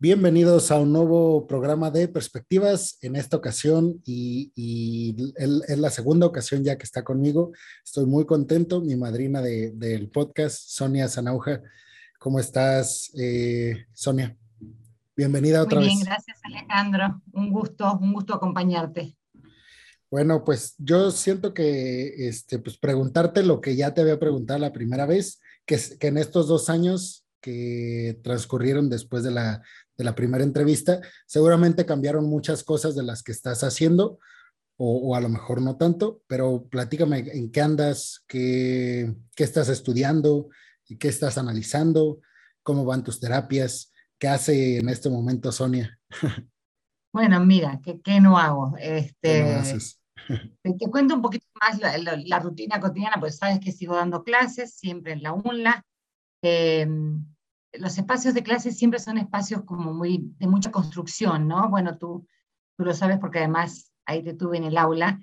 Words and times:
Bienvenidos 0.00 0.70
a 0.70 0.78
un 0.78 0.92
nuevo 0.92 1.48
programa 1.48 1.90
de 1.90 2.06
perspectivas. 2.06 2.98
En 3.02 3.16
esta 3.16 3.36
ocasión, 3.36 4.00
y, 4.04 4.52
es 5.36 5.76
la 5.76 5.90
segunda 5.90 6.24
ocasión 6.24 6.62
ya 6.62 6.78
que 6.78 6.84
está 6.84 7.02
conmigo, 7.02 7.50
estoy 7.84 8.06
muy 8.06 8.24
contento. 8.24 8.80
Mi 8.80 8.94
madrina 8.94 9.42
del 9.42 10.08
podcast, 10.08 10.68
Sonia 10.68 11.08
Zanauja. 11.08 11.62
¿Cómo 12.20 12.38
estás, 12.38 13.10
eh, 13.18 13.86
Sonia? 13.92 14.36
Bienvenida 15.16 15.64
otra 15.64 15.80
muy 15.80 15.88
bien, 15.88 16.04
gracias 16.04 16.38
Alejandro. 16.44 17.20
Un 17.32 17.50
gusto, 17.50 17.98
un 18.00 18.12
gusto 18.12 18.34
acompañarte. 18.34 19.16
Bueno, 20.12 20.44
pues 20.44 20.76
yo 20.78 21.10
siento 21.10 21.52
que 21.52 22.28
este, 22.28 22.60
pues 22.60 22.78
preguntarte 22.78 23.42
lo 23.42 23.60
que 23.60 23.74
ya 23.74 23.94
te 23.94 24.02
había 24.02 24.20
preguntado 24.20 24.60
la 24.60 24.72
primera 24.72 25.06
vez, 25.06 25.40
que, 25.66 25.76
que 25.98 26.06
en 26.06 26.18
estos 26.18 26.46
dos 26.46 26.70
años 26.70 27.24
que 27.40 28.18
transcurrieron 28.22 28.88
después 28.88 29.22
de 29.22 29.30
la, 29.30 29.62
de 29.98 30.04
la 30.04 30.14
primera 30.14 30.44
entrevista, 30.44 31.00
seguramente 31.26 31.84
cambiaron 31.84 32.24
muchas 32.24 32.64
cosas 32.64 32.94
de 32.94 33.02
las 33.02 33.22
que 33.22 33.32
estás 33.32 33.62
haciendo, 33.64 34.18
o, 34.80 35.16
a 35.16 35.20
lo 35.20 35.28
mejor 35.28 35.60
no 35.60 35.76
tanto, 35.76 36.22
pero 36.28 36.68
platícame 36.70 37.18
en 37.32 37.50
qué 37.50 37.60
andas, 37.60 38.24
qué, 38.28 39.12
qué 39.34 39.42
estás 39.42 39.68
estudiando, 39.68 40.48
y 40.88 40.96
qué 40.96 41.08
estás 41.08 41.38
analizando, 41.38 42.20
cómo 42.62 42.84
van 42.84 43.04
tus 43.04 43.20
terapias, 43.20 43.92
qué 44.18 44.28
hace 44.28 44.78
en 44.78 44.88
este 44.88 45.10
momento 45.10 45.52
Sonia. 45.52 45.98
Bueno, 47.10 47.42
mira, 47.42 47.80
¿qué, 47.82 47.98
qué 48.02 48.20
no 48.20 48.36
hago? 48.36 48.76
Este, 48.78 49.56
te, 50.62 50.90
cuento 50.90 51.14
un 51.14 51.22
poquito 51.22 51.46
más 51.58 51.80
la, 51.80 52.38
rutina 52.38 52.78
cotidiana, 52.78 53.16
pues 53.18 53.38
sabes 53.38 53.60
que 53.60 53.72
sigo 53.72 53.96
dando 53.96 54.22
clases, 54.22 54.74
siempre 54.74 55.14
en 55.14 55.22
la 55.22 55.32
UNLA. 55.32 55.82
Em, 56.42 57.24
los 57.78 57.98
espacios 57.98 58.34
de 58.34 58.42
clase 58.42 58.72
siempre 58.72 59.00
son 59.00 59.18
espacios 59.18 59.62
como 59.64 59.92
muy 59.92 60.32
de 60.38 60.46
mucha 60.46 60.70
construcción, 60.70 61.48
¿no? 61.48 61.68
Bueno, 61.68 61.98
tú, 61.98 62.26
tú 62.76 62.84
lo 62.84 62.94
sabes 62.94 63.18
porque 63.18 63.38
además 63.38 63.92
ahí 64.06 64.22
te 64.22 64.34
tuve 64.34 64.56
en 64.56 64.64
el 64.64 64.78
aula 64.78 65.20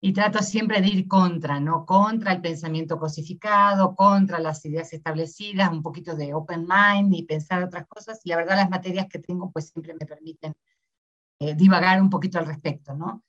y 0.00 0.12
trato 0.12 0.40
siempre 0.40 0.82
de 0.82 0.88
ir 0.88 1.08
contra, 1.08 1.60
¿no? 1.60 1.86
Contra 1.86 2.32
el 2.32 2.42
pensamiento 2.42 2.98
cosificado, 2.98 3.94
contra 3.94 4.38
las 4.38 4.64
ideas 4.66 4.92
establecidas, 4.92 5.72
un 5.72 5.82
poquito 5.82 6.14
de 6.14 6.34
open 6.34 6.66
mind 6.68 7.14
y 7.14 7.22
pensar 7.22 7.62
otras 7.62 7.86
cosas. 7.86 8.20
Y 8.24 8.28
la 8.28 8.36
verdad 8.36 8.56
las 8.56 8.70
materias 8.70 9.06
que 9.08 9.18
tengo 9.18 9.50
pues 9.50 9.70
siempre 9.70 9.94
me 9.94 10.06
permiten 10.06 10.54
eh, 11.38 11.54
divagar 11.54 12.02
un 12.02 12.10
poquito 12.10 12.38
al 12.38 12.46
respecto, 12.46 12.94
¿no? 12.94 13.22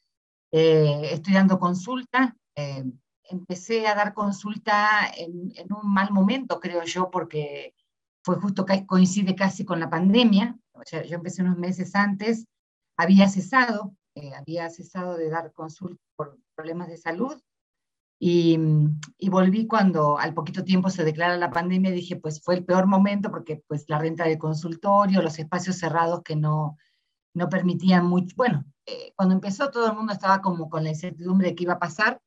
Eh, 0.52 1.10
estoy 1.12 1.34
dando 1.34 1.60
consulta. 1.60 2.36
Eh, 2.56 2.84
empecé 3.30 3.88
a 3.88 3.96
dar 3.96 4.14
consulta 4.14 5.12
en, 5.16 5.52
en, 5.56 5.74
un 5.74 5.94
mal 5.94 6.12
momento, 6.12 6.60
creo 6.60 6.84
yo, 6.84 7.10
porque 7.10 7.75
fue 8.26 8.38
justo 8.38 8.66
coincide 8.88 9.36
casi 9.36 9.66
con 9.66 9.80
la 9.80 9.88
pandemia, 9.88 10.58
o 10.74 10.82
sea, 10.84 11.04
yo 11.04 11.18
empecé 11.18 11.44
unos 11.44 11.58
meses 11.58 11.94
antes, 11.94 12.48
había 12.98 13.30
cesado, 13.30 13.96
eh, 14.16 14.34
había 14.34 14.68
cesado 14.72 15.16
de 15.16 15.30
dar 15.30 15.54
consulta 15.54 16.02
por 16.16 16.40
problemas 16.56 16.88
de 16.88 16.98
salud, 16.98 17.40
y, 18.20 18.58
volví 19.30 19.68
cuando 19.68 20.18
al 20.18 20.34
poquito 20.34 20.64
tiempo 20.64 20.90
se 20.90 21.04
declara 21.04 21.38
la 21.38 21.52
pandemia, 21.52 21.92
dije, 21.92 22.16
pues 22.16 22.42
fue 22.42 22.56
el 22.56 22.66
peor 22.66 22.88
momento 22.88 23.30
porque 23.30 23.62
pues 23.68 23.86
la 23.90 24.00
renta 24.00 24.26
de 24.26 24.40
consultorio, 24.40 25.22
los 25.22 25.38
espacios 25.38 25.78
cerrados 25.78 26.24
que 26.24 26.36
no, 26.36 26.78
no 27.36 27.48
permitían 27.50 28.08
mucho, 28.08 28.34
bueno, 28.36 28.66
eh, 28.88 29.14
cuando 29.16 29.36
empezó 29.36 29.70
todo 29.70 29.88
el 29.88 29.96
mundo 29.96 30.14
estaba 30.14 30.42
como 30.42 30.68
con 30.70 30.84
la 30.84 30.90
incertidumbre 30.90 31.50
de 31.50 31.56
qué 31.56 31.64
iba 31.64 31.74
a 31.74 31.80
pasar, 31.80 32.20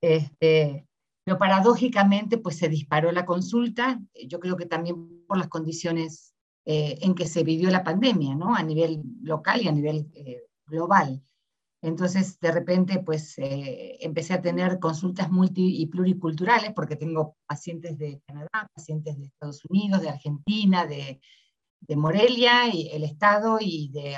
este, 0.00 0.86
pero 1.30 1.38
paradójicamente, 1.38 2.38
pues 2.38 2.58
se 2.58 2.68
disparó 2.68 3.12
la 3.12 3.24
consulta, 3.24 4.00
eh, 4.14 4.26
yo 4.26 4.40
creo 4.40 4.56
que 4.56 4.66
también 4.66 5.24
por 5.28 5.38
las 5.38 5.46
condiciones 5.46 6.34
eh, 6.64 6.98
en 7.02 7.14
que 7.14 7.28
se 7.28 7.44
vivió 7.44 7.70
la 7.70 7.84
pandemia, 7.84 8.34
¿no? 8.34 8.56
A 8.56 8.64
nivel 8.64 9.00
local 9.22 9.62
y 9.62 9.68
a 9.68 9.72
nivel 9.72 10.10
eh, 10.12 10.42
global. 10.66 11.22
Entonces, 11.82 12.40
de 12.40 12.50
repente, 12.50 12.98
pues 12.98 13.36
empecé 13.38 14.34
a 14.34 14.42
tener 14.42 14.80
consultas 14.80 15.30
multi 15.30 15.80
y 15.80 15.86
pluriculturales, 15.86 16.72
porque 16.74 16.96
tengo 16.96 17.36
pacientes 17.46 17.96
de 17.96 18.20
Canadá, 18.26 18.68
pacientes 18.74 19.16
de 19.16 19.26
Estados 19.26 19.64
Unidos, 19.66 20.02
de 20.02 20.08
Argentina, 20.08 20.84
de, 20.84 21.20
de 21.78 21.96
Morelia, 21.96 22.74
y 22.74 22.88
el 22.88 23.04
Estado 23.04 23.58
y 23.60 23.88
de, 23.92 24.16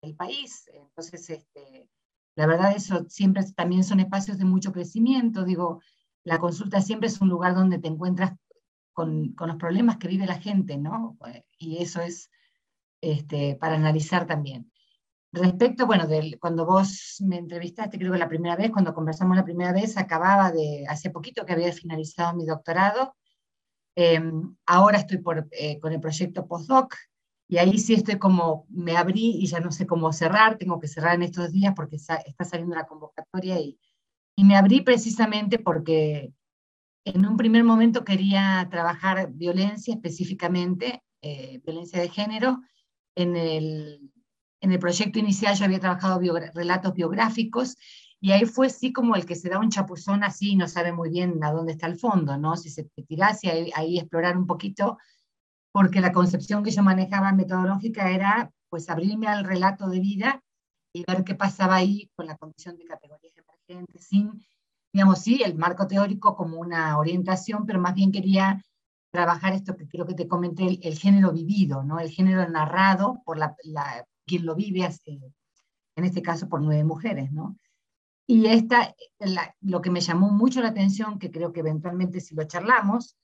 del 0.00 0.16
país. 0.16 0.64
Entonces, 0.72 1.28
este, 1.28 1.90
la 2.38 2.46
verdad, 2.46 2.72
eso 2.76 3.04
siempre 3.08 3.42
también 3.56 3.82
son 3.82 3.98
espacios 3.98 4.38
de 4.38 4.44
mucho 4.44 4.70
crecimiento. 4.70 5.44
Digo, 5.44 5.82
la 6.22 6.38
consulta 6.38 6.80
siempre 6.80 7.08
es 7.08 7.20
un 7.20 7.28
lugar 7.28 7.52
donde 7.56 7.80
te 7.80 7.88
encuentras 7.88 8.34
con, 8.92 9.32
con 9.32 9.48
los 9.48 9.56
problemas 9.56 9.96
que 9.96 10.06
vive 10.06 10.24
la 10.24 10.38
gente, 10.38 10.78
¿no? 10.78 11.18
Y 11.58 11.82
eso 11.82 12.00
es 12.00 12.30
este, 13.00 13.56
para 13.56 13.74
analizar 13.74 14.28
también. 14.28 14.70
Respecto, 15.32 15.84
bueno, 15.84 16.06
de, 16.06 16.38
cuando 16.40 16.64
vos 16.64 17.16
me 17.26 17.38
entrevistaste, 17.38 17.98
creo 17.98 18.12
que 18.12 18.18
la 18.18 18.28
primera 18.28 18.54
vez, 18.54 18.70
cuando 18.70 18.94
conversamos 18.94 19.36
la 19.36 19.44
primera 19.44 19.72
vez, 19.72 19.96
acababa 19.96 20.52
de, 20.52 20.86
hace 20.88 21.10
poquito 21.10 21.44
que 21.44 21.54
había 21.54 21.72
finalizado 21.72 22.36
mi 22.36 22.46
doctorado. 22.46 23.16
Em, 23.96 24.54
ahora 24.64 24.98
estoy 24.98 25.18
por, 25.18 25.48
eh, 25.50 25.80
con 25.80 25.92
el 25.92 25.98
proyecto 25.98 26.46
postdoc, 26.46 26.94
y 27.48 27.56
ahí 27.56 27.78
sí 27.78 27.94
estoy 27.94 28.18
como, 28.18 28.66
me 28.68 28.96
abrí 28.96 29.38
y 29.40 29.46
ya 29.46 29.58
no 29.58 29.72
sé 29.72 29.86
cómo 29.86 30.12
cerrar, 30.12 30.58
tengo 30.58 30.78
que 30.78 30.86
cerrar 30.86 31.14
en 31.14 31.22
estos 31.22 31.50
días 31.50 31.72
porque 31.74 31.96
está 31.96 32.44
saliendo 32.44 32.76
la 32.76 32.86
convocatoria 32.86 33.58
y, 33.58 33.78
y 34.36 34.44
me 34.44 34.56
abrí 34.56 34.82
precisamente 34.82 35.58
porque 35.58 36.32
en 37.04 37.24
un 37.24 37.38
primer 37.38 37.64
momento 37.64 38.04
quería 38.04 38.68
trabajar 38.70 39.32
violencia 39.32 39.94
específicamente, 39.94 41.02
eh, 41.22 41.60
violencia 41.64 42.00
de 42.00 42.10
género. 42.10 42.60
En 43.16 43.34
el, 43.34 44.12
en 44.60 44.72
el 44.72 44.78
proyecto 44.78 45.18
inicial 45.18 45.56
yo 45.56 45.64
había 45.64 45.80
trabajado 45.80 46.20
relatos 46.54 46.92
biográficos 46.92 47.76
y 48.20 48.32
ahí 48.32 48.44
fue 48.44 48.68
sí 48.68 48.92
como 48.92 49.16
el 49.16 49.24
que 49.24 49.36
se 49.36 49.48
da 49.48 49.58
un 49.58 49.70
chapuzón 49.70 50.22
así 50.22 50.50
y 50.50 50.56
no 50.56 50.68
sabe 50.68 50.92
muy 50.92 51.08
bien 51.08 51.42
a 51.42 51.50
dónde 51.50 51.72
está 51.72 51.86
el 51.86 51.98
fondo, 51.98 52.36
¿no? 52.36 52.56
Si 52.56 52.68
se 52.68 52.84
te 52.84 53.06
ahí, 53.50 53.70
ahí 53.74 53.98
explorar 53.98 54.36
un 54.36 54.46
poquito 54.46 54.98
porque 55.78 56.00
la 56.00 56.12
concepción 56.12 56.64
que 56.64 56.72
yo 56.72 56.82
manejaba 56.82 57.30
metodológica 57.30 58.10
era 58.10 58.50
pues 58.68 58.90
abrirme 58.90 59.28
al 59.28 59.44
relato 59.44 59.88
de 59.88 60.00
vida 60.00 60.42
y 60.92 61.04
ver 61.06 61.22
qué 61.22 61.36
pasaba 61.36 61.76
ahí 61.76 62.10
con 62.16 62.26
la 62.26 62.36
condición 62.36 62.76
de 62.76 62.84
categorías 62.84 63.32
emergentes, 63.36 64.08
sin, 64.08 64.44
digamos, 64.92 65.20
sí, 65.20 65.40
el 65.44 65.54
marco 65.54 65.86
teórico 65.86 66.34
como 66.34 66.58
una 66.58 66.98
orientación, 66.98 67.64
pero 67.64 67.78
más 67.78 67.94
bien 67.94 68.10
quería 68.10 68.60
trabajar 69.12 69.52
esto 69.52 69.76
que 69.76 69.86
creo 69.86 70.04
que 70.04 70.14
te 70.14 70.26
comenté, 70.26 70.80
el, 70.82 70.98
género 70.98 71.30
vivido, 71.30 71.84
¿no? 71.84 72.00
el 72.00 72.10
género 72.10 72.48
narrado 72.48 73.22
por 73.24 73.38
la, 73.38 73.54
quien 74.26 74.46
lo 74.46 74.56
vive, 74.56 74.84
hace, 74.84 75.20
en 75.94 76.04
este 76.04 76.22
caso 76.22 76.48
por 76.48 76.60
nueve 76.60 76.82
mujeres. 76.82 77.30
¿no? 77.30 77.56
Y 78.26 78.46
esta, 78.46 78.96
lo 79.60 79.80
que 79.80 79.90
me 79.90 80.00
llamó 80.00 80.28
mucho 80.32 80.60
la 80.60 80.70
atención, 80.70 81.20
que 81.20 81.30
creo 81.30 81.52
que 81.52 81.60
eventualmente 81.60 82.18
si 82.18 82.34
lo 82.34 82.42
charlamos, 82.42 83.16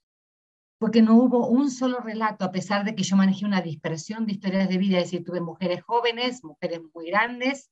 porque 0.78 1.02
no 1.02 1.16
hubo 1.16 1.46
un 1.48 1.70
solo 1.70 2.00
relato, 2.00 2.44
a 2.44 2.52
pesar 2.52 2.84
de 2.84 2.94
que 2.94 3.04
yo 3.04 3.16
manejé 3.16 3.44
una 3.44 3.62
dispersión 3.62 4.26
de 4.26 4.32
historias 4.32 4.68
de 4.68 4.78
vida, 4.78 4.98
es 4.98 5.04
decir, 5.04 5.24
tuve 5.24 5.40
mujeres 5.40 5.82
jóvenes, 5.82 6.42
mujeres 6.44 6.80
muy 6.94 7.06
grandes, 7.06 7.70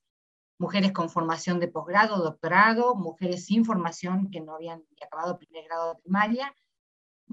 mujeres 0.59 0.93
con 0.93 1.11
formación 1.11 1.59
de 1.59 1.69
posgrado, 1.69 2.23
doctorado, 2.23 2.95
mujeres 2.95 3.45
sin 3.47 3.65
formación 3.65 4.31
que 4.31 4.41
no 4.41 4.55
habían 4.55 4.83
acabado 5.03 5.39
primer 5.39 5.65
grado 5.65 5.95
de 5.95 6.01
primaria, 6.03 6.55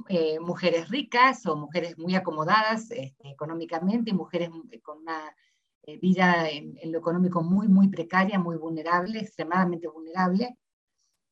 eh, 0.08 0.40
mujeres 0.40 0.90
ricas 0.90 1.46
o 1.46 1.56
mujeres 1.56 1.97
muy 1.97 2.16
acomodadas 2.16 2.90
este, 2.91 3.29
económicamente, 3.29 4.13
mujeres 4.13 4.50
con 4.81 5.00
una 5.00 5.35
eh, 5.84 5.97
vida 6.00 6.50
en, 6.50 6.78
en, 6.81 6.91
lo 6.91 7.00
económico 7.00 7.44
muy, 7.44 7.68
muy 7.68 7.90
precaria, 7.90 8.40
muy 8.40 8.58
vulnerable, 8.58 9.19
extremadamente 9.19 9.88
vulnerable. 9.88 10.58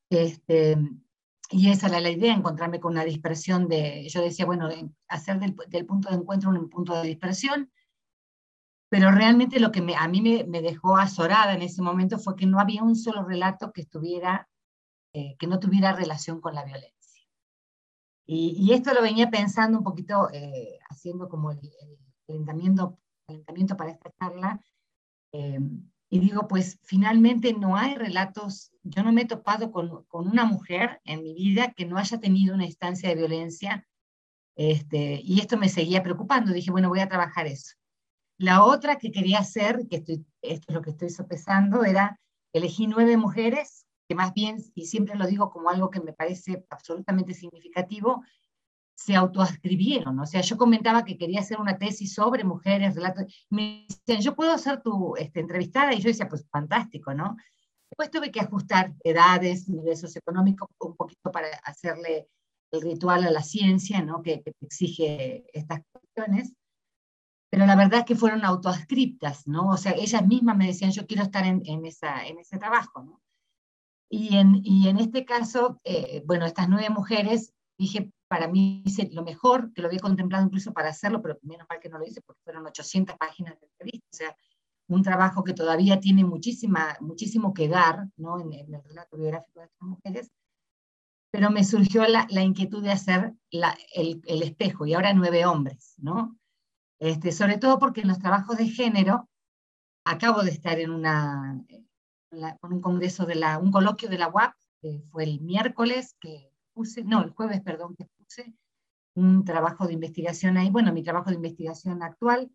Este, 0.09 0.77
y 1.49 1.71
esa 1.71 1.87
era 1.87 1.99
la 1.99 2.09
idea, 2.09 2.33
encontrarme 2.33 2.79
con 2.79 2.93
una 2.93 3.05
dispersión 3.05 3.67
de, 3.67 4.07
yo 4.09 4.21
decía, 4.21 4.45
bueno, 4.45 4.69
hacer 5.07 5.39
del, 5.39 5.85
punto 5.85 6.09
de 6.09 6.15
encuentro 6.15 6.49
un 6.49 6.69
punto 6.69 6.93
de 6.93 7.07
dispersión, 7.07 7.71
pero 8.89 9.11
realmente 9.11 9.59
lo 9.59 9.71
que 9.71 9.79
a 9.97 10.07
mí 10.07 10.21
me, 10.21 10.61
dejó 10.61 10.97
azorada 10.97 11.53
en 11.53 11.61
ese 11.61 11.81
momento 11.81 12.19
fue 12.19 12.35
que 12.35 12.45
no 12.45 12.59
había 12.59 12.83
un 12.83 12.95
solo 12.95 13.23
relato 13.23 13.71
que 13.71 13.81
estuviera, 13.81 14.49
eh, 15.13 15.35
que 15.37 15.47
no 15.47 15.59
tuviera 15.59 15.93
relación 15.93 16.41
con 16.41 16.55
la 16.55 16.63
violencia. 16.63 16.95
Y, 18.29 18.73
esto 18.73 18.93
lo 18.93 19.01
venía 19.01 19.29
pensando 19.29 19.77
un 19.77 19.83
poquito, 19.85 20.29
eh, 20.33 20.79
haciendo 20.89 21.29
como 21.29 21.51
el, 21.51 21.59
el 21.59 21.97
calentamiento, 22.27 22.97
para 23.77 23.91
esta 23.91 24.11
charla, 24.19 24.59
eh, 25.31 25.59
y 26.09 26.19
digo, 26.19 26.47
pues 26.47 26.79
finalmente 26.83 27.53
no 27.53 27.75
hay 27.75 27.95
relatos, 27.95 28.71
yo 28.83 29.03
no 29.03 29.11
me 29.11 29.23
he 29.23 29.25
topado 29.25 29.71
con, 29.71 30.05
con, 30.05 30.27
una 30.27 30.45
mujer 30.45 31.01
en 31.03 31.21
mi 31.23 31.33
vida 31.33 31.73
que 31.73 31.85
no 31.85 31.97
haya 31.97 32.19
tenido 32.19 32.55
una 32.55 32.65
instancia 32.65 33.09
de 33.09 33.15
violencia, 33.15 33.85
este, 34.55 35.19
y 35.23 35.39
esto 35.39 35.57
me 35.57 35.69
seguía 35.69 36.01
preocupando, 36.03 36.53
dije, 36.53 36.71
bueno, 36.71 36.89
voy 36.89 37.01
a 37.01 37.09
trabajar 37.09 37.45
eso. 37.45 37.75
La 38.39 38.63
otra 38.63 38.97
que 38.97 39.11
quería 39.11 39.39
hacer, 39.39 39.87
que 39.89 39.97
estoy, 39.97 40.25
esto 40.41 40.65
es 40.69 40.73
lo 40.73 40.81
que 40.81 40.91
estoy 40.91 41.09
sopesando, 41.09 41.83
era 41.83 42.19
elegí 42.53 42.87
nueve 42.87 43.17
mujeres, 43.17 43.85
que 44.07 44.15
más 44.15 44.33
bien, 44.33 44.57
y 44.73 44.85
siempre 44.85 45.15
lo 45.15 45.27
digo 45.27 45.51
como 45.51 45.69
algo 45.69 45.89
que 45.89 45.99
me 45.99 46.13
parece 46.13 46.65
absolutamente 46.69 47.33
significativo, 47.33 48.23
se 48.97 49.15
autoascribieron. 49.15 50.19
O 50.19 50.25
sea, 50.25 50.41
yo 50.41 50.57
comentaba 50.57 51.05
que 51.05 51.17
quería 51.17 51.41
hacer 51.41 51.59
una 51.59 51.77
tesis 51.77 52.13
sobre 52.13 52.43
mujeres, 52.43 52.95
relatos. 52.95 53.45
Me 53.49 53.85
decían, 53.87 54.21
yo 54.21 54.35
puedo 54.35 54.57
ser 54.57 54.81
tu 54.81 55.15
este, 55.15 55.39
entrevistada, 55.39 55.93
y 55.93 56.01
yo 56.01 56.09
decía, 56.09 56.27
pues 56.27 56.47
fantástico, 56.49 57.13
¿no? 57.13 57.37
Después 57.91 58.09
tuve 58.09 58.31
que 58.31 58.41
ajustar 58.41 58.93
edades, 59.03 59.69
niveles 59.69 60.01
socioeconómicos, 60.01 60.67
un 60.79 60.95
poquito 60.95 61.31
para 61.31 61.47
hacerle 61.63 62.27
el 62.71 62.81
ritual 62.81 63.23
a 63.25 63.31
la 63.31 63.43
ciencia, 63.43 64.01
¿no? 64.01 64.21
Que, 64.23 64.41
que 64.41 64.53
exige 64.61 65.45
estas 65.53 65.81
cuestiones. 65.91 66.53
Pero 67.49 67.65
la 67.65 67.75
verdad 67.75 67.99
es 67.99 68.05
que 68.05 68.15
fueron 68.15 68.43
autoascriptas, 68.43 69.47
¿no? 69.47 69.69
O 69.69 69.77
sea, 69.77 69.93
ellas 69.93 70.25
mismas 70.25 70.57
me 70.57 70.67
decían, 70.67 70.91
yo 70.91 71.05
quiero 71.05 71.23
estar 71.23 71.45
en 71.45 71.85
ese 71.85 72.57
trabajo, 72.57 73.03
¿no? 73.03 73.21
Y 74.09 74.37
en, 74.37 74.61
y 74.63 74.87
en 74.87 74.97
este 74.97 75.25
caso, 75.25 75.79
eh, 75.83 76.23
bueno, 76.25 76.45
estas 76.45 76.69
nueve 76.69 76.89
mujeres, 76.89 77.53
dije, 77.77 78.11
para 78.27 78.47
mí 78.47 78.83
lo 79.11 79.23
mejor, 79.23 79.71
que 79.73 79.81
lo 79.81 79.87
había 79.87 79.99
contemplado 79.99 80.45
incluso 80.45 80.73
para 80.73 80.89
hacerlo, 80.89 81.21
pero 81.21 81.39
menos 81.43 81.67
mal 81.69 81.79
que 81.79 81.89
no 81.89 81.97
lo 81.97 82.05
hice 82.05 82.21
porque 82.21 82.41
fueron 82.43 82.65
800 82.65 83.15
páginas 83.17 83.59
de 83.59 83.67
entrevista, 83.67 84.07
o 84.11 84.15
sea, 84.15 84.37
un 84.89 85.03
trabajo 85.03 85.43
que 85.43 85.53
todavía 85.53 85.99
tiene 85.99 86.23
muchísima, 86.23 86.97
muchísimo 87.01 87.53
que 87.53 87.67
dar 87.67 88.07
¿no? 88.15 88.39
en, 88.39 88.53
el 88.53 88.83
relato 88.83 89.17
biográfico 89.17 89.59
de 89.59 89.65
estas 89.65 89.87
mujeres, 89.87 90.31
pero 91.31 91.51
me 91.51 91.63
surgió 91.63 92.07
la, 92.07 92.25
la 92.29 92.41
inquietud 92.41 92.81
de 92.81 92.91
hacer 92.91 93.33
la, 93.51 93.77
el, 93.93 94.21
el, 94.25 94.43
espejo, 94.43 94.85
y 94.85 94.93
ahora 94.93 95.13
nueve 95.13 95.45
hombres, 95.45 95.93
¿no? 95.97 96.37
Este, 96.99 97.31
sobre 97.31 97.57
todo 97.57 97.79
porque 97.79 98.01
en 98.01 98.07
los 98.07 98.19
trabajos 98.19 98.57
de 98.57 98.69
género, 98.69 99.29
acabo 100.05 100.41
de 100.41 100.51
estar 100.51 100.79
en 100.79 100.89
una, 100.89 101.61
la, 102.31 102.57
un 102.63 102.81
congreso 102.81 103.25
de 103.25 103.35
la, 103.35 103.59
un 103.59 103.71
coloquio 103.71 104.09
de 104.09 104.17
la 104.17 104.29
UAP, 104.29 104.53
que 104.81 105.01
fue 105.11 105.25
el 105.25 105.41
miércoles, 105.41 106.15
que 106.19 106.49
puse, 106.73 107.03
no, 107.03 107.23
el 107.23 107.31
jueves, 107.31 107.61
perdón, 107.61 107.95
que 107.95 108.07
un 109.15 109.45
trabajo 109.45 109.87
de 109.87 109.93
investigación 109.93 110.57
ahí, 110.57 110.69
bueno, 110.69 110.93
mi 110.93 111.03
trabajo 111.03 111.29
de 111.29 111.35
investigación 111.35 112.03
actual, 112.03 112.51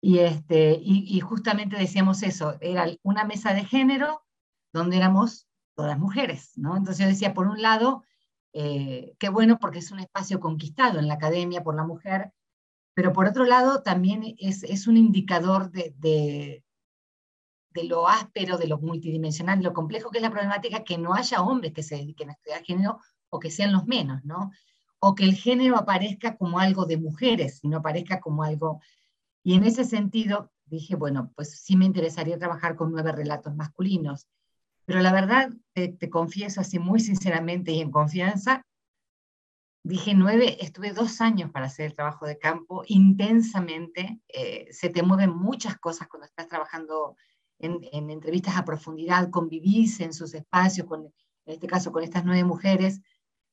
y, 0.00 0.18
este, 0.18 0.78
y, 0.80 1.18
justamente 1.20 1.76
decíamos 1.76 2.22
eso, 2.22 2.56
era 2.60 2.86
una 3.02 3.24
mesa 3.24 3.52
de 3.52 3.64
género 3.64 4.22
donde 4.72 4.96
éramos 4.96 5.48
todas 5.74 5.98
mujeres, 5.98 6.52
¿no? 6.56 6.76
Entonces 6.76 7.04
yo 7.04 7.08
decía, 7.08 7.34
por 7.34 7.48
un 7.48 7.62
lado, 7.62 8.04
eh, 8.52 9.16
qué 9.18 9.28
bueno 9.28 9.58
porque 9.58 9.80
es 9.80 9.90
un 9.90 9.98
espacio 9.98 10.38
conquistado 10.38 11.00
en 11.00 11.08
la 11.08 11.14
academia 11.14 11.64
por 11.64 11.74
la 11.74 11.84
mujer, 11.84 12.32
pero 12.94 13.12
por 13.12 13.26
otro 13.26 13.44
lado 13.44 13.82
también 13.82 14.36
es, 14.38 14.62
es 14.62 14.86
un 14.86 14.96
indicador 14.96 15.70
de, 15.72 15.94
de, 15.98 16.64
de, 17.70 17.84
lo 17.84 18.08
áspero, 18.08 18.56
de 18.56 18.68
lo 18.68 18.78
multidimensional, 18.78 19.58
de 19.58 19.64
lo 19.64 19.72
complejo 19.72 20.10
que 20.10 20.18
es 20.18 20.22
la 20.22 20.30
problemática, 20.30 20.84
que 20.84 20.98
no 20.98 21.14
haya 21.14 21.42
hombres 21.42 21.72
que 21.72 21.82
se 21.82 21.96
dediquen 21.96 22.30
a 22.30 22.32
estudiar 22.34 22.62
género 22.64 23.00
o 23.30 23.40
que 23.40 23.50
sean 23.50 23.72
los 23.72 23.86
menos, 23.86 24.24
¿no? 24.24 24.50
O 25.00 25.14
que 25.14 25.24
el 25.24 25.34
género 25.34 25.76
aparezca 25.76 26.36
como 26.36 26.58
algo 26.58 26.86
de 26.86 26.98
mujeres 26.98 27.60
y 27.62 27.68
no 27.68 27.78
aparezca 27.78 28.20
como 28.20 28.42
algo... 28.42 28.80
Y 29.42 29.54
en 29.54 29.64
ese 29.64 29.84
sentido 29.84 30.52
dije, 30.66 30.96
bueno, 30.96 31.32
pues 31.34 31.60
sí 31.60 31.76
me 31.76 31.86
interesaría 31.86 32.38
trabajar 32.38 32.76
con 32.76 32.90
nueve 32.90 33.12
relatos 33.12 33.54
masculinos, 33.54 34.28
pero 34.88 35.00
la 35.00 35.12
verdad, 35.12 35.50
te, 35.74 36.08
confieso 36.08 36.62
así 36.62 36.78
muy 36.78 37.00
sinceramente 37.00 37.72
y 37.72 37.80
en 37.82 37.90
confianza, 37.90 38.64
dije 39.82 40.14
nueve, 40.14 40.64
estuve 40.64 40.94
dos 40.94 41.20
años 41.20 41.50
para 41.50 41.66
hacer 41.66 41.84
el 41.84 41.94
trabajo 41.94 42.24
de 42.24 42.38
campo. 42.38 42.84
Intensamente, 42.86 44.22
eh, 44.28 44.66
se 44.70 44.88
te 44.88 45.02
mueven 45.02 45.36
muchas 45.36 45.76
cosas 45.76 46.08
cuando 46.08 46.24
estás 46.24 46.48
trabajando 46.48 47.16
en, 47.58 47.80
en, 47.92 48.08
entrevistas 48.08 48.56
a 48.56 48.64
profundidad, 48.64 49.28
convivís 49.28 50.00
en 50.00 50.14
sus 50.14 50.32
espacios, 50.32 50.86
con, 50.86 51.04
en 51.04 51.52
este 51.52 51.66
caso 51.66 51.92
con 51.92 52.02
estas 52.02 52.24
nueve 52.24 52.44
mujeres, 52.44 53.02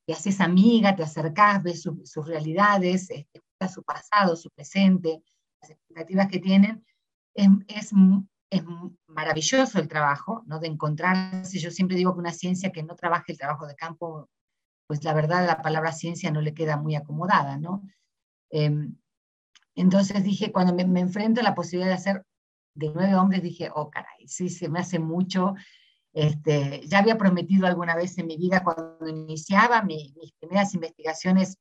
te 0.06 0.12
haces 0.12 0.40
amiga, 0.40 0.94
te 0.94 1.02
acercás, 1.02 1.62
ves 1.62 1.82
sus 1.82 2.26
realidades, 2.26 3.10
este, 3.10 3.42
su 3.72 3.82
pasado, 3.82 4.36
su 4.36 4.50
presente, 4.50 5.22
las 5.60 5.70
expectativas 5.70 6.28
que 6.28 6.38
tienen. 6.38 6.84
Es, 7.34 7.48
es, 7.66 7.92
es, 8.50 8.62
maravilloso 9.08 9.80
el 9.80 9.88
trabajo, 9.88 10.44
¿no? 10.46 10.60
De 10.60 10.68
encontrarse. 10.68 11.58
Yo 11.58 11.70
siempre 11.70 11.96
digo 11.96 12.14
que 12.14 12.20
una 12.20 12.32
ciencia 12.32 12.70
que 12.70 12.84
no 12.84 12.94
trabaje 12.94 13.32
el 13.32 13.38
trabajo 13.38 13.66
de 13.66 13.74
campo, 13.74 14.30
pues 14.86 15.02
la 15.02 15.12
verdad 15.12 15.44
la 15.44 15.60
palabra 15.60 15.92
ciencia 15.92 16.30
no 16.30 16.40
le 16.40 16.54
queda 16.54 16.76
muy 16.76 16.94
acomodada, 16.94 17.58
¿no? 17.58 17.82
Eh, 18.50 18.70
entonces 19.74 20.22
dije, 20.22 20.52
cuando 20.52 20.72
me, 20.72 20.86
me, 20.86 21.00
enfrento 21.00 21.40
a 21.40 21.44
la 21.44 21.54
posibilidad 21.54 21.90
de 21.90 21.94
hacer 21.96 22.24
de 22.74 22.90
nueve 22.94 23.14
hombres, 23.16 23.42
dije, 23.42 23.70
oh 23.74 23.90
caray, 23.90 24.28
sí, 24.28 24.48
se 24.48 24.68
me 24.68 24.78
hace 24.78 24.98
mucho 25.00 25.54
este, 26.16 26.80
ya 26.86 27.00
había 27.00 27.18
prometido 27.18 27.66
alguna 27.66 27.94
vez 27.94 28.16
en 28.16 28.26
mi 28.26 28.38
vida 28.38 28.64
cuando 28.64 29.06
iniciaba 29.06 29.82
mis 29.82 30.14
primeras 30.40 30.72
investigaciones, 30.72 31.58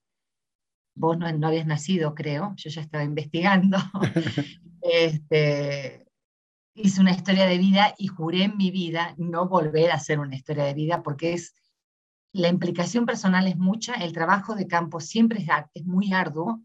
vos 0.96 1.18
no, 1.18 1.30
no, 1.34 1.48
habías 1.48 1.68
nacido, 1.68 2.16
creo, 2.16 2.54
yo 2.56 2.70
ya 2.70 2.80
estaba 2.80 3.04
investigando. 3.04 3.78
este, 4.82 6.08
hice 6.74 7.02
una 7.02 7.12
historia 7.12 7.48
de 7.48 7.58
vida 7.58 7.96
y 7.98 8.08
juré 8.08 8.46
en 8.46 8.56
mi 8.56 8.72
vida 8.72 9.14
no 9.18 9.50
volver 9.50 9.92
a 9.92 9.96
hacer 9.96 10.20
una 10.20 10.38
historia 10.38 10.64
de 10.64 10.74
vida 10.74 11.04
porque 11.04 11.34
es 11.34 11.54
la 12.32 12.48
implicación 12.48 13.06
personal 13.06 13.48
es 13.48 13.58
mucha, 13.58 13.96
el 13.96 14.14
trabajo 14.14 14.56
de 14.56 14.68
campo 14.68 15.02
siempre 15.02 15.40
es, 15.42 15.50
es 15.74 15.86
muy 15.86 16.14
arduo 16.14 16.62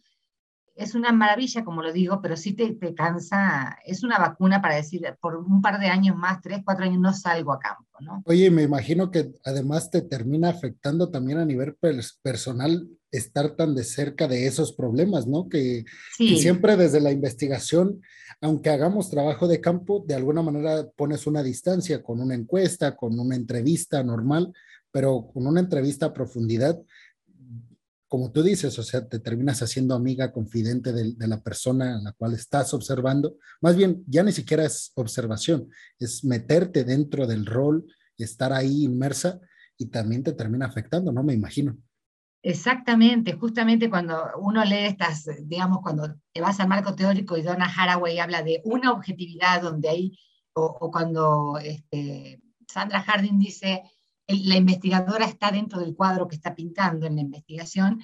es 0.81 0.95
una 0.95 1.13
maravilla, 1.13 1.63
como 1.63 1.83
lo 1.83 1.93
digo, 1.93 2.21
pero 2.23 2.39
sí 2.39 2.55
te, 2.55 2.73
te, 2.73 2.95
cansa, 2.95 3.77
es 3.85 4.03
una 4.03 4.19
vacuna 4.19 4.63
para 4.63 4.77
decir, 4.77 5.03
por 5.21 5.37
un 5.37 5.61
par 5.61 5.79
de 5.79 5.89
años 5.89 6.17
más, 6.17 6.41
tres, 6.41 6.63
cuatro 6.65 6.87
años, 6.87 7.01
no 7.01 7.13
salgo 7.13 7.53
a 7.53 7.59
campo, 7.59 7.99
¿no? 8.01 8.23
Oye, 8.25 8.51
me 8.51 8.63
imagino 8.63 9.11
que 9.11 9.31
además 9.45 9.91
te 9.91 10.01
termina 10.01 10.49
afectando 10.49 11.11
también 11.11 11.39
a 11.39 11.45
nivel 11.45 11.77
personal 12.23 12.89
estar 13.11 13.57
tan 13.57 13.75
de 13.75 13.85
cerca 13.85 14.27
de 14.27 14.47
esos 14.47 14.73
problemas, 14.73 15.27
¿no? 15.27 15.51
Que, 15.51 15.85
sí. 16.17 16.31
que 16.31 16.41
siempre 16.41 16.79
desde 16.79 17.01
la 17.01 17.13
investigación, 17.13 18.01
aunque 18.41 18.71
hagamos 18.71 19.11
trabajo 19.11 19.49
de 19.49 19.61
campo, 19.61 20.03
de 20.07 20.15
alguna 20.15 20.41
manera 20.41 20.89
pones 20.97 21.27
una 21.27 21.43
distancia 21.43 22.03
con 22.03 22.21
una 22.21 22.35
encuesta, 22.35 22.97
con 22.97 23.21
una 23.21 23.37
entrevista 23.37 24.03
normal, 24.03 24.51
pero 24.91 25.29
con 25.33 25.47
una 25.47 25.61
entrevista 25.61 26.07
a 26.07 26.15
profundidad 26.15 26.81
como 28.11 28.33
tú 28.33 28.43
dices, 28.43 28.77
o 28.77 28.83
sea, 28.83 29.07
te 29.09 29.21
terminas 29.21 29.63
haciendo 29.63 29.95
amiga, 29.95 30.33
confidente 30.33 30.93
de, 30.93 31.15
la 31.29 31.41
persona 31.41 31.97
a 31.97 32.03
la 32.03 32.13
cual 32.13 32.35
estás 32.35 32.75
observando. 32.75 33.37
Más 33.61 33.77
bien, 33.77 34.03
ya 34.09 34.25
ni 34.25 34.33
siquiera 34.33 34.65
es 34.65 34.91
observación, 34.97 35.69
es 36.01 36.25
meterte 36.25 36.83
dentro 36.83 37.29
del 37.29 37.47
rol, 37.47 37.87
estar 38.19 38.53
ahí 38.53 38.83
inmersa 38.83 39.39
y 39.79 39.87
también 39.87 40.25
te 40.25 40.33
termina 40.33 40.67
afectando, 40.67 41.13
¿no? 41.13 41.23
Me 41.23 41.35
imagino. 41.35 41.79
Exactamente, 42.43 43.35
justamente 43.35 43.89
cuando 43.89 44.21
uno 44.41 44.65
lee 44.65 44.87
estas, 44.87 45.29
digamos, 45.45 45.79
cuando 45.81 46.17
te 46.33 46.41
vas 46.41 46.59
al 46.59 46.67
marco 46.67 46.97
teórico 46.97 47.37
y 47.37 47.43
Donna 47.43 47.73
Haraway 47.73 48.19
habla 48.19 48.43
de 48.43 48.61
una 48.65 48.91
objetividad 48.91 49.63
donde 49.63 49.89
hay, 49.89 50.19
o, 50.55 50.65
o 50.65 50.91
cuando 50.91 51.59
este, 51.59 52.43
Sandra 52.67 53.03
Harding 53.03 53.39
dice, 53.39 53.85
la 54.45 54.57
investigadora 54.57 55.25
está 55.25 55.51
dentro 55.51 55.81
del 55.81 55.95
cuadro 55.95 56.29
que 56.29 56.37
está 56.37 56.55
pintando 56.55 57.07
en 57.07 57.17
la 57.17 57.23
investigación, 57.23 58.03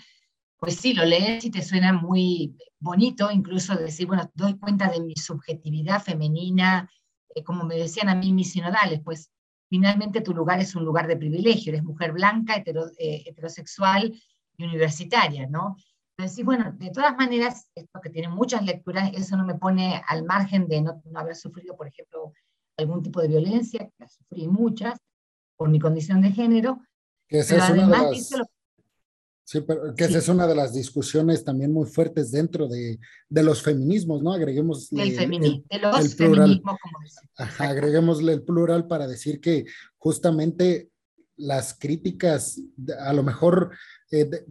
pues 0.58 0.76
sí, 0.76 0.94
lo 0.94 1.04
lees 1.04 1.44
y 1.44 1.50
te 1.50 1.62
suena 1.62 1.92
muy 1.92 2.56
bonito, 2.78 3.30
incluso 3.30 3.74
decir, 3.76 4.06
bueno, 4.06 4.30
doy 4.34 4.58
cuenta 4.58 4.88
de 4.90 5.00
mi 5.00 5.14
subjetividad 5.14 6.02
femenina, 6.02 6.90
eh, 7.34 7.42
como 7.44 7.64
me 7.64 7.76
decían 7.76 8.08
a 8.08 8.14
mí 8.14 8.32
mis 8.32 8.52
sinodales, 8.52 9.00
pues 9.04 9.30
finalmente 9.68 10.22
tu 10.22 10.34
lugar 10.34 10.60
es 10.60 10.74
un 10.74 10.84
lugar 10.84 11.06
de 11.06 11.16
privilegio, 11.16 11.72
eres 11.72 11.84
mujer 11.84 12.12
blanca, 12.12 12.56
eh, 12.56 13.22
heterosexual 13.26 14.12
y 14.56 14.64
universitaria, 14.64 15.46
¿no? 15.46 15.76
Entonces, 16.16 16.36
sí, 16.36 16.42
bueno, 16.42 16.72
de 16.72 16.90
todas 16.90 17.14
maneras, 17.14 17.68
esto 17.74 18.00
que 18.00 18.08
tiene 18.08 18.28
muchas 18.28 18.64
lecturas, 18.64 19.10
eso 19.12 19.36
no 19.36 19.44
me 19.44 19.56
pone 19.56 20.02
al 20.08 20.24
margen 20.24 20.66
de 20.66 20.80
no, 20.80 21.02
haber 21.14 21.36
sufrido, 21.36 21.76
por 21.76 21.88
ejemplo, 21.88 22.32
algún 22.78 23.02
tipo 23.02 23.20
de 23.20 23.28
violencia, 23.28 23.90
que 23.98 24.08
sufrí 24.08 24.48
muchas, 24.48 24.98
por 25.56 25.68
mi 25.68 25.78
condición 25.78 26.20
de 26.20 26.32
género. 26.32 26.80
Que 27.28 27.40
esa 27.40 27.56
es 27.56 27.70
una 27.70 27.86
de 27.86 28.10
las... 28.12 28.30
Lo... 28.32 28.44
Sí, 29.44 29.60
pero 29.60 29.94
que 29.94 30.04
sí. 30.04 30.10
esa 30.10 30.18
es 30.18 30.28
una 30.28 30.46
de 30.46 30.56
las 30.56 30.74
discusiones 30.74 31.44
también 31.44 31.72
muy 31.72 31.86
fuertes 31.86 32.32
dentro 32.32 32.66
de, 32.66 32.98
de 33.28 33.42
los 33.44 33.62
feminismos, 33.62 34.20
¿no? 34.20 34.32
Agreguemos 34.32 34.92
el, 34.92 35.12
feminismo, 35.12 35.62
de 35.70 35.78
los 35.78 36.04
el 36.04 36.16
plural. 36.16 36.60
como 36.62 36.78
Ajá, 37.36 37.68
agreguémosle 37.68 38.32
el 38.32 38.42
plural 38.42 38.88
para 38.88 39.06
decir 39.06 39.40
que 39.40 39.64
justamente 39.98 40.90
las 41.36 41.74
críticas, 41.78 42.60
a 42.98 43.12
lo 43.12 43.22
mejor 43.22 43.70
eh, 44.10 44.24
de, 44.24 44.46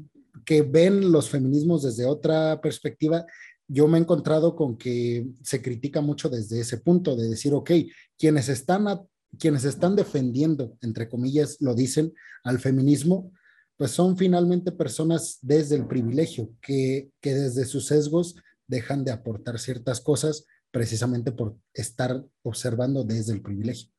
que 0.45 0.61
ven 0.61 1.11
los 1.11 1.29
feminismos 1.29 1.83
desde 1.83 2.05
otra 2.05 2.61
perspectiva, 2.61 3.25
yo 3.67 3.87
me 3.87 3.97
he 3.97 4.01
encontrado 4.01 4.55
con 4.55 4.77
que 4.77 5.27
se 5.41 5.61
critica 5.61 5.99
mucho 6.01 6.29
desde 6.29 6.59
ese 6.59 6.77
punto 6.77 7.15
de 7.15 7.27
decir, 7.27 7.53
ok, 7.53 7.71
quienes 8.17 8.47
están 8.47 8.87
a, 8.87 9.01
quienes 9.37 9.65
están 9.65 9.95
defendiendo, 9.95 10.77
entre 10.81 11.09
comillas, 11.09 11.57
lo 11.59 11.75
dicen, 11.75 12.13
al 12.43 12.59
feminismo, 12.59 13.31
pues 13.77 13.91
son 13.91 14.17
finalmente 14.17 14.71
personas 14.71 15.39
desde 15.41 15.75
el 15.75 15.87
privilegio, 15.87 16.49
que, 16.61 17.09
que 17.21 17.33
desde 17.33 17.65
sus 17.65 17.87
sesgos 17.87 18.35
dejan 18.67 19.03
de 19.03 19.11
aportar 19.11 19.59
ciertas 19.59 20.01
cosas 20.01 20.45
precisamente 20.71 21.31
por 21.31 21.57
estar 21.73 22.23
observando 22.43 23.03
desde 23.03 23.33
el 23.33 23.41
privilegio. 23.41 23.89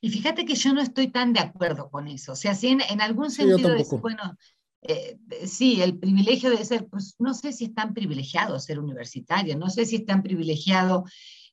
Y 0.00 0.10
fíjate 0.10 0.44
que 0.44 0.54
yo 0.54 0.72
no 0.72 0.80
estoy 0.80 1.08
tan 1.08 1.32
de 1.32 1.40
acuerdo 1.40 1.90
con 1.90 2.08
eso. 2.08 2.32
O 2.32 2.36
sea, 2.36 2.54
si 2.54 2.68
en, 2.68 2.80
en 2.80 3.00
algún 3.00 3.30
sentido 3.30 3.76
sí, 3.76 3.82
es, 3.82 4.00
bueno, 4.00 4.36
eh, 4.82 5.16
sí, 5.46 5.80
el 5.80 5.96
privilegio 5.98 6.50
de 6.50 6.64
ser, 6.64 6.88
pues 6.88 7.14
no 7.20 7.34
sé 7.34 7.52
si 7.52 7.66
es 7.66 7.74
tan 7.74 7.94
privilegiado 7.94 8.58
ser 8.58 8.80
universitario, 8.80 9.56
no 9.56 9.70
sé 9.70 9.86
si 9.86 9.96
es 9.96 10.04
tan 10.04 10.24
privilegiado 10.24 11.04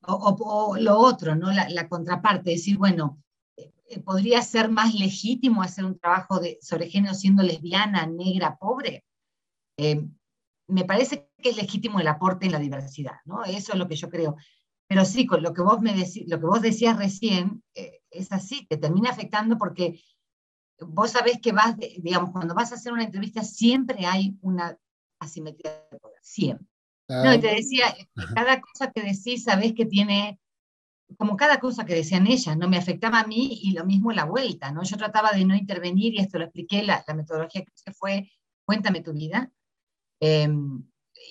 o, 0.02 0.78
lo 0.78 0.98
otro, 0.98 1.36
¿no? 1.36 1.52
La, 1.52 1.90
contraparte, 1.90 2.52
decir, 2.52 2.78
bueno, 2.78 3.22
eh, 3.58 4.00
podría 4.02 4.42
ser 4.42 4.70
más 4.70 4.94
legítimo 4.94 5.62
hacer 5.62 5.86
un 5.86 6.00
trabajo 6.00 6.40
de, 6.40 6.58
sobre 6.62 6.90
género 6.90 7.14
siendo 7.14 7.44
lesbiana, 7.44 8.06
negra, 8.06 8.58
pobre. 8.58 9.06
Eh, 9.78 10.06
me 10.68 10.86
parece 10.86 11.30
que 11.38 11.50
es 11.50 11.58
legítimo 11.58 12.00
el 12.00 12.08
aporte 12.08 12.46
en 12.46 12.52
la 12.52 12.60
diversidad, 12.60 13.18
¿no? 13.26 13.44
Eso 13.44 13.74
es 13.74 13.80
lo 13.80 13.88
que 13.88 13.96
yo 13.96 14.10
creo. 14.10 14.36
Pero 14.88 15.06
sí, 15.06 15.26
con 15.26 15.44
lo 15.44 15.54
que 15.54 15.62
vos, 15.62 15.82
me 15.82 15.94
lo 16.28 16.40
que 16.40 16.46
vos 16.46 16.62
decías 16.62 16.98
recién, 16.98 17.64
es 17.74 18.32
así, 18.32 18.66
te 18.68 18.78
termina 18.78 19.12
afectando 19.12 19.58
porque 19.58 20.02
vos 20.80 21.12
sabés 21.12 21.40
que 21.42 21.52
vas, 21.52 21.76
digamos, 21.78 22.32
cuando 22.32 22.56
vas 22.56 22.72
a 22.72 22.76
hacer 22.76 22.94
una 22.94 23.04
entrevista 23.04 23.44
siempre 23.44 24.06
hay 24.06 24.38
una 24.42 24.78
asimetría 25.20 25.72
de 25.92 26.00
poder, 26.00 26.20
siempre. 26.22 26.69
No, 27.10 27.34
y 27.34 27.40
te 27.40 27.56
decía, 27.56 27.96
cada 28.36 28.62
cosa 28.62 28.92
que 28.92 29.02
decís, 29.02 29.44
sabés 29.44 29.74
que 29.74 29.86
tiene, 29.86 30.40
como 31.18 31.36
cada 31.36 31.60
cosa 31.60 31.86
que 31.86 31.96
decían 31.96 32.28
ellas, 32.28 32.56
¿no? 32.56 32.70
Me 32.70 32.78
afectaba 32.78 33.22
a 33.22 33.28
mí 33.28 33.60
y 33.64 33.72
lo 33.74 33.84
mismo 33.84 34.12
la 34.12 34.26
vuelta, 34.26 34.72
¿no? 34.72 34.84
Yo 34.84 34.96
trataba 34.96 35.32
de 35.32 35.44
no 35.44 35.56
intervenir 35.56 36.14
y 36.14 36.20
esto 36.20 36.38
lo 36.38 36.46
expliqué, 36.46 36.84
la, 36.84 37.04
la 37.08 37.14
metodología 37.16 37.64
que 37.64 37.94
fue, 37.94 38.32
cuéntame 38.64 39.02
tu 39.02 39.14
vida. 39.14 39.52
Em, 40.20 40.84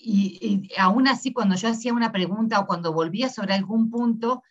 y, 0.02 0.68
y, 0.70 0.78
aún 0.78 1.06
así, 1.06 1.32
cuando 1.32 1.54
yo 1.54 1.68
hacía 1.68 1.92
una 1.92 2.12
pregunta 2.12 2.58
o 2.58 2.66
cuando 2.66 2.92
volvía 2.92 3.28
sobre 3.28 3.54
algún 3.54 3.90
punto, 3.90 4.42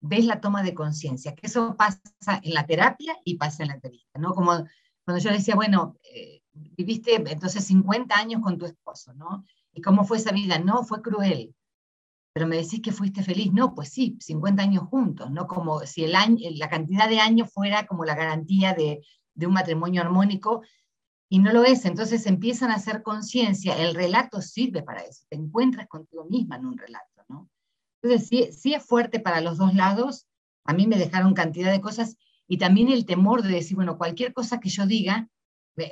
ves 0.00 0.26
la 0.26 0.40
toma 0.40 0.62
de 0.62 0.74
conciencia, 0.74 1.34
que 1.34 1.46
eso 1.46 1.76
pasa 1.76 2.00
en 2.42 2.54
la 2.54 2.66
terapia 2.66 3.16
y 3.24 3.36
pasa 3.36 3.62
en 3.62 3.68
la 3.68 3.74
entrevista, 3.74 4.18
¿no? 4.18 4.32
Como 4.34 4.52
cuando 5.04 5.22
yo 5.22 5.30
decía, 5.30 5.54
bueno, 5.54 5.96
eh, 6.14 6.42
viviste 6.52 7.14
entonces 7.14 7.64
50 7.64 8.14
años 8.14 8.42
con 8.42 8.58
tu 8.58 8.66
esposo, 8.66 9.14
¿no? 9.14 9.44
¿Y 9.78 9.80
cómo 9.80 10.04
fue 10.04 10.16
esa 10.16 10.32
vida? 10.32 10.58
No, 10.58 10.82
fue 10.82 11.00
cruel. 11.00 11.54
Pero 12.32 12.48
me 12.48 12.56
decís 12.56 12.82
que 12.82 12.90
fuiste 12.90 13.22
feliz. 13.22 13.52
No, 13.52 13.76
pues 13.76 13.90
sí, 13.90 14.18
50 14.20 14.60
años 14.60 14.84
juntos, 14.88 15.30
¿no? 15.30 15.46
Como 15.46 15.80
si 15.86 16.02
el 16.02 16.16
año, 16.16 16.36
la 16.56 16.68
cantidad 16.68 17.08
de 17.08 17.20
años 17.20 17.52
fuera 17.52 17.86
como 17.86 18.04
la 18.04 18.16
garantía 18.16 18.74
de, 18.74 19.00
de 19.34 19.46
un 19.46 19.52
matrimonio 19.52 20.02
armónico, 20.02 20.62
y 21.28 21.38
no 21.38 21.52
lo 21.52 21.62
es. 21.62 21.84
Entonces 21.84 22.26
empiezan 22.26 22.72
a 22.72 22.74
hacer 22.74 23.04
conciencia. 23.04 23.80
El 23.80 23.94
relato 23.94 24.42
sirve 24.42 24.82
para 24.82 25.02
eso. 25.02 25.22
Te 25.28 25.36
encuentras 25.36 25.86
contigo 25.86 26.24
misma 26.24 26.56
en 26.56 26.66
un 26.66 26.76
relato. 26.76 27.06
Entonces, 28.02 28.58
sí, 28.60 28.74
es 28.74 28.84
fuerte 28.84 29.20
para 29.20 29.40
los 29.40 29.58
dos 29.58 29.74
lados. 29.74 30.26
A 30.64 30.72
mí 30.72 30.88
me 30.88 30.98
dejaron 30.98 31.34
cantidad 31.34 31.70
de 31.70 31.80
cosas 31.80 32.16
y 32.48 32.58
también 32.58 32.88
el 32.88 33.06
temor 33.06 33.42
de 33.42 33.50
decir, 33.50 33.76
bueno, 33.76 33.96
cualquier 33.96 34.32
cosa 34.32 34.58
que 34.58 34.70
yo 34.70 34.86
diga, 34.86 35.28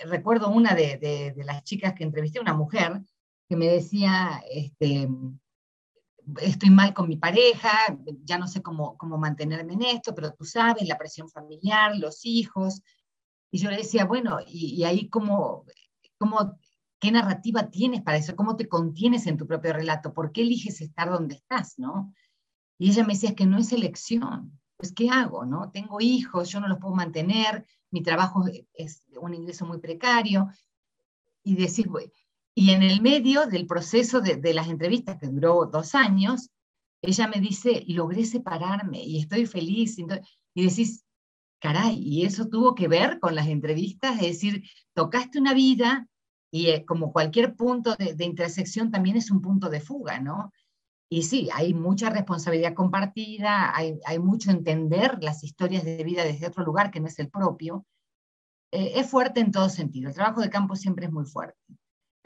recuerdo 0.07 0.49
una 0.49 0.75
de, 0.75 1.35
las 1.37 1.63
chicas 1.65 1.95
que 1.95 2.05
entrevisté, 2.05 2.41
una 2.41 2.55
mujer, 2.55 3.03
que 3.49 3.57
me 3.57 3.67
decía, 3.67 4.43
este, 4.51 5.09
estoy 6.41 6.71
mal 6.71 6.93
con 6.95 7.09
mi 7.09 7.17
pareja, 7.17 7.71
ya 8.25 8.39
no 8.39 8.49
sé 8.49 8.63
cómo, 8.63 8.97
cómo 8.97 9.19
mantenerme 9.19 9.75
en 9.75 9.83
esto, 9.83 10.15
pero 10.15 10.33
tú 10.33 10.45
sabes, 10.45 10.87
la 10.89 10.99
presión 10.99 11.29
familiar, 11.29 11.97
los 11.97 12.25
hijos. 12.25 12.83
Y 13.51 13.59
yo 13.59 13.71
le 13.71 13.79
decía, 13.79 14.05
bueno, 14.05 14.39
y, 14.47 14.83
ahí 14.85 15.09
cómo, 15.09 15.65
cómo 16.19 16.59
¿Qué 16.99 17.13
narrativa 17.13 17.71
tienes 17.71 18.03
para 18.03 18.17
eso? 18.17 18.35
¿Cómo 18.37 18.57
te 18.57 18.69
contienes 18.69 19.27
en 19.27 19.37
tu 19.37 19.47
propio 19.47 19.73
relato? 19.73 20.15
¿Por 20.15 20.33
qué 20.33 20.43
eliges 20.43 20.81
estar 20.81 21.11
donde 21.11 21.35
estás, 21.35 21.79
no? 21.79 22.15
Y 22.79 22.91
ella 22.91 23.05
me 23.05 23.13
decía, 23.13 23.31
es 23.31 23.37
que 23.37 23.47
no 23.47 23.59
es 23.59 23.73
elección. 23.73 24.59
Pues, 24.77 24.93
¿qué 24.93 25.11
hago, 25.11 25.45
no? 25.45 25.71
Tengo 25.71 26.01
hijos, 26.01 26.49
yo 26.51 26.61
no 26.61 26.69
los 26.69 26.79
puedo 26.79 26.95
mantener, 26.95 27.67
mi 27.91 28.03
trabajo 28.03 28.45
es 28.75 29.05
un 29.21 29.35
ingreso 29.35 29.67
muy 29.67 29.79
precario. 29.79 30.49
Y 31.45 31.55
decir, 31.55 31.89
y 32.59 32.71
en 32.71 32.83
el 32.83 33.03
medio 33.03 33.45
del 33.45 33.67
proceso 33.67 34.23
de, 34.23 34.55
las 34.55 34.69
entrevistas, 34.69 35.19
que 35.19 35.27
duró 35.27 35.67
dos 35.67 35.95
años, 35.95 36.49
ella 37.03 37.29
me 37.29 37.39
dice, 37.39 37.85
logré 37.87 38.25
separarme 38.25 39.05
y 39.05 39.19
estoy 39.19 39.45
feliz. 39.45 39.99
Y 39.99 40.67
decís, 40.67 41.05
caray, 41.61 41.99
y 42.03 42.25
eso 42.25 42.49
tuvo 42.49 42.75
que 42.75 42.89
ver 42.89 43.21
con 43.21 43.35
las 43.35 43.49
entrevistas, 43.49 44.15
es 44.23 44.29
decir, 44.29 44.65
tocaste 44.95 45.39
una 45.39 45.53
vida 45.53 46.09
y 46.51 46.69
eh, 46.69 46.87
como 46.87 47.13
cualquier 47.13 47.57
punto 47.57 47.95
de, 47.95 48.25
intersección 48.25 48.91
también 48.91 49.19
es 49.19 49.31
un 49.31 49.43
punto 49.43 49.69
de 49.69 49.81
fuga, 49.81 50.19
¿no? 50.19 50.51
Y 51.11 51.25
sí, 51.25 51.51
hay 51.53 51.75
mucha 51.75 52.09
responsabilidad 52.09 52.73
compartida, 52.73 53.77
hay, 53.77 53.99
hay 54.07 54.19
mucho 54.19 54.51
entender 54.51 55.19
las 55.23 55.45
historias 55.45 55.85
de 55.85 56.03
vida 56.03 56.25
desde 56.25 56.47
otro 56.47 56.65
lugar 56.65 56.91
que 56.91 57.01
no 57.01 57.07
es 57.09 57.19
el 57.19 57.29
propio. 57.29 57.85
Eh, 58.73 58.93
es 58.95 59.11
fuerte 59.11 59.41
en 59.41 59.53
todo 59.53 59.69
sentido, 59.69 60.09
el 60.09 60.15
trabajo 60.15 60.41
de 60.41 60.49
campo 60.49 60.75
siempre 60.75 61.05
es 61.05 61.13
muy 61.13 61.27
fuerte. 61.27 61.61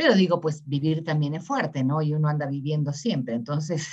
Pero 0.01 0.15
digo, 0.15 0.41
pues 0.41 0.67
vivir 0.67 1.05
también 1.05 1.35
es 1.35 1.47
fuerte, 1.47 1.85
¿no? 1.85 2.01
Y 2.01 2.15
uno 2.15 2.27
anda 2.27 2.47
viviendo 2.47 2.91
siempre, 2.91 3.35
entonces 3.35 3.87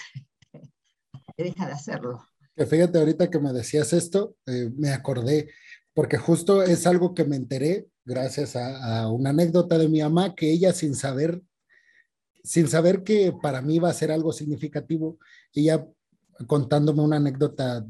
deja 1.38 1.68
de 1.68 1.74
hacerlo. 1.74 2.24
Fíjate, 2.56 2.98
ahorita 2.98 3.30
que 3.30 3.40
me 3.40 3.52
decías 3.52 3.92
esto, 3.92 4.38
eh, 4.46 4.72
me 4.78 4.92
acordé, 4.92 5.50
porque 5.94 6.18
justo 6.18 6.64
es 6.64 6.88
algo 6.88 7.14
que 7.14 7.26
me 7.26 7.36
enteré 7.36 7.88
gracias 8.06 8.56
a, 8.56 9.12
una 9.12 9.32
anécdota 9.32 9.78
de 9.78 9.90
mi 9.90 10.02
mamá 10.02 10.34
que 10.34 10.50
ella 10.50 10.72
sin 10.72 10.96
saber, 10.96 11.42
sin 12.42 12.70
saber 12.70 13.04
que 13.04 13.34
para 13.42 13.62
mí 13.62 13.76
iba 13.76 13.90
a 13.90 13.94
ser 13.94 14.10
algo 14.10 14.32
significativo, 14.32 15.20
ella 15.52 15.86
contándome 16.48 17.02
una 17.02 17.18
anécdota 17.18 17.86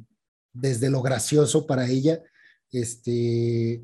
desde 0.53 0.89
lo 0.89 1.03
gracioso 1.03 1.67
para 1.67 1.88
ella, 1.88 2.24
este, 2.71 3.83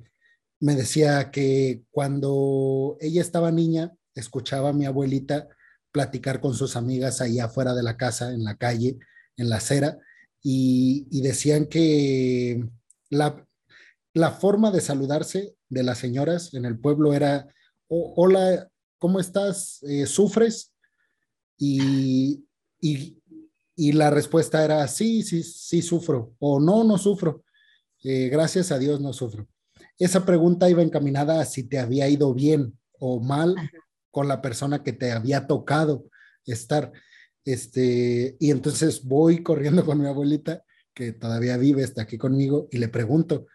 me 0.59 0.75
decía 0.75 1.29
que 1.29 1.83
cuando 1.91 2.97
ella 2.99 3.21
estaba 3.21 3.51
niña, 3.51 3.93
escuchaba 4.15 4.69
a 4.69 4.73
mi 4.73 4.85
abuelita 4.85 5.47
platicar 5.91 6.41
con 6.41 6.55
sus 6.55 6.75
amigas 6.75 7.21
ahí 7.21 7.39
afuera 7.39 7.73
de 7.73 7.83
la 7.83 7.97
casa, 7.97 8.33
en 8.33 8.43
la 8.43 8.57
calle, 8.57 8.97
en 9.37 9.49
la 9.49 9.57
acera, 9.57 9.99
y, 10.41 11.21
decían 11.21 11.67
que 11.67 12.65
la, 13.09 13.47
la 14.13 14.31
forma 14.31 14.71
de 14.71 14.81
saludarse 14.81 15.55
de 15.69 15.83
las 15.83 15.99
señoras 15.99 16.53
en 16.53 16.65
el 16.65 16.77
pueblo 16.77 17.13
era, 17.13 17.47
hola, 17.87 18.69
¿cómo 18.97 19.19
estás? 19.19 19.81
Eh, 19.83 20.05
¿Sufres? 20.05 20.73
Y, 21.57 22.45
y, 22.81 23.91
la 23.93 24.09
respuesta 24.09 24.65
era, 24.65 24.87
sí, 24.87 25.23
sí, 25.23 25.43
sí 25.43 25.81
sufro, 25.81 26.35
o 26.39 26.59
no, 26.59 26.83
no 26.83 26.97
sufro. 26.97 27.43
Eh, 28.03 28.29
gracias 28.29 28.71
a 28.71 28.79
Dios 28.79 28.99
no 28.99 29.13
sufro. 29.13 29.47
Esa 29.97 30.25
pregunta 30.25 30.69
iba 30.69 30.81
encaminada 30.81 31.39
a 31.39 31.45
si 31.45 31.63
te 31.63 31.79
había 31.79 32.09
ido 32.09 32.33
bien 32.33 32.77
o 32.99 33.19
mal 33.19 33.55
con 34.13 34.27
la 34.27 34.43
persona 34.43 34.83
que 34.83 34.93
te 34.93 35.11
había 35.11 35.47
tocado 35.47 36.05
estar. 36.45 36.91
Este, 37.43 38.37
y 38.39 38.51
entonces 38.51 39.03
voy 39.03 39.41
corriendo 39.41 39.83
con 39.85 39.99
mi 39.99 40.07
abuelita, 40.07 40.63
que 40.93 41.13
todavía 41.13 41.57
vive, 41.57 41.81
está 41.81 42.03
aquí 42.03 42.19
conmigo, 42.19 42.67
y 42.71 42.77
le 42.77 42.89
pregunto, 42.89 43.47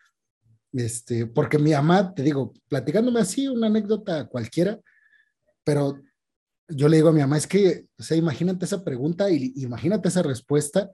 este, 0.73 1.27
porque 1.27 1.59
mi 1.59 1.71
mamá, 1.71 2.13
te 2.13 2.25
digo, 2.25 2.53
platicándome 2.69 3.21
así, 3.21 3.47
una 3.47 3.69
anécdota 3.69 4.27
cualquiera, 4.27 4.81
pero 5.63 6.03
yo 6.67 6.89
le 6.89 6.97
digo 6.97 7.11
a 7.11 7.13
mi 7.13 7.21
mamá, 7.21 7.37
es 7.37 7.47
que, 7.47 7.87
o 7.97 8.03
sea, 8.03 8.17
imagínate 8.17 8.65
esa 8.65 8.83
pregunta 8.83 9.31
y 9.31 9.53
imagínate 9.55 10.09
esa 10.09 10.25
respuesta 10.25 10.91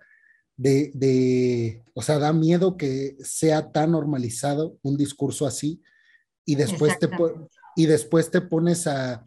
de, 0.59 0.90
de, 0.92 1.83
o 1.94 2.02
sea, 2.02 2.18
da 2.18 2.35
miedo 2.35 2.76
que 2.76 3.16
sea 3.21 3.73
tan 3.73 3.92
normalizado 3.92 4.76
un 4.83 4.99
discurso 4.99 5.47
así 5.47 5.83
y 6.44 6.56
después 6.56 6.99
te, 6.99 7.09
y 7.76 7.87
después 7.87 8.30
te 8.30 8.42
pones 8.42 8.87
a, 8.87 9.25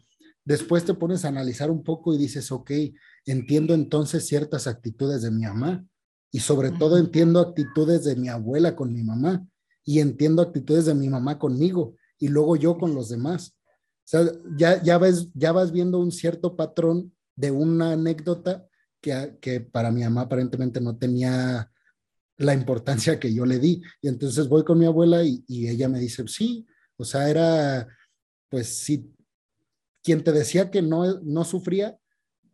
después 0.48 0.82
te 0.86 0.94
pones 0.94 1.26
a 1.26 1.28
analizar 1.28 1.70
un 1.70 1.84
poco 1.84 2.14
y 2.14 2.16
dices, 2.16 2.50
ok, 2.50 2.70
entiendo 3.26 3.74
entonces 3.74 4.26
ciertas 4.26 4.66
actitudes 4.66 5.20
de 5.20 5.30
mi 5.30 5.42
mamá 5.42 5.84
y 6.32 6.40
sobre 6.40 6.70
todo 6.70 6.96
entiendo 6.96 7.40
actitudes 7.40 8.04
de 8.04 8.16
mi 8.16 8.30
abuela 8.30 8.74
con 8.74 8.94
mi 8.94 9.04
mamá 9.04 9.46
y 9.84 10.00
entiendo 10.00 10.40
actitudes 10.40 10.86
de 10.86 10.94
mi 10.94 11.10
mamá 11.10 11.38
conmigo 11.38 11.96
y 12.18 12.28
luego 12.28 12.56
yo 12.56 12.78
con 12.78 12.94
los 12.94 13.10
demás. 13.10 13.56
O 13.58 14.06
sea, 14.06 14.32
ya, 14.56 14.82
ya, 14.82 14.96
ves, 14.96 15.28
ya 15.34 15.52
vas 15.52 15.70
viendo 15.70 15.98
un 15.98 16.10
cierto 16.10 16.56
patrón 16.56 17.14
de 17.36 17.50
una 17.50 17.92
anécdota 17.92 18.66
que, 19.02 19.36
que 19.42 19.60
para 19.60 19.90
mi 19.90 20.00
mamá 20.00 20.22
aparentemente 20.22 20.80
no 20.80 20.96
tenía 20.96 21.70
la 22.38 22.54
importancia 22.54 23.20
que 23.20 23.34
yo 23.34 23.44
le 23.44 23.58
di. 23.58 23.82
Y 24.00 24.08
entonces 24.08 24.48
voy 24.48 24.64
con 24.64 24.78
mi 24.78 24.86
abuela 24.86 25.22
y, 25.24 25.44
y 25.46 25.68
ella 25.68 25.90
me 25.90 26.00
dice, 26.00 26.26
sí, 26.26 26.66
o 26.96 27.04
sea, 27.04 27.28
era, 27.28 27.86
pues 28.48 28.78
sí, 28.78 29.14
quien 30.08 30.24
te 30.24 30.32
decía 30.32 30.70
que 30.70 30.80
no, 30.80 31.20
no 31.20 31.44
sufría, 31.44 31.98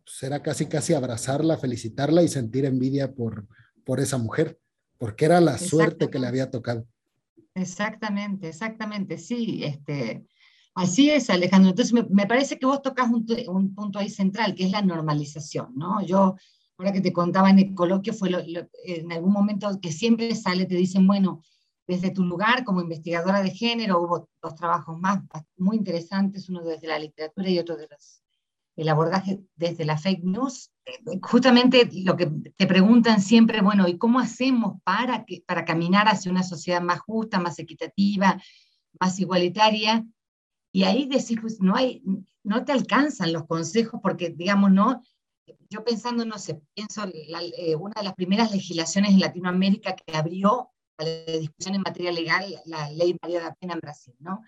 pues 0.03 0.21
era 0.23 0.43
casi, 0.43 0.65
casi 0.65 0.93
abrazarla, 0.93 1.55
felicitarla 1.57 2.21
y 2.21 2.27
sentir 2.27 2.65
envidia 2.65 3.13
por, 3.13 3.47
por 3.85 4.01
esa 4.01 4.17
mujer, 4.17 4.59
porque 4.97 5.23
era 5.23 5.39
la 5.39 5.57
suerte 5.57 6.09
que 6.09 6.19
le 6.19 6.27
había 6.27 6.51
tocado. 6.51 6.85
Exactamente, 7.53 8.49
exactamente, 8.49 9.17
sí. 9.17 9.63
Este, 9.63 10.25
así 10.73 11.09
es, 11.09 11.29
Alejandro. 11.29 11.69
Entonces, 11.69 11.93
me, 12.09 12.27
parece 12.27 12.59
que 12.59 12.65
vos 12.65 12.81
tocas 12.81 13.09
un, 13.09 13.73
punto 13.73 13.99
ahí 13.99 14.09
central, 14.09 14.53
que 14.53 14.65
es 14.65 14.71
la 14.71 14.81
normalización, 14.81 15.71
¿no? 15.75 16.05
Yo, 16.05 16.35
ahora 16.77 16.91
que 16.91 16.99
te 16.99 17.13
contaba 17.13 17.49
en 17.51 17.59
el 17.59 17.73
coloquio, 17.73 18.13
fue 18.13 18.31
en 18.83 19.13
algún 19.13 19.31
momento 19.31 19.79
que 19.81 19.93
siempre 19.93 20.35
sale, 20.35 20.65
te 20.65 20.75
dicen, 20.75 21.07
bueno, 21.07 21.41
desde 21.87 22.11
tu 22.11 22.23
lugar 22.23 22.63
como 22.63 22.81
investigadora 22.81 23.41
de 23.41 23.51
género, 23.51 24.01
hubo 24.01 24.29
dos 24.41 24.55
trabajos 24.55 24.99
más 24.99 25.21
muy 25.57 25.77
interesantes, 25.77 26.49
uno 26.49 26.63
desde 26.63 26.87
la 26.87 26.99
literatura 26.99 27.49
y 27.49 27.59
otro 27.59 27.77
de 27.77 27.87
los, 27.89 28.23
el 28.75 28.89
abordaje 28.89 29.41
desde 29.55 29.85
la 29.85 29.97
fake 29.97 30.23
news. 30.23 30.71
Justamente 31.21 31.89
lo 32.03 32.15
que 32.17 32.27
te 32.55 32.67
preguntan 32.67 33.21
siempre, 33.21 33.61
bueno, 33.61 33.87
¿y 33.87 33.97
cómo 33.97 34.19
hacemos 34.19 34.81
para, 34.83 35.25
que, 35.25 35.43
para 35.45 35.65
caminar 35.65 36.07
hacia 36.07 36.31
una 36.31 36.43
sociedad 36.43 36.81
más 36.81 36.99
justa, 36.99 37.39
más 37.39 37.59
equitativa, 37.59 38.41
más 38.99 39.19
igualitaria? 39.19 40.05
Y 40.71 40.83
ahí 40.83 41.07
decís, 41.07 41.37
pues 41.39 41.61
no, 41.61 41.75
hay, 41.75 42.03
no 42.43 42.65
te 42.65 42.71
alcanzan 42.71 43.31
los 43.31 43.45
consejos 43.45 43.99
porque, 44.03 44.29
digamos, 44.29 44.71
no, 44.71 45.01
yo 45.69 45.83
pensando, 45.83 46.25
no 46.25 46.37
sé, 46.37 46.61
pienso 46.73 47.03
eh, 47.05 47.75
una 47.75 47.93
de 47.95 48.03
las 48.03 48.15
primeras 48.15 48.51
legislaciones 48.51 49.11
en 49.11 49.19
Latinoamérica 49.19 49.95
que 49.95 50.17
abrió 50.17 50.71
la 51.03 51.37
discusión 51.39 51.75
en 51.75 51.81
materia 51.81 52.11
legal, 52.11 52.45
la 52.65 52.89
ley 52.91 53.17
María 53.21 53.39
de 53.39 53.45
la 53.45 53.55
Pena 53.55 53.73
en 53.73 53.79
Brasil, 53.79 54.15
¿no? 54.19 54.41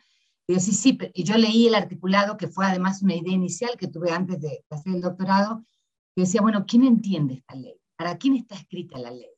Y 0.48 0.54
yo, 0.54 0.60
sí, 0.60 0.72
sí, 0.72 0.98
y 1.14 1.24
yo 1.24 1.38
leí 1.38 1.68
el 1.68 1.76
articulado, 1.76 2.38
que 2.38 2.48
fue 2.48 2.66
además 2.66 3.02
una 3.02 3.16
idea 3.16 3.34
inicial 3.34 3.72
que 3.78 3.88
tuve 3.88 4.12
antes 4.12 4.40
de 4.40 4.64
hacer 4.70 4.96
el 4.96 5.02
doctorado, 5.02 5.66
que 6.16 6.22
decía, 6.22 6.42
bueno, 6.42 6.66
¿quién 6.66 6.84
entiende 6.84 7.36
esta 7.36 7.56
ley? 7.56 7.80
¿Para 7.98 8.18
quién 8.18 8.36
está 8.36 8.56
escrita 8.56 8.98
la 8.98 9.12
ley? 9.12 9.30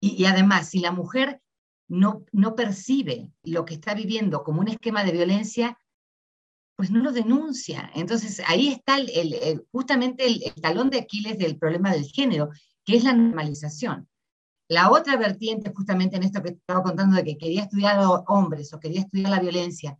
Y, 0.00 0.22
y 0.22 0.24
además, 0.24 0.70
si 0.70 0.78
la 0.80 0.92
mujer 0.92 1.42
no, 1.88 2.24
no 2.32 2.54
percibe 2.54 3.30
lo 3.42 3.64
que 3.64 3.74
está 3.74 3.94
viviendo 3.94 4.42
como 4.44 4.60
un 4.60 4.68
esquema 4.68 5.04
de 5.04 5.12
violencia, 5.12 5.78
pues 6.78 6.92
no 6.92 7.00
lo 7.00 7.10
denuncia. 7.10 7.90
Entonces 7.96 8.40
ahí 8.46 8.68
está 8.68 8.98
el, 8.98 9.66
justamente 9.72 10.26
el, 10.26 10.54
talón 10.62 10.90
de 10.90 11.00
Aquiles 11.00 11.36
del 11.36 11.58
problema 11.58 11.90
del 11.90 12.04
género, 12.04 12.50
que 12.84 12.96
es 12.96 13.02
la 13.02 13.14
normalización. 13.14 14.08
La 14.68 14.90
otra 14.90 15.16
vertiente, 15.16 15.72
justamente 15.74 16.16
en 16.16 16.24
esto 16.24 16.42
que 16.42 16.50
estaba 16.50 16.82
contando, 16.82 17.16
de 17.16 17.24
que 17.24 17.38
quería 17.38 17.62
estudiar 17.62 17.98
a 17.98 18.10
hombres 18.10 18.72
o 18.74 18.80
quería 18.80 19.00
estudiar 19.00 19.30
la 19.30 19.40
violencia, 19.40 19.98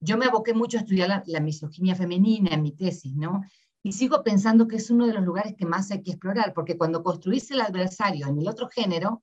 yo 0.00 0.16
me 0.16 0.26
aboqué 0.26 0.54
mucho 0.54 0.78
a 0.78 0.80
estudiar 0.80 1.24
la, 1.26 1.40
misoginia 1.40 1.96
femenina 1.96 2.50
en 2.54 2.62
mi 2.62 2.72
tesis, 2.72 3.14
¿no? 3.14 3.42
Y 3.82 3.92
sigo 3.92 4.22
pensando 4.22 4.68
que 4.68 4.76
es 4.76 4.90
uno 4.90 5.06
de 5.06 5.14
los 5.14 5.24
lugares 5.24 5.54
que 5.56 5.66
más 5.66 5.90
hay 5.90 6.02
que 6.02 6.12
explorar, 6.12 6.52
porque 6.54 6.78
cuando 6.78 7.02
construís 7.02 7.50
el 7.50 7.60
adversario 7.60 8.26
en 8.28 8.38
el 8.38 8.48
otro 8.48 8.68
género, 8.68 9.22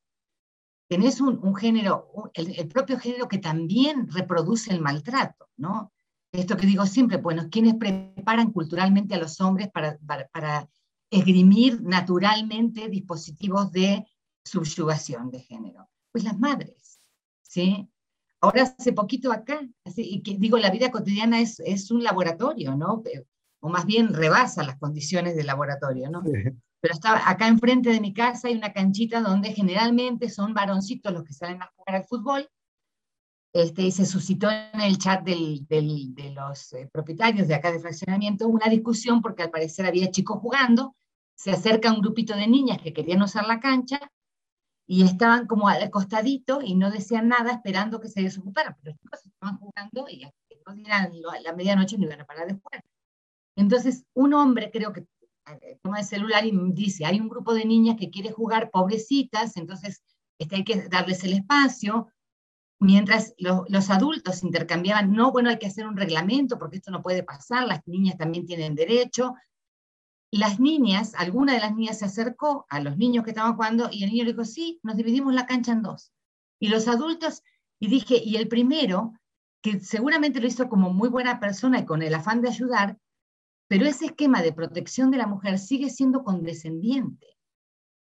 tenés 0.87 1.21
un, 1.21 1.55
género, 1.55 2.11
el, 2.33 2.67
propio 2.67 2.99
género 2.99 3.27
que 3.27 3.37
también 3.37 4.09
reproduce 4.09 4.71
el 4.71 4.81
maltrato, 4.81 5.47
¿no? 5.55 5.91
esto 6.31 6.57
que 6.57 6.67
digo 6.67 6.85
siempre, 6.85 7.17
bueno, 7.17 7.47
¿quiénes 7.49 7.75
preparan 7.75 8.51
culturalmente 8.51 9.15
a 9.15 9.19
los 9.19 9.39
hombres 9.41 9.69
para, 9.71 9.97
para, 10.31 10.69
esgrimir 11.13 11.81
naturalmente 11.81 12.87
dispositivos 12.87 13.69
de 13.73 14.05
subyugación 14.43 15.31
de 15.31 15.39
género? 15.39 15.89
Pues 16.11 16.23
las 16.23 16.37
madres, 16.37 16.99
¿sí? 17.41 17.89
Ahora 18.41 18.63
hace 18.63 18.91
poquito 18.93 19.31
acá, 19.31 19.61
así, 19.85 20.01
y 20.01 20.23
que 20.23 20.35
digo, 20.37 20.57
la 20.57 20.71
vida 20.71 20.91
cotidiana 20.91 21.39
es, 21.39 21.59
es 21.59 21.91
un 21.91 22.03
laboratorio, 22.03 22.75
¿no? 22.75 23.03
O 23.59 23.69
más 23.69 23.85
bien 23.85 24.13
rebasa 24.13 24.63
las 24.63 24.77
condiciones 24.79 25.35
del 25.35 25.45
laboratorio, 25.45 26.09
¿no? 26.09 26.23
Pero 26.23 26.93
estaba 26.93 27.29
acá 27.29 27.47
enfrente 27.47 27.91
de 27.91 28.01
mi 28.01 28.13
casa 28.13 28.47
hay 28.47 28.55
una 28.55 28.73
canchita 28.73 29.21
donde 29.21 29.53
generalmente 29.53 30.29
son 30.29 30.55
varoncitos 30.55 31.13
los 31.13 31.23
que 31.23 31.33
salen 31.33 31.61
a 31.61 31.71
jugar 31.75 31.97
al 31.97 32.05
fútbol 32.05 32.49
este, 33.53 33.83
y 33.83 33.91
se 33.91 34.05
suscitó 34.05 34.49
en 34.49 34.81
el 34.81 34.97
chat 34.97 35.23
del, 35.23 35.67
del, 35.67 36.15
de 36.15 36.31
los 36.31 36.73
eh, 36.73 36.89
propietarios 36.91 37.47
de 37.47 37.55
acá 37.55 37.71
de 37.71 37.79
fraccionamiento 37.79 38.47
una 38.47 38.67
discusión 38.67 39.21
porque 39.21 39.43
al 39.43 39.51
parecer 39.51 39.85
había 39.85 40.09
chicos 40.09 40.39
jugando, 40.39 40.95
se 41.35 41.51
acerca 41.51 41.91
un 41.91 42.01
grupito 42.01 42.35
de 42.35 42.47
niñas 42.47 42.81
que 42.81 42.93
querían 42.93 43.21
usar 43.21 43.45
la 43.45 43.59
cancha 43.59 43.99
y 44.93 45.03
estaban 45.03 45.47
como 45.47 45.69
al 45.69 45.89
costadito 45.89 46.59
y 46.61 46.75
no 46.75 46.91
decían 46.91 47.29
nada 47.29 47.53
esperando 47.53 48.01
que 48.01 48.09
se 48.09 48.23
desocuparan, 48.23 48.75
pero 48.81 48.91
los 48.91 48.99
chicos 48.99 49.25
estaban 49.25 49.57
jugando 49.57 50.05
y 50.09 50.25
a 50.25 51.39
la 51.39 51.53
medianoche 51.53 51.97
no 51.97 52.03
iban 52.03 52.19
a 52.19 52.25
parar 52.25 52.47
de. 52.47 52.59
Entonces, 53.55 54.03
un 54.13 54.33
hombre 54.33 54.69
creo 54.69 54.91
que 54.91 55.05
eh, 55.61 55.79
toma 55.81 55.99
el 55.99 56.05
celular 56.05 56.45
y 56.45 56.51
dice, 56.73 57.05
hay 57.05 57.21
un 57.21 57.29
grupo 57.29 57.53
de 57.53 57.63
niñas 57.63 57.95
que 57.97 58.09
quiere 58.09 58.33
jugar, 58.33 58.69
pobrecitas, 58.69 59.55
entonces 59.55 60.03
este, 60.37 60.57
hay 60.57 60.65
que 60.65 60.89
darles 60.89 61.23
el 61.23 61.35
espacio, 61.35 62.09
mientras 62.77 63.33
los 63.37 63.89
adultos 63.91 64.43
intercambiaban, 64.43 65.13
no, 65.13 65.31
bueno, 65.31 65.51
hay 65.51 65.57
que 65.57 65.67
hacer 65.67 65.87
un 65.87 65.95
reglamento 65.95 66.59
porque 66.59 66.77
esto 66.77 66.91
no 66.91 67.01
puede 67.01 67.23
pasar, 67.23 67.65
las 67.65 67.87
niñas 67.87 68.17
también 68.17 68.45
tienen 68.45 68.75
derecho. 68.75 69.35
Las 70.31 70.59
niñas, 70.61 71.13
alguna 71.15 71.53
de 71.53 71.59
las 71.59 71.75
niñas 71.75 71.99
se 71.99 72.05
acercó 72.05 72.65
a 72.69 72.79
los 72.79 72.97
niños 72.97 73.25
que 73.25 73.31
estaban 73.31 73.55
jugando 73.55 73.89
y 73.91 74.03
el 74.03 74.11
niño 74.11 74.23
le 74.23 74.31
dijo, 74.31 74.45
sí, 74.45 74.79
nos 74.81 74.95
dividimos 74.95 75.33
la 75.33 75.45
cancha 75.45 75.73
en 75.73 75.81
dos. 75.81 76.13
Y 76.59 76.69
los 76.69 76.87
adultos, 76.87 77.43
y 77.79 77.87
dije, 77.87 78.21
y 78.23 78.37
el 78.37 78.47
primero, 78.47 79.13
que 79.61 79.79
seguramente 79.81 80.39
lo 80.39 80.47
hizo 80.47 80.69
como 80.69 80.91
muy 80.91 81.09
buena 81.09 81.39
persona 81.39 81.79
y 81.79 81.85
con 81.85 82.01
el 82.01 82.13
afán 82.13 82.41
de 82.41 82.49
ayudar, 82.49 82.97
pero 83.67 83.85
ese 83.85 84.05
esquema 84.07 84.41
de 84.41 84.53
protección 84.53 85.11
de 85.11 85.17
la 85.17 85.27
mujer 85.27 85.59
sigue 85.59 85.89
siendo 85.89 86.23
condescendiente. 86.23 87.27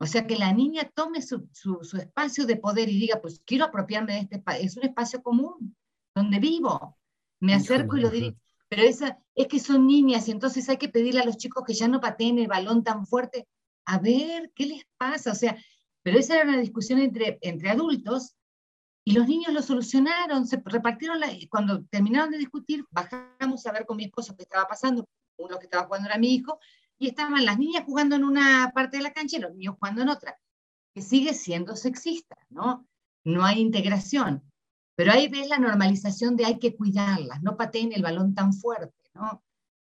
O 0.01 0.07
sea, 0.07 0.27
que 0.27 0.37
la 0.37 0.53
niña 0.53 0.91
tome 0.95 1.23
su, 1.23 1.49
su, 1.53 1.97
espacio 1.97 2.47
de 2.47 2.57
poder 2.57 2.89
y 2.89 2.99
diga, 2.99 3.21
pues 3.21 3.43
quiero 3.45 3.65
apropiarme 3.65 4.15
de 4.15 4.21
este 4.21 4.37
espacio, 4.37 4.65
es 4.65 4.77
un 4.77 4.85
espacio 4.85 5.23
común, 5.23 5.77
donde 6.15 6.39
vivo, 6.39 6.97
me 7.41 7.55
acerco 7.55 7.97
y 7.97 8.01
lo 8.01 8.11
digo, 8.11 8.37
pero 8.69 8.83
esa, 8.83 9.19
es 9.35 9.47
que 9.47 9.59
son 9.59 9.87
niñas 9.87 10.29
y 10.29 10.31
entonces 10.31 10.69
hay 10.69 10.77
que 10.77 10.89
pedirle 10.89 11.21
a 11.21 11.25
los 11.25 11.37
chicos 11.37 11.65
que 11.67 11.75
ya 11.75 11.89
no 11.89 12.01
pateen 12.01 12.39
el 12.39 12.49
balón 12.49 12.85
tan 12.85 13.07
fuerte, 13.07 13.49
a 13.87 13.99
ver, 13.99 14.53
¿qué 14.55 14.67
les 14.67 14.85
pasa? 14.99 15.33
O 15.33 15.35
sea, 15.35 15.57
pero 16.03 16.19
esa 16.19 16.37
era 16.37 16.49
una 16.49 16.61
discusión 16.61 16.99
entre, 16.99 17.39
entre 17.41 17.71
adultos 17.71 18.35
y 19.05 19.13
los 19.13 19.27
niños 19.27 19.55
lo 19.55 19.63
solucionaron, 19.63 20.47
se 20.47 20.61
repartieron, 20.63 21.19
la, 21.19 21.29
cuando 21.49 21.83
terminaron 21.85 22.31
de 22.31 22.37
discutir, 22.37 22.85
bajamos 22.91 23.65
a 23.67 23.73
ver 23.73 23.87
con 23.87 23.97
mi 23.97 24.05
esposo 24.05 24.37
qué 24.37 24.43
estaba 24.43 24.67
pasando, 24.67 25.09
uno 25.39 25.59
que 25.59 25.65
estaba 25.65 25.87
jugando 25.87 26.09
era 26.09 26.19
mi 26.19 26.35
hijo, 26.35 26.59
y 26.99 27.09
estaban 27.09 27.43
las 27.45 27.59
niñas 27.59 27.85
jugando 27.87 28.17
en 28.17 28.25
una 28.25 28.71
parte 28.75 28.99
de 28.99 29.05
la 29.05 29.15
cancha 29.15 29.39
y 29.39 29.41
los 29.41 29.55
niños 29.55 29.77
jugando 29.79 30.03
en 30.03 30.11
otra, 30.11 30.39
que 30.95 31.01
sigue 31.01 31.33
siendo 31.33 31.75
sexista, 31.75 32.37
¿no? 32.51 32.87
No 33.25 33.45
hay 33.45 33.61
integración. 33.61 34.43
Pero 34.99 35.13
ahí 35.13 35.29
ves 35.29 35.49
la 35.49 35.59
normalización 35.59 36.35
de 36.35 36.45
hay 36.45 36.59
que 36.59 36.75
cuidarlas, 36.75 37.41
no 37.41 37.57
pateen 37.57 37.93
el 37.93 38.03
balón 38.03 38.35
tan 38.35 38.53
fuerte, 38.53 39.09
¿no? 39.15 39.45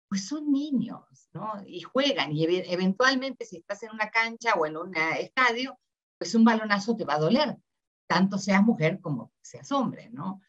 Pues 0.09 0.25
son 0.25 0.51
niños, 0.51 1.03
¿no? 1.35 1.53
Y 1.67 1.83
juegan, 1.83 2.33
y 2.33 2.47
eventualmente 2.47 3.45
si 3.45 3.59
estás 3.59 3.83
en 3.83 3.91
una 3.91 4.11
cancha 4.11 4.55
o 4.55 4.65
en 4.65 4.79
un 4.79 4.97
estadio, 5.21 5.79
pues 6.17 6.35
un 6.35 6.45
balonazo 6.45 6.97
te 6.97 7.05
va 7.05 7.17
a 7.17 7.19
doler, 7.19 7.59
tanto 8.07 8.39
seas 8.39 8.63
mujer 8.63 9.01
como 9.03 9.31
seas 9.43 9.71
hombre, 9.71 10.09
¿no? 10.15 10.41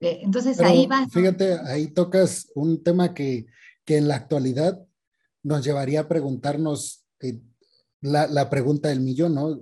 Eh, 0.00 0.18
entonces 0.20 0.60
ahí 0.60 0.86
vas. 0.86 1.10
Fíjate, 1.10 1.58
ahí 1.60 1.86
tocas 1.86 2.50
un 2.54 2.82
tema 2.82 3.14
que, 3.14 3.46
que 3.86 3.96
en 3.96 4.08
la 4.08 4.16
actualidad 4.16 4.78
nos 5.42 5.64
llevaría 5.64 6.00
a 6.00 6.08
preguntarnos 6.08 7.06
eh, 7.20 7.40
la, 8.02 8.50
pregunta 8.50 8.90
del 8.90 9.00
millón, 9.00 9.36
¿no? 9.36 9.58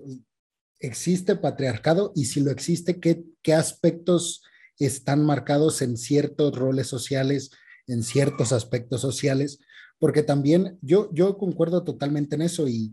¿Existe 0.85 1.35
patriarcado? 1.37 2.13
Y 2.15 2.27
si 2.27 2.41
lo 2.41 2.51
existe, 2.51 3.01
¿qué, 3.01 3.25
¿qué 3.41 3.55
aspectos 3.55 4.43
están 4.79 5.25
marcados 5.25 5.81
en 5.81 5.97
ciertos 5.97 6.55
roles 6.55 6.89
sociales, 6.89 7.51
en 7.87 8.03
ciertos 8.03 8.53
aspectos 8.53 9.01
sociales? 9.01 9.61
Porque 9.99 10.23
también 10.23 10.79
yo, 10.83 11.09
yo 11.15 11.39
concuerdo 11.39 11.85
totalmente 11.85 12.37
en 12.37 12.43
eso 12.43 12.69
y, 12.69 12.93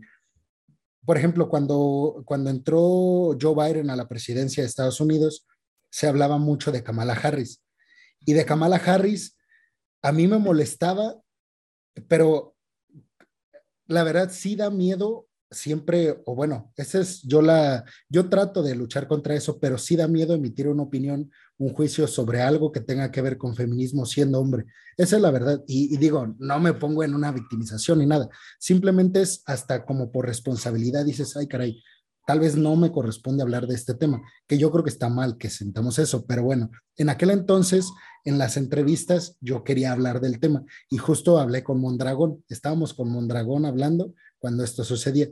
por 1.04 1.18
ejemplo, 1.18 1.50
cuando, 1.50 2.22
cuando 2.24 2.48
entró 2.48 3.36
Joe 3.38 3.54
Biden 3.54 3.90
a 3.90 3.96
la 3.96 4.08
presidencia 4.08 4.62
de 4.62 4.68
Estados 4.70 4.98
Unidos, 4.98 5.46
se 5.90 6.06
hablaba 6.06 6.38
mucho 6.38 6.72
de 6.72 6.82
Kamala 6.82 7.12
Harris. 7.12 7.62
Y 8.20 8.32
de 8.32 8.46
Kamala 8.46 8.76
Harris, 8.76 9.36
a 10.00 10.12
mí 10.12 10.26
me 10.28 10.38
molestaba, 10.38 11.20
pero 12.08 12.56
la 13.86 14.02
verdad 14.02 14.30
sí 14.32 14.56
da 14.56 14.70
miedo 14.70 15.28
siempre, 15.52 16.20
o 16.24 16.34
bueno, 16.34 16.72
ese 16.76 17.00
es 17.00 17.22
yo 17.22 17.42
la, 17.42 17.84
yo 18.08 18.28
trato 18.28 18.62
de 18.62 18.74
luchar 18.74 19.06
contra 19.06 19.34
eso, 19.34 19.58
pero 19.60 19.78
sí 19.78 19.96
da 19.96 20.08
miedo 20.08 20.34
emitir 20.34 20.68
una 20.68 20.82
opinión, 20.82 21.30
un 21.58 21.72
juicio 21.72 22.06
sobre 22.06 22.42
algo 22.42 22.72
que 22.72 22.80
tenga 22.80 23.10
que 23.10 23.22
ver 23.22 23.38
con 23.38 23.54
feminismo 23.54 24.04
siendo 24.06 24.40
hombre. 24.40 24.64
Esa 24.96 25.16
es 25.16 25.22
la 25.22 25.30
verdad. 25.30 25.62
Y, 25.66 25.94
y 25.94 25.98
digo, 25.98 26.34
no 26.38 26.58
me 26.58 26.72
pongo 26.72 27.04
en 27.04 27.14
una 27.14 27.30
victimización 27.30 28.00
ni 28.00 28.06
nada. 28.06 28.28
Simplemente 28.58 29.22
es 29.22 29.42
hasta 29.46 29.84
como 29.84 30.10
por 30.10 30.26
responsabilidad 30.26 31.04
dices, 31.04 31.36
ay 31.36 31.46
caray, 31.46 31.82
tal 32.26 32.40
vez 32.40 32.56
no 32.56 32.76
me 32.76 32.92
corresponde 32.92 33.42
hablar 33.42 33.66
de 33.66 33.74
este 33.74 33.94
tema, 33.94 34.22
que 34.46 34.58
yo 34.58 34.70
creo 34.70 34.84
que 34.84 34.90
está 34.90 35.08
mal 35.08 35.38
que 35.38 35.50
sentamos 35.50 35.98
eso, 35.98 36.24
pero 36.26 36.42
bueno, 36.42 36.70
en 36.96 37.08
aquel 37.08 37.30
entonces, 37.30 37.90
en 38.24 38.38
las 38.38 38.56
entrevistas, 38.56 39.36
yo 39.40 39.64
quería 39.64 39.92
hablar 39.92 40.20
del 40.20 40.38
tema 40.38 40.64
y 40.88 40.98
justo 40.98 41.38
hablé 41.38 41.64
con 41.64 41.80
Mondragón, 41.80 42.44
estábamos 42.48 42.94
con 42.94 43.10
Mondragón 43.10 43.66
hablando 43.66 44.14
cuando 44.42 44.64
esto 44.64 44.84
sucedía 44.84 45.30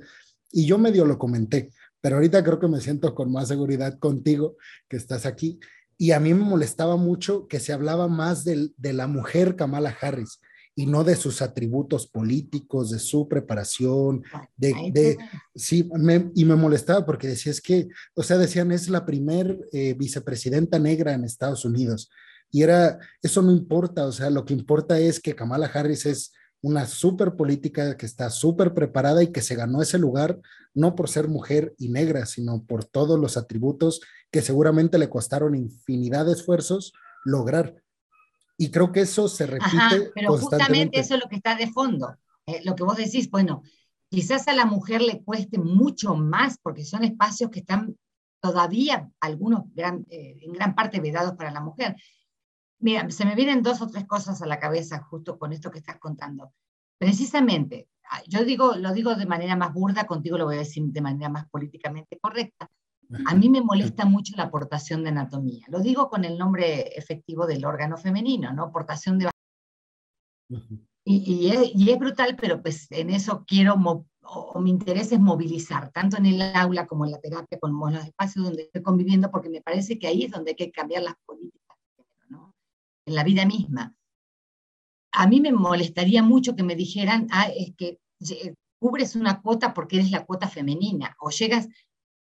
y 0.52 0.64
yo 0.64 0.78
medio 0.78 1.04
lo 1.04 1.18
comenté, 1.18 1.70
pero 2.00 2.16
ahorita 2.16 2.42
creo 2.42 2.60
que 2.60 2.68
me 2.68 2.80
siento 2.80 3.14
con 3.14 3.30
más 3.30 3.48
seguridad 3.48 3.98
contigo 3.98 4.56
que 4.88 4.96
estás 4.96 5.26
aquí 5.26 5.58
y 5.98 6.12
a 6.12 6.20
mí 6.20 6.32
me 6.32 6.44
molestaba 6.44 6.96
mucho 6.96 7.48
que 7.48 7.60
se 7.60 7.72
hablaba 7.72 8.08
más 8.08 8.44
de, 8.44 8.70
de 8.76 8.92
la 8.92 9.06
mujer 9.08 9.56
Kamala 9.56 9.94
Harris 10.00 10.40
y 10.74 10.86
no 10.86 11.04
de 11.04 11.16
sus 11.16 11.42
atributos 11.42 12.06
políticos, 12.06 12.90
de 12.90 12.98
su 12.98 13.28
preparación, 13.28 14.22
de, 14.56 15.18
sí, 15.54 15.90
y 16.34 16.44
me 16.44 16.54
molestaba 16.54 17.04
porque 17.04 17.28
decía, 17.28 17.52
es 17.52 17.60
que, 17.60 17.88
o 18.14 18.22
sea, 18.22 18.38
decían, 18.38 18.72
es 18.72 18.88
la 18.88 19.04
primer 19.04 19.58
eh, 19.72 19.94
vicepresidenta 19.94 20.78
negra 20.78 21.12
en 21.12 21.24
Estados 21.24 21.64
Unidos. 21.66 22.10
Y 22.50 22.62
era, 22.62 22.98
eso 23.20 23.42
no 23.42 23.52
importa, 23.52 24.06
o 24.06 24.12
sea, 24.12 24.30
lo 24.30 24.44
que 24.44 24.54
importa 24.54 24.98
es 24.98 25.20
que 25.20 25.34
Kamala 25.34 25.66
Harris 25.66 26.06
es 26.06 26.32
una 26.62 26.86
súper 26.86 27.36
política 27.36 27.96
que 27.96 28.06
está 28.06 28.30
súper 28.30 28.74
preparada 28.74 29.22
y 29.22 29.32
que 29.32 29.42
se 29.42 29.54
ganó 29.54 29.80
ese 29.80 29.98
lugar 29.98 30.38
no 30.74 30.94
por 30.94 31.08
ser 31.08 31.28
mujer 31.28 31.74
y 31.78 31.88
negra, 31.88 32.26
sino 32.26 32.64
por 32.64 32.84
todos 32.84 33.18
los 33.18 33.36
atributos 33.36 34.00
que 34.30 34.42
seguramente 34.42 34.98
le 34.98 35.10
costaron 35.10 35.54
infinidad 35.54 36.26
de 36.26 36.32
esfuerzos 36.32 36.92
lograr. 37.24 37.74
Y 38.56 38.70
creo 38.70 38.92
que 38.92 39.00
eso 39.00 39.28
se 39.28 39.46
repite. 39.46 40.10
pero 40.14 40.36
justamente 40.36 41.00
eso 41.00 41.14
es 41.14 41.20
lo 41.20 41.28
que 41.28 41.36
está 41.36 41.56
de 41.56 41.72
fondo. 41.72 42.16
Eh, 42.46 42.60
lo 42.64 42.74
que 42.74 42.84
vos 42.84 42.96
decís, 42.96 43.30
bueno, 43.30 43.62
quizás 44.08 44.48
a 44.48 44.52
la 44.52 44.66
mujer 44.66 45.00
le 45.02 45.22
cueste 45.22 45.58
mucho 45.58 46.14
más 46.14 46.58
porque 46.62 46.84
son 46.84 47.04
espacios 47.04 47.50
que 47.50 47.60
están 47.60 47.96
todavía, 48.40 49.08
algunos 49.20 49.64
eh, 49.76 50.36
en 50.40 50.52
gran 50.52 50.74
parte 50.74 51.00
vedados 51.00 51.34
para 51.36 51.50
la 51.50 51.60
mujer. 51.60 51.96
Mira, 52.80 53.08
se 53.10 53.24
me 53.24 53.34
vienen 53.34 53.62
dos 53.62 53.82
o 53.82 53.88
tres 53.88 54.06
cosas 54.06 54.40
a 54.40 54.46
la 54.46 54.58
cabeza 54.58 55.02
justo 55.02 55.38
con 55.38 55.52
esto 55.52 55.70
que 55.70 55.78
estás 55.78 55.98
contando. 55.98 56.52
Precisamente, 56.98 57.88
ah, 58.10 58.22
yo 58.26 58.44
digo, 58.44 58.74
lo 58.74 58.92
digo 58.92 59.14
de 59.14 59.26
manera 59.26 59.54
más 59.54 59.72
burda, 59.72 60.06
contigo 60.06 60.38
lo 60.38 60.46
voy 60.46 60.56
a 60.56 60.60
decir 60.60 60.84
de 60.84 61.00
manera 61.00 61.28
más 61.28 61.48
políticamente 61.48 62.18
correcta. 62.18 62.70
A 63.26 63.34
mí 63.34 63.48
me 63.48 63.60
molesta 63.60 64.04
mucho 64.04 64.34
la 64.36 64.44
aportación 64.44 65.02
de 65.02 65.08
anatomía. 65.08 65.66
Lo 65.68 65.80
digo 65.80 66.08
con 66.08 66.24
el 66.24 66.38
nombre 66.38 66.96
efectivo 66.96 67.46
del 67.46 67.64
órgano 67.64 67.96
femenino, 67.96 68.52
¿no? 68.52 68.64
Aportación 68.64 69.18
de... 69.18 69.30
Y, 71.04 71.50
y, 71.74 71.90
es, 71.90 71.98
brutal, 71.98 72.36
pero 72.40 72.62
pues 72.62 72.86
en 72.90 73.10
eso 73.10 73.44
quiero, 73.46 73.74
o, 74.22 74.60
mi 74.60 74.70
interés 74.70 75.10
es 75.10 75.18
movilizar, 75.18 75.90
tanto 75.90 76.18
en 76.18 76.26
el 76.26 76.42
aula 76.54 76.86
como 76.86 77.04
en 77.04 77.12
la 77.12 77.20
terapia, 77.20 77.58
como 77.58 77.88
en 77.88 77.94
los 77.94 78.04
espacios 78.04 78.44
donde 78.44 78.62
estoy 78.62 78.82
conviviendo, 78.82 79.30
porque 79.30 79.48
me 79.48 79.60
parece 79.60 79.98
que 79.98 80.06
ahí 80.06 80.24
es 80.24 80.30
donde 80.30 80.50
hay 80.50 80.56
que 80.56 80.70
cambiar 80.70 81.02
las 81.02 81.14
políticas. 81.26 81.69
En 83.06 83.14
la 83.14 83.24
vida 83.24 83.44
misma. 83.44 83.94
A 85.12 85.26
mí 85.26 85.40
me 85.40 85.52
molestaría 85.52 86.22
mucho 86.22 86.54
que 86.54 86.62
me 86.62 86.76
dijeran, 86.76 87.26
ah, 87.30 87.48
es 87.54 87.74
que 87.76 87.98
cubres 88.78 89.16
una 89.16 89.40
cuota 89.42 89.74
porque 89.74 89.96
eres 89.96 90.10
la 90.10 90.24
cuota 90.24 90.48
femenina, 90.48 91.16
o 91.18 91.30
llegas 91.30 91.68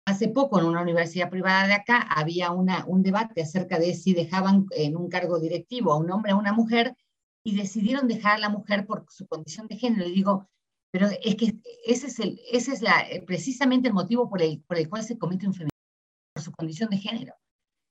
Hace 0.07 0.27
poco 0.27 0.59
en 0.59 0.65
una 0.65 0.83
universidad 0.83 1.31
privada 1.31 1.65
de 1.65 1.73
acá 1.73 1.99
había 1.99 2.51
una, 2.51 2.85
un 2.85 3.01
debate 3.01 3.41
acerca 3.41 3.79
de 3.79 3.95
si 3.95 4.13
dejaban 4.13 4.67
en 4.69 4.95
un 4.95 5.09
cargo 5.09 5.39
directivo 5.39 5.91
a 5.91 5.97
un 5.97 6.11
hombre 6.11 6.31
o 6.31 6.35
a 6.35 6.39
una 6.39 6.53
mujer 6.53 6.95
y 7.43 7.57
decidieron 7.57 8.07
dejar 8.07 8.35
a 8.35 8.37
la 8.37 8.49
mujer 8.49 8.85
por 8.85 9.05
su 9.09 9.25
condición 9.25 9.67
de 9.67 9.77
género. 9.77 10.07
Y 10.07 10.11
digo, 10.11 10.47
pero 10.91 11.07
es 11.23 11.35
que 11.35 11.55
ese 11.87 12.05
es, 12.07 12.19
el, 12.19 12.39
ese 12.51 12.73
es 12.73 12.83
la, 12.83 13.03
precisamente 13.25 13.87
el 13.87 13.95
motivo 13.95 14.29
por 14.29 14.43
el, 14.43 14.61
por 14.61 14.77
el 14.77 14.87
cual 14.87 15.03
se 15.03 15.17
comete 15.17 15.47
un 15.47 15.55
feminicidio, 15.55 16.33
por 16.35 16.43
su 16.43 16.51
condición 16.51 16.89
de 16.91 16.97
género. 16.97 17.33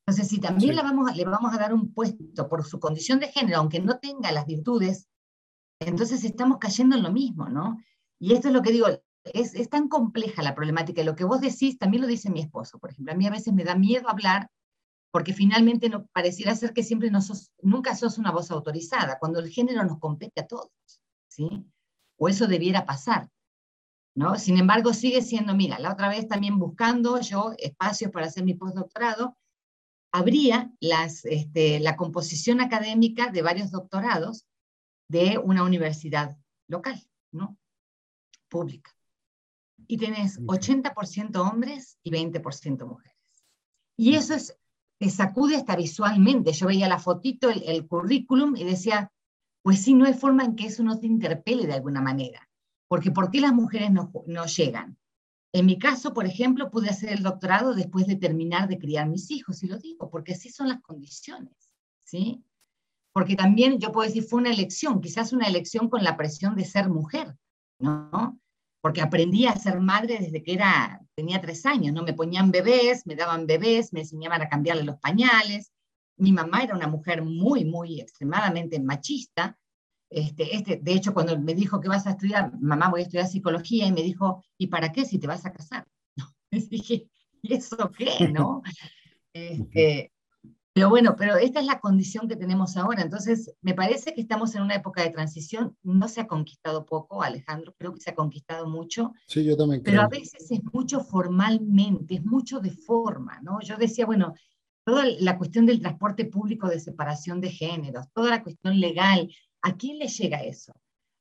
Entonces, 0.07 0.29
si 0.29 0.38
también 0.38 0.77
la 0.77 0.83
vamos, 0.83 1.17
le 1.17 1.25
vamos 1.25 1.55
a 1.55 1.59
dar 1.59 1.73
un 1.73 1.93
puesto 1.93 2.49
por 2.49 2.64
su 2.64 2.79
condición 2.79 3.21
de 3.21 3.29
género, 3.29 3.59
aunque 3.59 3.81
no 3.81 3.99
tenga 3.99 4.33
las 4.33 4.45
virtudes, 4.45 5.09
entonces 5.81 6.25
estamos 6.25 6.59
cayendo 6.59 6.97
en 6.97 7.03
lo 7.03 7.11
mismo, 7.11 7.49
¿no? 7.49 7.79
Y 8.19 8.35
esto 8.35 8.49
es 8.49 8.55
lo 8.55 8.62
que 8.62 8.73
digo, 8.73 8.87
es, 9.25 9.71
tan 9.71 9.88
compleja 9.88 10.43
la 10.43 10.55
problemática. 10.55 11.01
Y 11.01 11.05
lo 11.05 11.17
que 11.17 11.25
vos 11.25 11.40
decís, 11.40 11.79
también 11.79 12.03
lo 12.03 12.07
dice 12.07 12.31
mi 12.31 12.40
esposo, 12.40 12.79
por 12.79 12.90
ejemplo. 12.90 13.12
A 13.12 13.17
mí 13.17 13.27
a 13.27 13.31
veces 13.31 13.55
me 13.55 13.64
da 13.64 13.75
miedo 13.75 14.09
hablar 14.09 14.51
porque 15.11 15.33
finalmente 15.33 15.88
no, 15.88 16.07
pareciera 16.07 16.55
ser 16.55 16.73
que 16.73 16.83
siempre 16.83 17.11
no 17.11 17.23
sos, 17.23 17.53
nunca 17.62 17.95
sos 17.95 18.19
una 18.19 18.33
voz 18.33 18.51
autorizada, 18.51 19.19
cuando 19.21 19.38
el 19.38 19.49
género 19.49 19.85
nos 19.85 20.01
compete 20.01 20.40
a 20.40 20.47
todos, 20.47 20.71
¿sí? 21.29 21.64
O 22.17 22.29
eso 22.29 22.49
debiera 22.49 22.85
pasar, 22.85 23.31
¿no? 24.17 24.37
Sin 24.37 24.59
embargo, 24.59 24.93
sigue 24.93 25.23
siendo, 25.23 25.55
mira, 25.55 25.79
la 25.79 25.93
otra 25.93 26.09
vez 26.09 26.27
también 26.27 26.59
buscando 26.59 27.21
yo 27.21 27.53
espacios 27.59 28.11
para 28.11 28.27
hacer 28.27 28.45
mi 28.45 28.55
postdoctorado, 28.55 29.37
habría 30.14 30.72
las, 30.81 31.24
este, 31.24 31.81
la 31.81 31.96
composición 31.96 32.61
académica 32.61 33.31
de 33.31 33.42
varios 33.42 33.70
doctorados 33.70 34.46
de 35.09 35.38
una 35.38 35.64
universidad 35.64 36.37
local, 36.68 37.03
¿no? 37.33 37.59
Pública 38.48 38.94
y 39.87 39.96
tenés 39.98 40.40
80% 40.40 41.37
hombres 41.37 41.98
y 42.03 42.11
20% 42.11 42.87
mujeres. 42.87 43.16
Y 43.96 44.14
eso 44.14 44.35
es, 44.35 44.57
te 44.98 45.11
sacude 45.11 45.57
hasta 45.57 45.77
visualmente. 45.77 46.53
Yo 46.53 46.66
veía 46.66 46.88
la 46.88 46.98
fotito, 46.98 47.50
el, 47.50 47.87
currículum 47.87 48.57
y 48.57 48.64
decía, 48.64 49.12
pues 49.62 49.83
sí, 49.83 49.94
no 49.94 50.07
hay 50.07 50.14
forma 50.14 50.44
en 50.44 50.57
que 50.57 50.66
eso 50.66 50.83
no 50.83 50.98
te 50.98 51.07
interpele 51.07 51.66
de 51.66 51.74
alguna 51.74 52.00
manera. 52.00 52.48
Porque 52.88 53.11
¿por 53.11 53.31
qué 53.31 53.40
las 53.40 53.53
mujeres 53.53 53.90
no, 53.92 54.12
no 54.27 54.46
llegan? 54.46 54.98
En 55.55 55.67
mi 55.67 55.79
caso, 55.79 56.12
por 56.12 56.27
ejemplo, 56.27 56.71
pude 56.71 56.90
hacer 56.90 57.11
el 57.11 57.23
doctorado 57.23 57.75
después 57.75 58.07
de 58.07 58.17
terminar 58.17 58.69
de 58.69 58.79
criar 58.79 59.09
mis 59.09 59.31
hijos, 59.31 59.62
y 59.62 59.69
lo 59.69 59.79
digo, 59.79 60.11
porque 60.11 60.33
así 60.33 60.51
son 60.51 60.69
las 60.69 60.83
condiciones, 60.83 61.55
¿sí? 62.03 62.45
Porque 63.12 63.37
también 63.37 63.79
yo 63.79 63.93
puedo 63.93 64.07
decir, 64.07 64.25
fue 64.25 64.40
una 64.40 64.51
elección, 64.51 65.01
quizás 65.01 65.33
una 65.33 65.47
elección 65.47 65.88
con 65.88 66.03
la 66.03 66.17
presión 66.17 66.57
de 66.57 66.64
ser 66.64 66.90
mujer, 66.90 67.37
¿no? 67.79 68.38
porque 68.85 69.01
aprendí 69.01 69.47
a 69.47 69.57
ser 69.57 69.81
madre 69.81 70.19
desde 70.21 70.43
que 70.43 70.53
era, 70.53 71.01
tenía 71.14 71.40
tres 71.40 71.64
años, 71.64 71.95
¿no? 71.95 72.03
Me 72.03 72.12
ponían 72.12 72.51
bebés, 72.51 73.07
me 73.07 73.17
daban 73.17 73.47
bebés, 73.47 73.95
me 73.95 74.01
enseñaban 74.01 74.43
a 74.43 74.49
cambiarle 74.51 74.83
los 74.83 74.99
pañales. 74.99 75.73
Mi 76.19 76.33
mamá 76.33 76.62
era 76.64 76.75
una 76.75 76.87
mujer 76.87 77.23
muy, 77.23 77.64
muy 77.64 78.03
extremadamente 78.03 78.79
machista. 78.81 79.59
Este, 80.14 80.55
este, 80.55 80.77
de 80.77 80.92
hecho, 80.92 81.12
cuando 81.12 81.37
me 81.38 81.55
dijo 81.55 81.81
que 81.81 81.88
vas 81.88 82.07
a 82.07 82.11
estudiar, 82.11 82.53
mamá, 82.61 82.88
voy 82.88 83.00
a 83.00 83.03
estudiar 83.03 83.27
psicología, 83.27 83.87
y 83.87 83.92
me 83.92 84.03
dijo, 84.03 84.44
¿y 84.57 84.68
para 84.68 84.92
qué 84.92 85.05
si 85.05 85.18
te 85.18 85.27
vas 85.27 85.44
a 85.44 85.53
casar? 85.53 85.87
Dije, 86.50 87.09
¿y 87.42 87.55
eso 87.55 87.90
qué, 87.96 88.29
no? 88.29 88.62
Este, 89.37 90.12
pero 90.72 90.90
bueno, 90.90 91.16
pero 91.18 91.37
esta 91.37 91.59
es 91.59 91.66
la 91.66 91.81
condición 91.81 92.29
que 92.29 92.37
tenemos 92.37 92.77
ahora. 92.77 93.03
Entonces, 93.03 93.53
me 93.62 93.74
parece 93.74 94.14
que 94.14 94.20
estamos 94.20 94.55
en 94.55 94.62
una 94.62 94.77
época 94.77 95.03
de 95.03 95.11
transición. 95.11 95.77
No 95.83 96.07
se 96.07 96.20
ha 96.20 96.29
conquistado 96.29 96.87
poco, 96.87 97.20
Alejandro, 97.20 97.74
creo 97.77 97.92
que 97.92 98.00
se 98.00 98.11
ha 98.11 98.14
conquistado 98.14 98.68
mucho. 98.68 99.12
Sí, 99.27 99.42
yo 99.42 99.57
también 99.57 99.83
creo. 99.83 99.92
Pero 99.92 100.03
a 100.03 100.09
veces 100.09 100.53
es 100.53 100.61
mucho 100.72 101.00
formalmente, 101.00 102.14
es 102.14 102.24
mucho 102.24 102.61
de 102.61 102.70
forma, 102.70 103.40
¿no? 103.42 103.61
Yo 103.61 103.77
decía, 103.77 104.07
bueno, 104.07 104.35
toda 104.85 105.05
la 105.18 105.37
cuestión 105.37 105.66
del 105.66 105.81
transporte 105.81 106.27
público 106.27 106.68
de 106.68 106.79
separación 106.79 107.40
de 107.40 107.50
géneros, 107.50 108.07
toda 108.12 108.31
la 108.31 108.42
cuestión 108.44 108.79
legal, 108.79 109.29
¿a 109.64 109.77
quién 109.77 109.98
le 109.98 110.09
llega 110.09 110.44
eso? 110.44 110.72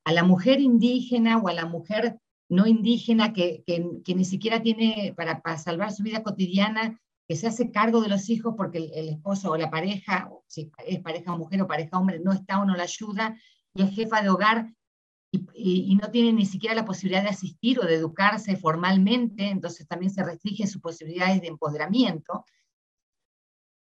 ¿A 0.05 0.11
la 0.11 0.23
mujer 0.23 0.59
indígena 0.59 1.37
o 1.37 1.47
a 1.47 1.53
la 1.53 1.65
mujer 1.65 2.19
no 2.49 2.67
indígena 2.67 3.33
que, 3.33 3.63
que, 3.65 4.15
ni 4.15 4.25
siquiera 4.25 4.61
tiene 4.61 5.13
para, 5.15 5.41
salvar 5.57 5.91
su 5.91 6.03
vida 6.03 6.23
cotidiana 6.23 6.99
que 7.27 7.37
se 7.37 7.47
hace 7.47 7.71
cargo 7.71 8.01
de 8.01 8.09
los 8.09 8.29
hijos 8.29 8.53
porque 8.57 8.91
el, 8.93 9.09
esposo 9.09 9.51
o 9.51 9.57
la 9.57 9.71
pareja, 9.71 10.29
si 10.45 10.69
es 10.85 10.99
pareja 10.99 11.35
mujer 11.37 11.61
o 11.61 11.67
pareja 11.67 11.97
hombre, 11.97 12.19
no 12.19 12.33
está 12.33 12.59
o 12.59 12.65
no 12.65 12.75
la 12.75 12.83
ayuda, 12.83 13.37
y 13.73 13.83
es 13.83 13.95
jefa 13.95 14.21
de 14.21 14.29
hogar 14.29 14.73
y, 15.31 15.97
no 15.99 16.11
tiene 16.11 16.33
ni 16.33 16.45
siquiera 16.45 16.75
la 16.75 16.85
posibilidad 16.85 17.23
de 17.23 17.29
asistir 17.29 17.79
o 17.79 17.85
de 17.85 17.95
educarse 17.95 18.57
formalmente, 18.57 19.49
entonces 19.49 19.87
también 19.87 20.11
se 20.11 20.23
restringen 20.23 20.67
sus 20.67 20.81
posibilidades 20.81 21.41
de 21.41 21.47
empoderamiento, 21.47 22.45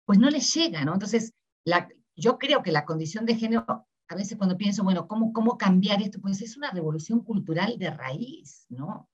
pues 0.06 0.18
no 0.18 0.30
les 0.30 0.54
llega, 0.54 0.84
¿no? 0.84 0.94
Entonces, 0.94 1.34
la, 1.64 1.88
yo 2.16 2.38
creo 2.38 2.62
que 2.62 2.72
la 2.72 2.84
condición 2.84 3.26
de 3.26 3.34
género, 3.34 3.86
a 4.08 4.14
veces 4.14 4.36
cuando 4.36 4.56
pienso, 4.56 4.84
bueno, 4.84 5.08
¿cómo, 5.08 5.32
¿cómo 5.32 5.56
cambiar 5.56 6.02
esto? 6.02 6.20
Pues 6.20 6.42
es 6.42 6.56
una 6.56 6.70
revolución 6.70 7.20
cultural 7.20 7.78
de 7.78 7.90
raíz, 7.90 8.66
¿no? 8.68 9.08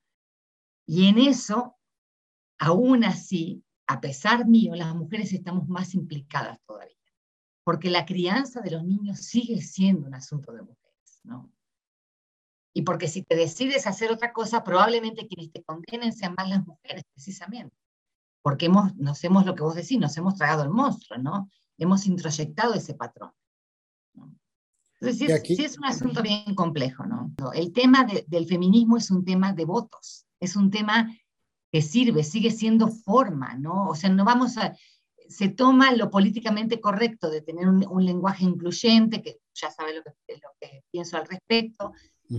Y 0.87 1.09
en 1.09 1.18
eso, 1.18 1.76
aún 2.59 3.05
así, 3.05 3.64
a 3.87 4.00
pesar 4.00 4.46
mío, 4.46 4.74
las 4.74 4.94
mujeres 4.94 5.33
estamos 5.33 5.68
más 5.68 5.94
implicadas 5.94 6.59
todavía, 6.66 6.96
porque 7.64 7.90
la 7.90 8.05
crianza 8.05 8.61
de 8.61 8.72
los 8.72 8.85
niños 8.85 9.20
sigue 9.20 9.61
siendo 9.62 10.07
un 10.07 10.14
asunto 10.14 10.53
de 10.53 10.62
mujeres, 10.62 11.20
¿no? 11.22 11.53
Y 12.72 12.83
porque 12.83 13.09
si 13.09 13.22
te 13.22 13.37
decides 13.37 13.87
hacer 13.87 14.12
otra 14.12 14.33
cosa, 14.33 14.62
probablemente 14.62 15.26
quienes 15.26 15.53
te 15.53 15.62
condenen 15.62 16.12
sean 16.12 16.35
más 16.37 16.48
las 16.48 16.64
mujeres, 16.64 17.05
precisamente. 17.12 17.76
Porque 18.42 18.66
hemos, 18.66 18.94
nos 18.96 19.22
hemos, 19.24 19.44
lo 19.44 19.55
que 19.55 19.62
vos 19.62 19.74
decís, 19.74 19.98
nos 19.98 20.16
hemos 20.16 20.37
tragado 20.37 20.62
el 20.62 20.70
monstruo, 20.70 21.18
¿no? 21.18 21.50
Hemos 21.79 22.07
introyectado 22.07 22.74
ese 22.74 22.94
patrón. 22.94 23.33
Entonces, 25.01 25.43
sí 25.45 25.65
es, 25.65 25.79
un 25.79 25.87
asunto 25.87 26.23
bien 26.23 26.55
complejo, 26.55 27.07
¿no? 27.07 27.33
El 27.55 27.73
tema 27.73 28.07
del 28.27 28.47
feminismo 28.47 28.99
es 28.99 29.11
un 29.11 29.25
tema 29.25 29.53
de 29.53 29.65
votos, 29.65 30.27
es 30.39 30.57
un 30.57 30.71
tema 30.71 31.11
que 31.73 31.81
sirve, 31.81 32.23
sigue 32.23 32.51
siendo 32.51 32.89
forma, 32.89 33.55
¿no? 33.55 33.89
O 33.89 33.95
sea, 33.95 34.11
no 34.11 34.25
vamos 34.25 34.59
a, 34.59 34.77
se 35.29 35.49
toma 35.49 35.93
lo 35.93 36.11
políticamente 36.11 36.81
correcto 36.81 37.31
de 37.31 37.41
tener 37.41 37.69
un, 37.69 38.05
lenguaje 38.05 38.45
incluyente, 38.45 39.23
que 39.23 39.39
ya 39.55 39.71
sabe 39.71 39.95
lo 39.95 40.03
que, 40.03 40.13
lo 40.35 40.51
que 40.61 40.83
pienso 40.91 41.17
al 41.17 41.27
respecto, 41.29 41.93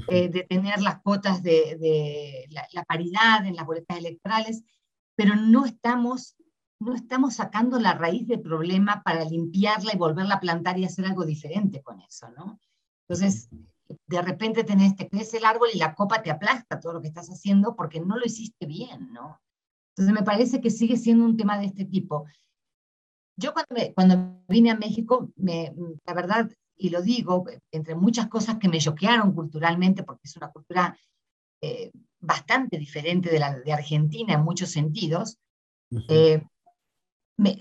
eh, 0.10 0.30
de 0.30 0.44
tener 0.44 0.82
las 0.82 1.02
cuotas 1.02 1.42
de, 1.42 2.48
la, 2.50 2.84
paridad 2.84 3.46
en 3.46 3.56
las 3.56 3.66
boletas 3.66 3.98
electorales, 3.98 4.64
pero 5.16 5.36
no 5.36 5.66
estamos, 5.66 6.36
no 6.82 6.96
estamos 6.96 7.36
sacando 7.36 7.80
la 7.80 7.94
raíz 7.94 8.28
del 8.28 8.42
problema 8.42 9.04
para 9.04 9.24
limpiarla 9.24 9.94
y 9.94 9.98
volverla 9.98 10.36
a 10.36 10.40
plantar 10.40 10.80
y 10.80 10.86
hacer 10.86 11.06
algo 11.06 11.26
diferente 11.26 11.82
con 11.82 12.02
eso, 12.02 12.28
¿no? 12.32 12.60
Entonces, 13.08 13.50
de 14.08 14.22
repente 14.22 14.64
tenés, 14.64 14.96
te 14.96 15.08
crece 15.08 15.38
el 15.38 15.46
árbol 15.46 15.70
y 15.74 15.78
la 15.78 15.94
copa 15.94 16.24
te 16.24 16.32
aplasta 16.32 16.80
todo 16.80 16.94
lo 16.94 17.02
que 17.02 17.10
estás 17.10 17.30
haciendo 17.30 17.76
porque 17.76 18.00
no 18.00 18.18
lo 18.18 18.26
hiciste 18.26 18.66
bien, 18.66 19.14
¿no? 19.14 19.40
Entonces 19.96 20.14
me 20.14 20.26
parece 20.26 20.60
que 20.60 20.72
sigue 20.72 20.98
siendo 20.98 21.24
un 21.24 21.38
tema 21.38 21.60
de 21.60 21.66
este 21.66 21.86
tipo. 21.86 22.26
Yo 23.38 23.54
cuando, 23.54 23.94
cuando 23.94 24.44
vine 24.48 24.72
a 24.72 24.76
México, 24.76 25.30
me, 25.36 25.74
la 26.06 26.14
verdad, 26.14 26.50
y 26.76 26.90
lo 26.90 27.02
digo, 27.02 27.46
entre 27.72 27.96
muchas 27.96 28.28
cosas 28.28 28.58
que 28.58 28.70
me 28.70 28.80
choquearon 28.80 29.34
culturalmente, 29.34 30.04
porque 30.04 30.22
es 30.24 30.36
una 30.36 30.50
cultura 30.50 30.98
eh, 31.62 31.92
bastante 32.20 32.78
diferente 32.78 33.30
de 33.30 33.40
la 33.40 33.60
de 33.60 33.74
Argentina 33.74 34.34
en 34.34 34.44
muchos 34.44 34.72
sentidos, 34.72 35.38
eh, 36.08 36.42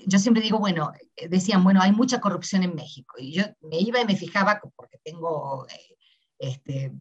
yo 0.07 0.19
siempre 0.19 0.43
digo, 0.43 0.59
bueno, 0.59 0.93
eh, 1.16 1.29
decían, 1.29 1.64
bueno, 1.64 1.81
hay 1.81 1.93
mucha 1.93 2.21
corrupción 2.21 2.62
en 2.62 2.75
México. 2.75 3.16
Y 3.19 3.33
yo 3.33 3.45
me 3.62 3.79
iba 3.79 4.01
y 4.01 4.07
me 4.07 4.16
fijaba, 4.16 4.61
porque 4.77 4.99
tengo 5.03 5.66
este, 6.38 6.93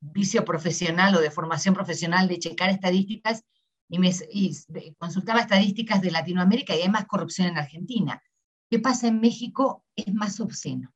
vicio 0.00 0.44
profesional 0.44 1.14
o 1.14 1.20
de 1.20 1.30
formación 1.30 1.74
profesional 1.74 2.28
de 2.28 2.38
checar 2.38 2.70
estadísticas, 2.70 3.42
y, 3.88 3.98
me, 3.98 4.10
consultaba 4.98 5.40
estadísticas 5.40 6.00
de 6.00 6.10
Latinoamérica 6.10 6.74
y 6.74 6.82
hay 6.82 6.88
más 6.88 7.06
corrupción 7.06 7.48
en 7.48 7.58
Argentina. 7.58 8.22
¿Qué 8.68 8.78
pasa 8.80 9.08
en 9.08 9.20
México? 9.20 9.84
Es 9.94 10.12
más 10.12 10.40
obsceno. 10.40 10.92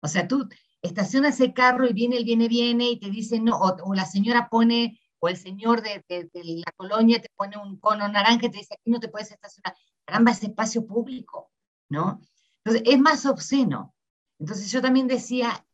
O 0.00 0.08
sea, 0.08 0.26
tú 0.26 0.48
estacionas 0.80 1.38
el 1.40 1.52
carro 1.52 1.86
y 1.88 1.92
viene 1.92 2.16
el 2.16 2.24
viene, 2.24 2.48
viene 2.48 2.90
y 2.90 2.98
te 2.98 3.10
dice 3.10 3.40
no, 3.40 3.58
o, 3.58 3.94
la 3.94 4.06
señora 4.06 4.48
pone, 4.48 4.98
o 5.22 5.28
el 5.28 5.36
señor 5.36 5.82
de, 5.82 6.04
la 6.32 6.72
colonia 6.76 7.20
te 7.20 7.28
pone 7.36 7.56
un 7.56 7.78
cono 7.78 8.08
naranja 8.08 8.46
y 8.46 8.50
te 8.50 8.58
dice 8.58 8.74
aquí 8.74 8.90
no 8.90 9.00
te 9.00 9.08
puedes 9.08 9.30
estacionar. 9.30 9.76
Caramba, 10.04 10.32
es 10.32 10.42
espacio 10.42 10.86
público, 10.86 11.52
¿no? 11.88 12.20
Entonces, 12.64 12.82
es 12.92 12.98
más 12.98 13.24
obsceno. 13.26 13.94
Entonces, 14.38 14.70
yo 14.72 14.82
también 14.82 15.06
decía, 15.06 15.64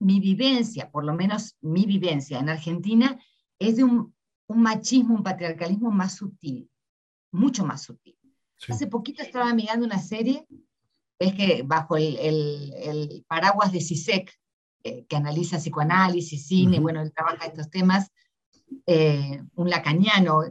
mi 0.00 0.18
vivencia, 0.18 0.90
por 0.90 1.04
lo 1.04 1.14
menos 1.14 1.56
mi 1.60 1.86
vivencia 1.86 2.40
en 2.40 2.48
Argentina, 2.48 3.18
es 3.58 3.76
de 3.76 3.84
un 3.84 4.12
un 4.52 4.62
machismo, 4.62 5.14
un 5.14 5.22
patriarcalismo 5.22 5.90
más 5.90 6.14
sutil, 6.16 6.70
mucho 7.32 7.64
más 7.64 7.82
sutil. 7.82 8.16
Hace 8.68 8.86
poquito 8.86 9.22
estaba 9.22 9.52
mirando 9.54 9.84
una 9.84 9.98
serie, 9.98 10.46
es 11.18 11.34
que 11.34 11.62
bajo 11.64 11.96
el, 11.96 13.24
paraguas 13.26 13.72
de 13.72 13.80
CISEC, 13.80 14.32
eh, 14.84 15.04
que 15.06 15.16
analiza 15.16 15.58
psicoanálisis, 15.58 16.46
cine, 16.46 16.80
bueno, 16.80 17.00
él 17.00 17.12
trabaja 17.12 17.46
estos 17.46 17.70
temas, 17.70 18.10
eh, 18.86 19.42
un 19.54 19.70
lacaniano, 19.70 20.42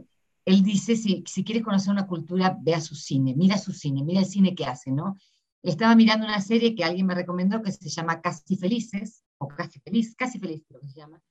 él 0.44 0.62
dice, 0.62 0.96
si, 0.96 1.22
si 1.26 1.44
quieres 1.44 1.64
conocer 1.64 1.92
una 1.92 2.06
cultura, 2.06 2.56
ve 2.60 2.74
a 2.74 2.80
su 2.80 2.94
cine, 2.94 3.34
mira 3.36 3.58
su 3.58 3.72
cine, 3.72 4.02
mira 4.02 4.20
el 4.20 4.26
cine 4.26 4.54
que 4.54 4.66
hace, 4.66 4.90
¿no? 4.90 5.16
Estaba 5.62 5.94
mirando 5.94 6.26
una 6.26 6.40
serie 6.40 6.74
que 6.74 6.84
alguien 6.84 7.06
me 7.06 7.14
recomendó 7.14 7.62
que 7.62 7.72
se 7.72 7.88
llama 7.88 8.20
Casi 8.20 8.56
Felices, 8.56 9.22
o 9.38 9.48
Casi 9.48 9.80
Feliz, 9.80 10.14
Casi 10.16 10.38
Feliz 10.38 10.64
creo 10.68 10.80
que 10.80 10.88
se 10.88 11.00
llama, 11.00 11.22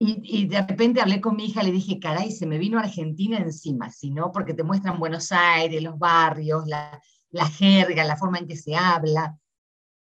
y, 0.00 0.46
de 0.46 0.62
repente 0.62 1.00
hablé 1.00 1.20
con 1.20 1.34
mi 1.34 1.46
hija, 1.46 1.62
le 1.62 1.72
dije, 1.72 1.98
caray, 1.98 2.30
se 2.30 2.46
me 2.46 2.58
vino 2.58 2.78
Argentina 2.78 3.38
encima, 3.38 3.90
¿no? 4.12 4.30
porque 4.30 4.54
te 4.54 4.62
muestran 4.62 5.00
Buenos 5.00 5.32
Aires, 5.32 5.82
los 5.82 5.98
barrios, 5.98 6.64
la, 6.68 7.00
jerga, 7.46 8.04
la 8.04 8.16
forma 8.16 8.38
en 8.38 8.46
que 8.46 8.56
se 8.56 8.76
habla. 8.76 9.36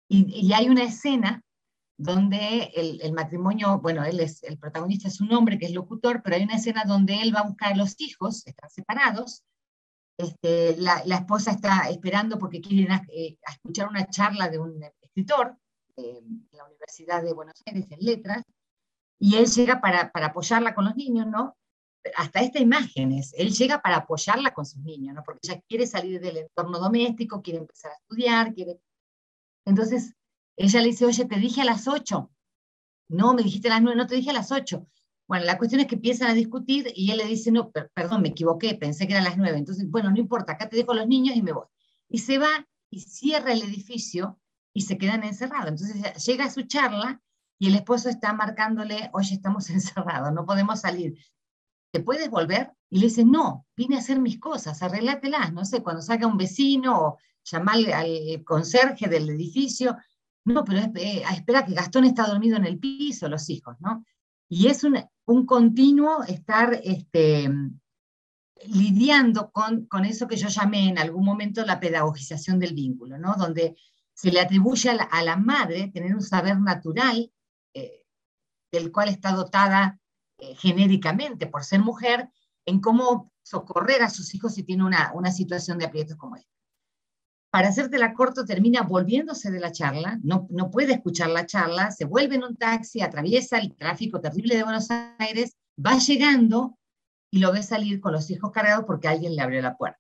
Y, 0.10 0.52
hay 0.52 0.68
una 0.68 0.84
escena 0.84 1.42
donde 1.98 2.72
el, 2.76 3.12
matrimonio, 3.12 3.80
bueno, 3.80 4.04
él 4.06 4.20
es, 4.20 4.44
el 4.44 4.60
protagonista 4.60 5.08
es 5.08 5.20
un 5.20 5.34
hombre 5.34 5.58
que 5.58 5.66
es 5.66 5.72
locutor, 5.74 6.22
pero 6.24 6.36
hay 6.36 6.44
una 6.44 6.56
escena 6.56 6.84
donde 6.86 7.22
él 7.22 7.36
va 7.36 7.40
a 7.40 7.48
buscar 7.48 7.74
a 7.74 7.76
los 7.76 8.00
hijos, 8.00 8.46
están 8.46 8.70
separados, 8.70 9.44
este, 10.18 10.78
la, 10.78 11.02
esposa 11.16 11.52
está 11.52 11.90
esperando 11.90 12.38
porque 12.38 12.62
quieren 12.62 13.02
eh, 13.12 13.38
escuchar 13.48 13.88
una 13.90 14.08
charla 14.08 14.48
de 14.50 14.60
un 14.60 14.82
escritor 15.02 15.58
eh, 15.96 16.20
en 16.24 16.48
la 16.52 16.66
Universidad 16.66 17.24
de 17.24 17.34
Buenos 17.34 17.62
Aires 17.66 17.86
en 17.90 18.00
letras, 18.00 18.44
y 19.20 19.36
él 19.36 19.48
llega 19.48 19.82
para, 19.82 20.12
para 20.12 20.28
apoyarla 20.28 20.76
con 20.76 20.86
los 20.86 20.96
niños, 20.96 21.26
¿no? 21.26 21.58
Hasta 22.16 22.42
esta 22.42 22.60
imagen 22.60 23.12
es, 23.12 23.34
él 23.34 23.52
llega 23.52 23.82
para 23.82 23.98
apoyarla 23.98 24.54
con 24.54 24.66
sus 24.66 24.82
niños, 24.84 25.16
¿no? 25.16 25.24
Porque 25.24 25.40
ella 25.44 25.62
quiere 25.68 25.88
salir 25.88 26.22
del 26.22 26.38
entorno 26.38 26.78
doméstico, 26.78 27.42
quiere 27.42 27.60
empezar 27.60 27.92
a 27.92 27.96
estudiar, 27.96 28.54
quiere... 28.54 28.80
Entonces, 29.66 30.14
ella 30.58 30.82
le 30.82 30.88
dice, 30.88 31.06
oye, 31.06 31.26
te 31.26 31.38
dije 31.38 31.62
a 31.62 31.66
las 31.66 31.88
8. 31.88 32.32
No, 33.10 33.34
me 33.34 33.44
dijiste 33.44 33.70
a 33.70 33.72
las 33.72 33.82
9, 33.82 33.96
no 33.96 34.08
te 34.08 34.16
dije 34.16 34.32
a 34.32 34.34
las 34.34 34.52
8. 34.52 34.86
Bueno, 35.28 35.46
la 35.46 35.58
cuestión 35.58 35.82
es 35.82 35.88
que 35.88 35.96
empiezan 35.96 36.30
a 36.30 36.34
discutir 36.34 36.92
y 36.96 37.12
él 37.12 37.18
le 37.18 37.26
dice, 37.26 37.52
no, 37.52 37.72
perdón, 37.72 38.22
me 38.22 38.30
equivoqué, 38.30 38.76
pensé 38.76 39.08
que 39.08 39.14
eran 39.14 39.26
las 39.26 39.38
9. 39.38 39.58
Entonces, 39.58 39.90
bueno, 39.90 40.10
no 40.10 40.18
importa, 40.18 40.54
acá 40.54 40.68
te 40.68 40.78
dejo 40.78 40.94
los 40.94 41.08
niños 41.08 41.36
y 41.36 41.42
me 41.42 41.52
voy. 41.52 41.66
Y 42.10 42.20
se 42.20 42.38
va 42.38 42.68
y 42.90 43.02
cierra 43.02 43.52
el 43.52 43.62
edificio 43.62 44.40
y 44.74 44.82
se 44.82 44.98
quedan 44.98 45.24
encerrados. 45.24 45.70
Entonces 45.70 46.26
llega 46.26 46.46
a 46.46 46.50
su 46.50 46.64
charla 46.64 47.22
y 47.60 47.68
el 47.68 47.76
esposo 47.76 48.10
está 48.10 48.34
marcándole, 48.34 49.10
oye, 49.14 49.36
estamos 49.36 49.70
encerrados, 49.72 50.34
no 50.34 50.46
podemos 50.46 50.82
salir. 50.82 51.18
¿Te 51.92 52.02
puedes 52.02 52.30
volver? 52.30 52.72
Y 52.90 53.00
le 53.00 53.08
dice, 53.08 53.26
no, 53.26 53.66
vine 53.76 53.96
a 53.96 54.00
hacer 54.00 54.20
mis 54.20 54.40
cosas, 54.40 54.82
arreglátelas, 54.82 55.54
no 55.54 55.66
sé, 55.66 55.82
cuando 55.84 56.02
salga 56.02 56.28
un 56.28 56.38
vecino 56.38 57.02
o 57.02 57.18
llamarle 57.44 57.94
al 57.94 58.44
conserje 58.44 59.08
del 59.08 59.30
edificio. 59.30 59.98
No, 60.48 60.64
pero 60.64 60.80
eh, 60.96 61.24
espera 61.34 61.66
que 61.66 61.74
Gastón 61.74 62.06
está 62.06 62.26
dormido 62.26 62.56
en 62.56 62.66
el 62.66 62.80
piso, 62.80 63.28
los 63.28 63.50
hijos, 63.50 63.76
¿no? 63.82 64.06
Y 64.48 64.68
es 64.68 64.86
un, 64.86 64.98
un 65.26 65.46
continuo 65.46 66.24
estar 66.24 66.80
este, 66.86 67.52
lidiando 68.66 69.52
con, 69.52 69.88
con 69.88 70.06
eso 70.06 70.26
que 70.26 70.38
yo 70.38 70.48
llamé 70.48 70.88
en 70.88 71.00
algún 71.00 71.26
momento 71.26 71.66
la 71.66 71.82
pedagogización 71.82 72.60
del 72.60 72.74
vínculo, 72.74 73.18
¿no? 73.18 73.36
Donde 73.36 73.76
se 74.14 74.32
le 74.32 74.40
atribuye 74.40 74.90
a 74.90 74.94
la, 74.94 75.04
a 75.04 75.22
la 75.22 75.36
madre 75.36 75.92
tener 75.94 76.16
un 76.16 76.22
saber 76.22 76.58
natural 76.58 77.30
eh, 77.74 78.06
del 78.72 78.90
cual 78.94 79.10
está 79.10 79.34
dotada 79.34 80.00
eh, 80.38 80.56
genéricamente 80.56 81.48
por 81.48 81.66
ser 81.66 81.82
mujer, 81.82 82.30
en 82.66 82.80
cómo 82.80 83.34
socorrer 83.44 84.02
a 84.02 84.10
sus 84.10 84.34
hijos 84.34 84.54
si 84.54 84.64
tiene 84.64 84.86
una, 84.86 85.12
una 85.14 85.32
situación 85.34 85.78
de 85.78 85.86
aprietos 85.86 86.16
como 86.16 86.38
esta. 86.38 86.54
Para 87.58 87.70
hacértela 87.70 88.14
corto, 88.14 88.46
termina 88.46 88.84
volviéndose 88.84 89.50
de 89.50 89.60
la 89.60 89.72
charla, 89.72 90.20
no, 90.22 90.46
no 90.52 90.70
puede 90.70 90.94
escuchar 90.94 91.32
la 91.32 91.48
charla, 91.48 91.90
se 91.90 92.06
vuelve 92.06 92.36
en 92.36 92.44
un 92.44 92.56
taxi, 92.56 93.02
atraviesa 93.02 93.58
el 93.58 93.76
tráfico 93.76 94.22
terrible 94.22 94.56
de 94.56 94.62
Buenos 94.62 94.90
Aires, 95.18 95.58
va 95.84 95.98
llegando 95.98 96.78
y 97.32 97.40
lo 97.40 97.52
ve 97.52 97.64
salir 97.64 98.00
con 98.00 98.14
los 98.14 98.30
hijos 98.30 98.52
cargados 98.52 98.86
porque 98.86 99.08
alguien 99.08 99.36
le 99.36 99.42
abrió 99.42 99.60
la 99.64 99.76
puerta. 99.76 100.00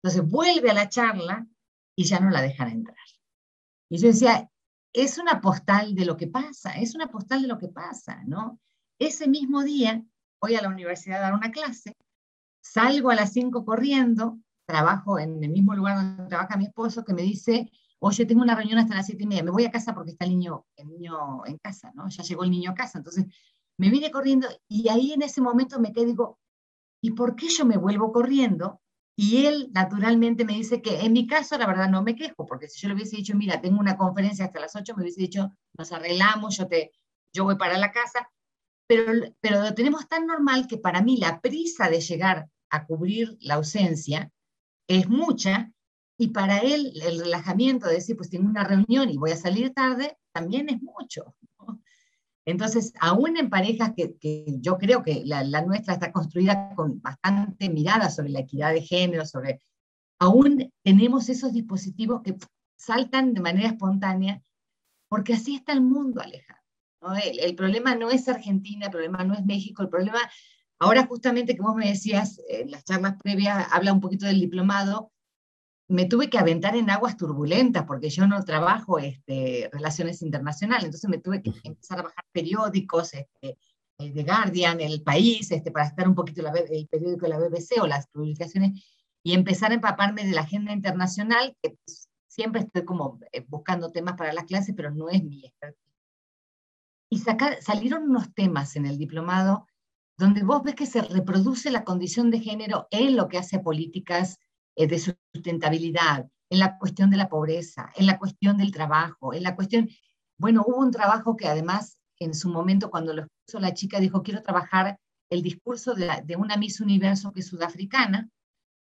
Entonces 0.00 0.30
vuelve 0.30 0.70
a 0.70 0.74
la 0.74 0.88
charla 0.88 1.44
y 1.96 2.04
ya 2.04 2.20
no 2.20 2.30
la 2.30 2.40
dejan 2.40 2.68
entrar. 2.68 2.96
Y 3.90 3.98
yo 3.98 4.06
decía, 4.06 4.48
es 4.92 5.18
una 5.18 5.40
postal 5.40 5.96
de 5.96 6.04
lo 6.04 6.16
que 6.16 6.28
pasa, 6.28 6.70
es 6.74 6.94
una 6.94 7.08
postal 7.08 7.42
de 7.42 7.48
lo 7.48 7.58
que 7.58 7.66
pasa, 7.66 8.22
¿no? 8.28 8.60
Ese 9.00 9.26
mismo 9.26 9.64
día 9.64 10.04
voy 10.40 10.54
a 10.54 10.62
la 10.62 10.68
universidad 10.68 11.18
a 11.18 11.22
dar 11.22 11.34
una 11.34 11.50
clase, 11.50 11.96
salgo 12.62 13.10
a 13.10 13.16
las 13.16 13.32
5 13.32 13.64
corriendo, 13.64 14.38
trabajo 14.72 15.18
en 15.18 15.44
el 15.44 15.50
mismo 15.50 15.74
lugar 15.74 15.96
donde 15.96 16.28
trabaja 16.28 16.56
mi 16.56 16.64
esposo, 16.64 17.04
que 17.04 17.12
me 17.12 17.20
dice, 17.20 17.70
oye, 17.98 18.24
tengo 18.24 18.40
una 18.40 18.54
reunión 18.54 18.78
hasta 18.78 18.94
las 18.94 19.06
7 19.06 19.22
y 19.22 19.26
media, 19.26 19.42
me 19.42 19.50
voy 19.50 19.66
a 19.66 19.70
casa 19.70 19.94
porque 19.94 20.12
está 20.12 20.24
el 20.24 20.30
niño, 20.30 20.64
el 20.76 20.88
niño 20.88 21.44
en 21.44 21.58
casa, 21.58 21.92
¿no? 21.94 22.08
Ya 22.08 22.22
llegó 22.22 22.42
el 22.44 22.50
niño 22.50 22.70
a 22.70 22.74
casa, 22.74 22.98
entonces 22.98 23.26
me 23.78 23.90
vine 23.90 24.10
corriendo 24.10 24.48
y 24.68 24.88
ahí 24.88 25.12
en 25.12 25.20
ese 25.20 25.42
momento 25.42 25.78
me 25.78 25.92
quedé, 25.92 26.06
digo, 26.06 26.38
¿y 27.02 27.10
por 27.10 27.36
qué 27.36 27.48
yo 27.48 27.66
me 27.66 27.76
vuelvo 27.76 28.12
corriendo 28.12 28.80
y 29.14 29.44
él 29.44 29.70
naturalmente 29.74 30.46
me 30.46 30.54
dice 30.54 30.80
que 30.80 31.00
en 31.00 31.12
mi 31.12 31.26
caso, 31.26 31.58
la 31.58 31.66
verdad, 31.66 31.90
no 31.90 32.02
me 32.02 32.16
quejo, 32.16 32.46
porque 32.46 32.68
si 32.68 32.80
yo 32.80 32.88
le 32.88 32.94
hubiese 32.94 33.16
dicho, 33.16 33.36
mira, 33.36 33.60
tengo 33.60 33.78
una 33.78 33.98
conferencia 33.98 34.46
hasta 34.46 34.58
las 34.58 34.74
8, 34.74 34.94
me 34.96 35.02
hubiese 35.02 35.20
dicho, 35.20 35.52
nos 35.76 35.92
arreglamos, 35.92 36.56
yo, 36.56 36.66
te, 36.66 36.92
yo 37.30 37.44
voy 37.44 37.56
para 37.56 37.76
la 37.76 37.92
casa, 37.92 38.30
pero, 38.86 39.12
pero 39.40 39.60
lo 39.60 39.74
tenemos 39.74 40.08
tan 40.08 40.26
normal 40.26 40.66
que 40.66 40.78
para 40.78 41.02
mí 41.02 41.18
la 41.18 41.40
prisa 41.42 41.90
de 41.90 42.00
llegar 42.00 42.48
a 42.70 42.86
cubrir 42.86 43.36
la 43.42 43.54
ausencia 43.54 44.32
es 44.88 45.08
mucha, 45.08 45.72
y 46.18 46.28
para 46.28 46.58
él 46.58 46.92
el 47.02 47.20
relajamiento 47.20 47.86
de 47.86 47.94
decir, 47.94 48.16
pues 48.16 48.30
tengo 48.30 48.48
una 48.48 48.64
reunión 48.64 49.10
y 49.10 49.16
voy 49.16 49.32
a 49.32 49.36
salir 49.36 49.72
tarde, 49.72 50.16
también 50.32 50.68
es 50.68 50.80
mucho. 50.82 51.34
Entonces, 52.44 52.92
aún 53.00 53.36
en 53.36 53.50
parejas 53.50 53.92
que, 53.96 54.16
yo 54.60 54.76
creo 54.78 55.02
que 55.02 55.22
la, 55.24 55.44
nuestra 55.62 55.94
está 55.94 56.12
construida 56.12 56.74
con 56.74 57.00
bastante 57.00 57.68
mirada 57.68 58.10
sobre 58.10 58.30
la 58.30 58.40
equidad 58.40 58.72
de 58.72 58.82
género, 58.82 59.24
sobre, 59.26 59.60
aún 60.18 60.72
tenemos 60.82 61.28
esos 61.28 61.52
dispositivos 61.52 62.22
que 62.22 62.36
saltan 62.76 63.32
de 63.32 63.40
manera 63.40 63.68
espontánea, 63.68 64.42
porque 65.08 65.34
así 65.34 65.56
está 65.56 65.72
el 65.72 65.82
mundo, 65.82 66.20
Alejandro. 66.20 66.62
El, 67.24 67.54
problema 67.56 67.94
no 67.94 68.10
es 68.10 68.28
Argentina, 68.28 68.86
el 68.86 68.92
problema 68.92 69.24
no 69.24 69.34
es 69.34 69.44
México, 69.44 69.82
el 69.82 69.88
problema, 69.88 70.20
ahora 70.82 71.06
justamente 71.06 71.54
que 71.54 71.62
vos 71.62 71.76
me 71.76 71.88
decías, 71.88 72.40
en 72.48 72.72
las 72.72 72.84
charlas 72.84 73.14
previas, 73.22 73.68
habla 73.70 73.92
un 73.92 74.00
poquito 74.00 74.26
del 74.26 74.40
diplomado, 74.40 75.12
me 75.86 76.06
tuve 76.06 76.28
que 76.28 76.38
aventar 76.38 76.74
en 76.74 76.90
aguas 76.90 77.16
turbulentas 77.16 77.84
porque 77.84 78.10
yo 78.10 78.26
no 78.26 78.42
trabajo 78.44 78.98
este, 78.98 79.70
relaciones 79.72 80.22
internacionales, 80.22 80.86
entonces 80.86 81.08
me 81.08 81.18
tuve 81.18 81.40
que 81.40 81.52
empezar 81.62 82.00
a 82.00 82.02
bajar 82.02 82.24
periódicos, 82.32 83.14
este, 83.14 83.58
el 83.98 84.12
de 84.12 84.24
Guardian, 84.24 84.80
El 84.80 85.02
País, 85.02 85.52
este, 85.52 85.70
para 85.70 85.86
estar 85.86 86.08
un 86.08 86.16
poquito 86.16 86.42
la, 86.42 86.50
el 86.50 86.88
periódico 86.88 87.26
de 87.26 87.28
la 87.28 87.38
BBC 87.38 87.80
o 87.80 87.86
las 87.86 88.08
publicaciones 88.08 88.72
y 89.22 89.34
empezar 89.34 89.70
a 89.70 89.74
empaparme 89.74 90.24
de 90.24 90.32
la 90.32 90.40
agenda 90.40 90.72
internacional, 90.72 91.56
que 91.62 91.76
pues, 91.84 92.08
siempre 92.26 92.62
estoy 92.62 92.84
como 92.84 93.20
eh, 93.30 93.44
buscando 93.46 93.92
temas 93.92 94.16
para 94.16 94.32
las 94.32 94.46
clases, 94.46 94.74
pero 94.76 94.90
no 94.90 95.10
es 95.10 95.22
mi 95.22 95.44
expertise. 95.44 95.94
y 97.08 97.18
salieron 97.60 98.10
unos 98.10 98.34
temas 98.34 98.74
en 98.74 98.86
el 98.86 98.98
diplomado 98.98 99.68
donde 100.16 100.42
vos 100.42 100.62
ves 100.62 100.74
que 100.74 100.86
se 100.86 101.02
reproduce 101.02 101.70
la 101.70 101.84
condición 101.84 102.30
de 102.30 102.40
género 102.40 102.86
en 102.90 103.16
lo 103.16 103.28
que 103.28 103.38
hace 103.38 103.58
políticas 103.58 104.38
eh, 104.76 104.86
de 104.86 104.98
sustentabilidad, 104.98 106.28
en 106.50 106.58
la 106.58 106.78
cuestión 106.78 107.10
de 107.10 107.16
la 107.16 107.28
pobreza, 107.28 107.90
en 107.96 108.06
la 108.06 108.18
cuestión 108.18 108.58
del 108.58 108.72
trabajo, 108.72 109.32
en 109.32 109.42
la 109.42 109.56
cuestión, 109.56 109.88
bueno, 110.38 110.64
hubo 110.66 110.78
un 110.78 110.90
trabajo 110.90 111.36
que 111.36 111.48
además 111.48 111.98
en 112.18 112.34
su 112.34 112.48
momento 112.50 112.90
cuando 112.90 113.14
lo 113.14 113.26
puso 113.46 113.58
la 113.58 113.74
chica 113.74 114.00
dijo, 114.00 114.22
quiero 114.22 114.42
trabajar 114.42 114.98
el 115.30 115.42
discurso 115.42 115.94
de, 115.94 116.36
una 116.36 116.56
Miss 116.56 116.80
Universo 116.80 117.32
que 117.32 117.42
sudafricana, 117.42 118.28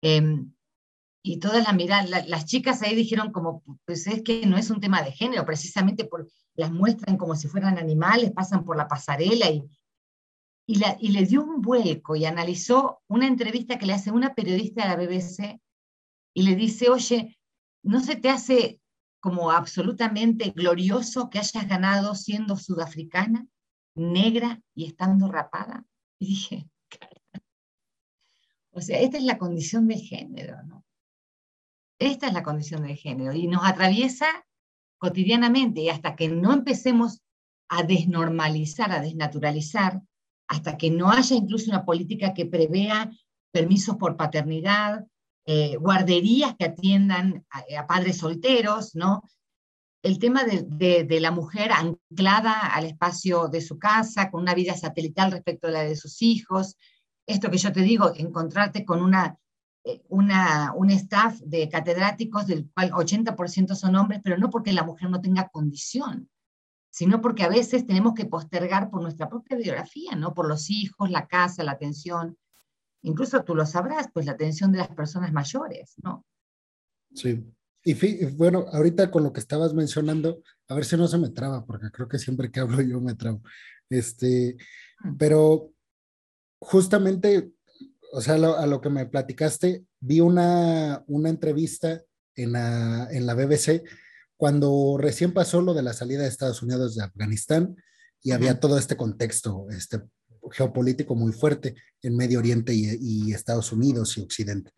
em, 0.02 0.52
y 1.22 1.38
todas 1.38 1.64
las 1.64 1.74
miran, 1.74 2.08
las 2.10 2.44
chicas 2.44 2.82
ahí 2.82 2.94
dijeron 2.94 3.32
como, 3.32 3.62
pues 3.84 4.06
es 4.06 4.22
que 4.22 4.46
no 4.46 4.56
es 4.56 4.70
un 4.70 4.80
tema 4.80 5.02
de 5.02 5.12
género, 5.12 5.44
precisamente 5.44 6.04
por 6.04 6.28
las 6.54 6.70
muestran 6.70 7.16
como 7.16 7.34
si 7.34 7.48
fueran 7.48 7.78
animales, 7.78 8.32
pasan 8.32 8.64
por 8.64 8.76
la 8.76 8.86
pasarela 8.86 9.50
y, 9.50 9.64
y, 10.66 11.08
le 11.10 11.24
dio 11.24 11.44
un 11.44 11.62
vuelco 11.62 12.16
y 12.16 12.24
analizó 12.24 13.00
una 13.06 13.26
entrevista 13.26 13.78
que 13.78 13.86
le 13.86 13.92
hace 13.92 14.10
una 14.10 14.34
periodista 14.34 14.82
de 14.82 14.88
la 14.88 14.96
BBC 14.96 15.60
y 16.34 16.42
le 16.42 16.56
dice, 16.56 16.90
oye, 16.90 17.38
¿no 17.82 18.00
se 18.00 18.16
te 18.16 18.28
hace 18.28 18.80
como 19.20 19.50
absolutamente 19.50 20.50
glorioso 20.50 21.30
que 21.30 21.38
hayas 21.38 21.68
ganado 21.68 22.14
siendo 22.14 22.56
sudafricana, 22.56 23.46
negra 23.94 24.60
y 24.74 24.86
estando 24.86 25.30
rapada? 25.30 25.84
Y 26.18 26.26
dije, 26.26 26.68
o 28.72 28.80
sea, 28.80 29.00
esta 29.00 29.18
es 29.18 29.24
la 29.24 29.38
condición 29.38 29.86
de 29.86 29.98
género. 29.98 30.56
Esta 31.98 32.26
es 32.26 32.32
la 32.32 32.42
condición 32.42 32.82
de 32.82 32.96
género 32.96 33.32
y 33.32 33.46
nos 33.46 33.64
atraviesa 33.64 34.26
cotidianamente 34.98 35.80
y 35.80 35.88
hasta 35.90 36.16
que 36.16 36.28
no 36.28 36.52
empecemos 36.52 37.22
a 37.68 37.84
desnormalizar, 37.84 38.92
a 38.92 39.00
desnaturalizar, 39.00 40.02
hasta 40.48 40.76
que 40.76 40.90
no 40.90 41.10
haya 41.10 41.36
incluso 41.36 41.70
una 41.70 41.84
política 41.84 42.34
que 42.34 42.46
prevea 42.46 43.10
permisos 43.52 43.96
por 43.96 44.16
paternidad, 44.16 45.06
eh, 45.46 45.76
guarderías 45.76 46.54
que 46.58 46.66
atiendan 46.66 47.46
a, 47.50 47.86
padres 47.86 48.18
solteros, 48.18 48.94
¿no? 48.94 49.22
El 50.02 50.18
tema 50.18 50.44
de, 50.44 51.04
de, 51.04 51.20
la 51.20 51.30
mujer 51.30 51.72
anclada 51.72 52.74
al 52.74 52.84
espacio 52.84 53.48
de 53.48 53.60
su 53.60 53.78
casa, 53.78 54.30
con 54.30 54.42
una 54.42 54.54
vida 54.54 54.74
satelital 54.74 55.32
respecto 55.32 55.66
a 55.66 55.72
la 55.72 55.82
de 55.82 55.96
sus 55.96 56.22
hijos. 56.22 56.76
Esto 57.26 57.50
que 57.50 57.58
yo 57.58 57.72
te 57.72 57.80
digo, 57.80 58.12
encontrarte 58.14 58.84
con 58.84 59.02
una 59.02 59.36
eh, 59.86 60.02
una, 60.08 60.72
un 60.74 60.90
staff 60.90 61.38
de 61.44 61.68
catedráticos 61.68 62.48
del 62.48 62.68
cual 62.72 62.90
80% 62.90 63.76
son 63.76 63.94
hombres, 63.94 64.20
pero 64.22 64.36
no 64.36 64.50
porque 64.50 64.72
la 64.72 64.82
mujer 64.82 65.08
no 65.08 65.20
tenga 65.20 65.48
condición, 65.48 66.28
sino 66.96 67.20
porque 67.20 67.42
a 67.42 67.50
veces 67.50 67.86
tenemos 67.86 68.14
que 68.14 68.24
postergar 68.24 68.88
por 68.88 69.02
nuestra 69.02 69.28
propia 69.28 69.58
biografía, 69.58 70.16
¿no? 70.16 70.32
Por 70.32 70.48
los 70.48 70.70
hijos, 70.70 71.10
la 71.10 71.26
casa, 71.26 71.62
la 71.62 71.72
atención. 71.72 72.38
Incluso 73.02 73.44
tú 73.44 73.54
lo 73.54 73.66
sabrás, 73.66 74.08
pues 74.14 74.24
la 74.24 74.32
atención 74.32 74.72
de 74.72 74.78
las 74.78 74.88
personas 74.88 75.30
mayores, 75.30 75.92
¿no? 76.02 76.24
Sí. 77.14 77.44
Y 77.84 78.24
bueno, 78.30 78.64
ahorita 78.72 79.10
con 79.10 79.24
lo 79.24 79.32
que 79.34 79.40
estabas 79.40 79.74
mencionando, 79.74 80.40
a 80.68 80.74
ver 80.74 80.86
si 80.86 80.96
no 80.96 81.06
se 81.06 81.18
me 81.18 81.28
traba, 81.28 81.66
porque 81.66 81.90
creo 81.90 82.08
que 82.08 82.18
siempre 82.18 82.50
que 82.50 82.60
hablo 82.60 82.80
yo 82.80 82.98
me 82.98 83.14
trabo. 83.14 83.42
Este, 83.90 84.56
mm. 85.04 85.16
pero 85.18 85.72
justamente 86.60 87.52
o 88.12 88.22
sea, 88.22 88.36
a 88.36 88.66
lo 88.66 88.80
que 88.80 88.88
me 88.88 89.04
platicaste, 89.04 89.84
vi 90.00 90.20
una, 90.20 91.04
una 91.08 91.28
entrevista 91.28 92.02
en 92.34 92.52
la, 92.52 93.06
en 93.10 93.26
la 93.26 93.34
BBC 93.34 93.82
cuando 94.36 94.96
recién 94.98 95.32
pasó 95.32 95.60
lo 95.60 95.74
de 95.74 95.82
la 95.82 95.92
salida 95.92 96.22
de 96.22 96.28
Estados 96.28 96.62
Unidos 96.62 96.94
de 96.94 97.04
Afganistán 97.04 97.76
y 98.22 98.32
había 98.32 98.60
todo 98.60 98.78
este 98.78 98.96
contexto 98.96 99.66
este, 99.70 100.02
geopolítico 100.50 101.14
muy 101.14 101.32
fuerte 101.32 101.74
en 102.02 102.16
Medio 102.16 102.38
Oriente 102.38 102.72
y, 102.74 103.32
Estados 103.32 103.72
Unidos 103.72 104.16
y 104.16 104.20
Occidente. 104.20 104.72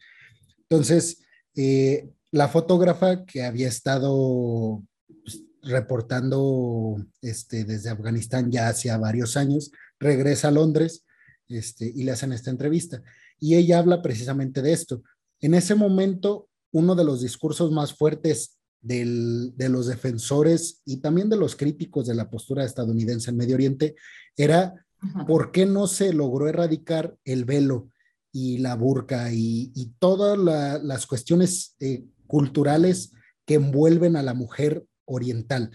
Entonces, 0.69 1.23
eh, 1.57 2.11
la 2.31 2.49
fotógrafa 2.49 3.25
que 3.25 3.43
había 3.43 3.69
estado 3.69 4.83
pues, 5.25 5.43
reportando 5.63 6.97
este, 7.23 7.65
desde 7.65 7.91
Afganistán 7.91 8.51
ya 8.51 8.69
hacía 8.69 8.99
varios 8.99 9.37
años, 9.37 9.73
regresa 9.99 10.49
a 10.49 10.53
Londres 10.53 11.05
este, 11.49 11.91
y 11.95 12.05
le 12.05 12.13
hacen 12.13 12.33
esta 12.33 12.51
entrevista 12.51 13.03
y 13.41 13.57
ella 13.57 13.79
habla 13.79 14.03
precisamente 14.03 14.63
de 14.63 14.73
esto. 14.73 15.03
En 15.41 15.55
ese 15.55 15.75
momento, 15.75 16.49
uno 16.73 16.95
de 16.95 17.05
los 17.05 17.23
discursos 17.23 17.71
más 17.71 17.95
fuertes 17.95 18.58
de 18.81 19.69
los 19.69 19.87
defensores 19.87 20.83
y 20.85 20.99
también 20.99 21.29
de 21.29 21.37
los 21.37 21.57
críticos 21.57 22.07
de 22.07 22.15
la 22.15 22.31
postura 22.31 22.65
estadounidense 22.65 23.31
en 23.31 23.37
Medio 23.37 23.57
Oriente 23.57 23.97
era 24.37 24.87
por 25.27 25.53
qué 25.53 25.67
no 25.67 25.87
se 25.87 26.13
logró 26.13 26.49
erradicar 26.49 27.17
el 27.25 27.45
velo 27.45 27.91
y 28.33 28.59
la 28.59 28.77
burka 28.77 29.33
y, 29.33 29.93
todas 29.99 30.39
las 30.83 31.07
cuestiones 31.07 31.77
eh, 31.81 32.05
culturales 32.27 33.13
que 33.45 33.55
envuelven 33.55 34.17
a 34.17 34.23
la 34.23 34.35
mujer 34.35 34.85
oriental 35.07 35.71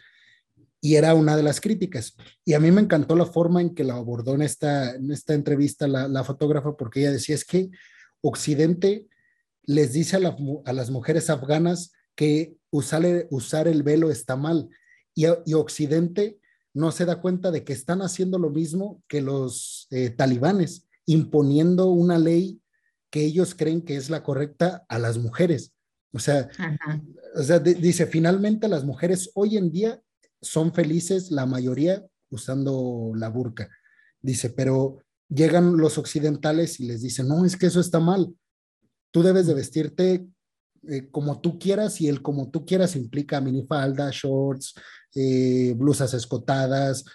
y 0.83 0.95
era 0.95 1.13
una 1.15 1.37
de 1.37 1.43
las 1.43 1.61
críticas. 1.61 2.13
Y 2.43 2.53
a 2.53 2.59
mí 2.59 2.69
me 2.69 2.81
encantó 2.81 3.15
la 3.15 3.25
forma 3.25 3.61
en 3.61 3.73
que 3.73 3.85
la 3.85 3.95
abordó 3.95 4.35
en 4.35 4.41
esta, 4.41 4.93
en 4.95 5.11
esta 5.13 5.33
entrevista 5.33 5.87
la, 5.87 6.23
fotógrafa, 6.25 6.75
porque 6.75 6.99
ella 6.99 7.13
decía, 7.13 7.35
es 7.35 7.45
que 7.45 7.69
Occidente 8.19 9.07
les 9.63 9.93
dice 9.93 10.17
a, 10.17 10.73
las 10.73 10.89
mujeres 10.89 11.29
afganas 11.29 11.93
que 12.15 12.55
usar, 12.71 13.27
usar 13.29 13.67
el 13.67 13.83
velo 13.83 14.11
está 14.11 14.35
mal, 14.35 14.69
y, 15.15 15.53
Occidente 15.53 16.39
no 16.73 16.91
se 16.91 17.05
da 17.05 17.21
cuenta 17.21 17.51
de 17.51 17.63
que 17.63 17.73
están 17.73 18.01
haciendo 18.01 18.39
lo 18.39 18.49
mismo 18.49 19.03
que 19.07 19.21
los 19.21 19.87
eh, 19.91 20.09
talibanes, 20.09 20.87
imponiendo 21.05 21.89
una 21.89 22.17
ley 22.17 22.59
que 23.11 23.23
ellos 23.23 23.53
creen 23.53 23.83
que 23.83 23.95
es 23.95 24.09
la 24.09 24.23
correcta 24.23 24.83
a 24.87 24.97
las 24.97 25.19
mujeres. 25.19 25.73
O 26.11 26.19
sea, 26.19 26.49
o 27.35 27.43
sea 27.43 27.59
dice, 27.59 28.07
finalmente 28.07 28.67
las 28.67 28.85
mujeres 28.85 29.29
hoy 29.35 29.57
en 29.57 29.71
día 29.71 30.01
son 30.41 30.73
felices 30.73 31.29
la 31.29 31.45
mayoría 31.45 32.03
usando 32.31 33.11
la 33.15 33.29
burka. 33.29 33.69
Dice, 34.19 34.49
pero 34.49 34.97
llegan 35.29 35.77
los 35.77 35.99
occidentales 35.99 36.79
y 36.79 36.85
les 36.85 37.01
dicen, 37.01 37.27
no, 37.27 37.45
es 37.45 37.55
que 37.55 37.67
eso 37.67 37.79
está 37.79 37.99
mal. 37.99 38.35
Tú 39.11 39.21
debes 39.21 39.45
de 39.45 39.53
vestirte 39.53 40.27
eh, 40.89 41.09
como 41.11 41.39
tú 41.41 41.59
quieras 41.59 42.01
y 42.01 42.07
el 42.07 42.21
como 42.21 42.49
tú 42.49 42.65
quieras 42.65 42.95
implica 42.95 43.41
minifalda, 43.41 44.09
shorts, 44.11 44.75
eh, 45.15 45.73
blusas 45.77 46.13
escotadas, 46.13 47.05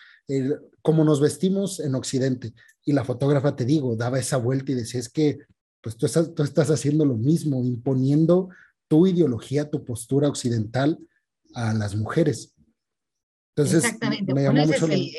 como 0.83 1.04
nos 1.04 1.20
vestimos 1.20 1.81
en 1.81 1.94
Occidente. 1.94 2.52
Y 2.85 2.92
la 2.92 3.04
fotógrafa, 3.04 3.57
te 3.57 3.64
digo, 3.64 3.96
daba 3.96 4.18
esa 4.18 4.37
vuelta 4.37 4.72
y 4.72 4.74
decía, 4.74 5.00
es 5.00 5.09
que 5.09 5.38
pues 5.83 5.96
tú 5.96 6.07
estás, 6.07 6.35
tú 6.35 6.42
estás 6.42 6.70
haciendo 6.70 7.04
lo 7.04 7.16
mismo, 7.16 7.64
imponiendo 7.64 8.50
tu 8.88 9.07
ideología, 9.07 9.70
tu 9.70 9.85
postura 9.85 10.28
occidental 10.28 10.98
a 11.54 11.74
las 11.74 11.94
mujeres. 11.94 12.54
Exactamente, 13.57 14.33
ese 14.62 14.94
es 14.94 15.14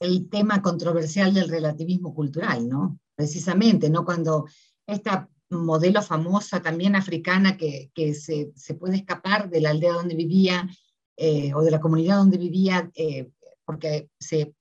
el, 0.00 0.28
tema 0.30 0.62
controversial 0.62 1.34
del 1.34 1.48
relativismo 1.48 2.14
cultural, 2.14 2.68
¿no? 2.68 2.98
Precisamente, 3.14 3.90
¿no? 3.90 4.04
Cuando 4.04 4.46
esta 4.86 5.28
modelo 5.52 6.02
famosa 6.02 6.62
también 6.62 6.96
africana 6.96 7.56
que, 7.56 7.90
se, 8.14 8.52
se, 8.54 8.74
puede 8.74 8.96
escapar 8.96 9.50
de 9.50 9.60
la 9.60 9.70
aldea 9.70 9.92
donde 9.92 10.14
vivía 10.14 10.68
eh, 11.16 11.52
o 11.54 11.62
de 11.62 11.70
la 11.70 11.80
comunidad 11.80 12.16
donde 12.16 12.38
vivía, 12.38 12.90
eh, 12.94 13.30
porque 13.64 14.08
se 14.18 14.54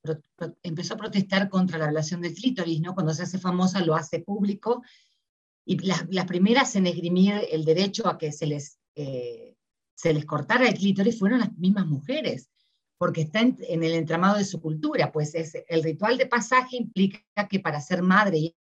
empezó 0.63 0.93
a 0.93 0.97
protestar 0.97 1.49
contra 1.49 1.77
la 1.77 1.86
ablación 1.86 2.21
del 2.21 2.34
clítoris, 2.34 2.82
¿no? 2.82 2.93
Cuando 2.93 3.13
se 3.13 3.23
hace 3.23 3.39
famosa 3.39 3.84
lo 3.84 3.95
hace 3.95 4.19
público, 4.19 4.82
y 5.65 5.77
las, 5.80 6.06
las 6.10 6.25
primeras 6.25 6.75
en 6.75 6.88
esgrimir 6.88 7.34
el 7.51 7.65
derecho 7.65 8.08
a 8.08 8.17
que 8.17 8.32
se 8.32 8.47
les, 8.47 8.80
eh, 8.95 9.56
se 9.95 10.13
les 10.13 10.25
cortara 10.25 10.67
el 10.67 10.73
clítoris 10.73 11.19
fueron 11.19 11.39
las 11.39 11.56
mismas 11.58 11.86
mujeres 11.86 12.49
porque 13.01 13.21
está 13.21 13.39
en, 13.39 13.58
el 13.67 13.93
entramado 13.93 14.38
de 14.38 14.45
su 14.45 14.62
cultura, 14.62 15.12
pues 15.12 15.34
es, 15.34 15.58
el 15.67 15.82
ritual 15.82 16.19
de 16.19 16.27
pasaje 16.27 16.77
implica 16.77 17.47
que 17.49 17.60
para 17.60 17.82
ser 17.82 18.04
madre 18.04 18.38
y 18.38 18.56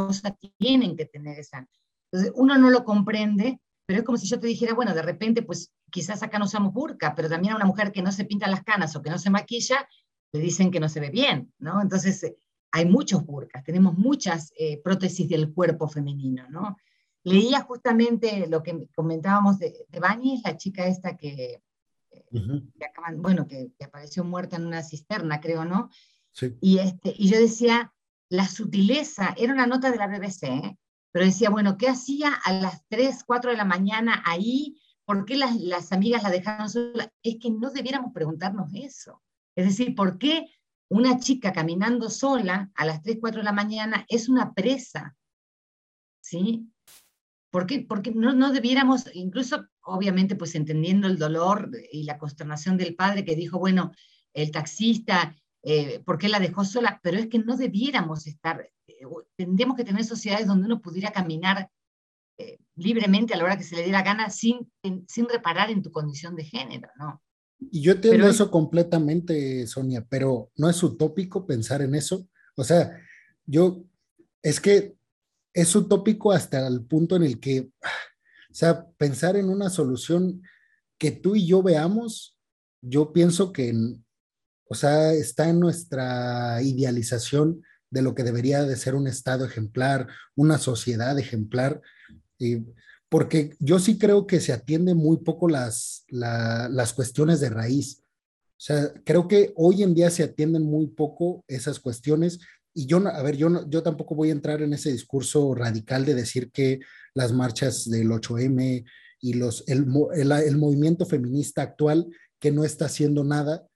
esposa 0.00 0.36
tienen 0.58 0.96
que 0.96 1.06
tener 1.06 1.38
esa. 1.38 1.66
Entonces, 2.10 2.32
uno 2.36 2.56
no 2.58 2.70
lo 2.70 2.84
comprende, 2.84 3.60
pero 3.86 4.00
es 4.00 4.04
como 4.04 4.18
si 4.18 4.26
yo 4.26 4.38
te 4.40 4.46
dijera, 4.46 4.74
bueno, 4.74 4.94
de 4.94 5.02
repente, 5.02 5.42
pues 5.42 5.72
quizás 5.90 6.22
acá 6.22 6.38
no 6.38 6.44
usamos 6.44 6.72
burka, 6.72 7.14
pero 7.14 7.28
también 7.28 7.52
a 7.52 7.56
una 7.56 7.64
mujer 7.64 7.92
que 7.92 8.02
no 8.02 8.12
se 8.12 8.24
pinta 8.24 8.48
las 8.48 8.62
canas 8.62 8.94
o 8.96 9.02
que 9.02 9.10
no 9.10 9.18
se 9.18 9.30
maquilla, 9.30 9.88
le 10.32 10.40
dicen 10.40 10.70
que 10.70 10.80
no 10.80 10.88
se 10.88 11.00
ve 11.00 11.10
bien, 11.10 11.52
¿no? 11.58 11.80
Entonces, 11.80 12.22
eh, 12.24 12.36
hay 12.72 12.84
muchos 12.84 13.24
burkas, 13.24 13.64
tenemos 13.64 13.96
muchas 13.96 14.52
eh, 14.58 14.80
prótesis 14.82 15.28
del 15.28 15.52
cuerpo 15.52 15.88
femenino, 15.88 16.48
¿no? 16.50 16.76
Leía 17.22 17.62
justamente 17.62 18.46
lo 18.48 18.62
que 18.62 18.88
comentábamos 18.94 19.58
de, 19.58 19.86
de 19.88 20.00
Bani, 20.00 20.42
la 20.44 20.56
chica 20.56 20.86
esta 20.86 21.16
que 21.16 21.62
bueno, 23.16 23.46
que, 23.46 23.72
apareció 23.84 24.24
muerta 24.24 24.56
en 24.56 24.66
una 24.66 24.82
cisterna, 24.82 25.40
creo, 25.40 25.64
¿no? 25.64 25.90
Y, 26.60 26.78
este, 26.78 27.14
y 27.16 27.30
yo 27.30 27.38
decía, 27.38 27.94
la 28.28 28.48
sutileza, 28.48 29.34
era 29.36 29.52
una 29.52 29.66
nota 29.66 29.90
de 29.90 29.96
la 29.96 30.06
BBC, 30.06 30.44
¿eh? 30.44 30.78
pero 31.12 31.24
decía, 31.24 31.50
bueno, 31.50 31.76
¿qué 31.78 31.88
hacía 31.88 32.32
a 32.32 32.52
las 32.52 32.86
3, 32.88 33.24
4 33.24 33.50
de 33.50 33.56
la 33.56 33.64
mañana 33.64 34.22
ahí? 34.26 34.80
¿Por 35.04 35.24
qué 35.24 35.36
las, 35.36 35.56
las 35.56 35.92
amigas 35.92 36.22
la 36.22 36.30
dejaron 36.30 36.68
sola? 36.68 37.12
Es 37.22 37.36
que 37.40 37.50
no 37.50 37.70
debiéramos 37.70 38.12
preguntarnos 38.12 38.70
eso. 38.74 39.22
Es 39.54 39.66
decir, 39.66 39.94
¿por 39.94 40.18
qué 40.18 40.46
una 40.88 41.18
chica 41.18 41.52
caminando 41.52 42.10
sola 42.10 42.70
a 42.74 42.84
las 42.84 43.02
3, 43.02 43.18
4 43.20 43.40
de 43.40 43.44
la 43.44 43.52
mañana 43.52 44.04
es 44.08 44.28
una 44.28 44.52
presa? 44.52 45.16
¿Sí? 46.20 46.68
¿Por 47.50 47.66
qué? 47.66 47.86
Porque 47.88 48.10
no, 48.10 48.34
no 48.34 48.52
debiéramos, 48.52 49.08
incluso 49.14 49.66
obviamente 49.82 50.36
pues 50.36 50.54
entendiendo 50.54 51.06
el 51.06 51.18
dolor 51.18 51.70
y 51.92 52.02
la 52.02 52.18
consternación 52.18 52.76
del 52.76 52.94
padre 52.94 53.24
que 53.24 53.36
dijo, 53.36 53.58
bueno, 53.58 53.92
el 54.34 54.50
taxista, 54.50 55.34
eh, 55.68 56.00
¿por 56.04 56.16
qué 56.16 56.28
la 56.28 56.38
dejó 56.38 56.64
sola? 56.64 57.00
Pero 57.02 57.18
es 57.18 57.26
que 57.26 57.40
no 57.40 57.56
debiéramos 57.56 58.28
estar, 58.28 58.70
eh, 58.86 59.00
tendríamos 59.34 59.76
que 59.76 59.82
tener 59.82 60.04
sociedades 60.04 60.46
donde 60.46 60.66
uno 60.66 60.80
pudiera 60.80 61.10
caminar 61.10 61.68
eh, 62.38 62.58
libremente 62.76 63.34
a 63.34 63.36
la 63.36 63.42
hora 63.42 63.58
que 63.58 63.64
se 63.64 63.74
le 63.74 63.82
diera 63.82 64.02
gana 64.02 64.30
sin, 64.30 64.70
sin 65.08 65.28
reparar 65.28 65.72
en 65.72 65.82
tu 65.82 65.90
condición 65.90 66.36
de 66.36 66.44
género, 66.44 66.88
¿no? 66.96 67.20
Y 67.58 67.80
yo 67.80 67.92
entiendo 67.92 68.28
eso 68.28 68.48
completamente, 68.48 69.66
Sonia, 69.66 70.06
pero 70.08 70.52
no 70.56 70.70
es 70.70 70.80
utópico 70.84 71.46
pensar 71.48 71.82
en 71.82 71.96
eso. 71.96 72.28
O 72.54 72.62
sea, 72.62 73.00
yo, 73.44 73.82
es 74.42 74.60
que 74.60 74.94
es 75.52 75.74
utópico 75.74 76.30
hasta 76.30 76.64
el 76.64 76.84
punto 76.84 77.16
en 77.16 77.24
el 77.24 77.40
que, 77.40 77.70
o 78.50 78.54
sea, 78.54 78.86
pensar 78.98 79.34
en 79.34 79.48
una 79.48 79.68
solución 79.68 80.42
que 80.96 81.10
tú 81.10 81.34
y 81.34 81.44
yo 81.44 81.60
veamos, 81.60 82.38
yo 82.82 83.12
pienso 83.12 83.52
que, 83.52 83.74
o 84.68 84.74
sea, 84.74 85.12
está 85.12 85.48
en 85.48 85.60
nuestra 85.60 86.60
idealización 86.62 87.62
de 87.90 88.02
lo 88.02 88.14
que 88.14 88.24
debería 88.24 88.64
de 88.64 88.76
ser 88.76 88.94
un 88.94 89.06
Estado 89.06 89.44
ejemplar, 89.44 90.08
una 90.34 90.58
sociedad 90.58 91.18
ejemplar, 91.18 91.80
porque 93.08 93.54
yo 93.60 93.78
sí 93.78 93.98
creo 93.98 94.26
que 94.26 94.40
se 94.40 94.52
atiende 94.52 94.94
muy 94.94 95.18
poco 95.18 95.48
las, 95.48 96.04
las 96.08 96.92
cuestiones 96.92 97.40
de 97.40 97.50
raíz. 97.50 98.02
O 98.58 98.60
sea, 98.60 98.92
creo 99.04 99.28
que 99.28 99.52
hoy 99.54 99.82
en 99.82 99.94
día 99.94 100.10
se 100.10 100.22
atienden 100.22 100.62
muy 100.62 100.88
poco 100.88 101.44
esas 101.46 101.78
cuestiones 101.78 102.40
y 102.78 102.86
yo, 102.86 102.98
a 103.08 103.22
ver, 103.22 103.36
yo, 103.36 103.66
yo 103.70 103.82
tampoco 103.82 104.14
voy 104.14 104.28
a 104.28 104.32
entrar 104.32 104.60
en 104.60 104.74
ese 104.74 104.92
discurso 104.92 105.54
radical 105.54 106.04
de 106.04 106.14
decir 106.14 106.50
que 106.50 106.80
las 107.14 107.32
marchas 107.32 107.88
del 107.88 108.10
8M 108.10 108.84
y 109.20 109.32
los, 109.32 109.64
el, 109.66 109.86
el, 110.14 110.56
movimiento 110.58 111.06
feminista 111.06 111.62
actual 111.62 112.06
que 112.38 112.50
no 112.50 112.64
está 112.64 112.84
haciendo 112.84 113.24
nada 113.24 113.66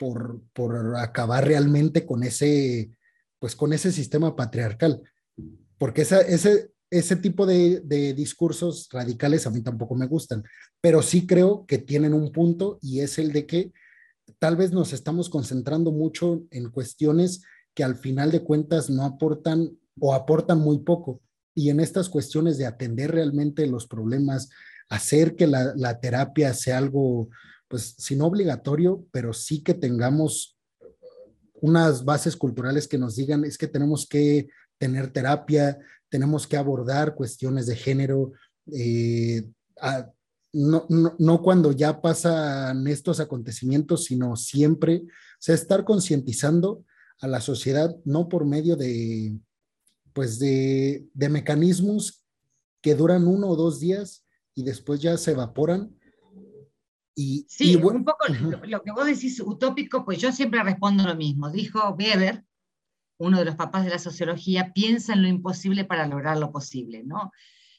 por, 0.00 0.40
por 0.54 0.96
acabar 0.96 1.46
realmente 1.46 2.06
con 2.06 2.22
ese, 2.22 2.90
pues 3.38 3.54
con 3.54 3.74
ese 3.74 3.92
sistema 3.92 4.34
patriarcal. 4.34 5.02
Porque 5.76 6.02
esa, 6.02 6.22
ese, 6.22 6.72
ese 6.90 7.16
tipo 7.16 7.44
de, 7.44 7.82
discursos 8.16 8.88
radicales 8.90 9.46
a 9.46 9.50
mí 9.50 9.60
tampoco 9.60 9.94
me 9.94 10.06
gustan, 10.06 10.42
pero 10.80 11.02
sí 11.02 11.26
creo 11.26 11.66
que 11.66 11.76
tienen 11.76 12.14
un 12.14 12.32
punto 12.32 12.78
y 12.80 13.00
es 13.00 13.18
el 13.18 13.30
de 13.32 13.44
que 13.44 13.72
tal 14.38 14.56
vez 14.56 14.72
nos 14.72 14.94
estamos 14.94 15.28
concentrando 15.28 15.92
mucho 15.92 16.44
en 16.50 16.70
cuestiones 16.70 17.42
que 17.74 17.84
al 17.84 17.96
final 17.96 18.30
de 18.32 18.42
cuentas 18.42 18.88
no 18.88 19.04
aportan 19.04 19.76
o 20.00 20.14
aportan 20.14 20.60
muy 20.60 20.78
poco. 20.78 21.20
Y 21.54 21.68
en 21.68 21.80
estas 21.80 22.08
cuestiones 22.08 22.56
de 22.56 22.64
atender 22.64 23.10
realmente 23.10 23.66
los 23.66 23.86
problemas, 23.86 24.48
hacer 24.88 25.36
que 25.36 25.46
la, 25.46 25.74
la 25.76 26.00
terapia 26.00 26.54
sea 26.54 26.78
algo, 26.78 27.28
pues, 27.70 27.94
si 27.98 28.16
no 28.16 28.26
obligatorio, 28.26 29.06
pero 29.12 29.32
sí 29.32 29.62
que 29.62 29.74
tengamos 29.74 30.58
unas 31.62 32.04
bases 32.04 32.34
culturales 32.34 32.88
que 32.88 32.98
nos 32.98 33.14
digan 33.14 33.44
es 33.44 33.56
que 33.56 33.68
tenemos 33.68 34.08
que 34.08 34.48
tener 34.76 35.12
terapia, 35.12 35.78
tenemos 36.08 36.48
que 36.48 36.56
abordar 36.56 37.14
cuestiones 37.14 37.66
de 37.66 37.76
género, 37.76 38.32
eh, 38.72 39.48
no, 40.52 40.84
no, 40.88 41.42
cuando 41.42 41.70
ya 41.70 42.00
pasan 42.00 42.88
estos 42.88 43.20
acontecimientos, 43.20 44.06
sino 44.06 44.34
siempre, 44.34 45.04
o 45.04 45.38
sea, 45.38 45.54
estar 45.54 45.84
concientizando 45.84 46.84
a 47.20 47.28
la 47.28 47.40
sociedad, 47.40 47.94
no 48.04 48.28
por 48.28 48.46
medio 48.46 48.74
de, 48.74 49.38
pues 50.12 50.40
de, 50.40 51.06
de 51.14 51.28
mecanismos 51.28 52.24
que 52.82 52.96
duran 52.96 53.28
uno 53.28 53.48
o 53.48 53.54
dos 53.54 53.78
días 53.78 54.26
y 54.56 54.64
después 54.64 55.00
ya 55.00 55.16
se 55.18 55.32
evaporan, 55.32 55.94
y, 57.14 57.46
sí, 57.48 57.76
un 57.76 58.04
poco 58.04 58.26
lo, 58.64 58.82
que 58.82 58.92
vos 58.92 59.06
decís 59.06 59.40
utópico, 59.40 60.04
pues 60.04 60.18
yo 60.18 60.32
siempre 60.32 60.62
respondo 60.62 61.04
lo 61.04 61.14
mismo. 61.16 61.50
Dijo 61.50 61.90
Weber, 61.90 62.44
uno 63.18 63.38
de 63.38 63.44
los 63.44 63.56
papás 63.56 63.84
de 63.84 63.90
la 63.90 63.98
sociología, 63.98 64.72
piensa 64.72 65.12
en 65.12 65.22
lo 65.22 65.28
imposible 65.28 65.84
para 65.84 66.06
lograr 66.06 66.38
lo 66.38 66.50
posible, 66.50 67.02
¿no? 67.04 67.32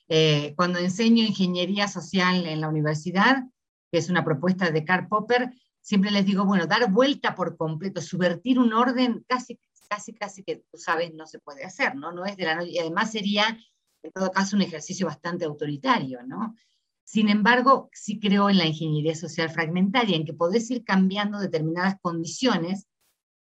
Eh, 0.08 0.54
cuando 0.56 0.80
enseño 0.80 1.24
ingeniería 1.24 1.88
social 1.88 2.46
en 2.46 2.62
la 2.62 2.68
universidad, 2.68 3.44
que 3.92 3.98
es 3.98 4.10
una 4.10 4.24
propuesta 4.24 4.70
de 4.70 4.86
Karl 4.86 5.08
Popper, 5.08 5.52
siempre 5.80 6.12
les 6.12 6.26
digo, 6.26 6.46
bueno, 6.46 6.68
dar 6.68 6.92
vuelta 6.92 7.34
por 7.34 7.58
completo, 7.58 8.02
subvertir 8.02 8.60
un 8.60 8.74
orden, 8.74 9.26
casi, 9.28 9.60
casi, 9.90 10.14
casi 10.14 10.44
que 10.44 10.58
tú 10.72 10.78
sabes 10.78 11.14
no 11.14 11.26
se 11.26 11.40
puede 11.40 11.64
hacer, 11.64 11.96
¿no? 11.96 12.12
No 12.12 12.26
es 12.26 12.38
de 12.38 12.46
la 12.46 12.56
noche, 12.56 12.72
y 12.72 12.80
además 12.80 13.12
sería, 13.12 13.58
en 14.04 14.12
todo 14.12 14.32
caso, 14.32 14.56
un 14.56 14.62
ejercicio 14.62 15.08
bastante 15.08 15.46
autoritario, 15.46 16.22
¿no? 16.24 16.56
Sin 17.04 17.30
embargo, 17.30 17.90
sí 17.94 18.20
creo 18.20 18.50
en 18.50 18.58
la 18.58 18.66
ingeniería 18.66 19.16
social 19.16 19.50
fragmentaria, 19.50 20.16
en 20.16 20.26
que 20.26 20.34
podés 20.34 20.70
ir 20.72 20.84
cambiando 20.84 21.40
determinadas 21.40 21.96
condiciones 22.02 22.88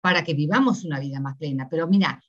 para 0.01 0.23
que 0.23 0.33
vivamos 0.33 0.85
una 0.85 0.99
vida 0.99 1.19
más 1.19 1.37
plena. 1.37 1.67
Pero 1.69 1.87
mira, 1.87 2.21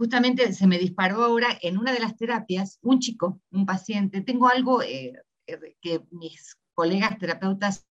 justamente 0.00 0.52
se 0.52 0.66
me 0.66 0.78
disparó 0.78 1.22
ahora 1.22 1.48
en 1.60 1.76
una 1.76 1.92
de 1.92 2.00
las 2.00 2.16
terapias, 2.16 2.78
un 2.82 3.00
chico, 3.00 3.40
un 3.50 3.66
paciente, 3.66 4.20
tengo 4.22 4.48
algo 4.48 4.82
eh, 4.82 5.12
eh, 5.46 5.76
que 5.80 6.02
mis 6.10 6.56
colegas 6.72 7.18
terapeutas 7.18 7.86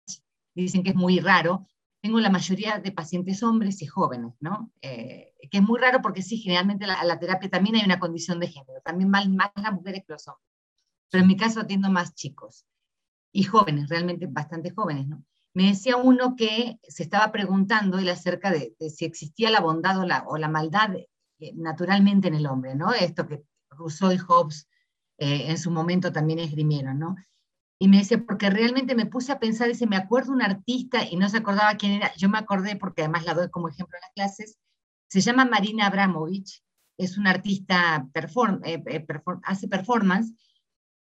dicen 0.54 0.82
que 0.82 0.90
es 0.90 0.96
muy 0.96 1.20
raro, 1.20 1.66
tengo 2.00 2.20
la 2.20 2.30
mayoría 2.30 2.78
de 2.78 2.92
pacientes 2.92 3.42
hombres 3.42 3.82
y 3.82 3.86
jóvenes, 3.86 4.34
¿no? 4.40 4.72
Eh, 4.80 5.34
que 5.50 5.58
es 5.58 5.62
muy 5.62 5.78
raro 5.80 6.00
porque 6.00 6.22
sí, 6.22 6.38
generalmente 6.38 6.86
la, 6.86 7.02
la 7.04 7.18
terapia 7.18 7.50
también 7.50 7.76
hay 7.76 7.84
una 7.84 7.98
condición 7.98 8.40
de 8.40 8.48
género, 8.48 8.80
también 8.84 9.10
más, 9.10 9.28
más 9.28 9.50
las 9.56 9.72
mujeres 9.72 10.04
que 10.06 10.12
los 10.12 10.26
hombres, 10.28 10.47
pero 11.10 11.22
en 11.22 11.28
mi 11.28 11.36
caso 11.36 11.60
atiendo 11.60 11.90
más 11.90 12.14
chicos 12.14 12.66
y 13.32 13.44
jóvenes, 13.44 13.88
realmente 13.88 14.26
bastante 14.26 14.70
jóvenes, 14.70 15.06
¿no? 15.06 15.24
Me 15.54 15.68
decía 15.68 15.96
uno 15.96 16.36
que 16.36 16.78
se 16.82 17.02
estaba 17.02 17.32
preguntando 17.32 17.98
él 17.98 18.08
acerca 18.08 18.50
de, 18.50 18.74
si 18.90 19.04
existía 19.04 19.50
la 19.50 19.60
bondad 19.60 19.98
o 19.98 20.06
la, 20.06 20.24
o 20.26 20.36
la 20.36 20.48
maldad 20.48 20.94
eh, 20.94 21.52
naturalmente 21.54 22.28
en 22.28 22.34
el 22.34 22.46
hombre, 22.46 22.74
¿no? 22.74 22.92
Esto 22.92 23.26
que 23.26 23.42
Rousseau 23.70 24.12
y 24.12 24.18
Hobbes 24.18 24.68
eh, 25.18 25.50
en 25.50 25.58
su 25.58 25.70
momento 25.70 26.12
también 26.12 26.38
esgrimieron, 26.38 26.98
¿no? 26.98 27.16
Y 27.80 27.88
me 27.88 27.98
dice, 27.98 28.18
porque 28.18 28.50
realmente 28.50 28.94
me 28.94 29.06
puse 29.06 29.32
a 29.32 29.38
pensar, 29.38 29.68
dice, 29.68 29.86
me 29.86 29.96
acuerdo 29.96 30.32
un 30.32 30.42
artista 30.42 31.04
y 31.08 31.16
no 31.16 31.28
se 31.28 31.38
acordaba 31.38 31.76
quién 31.76 31.92
era, 31.92 32.12
yo 32.16 32.28
me 32.28 32.38
acordé 32.38 32.76
porque 32.76 33.02
además 33.02 33.24
la 33.24 33.34
doy 33.34 33.50
como 33.50 33.68
ejemplo 33.68 33.96
en 33.96 34.02
las 34.02 34.12
clases, 34.12 34.58
se 35.08 35.20
llama 35.20 35.44
Marina 35.44 35.86
Abramovich, 35.86 36.62
es 36.98 37.16
una 37.16 37.30
artista, 37.30 38.08
perform, 38.12 38.60
eh, 38.64 38.82
hace 39.44 39.68
performance, 39.68 40.34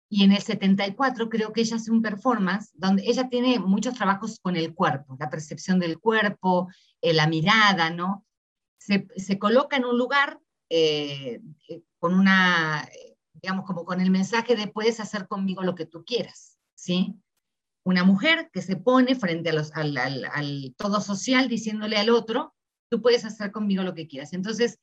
y 0.10 0.24
en 0.24 0.32
el 0.32 0.42
74 0.42 1.28
creo 1.28 1.54
que 1.54 1.62
ella 1.62 1.78
hace 1.78 1.90
un 1.90 2.02
performance 2.02 2.72
donde 2.76 3.04
ella 3.06 3.30
tiene 3.30 3.58
muchos 3.58 3.96
trabajos 3.96 4.40
con 4.40 4.56
el 4.56 4.76
cuerpo, 4.76 5.18
la 5.20 5.30
percepción 5.30 5.80
del 5.80 6.00
cuerpo, 6.00 6.70
eh, 7.02 7.14
la 7.14 7.28
mirada, 7.28 7.90
¿no? 7.90 8.24
Se, 8.78 9.08
se, 9.16 9.40
coloca 9.40 9.78
en 9.78 9.86
un 9.86 9.98
lugar 9.98 10.40
eh, 10.70 11.42
eh, 11.68 11.82
con 11.98 12.14
una, 12.14 12.88
digamos, 13.34 13.66
como 13.66 13.86
con 13.86 14.02
el 14.02 14.12
mensaje 14.12 14.56
de 14.56 14.68
puedes 14.68 15.00
hacer 15.00 15.28
conmigo 15.28 15.64
lo 15.64 15.74
que 15.74 15.86
tú 15.86 16.04
quieras, 16.06 16.60
¿sí? 16.76 17.16
Una 17.84 18.04
mujer 18.04 18.52
que 18.54 18.62
se 18.62 18.76
pone 18.76 19.16
frente 19.16 19.50
a 19.50 19.54
los, 19.54 19.72
al, 19.74 19.98
al, 19.98 20.76
todo 20.78 21.02
social 21.02 21.48
diciéndole 21.48 21.98
al 21.98 22.10
otro, 22.10 22.54
tú 22.90 23.02
puedes 23.02 23.26
hacer 23.26 23.52
conmigo 23.52 23.84
lo 23.84 23.96
que 23.96 24.08
quieras. 24.08 24.34
Entonces, 24.34 24.78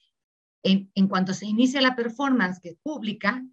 en, 0.65 0.91
en 0.95 1.07
cuanto 1.07 1.35
se 1.35 1.47
inicia 1.47 1.81
la 1.81 1.95
performance 1.95 2.59
que 2.61 2.71
es 2.71 2.79
pública, 2.83 3.45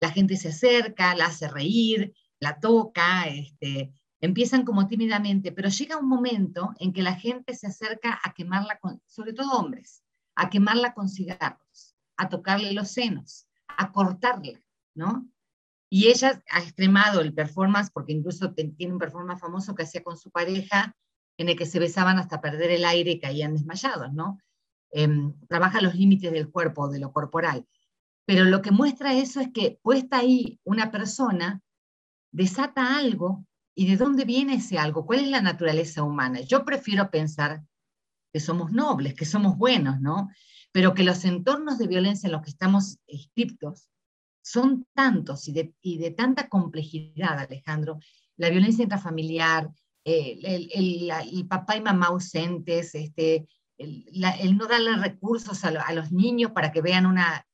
la 0.00 0.10
gente 0.10 0.36
se 0.36 0.48
acerca, 0.48 1.14
la 1.14 1.26
hace 1.26 1.48
reír, 1.48 2.14
la 2.40 2.60
toca, 2.60 3.26
este, 3.28 3.92
empiezan 4.20 4.64
como 4.64 4.86
tímidamente, 4.86 5.52
pero 5.52 5.68
llega 5.68 5.96
un 5.96 6.08
momento 6.08 6.72
en 6.78 6.92
que 6.92 7.02
la 7.02 7.14
gente 7.14 7.54
se 7.54 7.66
acerca 7.66 8.20
a 8.22 8.32
quemarla, 8.34 8.78
con, 8.78 9.00
sobre 9.06 9.32
todo 9.32 9.58
hombres, 9.58 10.02
a 10.34 10.50
quemarla 10.50 10.94
con 10.94 11.08
cigarros, 11.08 11.96
a 12.16 12.28
tocarle 12.28 12.72
los 12.72 12.90
senos, 12.90 13.46
a 13.68 13.92
cortarla, 13.92 14.60
¿no? 14.94 15.28
Y 15.88 16.08
ella 16.08 16.42
ha 16.50 16.60
extremado 16.60 17.20
el 17.20 17.32
performance, 17.32 17.90
porque 17.90 18.12
incluso 18.12 18.52
tiene 18.52 18.92
un 18.92 18.98
performance 18.98 19.40
famoso 19.40 19.74
que 19.74 19.84
hacía 19.84 20.02
con 20.02 20.16
su 20.16 20.30
pareja, 20.30 20.96
en 21.38 21.48
el 21.48 21.56
que 21.56 21.66
se 21.66 21.78
besaban 21.78 22.18
hasta 22.18 22.40
perder 22.40 22.70
el 22.70 22.84
aire 22.84 23.12
y 23.12 23.20
caían 23.20 23.52
desmayados, 23.52 24.12
¿no? 24.12 24.38
Em, 24.90 25.34
trabaja 25.48 25.80
los 25.80 25.94
límites 25.94 26.32
del 26.32 26.50
cuerpo, 26.50 26.88
de 26.88 26.98
lo 26.98 27.12
corporal. 27.12 27.66
Pero 28.26 28.44
lo 28.44 28.60
que 28.60 28.72
muestra 28.72 29.14
eso 29.14 29.40
es 29.40 29.50
que 29.52 29.78
puesta 29.82 30.18
ahí 30.18 30.60
una 30.64 30.90
persona 30.90 31.62
desata 32.32 32.98
algo 32.98 33.46
y 33.74 33.86
de 33.88 33.96
dónde 33.96 34.24
viene 34.24 34.54
ese 34.54 34.78
algo, 34.78 35.06
cuál 35.06 35.20
es 35.20 35.28
la 35.28 35.40
naturaleza 35.40 36.02
humana. 36.02 36.40
Yo 36.40 36.64
prefiero 36.64 37.10
pensar 37.10 37.62
que 38.32 38.40
somos 38.40 38.72
nobles, 38.72 39.14
que 39.14 39.24
somos 39.24 39.56
buenos, 39.56 40.00
¿no? 40.00 40.28
Pero 40.72 40.92
que 40.92 41.04
los 41.04 41.24
entornos 41.24 41.78
de 41.78 41.86
violencia 41.86 42.26
en 42.26 42.32
los 42.32 42.42
que 42.42 42.50
estamos 42.50 42.98
escritos 43.06 43.88
son 44.42 44.86
tantos 44.94 45.48
y 45.48 45.52
de, 45.52 45.74
y 45.80 45.98
de 45.98 46.10
tanta 46.10 46.48
complejidad, 46.48 47.38
Alejandro. 47.38 47.98
La 48.36 48.50
violencia 48.50 48.82
intrafamiliar, 48.82 49.70
el, 50.04 51.46
papá 51.48 51.76
y 51.76 51.80
mamá 51.80 52.06
ausentes, 52.06 52.94
este, 52.94 53.48
el, 53.76 54.56
no 54.56 54.66
darle 54.66 54.96
recursos 54.96 55.64
a, 55.64 55.92
los 55.92 56.12
niños 56.12 56.52
para 56.52 56.70
que 56.70 56.80
vean 56.80 57.06
una, 57.06 57.46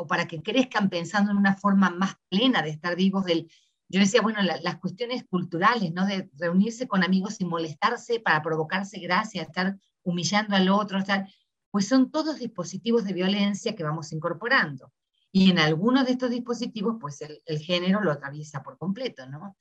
o 0.00 0.06
para 0.06 0.26
que 0.26 0.42
crezcan 0.42 0.88
pensando 0.88 1.30
en 1.30 1.36
una 1.36 1.54
forma 1.54 1.90
más 1.90 2.16
plena 2.28 2.62
de 2.62 2.70
estar 2.70 2.96
vivos 2.96 3.24
del... 3.24 3.50
Yo 3.88 4.00
decía, 4.00 4.22
bueno, 4.22 4.40
las 4.42 4.76
cuestiones 4.78 5.24
culturales, 5.28 5.92
¿no? 5.92 6.06
De 6.06 6.30
reunirse 6.38 6.86
con 6.86 7.02
amigos 7.02 7.40
y 7.40 7.44
molestarse 7.44 8.20
para 8.20 8.40
provocarse 8.40 9.00
gracia, 9.00 9.42
estar 9.42 9.76
humillando 10.02 10.54
al 10.56 10.68
otro, 10.68 10.98
estar, 10.98 11.28
pues 11.70 11.88
son 11.88 12.10
todos 12.10 12.38
dispositivos 12.38 13.04
de 13.04 13.12
violencia 13.12 13.74
que 13.74 13.82
vamos 13.82 14.12
incorporando. 14.12 14.92
Y 15.32 15.50
en 15.50 15.58
algunos 15.58 16.06
de 16.06 16.12
estos 16.12 16.30
dispositivos, 16.30 16.96
pues 17.00 17.20
el, 17.20 17.42
el 17.46 17.58
género 17.58 18.00
lo 18.00 18.12
atraviesa 18.12 18.62
por 18.62 18.78
completo, 18.78 19.26
¿no? 19.26 19.56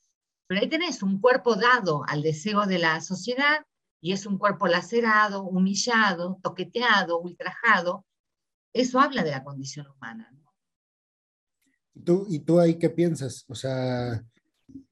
Pero 0.48 0.62
ahí 0.62 0.70
tenés 0.70 1.04
un 1.04 1.20
cuerpo 1.20 1.56
dado 1.56 2.04
al 2.08 2.22
deseo 2.22 2.66
de 2.66 2.80
la 2.80 3.02
sociedad 3.02 3.66
y 4.02 4.14
es 4.14 4.26
un 4.26 4.38
cuerpo 4.38 4.68
lacerado, 4.68 5.44
humillado, 5.44 6.40
toqueteado, 6.42 7.20
ultrajado. 7.20 8.06
Eso 8.74 9.00
habla 9.00 9.24
de 9.24 9.32
la 9.32 9.44
condición 9.44 9.88
humana. 9.88 10.32
¿no? 10.32 12.04
¿Tú, 12.04 12.26
¿Y 12.30 12.40
tú 12.40 12.60
ahí 12.60 12.78
qué 12.78 12.90
piensas? 12.90 13.46
O 13.48 13.56
sea, 13.56 14.24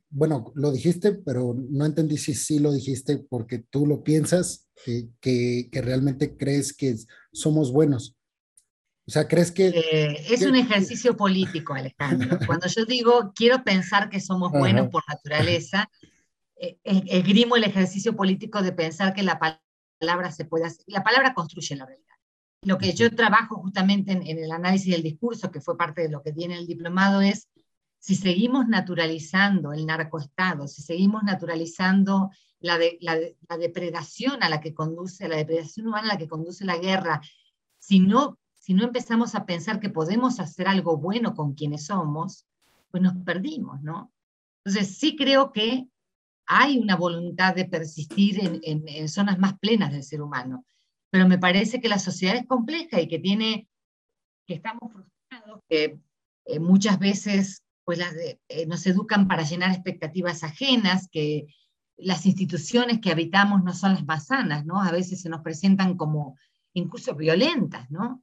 bueno, 0.09 0.51
lo 0.55 0.71
dijiste, 0.71 1.13
pero 1.13 1.55
no 1.69 1.85
entendí 1.85 2.17
si 2.17 2.33
sí 2.33 2.59
lo 2.59 2.71
dijiste 2.71 3.17
porque 3.17 3.59
tú 3.59 3.85
lo 3.85 4.03
piensas, 4.03 4.67
que, 4.83 5.09
que 5.19 5.81
realmente 5.81 6.37
crees 6.37 6.71
que 6.71 6.95
somos 7.31 7.71
buenos. 7.71 8.17
O 9.07 9.11
sea, 9.11 9.25
¿crees 9.27 9.51
que...? 9.51 9.69
Eh, 9.69 10.33
es 10.33 10.45
un 10.45 10.55
ejercicio 10.55 11.15
político, 11.15 11.73
Alejandro. 11.73 12.37
Cuando 12.45 12.67
yo 12.67 12.85
digo, 12.85 13.31
quiero 13.33 13.63
pensar 13.63 14.09
que 14.09 14.19
somos 14.19 14.51
buenos 14.51 14.89
por 14.89 15.01
naturaleza, 15.07 15.89
eh, 16.57 16.77
esgrimo 16.83 17.55
el 17.55 17.63
ejercicio 17.63 18.15
político 18.17 18.61
de 18.61 18.73
pensar 18.73 19.13
que 19.13 19.23
la 19.23 19.39
palabra 19.39 20.31
se 20.31 20.43
puede 20.43 20.65
hacer. 20.65 20.83
La 20.87 21.03
palabra 21.03 21.33
construye 21.33 21.77
la 21.77 21.85
realidad. 21.85 22.06
Lo 22.63 22.77
que 22.77 22.93
yo 22.93 23.13
trabajo 23.15 23.55
justamente 23.57 24.11
en, 24.11 24.23
el 24.25 24.51
análisis 24.51 24.91
del 24.91 25.03
discurso, 25.03 25.51
que 25.51 25.61
fue 25.61 25.77
parte 25.77 26.01
de 26.01 26.09
lo 26.09 26.21
que 26.21 26.33
tiene 26.33 26.57
el 26.57 26.67
diplomado, 26.67 27.21
es 27.21 27.49
si 27.99 28.15
seguimos 28.15 28.67
naturalizando 28.67 29.73
el 29.73 29.85
narcoestado, 29.85 30.67
si 30.67 30.81
seguimos 30.81 31.23
naturalizando 31.23 32.31
la, 32.59 32.79
la 33.01 33.57
depredación 33.57 34.43
a 34.43 34.49
la 34.49 34.61
que 34.61 34.73
conduce, 34.73 35.27
la 35.27 35.37
depredación 35.37 35.87
humana 35.87 36.09
a 36.09 36.13
la 36.13 36.17
que 36.17 36.27
conduce 36.27 36.65
la 36.65 36.77
guerra, 36.77 37.21
si 37.79 37.99
no 37.99 38.37
si 38.67 38.73
no 38.73 38.83
empezamos 38.83 39.33
a 39.33 39.45
pensar 39.45 39.79
que 39.79 39.89
podemos 39.89 40.41
hacer 40.41 40.67
algo 40.67 40.97
bueno 40.97 41.33
con 41.33 41.53
quienes 41.53 41.85
somos, 41.85 42.45
pues 42.91 43.01
nos 43.01 43.15
perdimos, 43.23 43.81
¿no? 43.81 44.11
Entonces 44.65 44.97
sí 44.97 45.15
creo 45.15 45.53
que 45.53 45.87
hay 46.45 46.77
una 46.77 46.97
voluntad 46.97 47.55
de 47.55 47.63
persistir 47.63 48.59
en, 48.61 49.07
zonas 49.07 49.39
más 49.39 49.57
plenas 49.57 49.93
del 49.93 50.03
ser 50.03 50.21
humano, 50.21 50.65
pero 51.17 51.27
me 51.27 51.39
parece 51.39 51.81
que 51.81 51.89
la 51.89 51.97
sociedad 51.97 52.35
es 52.35 52.45
compleja 52.45 53.01
y 53.01 53.07
que 53.07 53.17
tiene, 53.17 53.67
que 54.45 54.53
estamos 54.53 54.93
frustrados, 54.93 55.63
que 55.67 55.99
eh, 56.45 56.59
muchas 56.59 56.99
veces 56.99 57.63
pues 57.83 57.99
eh, 58.49 58.67
nos 58.67 58.85
educan 58.85 59.27
para 59.27 59.41
llenar 59.41 59.71
expectativas 59.71 60.43
ajenas, 60.43 61.09
que 61.11 61.47
las 61.95 62.27
instituciones 62.27 63.01
que 63.01 63.09
habitamos 63.09 63.63
no 63.63 63.73
son 63.73 63.95
las 63.95 64.05
más 64.05 64.27
sanas, 64.27 64.63
¿no? 64.67 64.79
A 64.79 64.91
veces 64.91 65.19
se 65.19 65.29
nos 65.29 65.41
presentan 65.41 65.97
como 65.97 66.37
incluso 66.73 67.15
violentas, 67.15 67.89
¿no? 67.89 68.21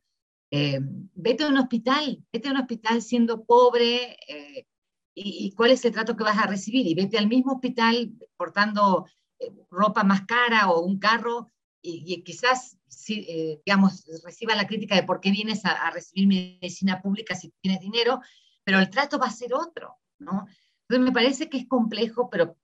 Eh, 0.52 0.78
vete 1.14 1.42
a 1.42 1.48
un 1.48 1.58
hospital, 1.58 2.24
vete 2.32 2.46
a 2.46 2.52
un 2.52 2.58
hospital 2.58 3.02
siendo 3.02 3.44
pobre 3.44 4.16
y, 5.16 5.50
cuál 5.56 5.72
es 5.72 5.84
el 5.84 5.90
trato 5.90 6.14
que 6.14 6.22
vas 6.22 6.38
a 6.38 6.46
recibir. 6.46 6.86
Y 6.86 6.94
vete 6.94 7.18
al 7.18 7.26
mismo 7.26 7.54
hospital 7.54 8.12
portando 8.36 9.06
ropa 9.68 10.04
más 10.04 10.26
cara 10.26 10.70
o 10.70 10.82
un 10.82 11.00
carro 11.00 11.50
y, 11.86 12.22
quizás, 12.22 12.78
digamos, 13.66 14.06
reciba 14.24 14.54
la 14.54 14.66
crítica 14.66 14.94
de 14.94 15.02
por 15.02 15.20
qué 15.20 15.30
vienes 15.30 15.64
a, 15.64 15.90
recibir 15.90 16.26
medicina 16.26 17.02
pública 17.02 17.34
si 17.34 17.52
tienes 17.60 17.80
dinero, 17.80 18.20
pero 18.64 18.78
el 18.78 18.88
trato 18.88 19.18
va 19.18 19.26
a 19.26 19.30
ser 19.30 19.52
otro, 19.52 19.96
¿no? 20.18 20.46
Entonces 20.88 21.04
me 21.04 21.12
parece 21.12 21.50
que 21.50 21.58
es 21.58 21.68
complejo, 21.68 22.30
pero 22.30 22.56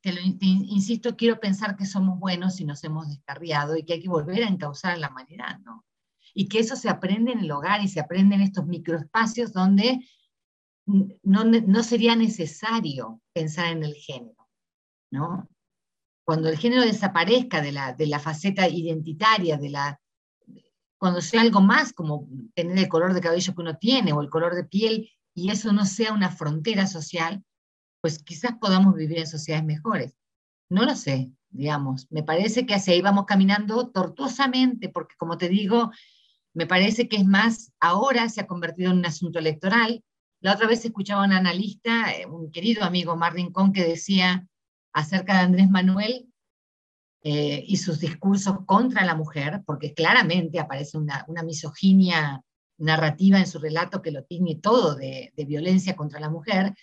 te 0.00 0.12
lo 0.12 0.20
insisto, 0.20 1.16
quiero 1.16 1.38
pensar 1.38 1.76
que 1.76 1.86
somos 1.86 2.18
buenos 2.18 2.60
y 2.60 2.64
nos 2.64 2.82
hemos 2.84 3.08
descarriado 3.08 3.76
y 3.76 3.84
que 3.84 3.94
hay 3.94 4.02
que 4.02 4.08
volver 4.08 4.42
a 4.42 4.48
encauzar 4.48 4.94
a 4.94 4.96
la 4.96 5.10
humanidad, 5.10 5.58
¿no? 5.60 5.84
y 6.34 6.48
que 6.48 6.60
eso 6.60 6.76
se 6.76 6.88
aprende 6.88 7.32
en 7.32 7.40
el 7.40 7.50
hogar 7.50 7.82
y 7.82 7.88
se 7.88 8.00
aprende 8.00 8.34
en 8.34 8.42
estos 8.42 8.66
microespacios 8.66 9.52
donde 9.52 10.06
no, 10.86 11.44
no 11.44 11.82
sería 11.82 12.16
necesario 12.16 13.20
pensar 13.32 13.66
en 13.66 13.84
el 13.84 13.94
género, 13.94 14.48
¿no? 15.10 15.48
Cuando 16.30 16.48
el 16.48 16.58
género 16.58 16.82
desaparezca 16.82 17.60
de 17.60 17.72
la, 17.72 17.92
de 17.92 18.06
la 18.06 18.20
faceta 18.20 18.68
identitaria, 18.68 19.56
de 19.56 19.68
la, 19.68 20.00
cuando 20.96 21.20
sea 21.20 21.40
algo 21.40 21.60
más 21.60 21.92
como 21.92 22.28
tener 22.54 22.78
el 22.78 22.88
color 22.88 23.14
de 23.14 23.20
cabello 23.20 23.52
que 23.52 23.60
uno 23.60 23.78
tiene 23.78 24.12
o 24.12 24.20
el 24.20 24.30
color 24.30 24.54
de 24.54 24.62
piel 24.62 25.10
y 25.34 25.50
eso 25.50 25.72
no 25.72 25.84
sea 25.84 26.12
una 26.12 26.30
frontera 26.30 26.86
social, 26.86 27.42
pues 28.00 28.22
quizás 28.22 28.52
podamos 28.60 28.94
vivir 28.94 29.18
en 29.18 29.26
sociedades 29.26 29.66
mejores. 29.66 30.14
No 30.68 30.84
lo 30.84 30.94
sé, 30.94 31.32
digamos. 31.48 32.06
Me 32.12 32.22
parece 32.22 32.64
que 32.64 32.74
así 32.74 32.92
íbamos 32.92 33.24
caminando 33.24 33.88
tortuosamente, 33.88 34.88
porque 34.88 35.16
como 35.18 35.36
te 35.36 35.48
digo, 35.48 35.90
me 36.54 36.68
parece 36.68 37.08
que 37.08 37.16
es 37.16 37.24
más, 37.24 37.72
ahora 37.80 38.28
se 38.28 38.42
ha 38.42 38.46
convertido 38.46 38.92
en 38.92 38.98
un 38.98 39.06
asunto 39.06 39.40
electoral. 39.40 40.04
La 40.40 40.52
otra 40.54 40.68
vez 40.68 40.84
escuchaba 40.84 41.24
a 41.24 41.26
un 41.26 41.32
analista, 41.32 42.12
eh, 42.12 42.26
un 42.26 42.52
querido 42.52 42.84
amigo, 42.84 43.16
Marvin 43.16 43.50
Con, 43.50 43.72
que 43.72 43.82
decía 43.82 44.46
acerca 44.92 45.34
de 45.34 45.40
Andrés 45.40 45.70
Manuel 45.70 46.26
eh, 47.22 47.64
y 47.66 47.76
sus 47.76 48.00
discursos 48.00 48.64
contra 48.66 49.04
la 49.04 49.14
mujer, 49.14 49.62
porque 49.66 49.94
claramente 49.94 50.58
aparece 50.58 50.98
una, 50.98 51.26
misoginia 51.44 52.42
narrativa 52.78 53.38
en 53.38 53.46
su 53.46 53.58
relato 53.58 54.00
que 54.00 54.10
lo 54.10 54.24
tiene 54.24 54.56
todo 54.56 54.94
de, 54.94 55.32
de, 55.36 55.44
violencia 55.44 55.96
contra 55.96 56.18
la 56.18 56.30
mujer. 56.30 56.74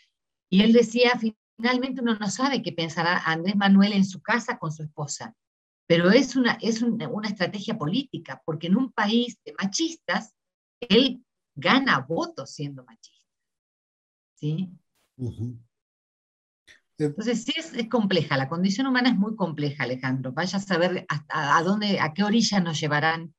Y 0.50 0.62
él 0.62 0.74
decía, 0.74 1.20
finalmente 1.58 2.02
uno 2.02 2.16
no 2.16 2.30
sabe 2.30 2.62
qué 2.62 2.72
pensará 2.72 3.18
Andrés 3.26 3.56
Manuel 3.56 3.94
en 3.94 4.06
su 4.06 4.22
casa 4.22 4.58
con 4.58 4.72
su 4.72 4.84
esposa 4.84 5.36
pero 5.88 6.12
es 6.12 6.36
una, 6.36 6.58
es 6.62 6.82
una, 6.82 7.08
estrategia 7.28 7.78
política, 7.78 8.42
porque 8.46 8.68
en 8.68 8.76
un 8.76 8.92
país 8.92 9.40
de 9.46 9.54
machistas, 9.58 10.36
él 10.82 11.24
gana 11.56 12.00
votos 12.00 12.52
siendo 12.52 12.84
machista. 12.84 13.26
¿Sí? 14.36 14.70
Entonces, 17.00 17.44
sí 17.44 17.54
es, 17.56 17.88
compleja, 17.90 18.38
la 18.38 18.50
condición 18.50 18.88
humana 18.88 19.10
es 19.10 19.18
muy 19.18 19.36
compleja, 19.36 19.84
Alejandro. 19.84 20.32
Vaya 20.32 20.58
a 20.58 20.62
saber 20.62 21.06
hasta 21.08 21.58
a 21.58 21.64
dónde, 21.64 22.00
a 22.00 22.14
qué 22.14 22.24
orilla 22.24 22.60
nos 22.60 22.80
llevarán 22.80 23.36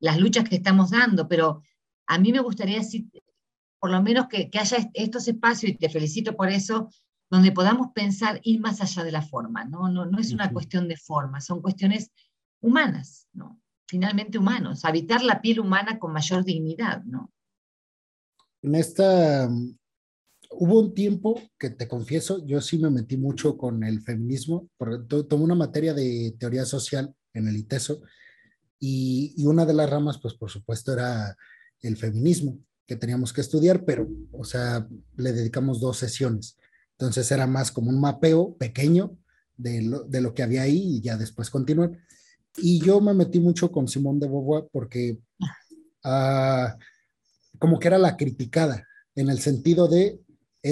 las 0.00 0.18
luchas 0.18 0.48
que 0.48 0.56
estamos 0.56 0.90
dando, 0.90 1.28
pero 1.28 1.62
a 2.06 2.18
mí 2.18 2.32
me 2.32 2.40
gustaría 2.40 2.78
decir, 2.78 3.06
por 3.78 3.90
lo 3.90 4.02
menos 4.02 4.28
que, 4.28 4.50
que 4.50 4.58
haya 4.58 4.90
estos 4.94 5.28
espacios, 5.28 5.72
y 5.72 5.76
te 5.76 5.90
felicito 5.90 6.36
por 6.36 6.48
eso, 6.48 6.88
donde 7.30 7.52
podamos 7.52 7.88
pensar 7.94 8.40
ir 8.42 8.60
más 8.60 8.80
allá 8.80 9.04
de 9.04 9.12
la 9.12 9.22
forma, 9.22 9.64
¿no? 9.64 9.88
No, 9.88 10.06
no 10.06 10.18
es 10.18 10.32
una 10.32 10.52
cuestión 10.52 10.88
de 10.88 10.96
forma, 10.96 11.40
son 11.40 11.60
cuestiones 11.60 12.10
humanas, 12.60 13.28
¿no? 13.32 13.60
Finalmente 13.88 14.38
humanos, 14.38 14.84
habitar 14.84 15.22
la 15.22 15.40
piel 15.40 15.60
humana 15.60 15.98
con 15.98 16.12
mayor 16.12 16.44
dignidad, 16.44 17.02
¿no? 17.04 17.32
En 18.62 18.74
esta, 18.74 19.48
hubo 20.58 20.80
un 20.80 20.94
tiempo 20.94 21.40
que 21.58 21.70
te 21.70 21.88
confieso, 21.88 22.44
yo 22.46 22.60
sí 22.60 22.78
me 22.78 22.90
metí 22.90 23.16
mucho 23.16 23.56
con 23.56 23.84
el 23.84 24.02
feminismo, 24.02 24.68
porque 24.76 25.24
tomé 25.24 25.44
una 25.44 25.54
materia 25.54 25.94
de 25.94 26.34
teoría 26.38 26.64
social 26.64 27.14
en 27.34 27.48
el 27.48 27.56
ITESO, 27.56 28.00
y, 28.78 29.34
y 29.36 29.46
una 29.46 29.64
de 29.64 29.74
las 29.74 29.88
ramas, 29.88 30.18
pues 30.20 30.34
por 30.34 30.50
supuesto, 30.50 30.92
era 30.92 31.36
el 31.80 31.96
feminismo 31.96 32.58
que 32.86 32.96
teníamos 32.96 33.32
que 33.32 33.40
estudiar, 33.40 33.84
pero, 33.84 34.08
o 34.32 34.44
sea, 34.44 34.86
le 35.16 35.32
dedicamos 35.32 35.80
dos 35.80 35.98
sesiones. 35.98 36.56
Entonces 36.92 37.30
era 37.30 37.46
más 37.46 37.72
como 37.72 37.90
un 37.90 38.00
mapeo 38.00 38.56
pequeño 38.56 39.18
de 39.56 39.82
lo, 39.82 40.34
que 40.34 40.42
había 40.42 40.62
ahí 40.62 40.96
y 40.96 41.00
ya 41.00 41.16
después 41.16 41.50
continuar. 41.50 41.90
Y 42.58 42.80
yo 42.80 43.00
me 43.00 43.12
metí 43.12 43.40
mucho 43.40 43.70
con 43.70 43.88
Simón 43.88 44.18
de 44.18 44.28
Beauvoir 44.28 44.68
porque 44.72 45.18
ah, 46.04 46.76
como 47.58 47.78
que 47.78 47.88
era 47.88 47.98
la 47.98 48.16
criticada, 48.16 48.86
en 49.14 49.30
el 49.30 49.40
sentido 49.40 49.88
de 49.88 50.20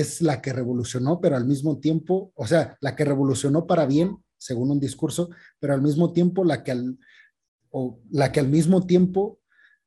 es 0.00 0.20
la 0.20 0.42
que 0.42 0.52
revolucionó, 0.52 1.20
pero 1.20 1.36
al 1.36 1.46
mismo 1.46 1.78
tiempo, 1.78 2.32
o 2.34 2.46
sea, 2.48 2.76
la 2.80 2.96
que 2.96 3.04
revolucionó 3.04 3.66
para 3.66 3.86
bien, 3.86 4.16
según 4.36 4.72
un 4.72 4.80
discurso, 4.80 5.30
pero 5.60 5.72
al 5.72 5.82
mismo 5.82 6.12
tiempo 6.12 6.44
la 6.44 6.64
que 6.64 6.72
al, 6.72 6.98
o 7.70 8.00
la 8.10 8.32
que 8.32 8.40
al 8.40 8.48
mismo 8.48 8.86
tiempo 8.86 9.40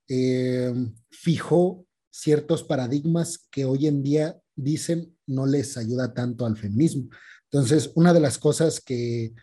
eh, 0.07 0.73
fijó 1.11 1.85
ciertos 2.09 2.63
paradigmas 2.63 3.47
que 3.51 3.65
hoy 3.65 3.87
en 3.87 4.01
día 4.01 4.39
dicen 4.55 5.13
no 5.27 5.45
les 5.45 5.75
ayuda 5.75 6.13
tanto 6.13 6.45
al 6.45 6.55
feminismo. 6.55 7.09
Entonces, 7.51 7.91
una 7.95 8.13
de 8.13 8.21
las 8.21 8.37
cosas 8.37 8.79
que, 8.79 9.33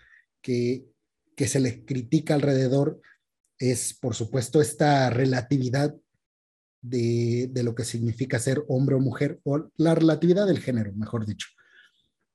que, 0.40 0.86
se 1.46 1.60
le 1.60 1.84
critica 1.84 2.34
alrededor 2.34 3.02
es, 3.58 3.92
por 3.92 4.14
supuesto, 4.14 4.62
esta 4.62 5.10
relatividad 5.10 5.94
de, 6.84 7.48
de, 7.50 7.62
lo 7.62 7.74
que 7.74 7.84
significa 7.84 8.38
ser 8.38 8.64
hombre 8.68 8.94
o 8.94 9.00
mujer, 9.00 9.40
o 9.44 9.70
la 9.76 9.94
relatividad 9.94 10.46
del 10.46 10.60
género, 10.60 10.92
mejor 10.94 11.24
dicho. 11.24 11.48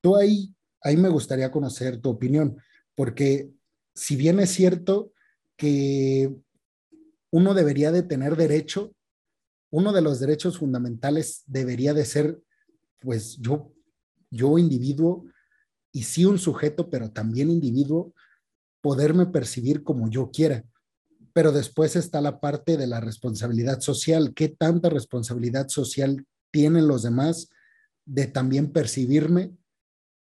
Tú 0.01 0.15
ahí, 0.15 0.53
ahí 0.81 0.97
me 0.97 1.09
gustaría 1.09 1.51
conocer 1.51 2.01
tu 2.01 2.09
opinión, 2.09 2.57
porque 2.95 3.51
si 3.93 4.15
bien 4.15 4.39
es 4.39 4.49
cierto 4.49 5.13
que 5.55 6.33
uno 7.31 7.53
debería 7.53 7.91
de 7.91 8.03
tener 8.03 8.35
derecho, 8.35 8.95
uno 9.71 9.93
de 9.93 10.01
los 10.01 10.19
derechos 10.19 10.57
fundamentales 10.57 11.43
debería 11.45 11.93
de 11.93 12.05
ser, 12.05 12.39
pues 12.99 13.37
yo, 13.37 13.71
yo 14.31 14.57
individuo, 14.57 15.25
y 15.91 16.03
sí 16.03 16.25
un 16.25 16.39
sujeto, 16.39 16.89
pero 16.89 17.11
también 17.11 17.51
individuo, 17.51 18.13
poderme 18.81 19.27
percibir 19.27 19.83
como 19.83 20.09
yo 20.09 20.31
quiera. 20.31 20.63
Pero 21.33 21.51
después 21.51 21.95
está 21.95 22.21
la 22.21 22.39
parte 22.39 22.77
de 22.77 22.87
la 22.87 22.99
responsabilidad 22.99 23.81
social. 23.81 24.33
¿Qué 24.33 24.49
tanta 24.49 24.89
responsabilidad 24.89 25.67
social 25.69 26.25
tienen 26.51 26.87
los 26.87 27.03
demás 27.03 27.49
de 28.05 28.27
también 28.27 28.71
percibirme 28.71 29.55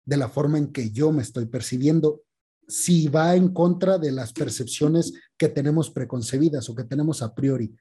de 0.06 0.18
la 0.18 0.30
forma 0.30 0.58
en 0.58 0.72
que 0.72 0.92
yo 0.92 1.12
me 1.12 1.22
estoy 1.22 1.46
percibiendo? 1.46 2.24
Si 2.68 3.08
va 3.08 3.36
en 3.36 3.50
contra 3.50 3.98
de 3.98 4.12
las 4.12 4.34
percepciones 4.34 5.14
que 5.38 5.48
tenemos 5.48 5.90
preconcebidas 5.90 6.70
o 6.70 6.76
que 6.76 6.84
tenemos 6.84 7.22
a 7.22 7.34
priori 7.34 7.74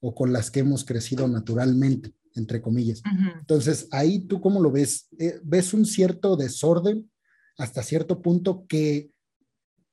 o 0.00 0.14
con 0.14 0.32
las 0.32 0.50
que 0.50 0.60
hemos 0.60 0.84
crecido 0.84 1.26
naturalmente, 1.28 2.12
entre 2.34 2.60
comillas. 2.60 3.02
Entonces, 3.38 3.88
ahí 3.90 4.26
tú 4.26 4.40
cómo 4.40 4.60
lo 4.60 4.70
ves? 4.70 5.08
Eh, 5.18 5.40
¿Ves 5.42 5.72
un 5.72 5.86
cierto 5.86 6.36
desorden 6.36 7.10
hasta 7.56 7.82
cierto 7.82 8.20
punto 8.20 8.66
que 8.68 9.13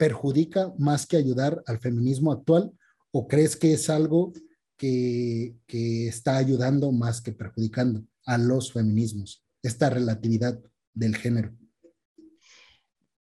perjudica 0.01 0.73
más 0.79 1.05
que 1.05 1.15
ayudar 1.15 1.61
al 1.67 1.77
feminismo 1.77 2.31
actual 2.31 2.71
o 3.11 3.27
crees 3.27 3.55
que 3.55 3.73
es 3.73 3.87
algo 3.87 4.33
que, 4.75 5.53
está 5.67 6.37
ayudando 6.37 6.91
más 6.91 7.21
que 7.21 7.33
perjudicando 7.33 8.03
a 8.25 8.39
los 8.39 8.73
feminismos, 8.73 9.45
esta 9.61 9.91
relatividad 9.91 10.59
del 10.95 11.15
género? 11.15 11.55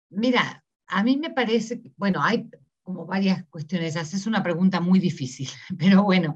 Mira, 0.08 0.64
a 0.86 1.04
mí 1.04 1.18
me 1.18 1.28
parece, 1.28 1.82
bueno, 1.98 2.22
hay 2.22 2.48
como 2.82 3.04
varias 3.04 3.44
cuestiones, 3.50 3.98
haces 3.98 4.26
una 4.26 4.42
pregunta 4.42 4.80
muy 4.80 5.00
difícil, 5.00 5.50
pero 5.78 6.02
bueno, 6.02 6.34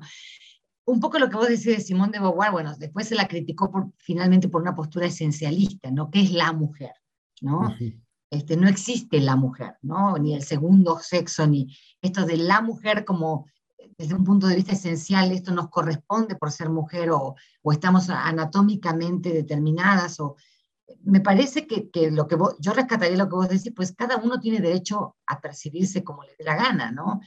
un 0.85 1.01
poco 1.01 1.19
lo 1.19 1.31
que 1.31 1.37
vos 1.37 1.49
decís 1.49 1.65
de 1.65 1.81
Simón 1.81 2.11
de 2.11 2.21
Beauvoir, 2.21 2.53
bueno, 2.53 2.77
después 2.77 3.09
se 3.09 3.15
la 3.15 3.29
criticó 3.29 3.71
por, 3.71 3.95
finalmente 3.97 4.49
por 4.49 4.61
una 4.61 4.75
postura 4.75 5.07
esencialista, 5.07 5.91
¿no? 5.91 6.11
¿Qué 6.11 6.21
es 6.21 6.33
la 6.33 6.53
mujer? 6.53 6.93
¿no? 7.41 7.75
Este, 8.35 8.57
no 8.57 8.69
existe 8.69 9.21
la 9.21 9.37
mujer, 9.37 9.77
¿no? 9.83 10.19
Ni 10.19 10.35
el 10.35 10.43
segundo 10.43 10.99
sexo, 10.99 11.47
ni 11.47 11.77
esto 12.03 12.27
de 12.27 12.37
la 12.37 12.61
mujer 12.61 13.05
como 13.05 13.47
desde 13.97 14.15
un 14.15 14.25
punto 14.25 14.47
de 14.47 14.57
vista 14.57 14.73
esencial, 14.73 15.31
esto 15.31 15.53
nos 15.53 15.69
corresponde 15.69 16.37
por 16.37 16.51
ser 16.51 16.69
mujer 16.69 17.11
o, 17.13 17.37
estamos 17.71 18.11
anatómicamente 18.11 19.33
determinadas 19.33 20.19
o 20.21 20.37
me 21.05 21.21
parece 21.21 21.67
que, 21.67 21.91
que 21.91 22.11
lo 22.11 22.27
que 22.27 22.37
yo 22.61 22.73
rescataría 22.73 23.17
lo 23.17 23.29
que 23.29 23.37
vos 23.37 23.49
decís, 23.49 23.73
pues 23.75 23.95
cada 23.95 24.17
uno 24.17 24.41
tiene 24.41 24.61
derecho 24.61 25.17
a 25.27 25.41
percibirse 25.41 26.03
como 26.03 26.25
le 26.25 26.35
dé 26.37 26.45
la 26.45 26.57
gana, 26.57 26.91
¿no? 26.91 27.21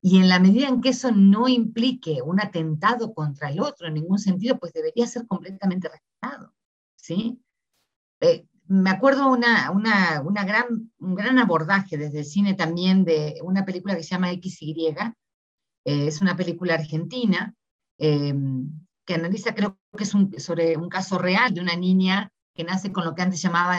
Y 0.00 0.18
en 0.18 0.28
la 0.28 0.38
medida 0.38 0.68
en 0.68 0.80
que 0.80 0.90
eso 0.90 1.10
no 1.12 1.48
implique 1.48 2.20
un 2.22 2.40
atentado 2.40 3.12
contra 3.14 3.50
el 3.50 3.60
otro 3.60 3.88
en 3.88 3.94
ningún 3.94 4.18
sentido, 4.18 4.58
pues 4.58 4.72
debería 4.72 5.06
ser 5.06 5.26
completamente 5.26 5.88
respetado, 5.88 6.52
¿sí? 6.96 7.40
Eh, 8.20 8.46
me 8.68 8.90
acuerdo 8.90 9.28
una, 9.28 9.70
una, 9.70 10.22
una, 10.22 10.44
gran, 10.44 10.90
un 10.98 11.14
gran 11.14 11.38
abordaje 11.38 11.96
desde 11.96 12.20
el 12.20 12.24
cine 12.24 12.54
también 12.54 13.04
de 13.04 13.38
una 13.42 13.64
película 13.64 13.96
que 13.96 14.02
se 14.02 14.10
llama 14.10 14.32
XY, 14.32 14.94
eh, 15.84 16.06
es 16.08 16.20
una 16.20 16.36
película 16.36 16.74
argentina 16.74 17.54
em, 17.98 18.68
que 19.04 19.14
analiza, 19.14 19.54
creo 19.54 19.78
que 19.96 20.04
es 20.04 20.14
un, 20.14 20.38
sobre 20.40 20.76
un 20.76 20.88
caso 20.88 21.18
real 21.18 21.54
de 21.54 21.60
una 21.60 21.76
niña 21.76 22.32
que 22.54 22.64
nace 22.64 22.90
con 22.90 23.04
lo 23.04 23.14
que 23.14 23.22
antes 23.22 23.40
llamaba 23.40 23.78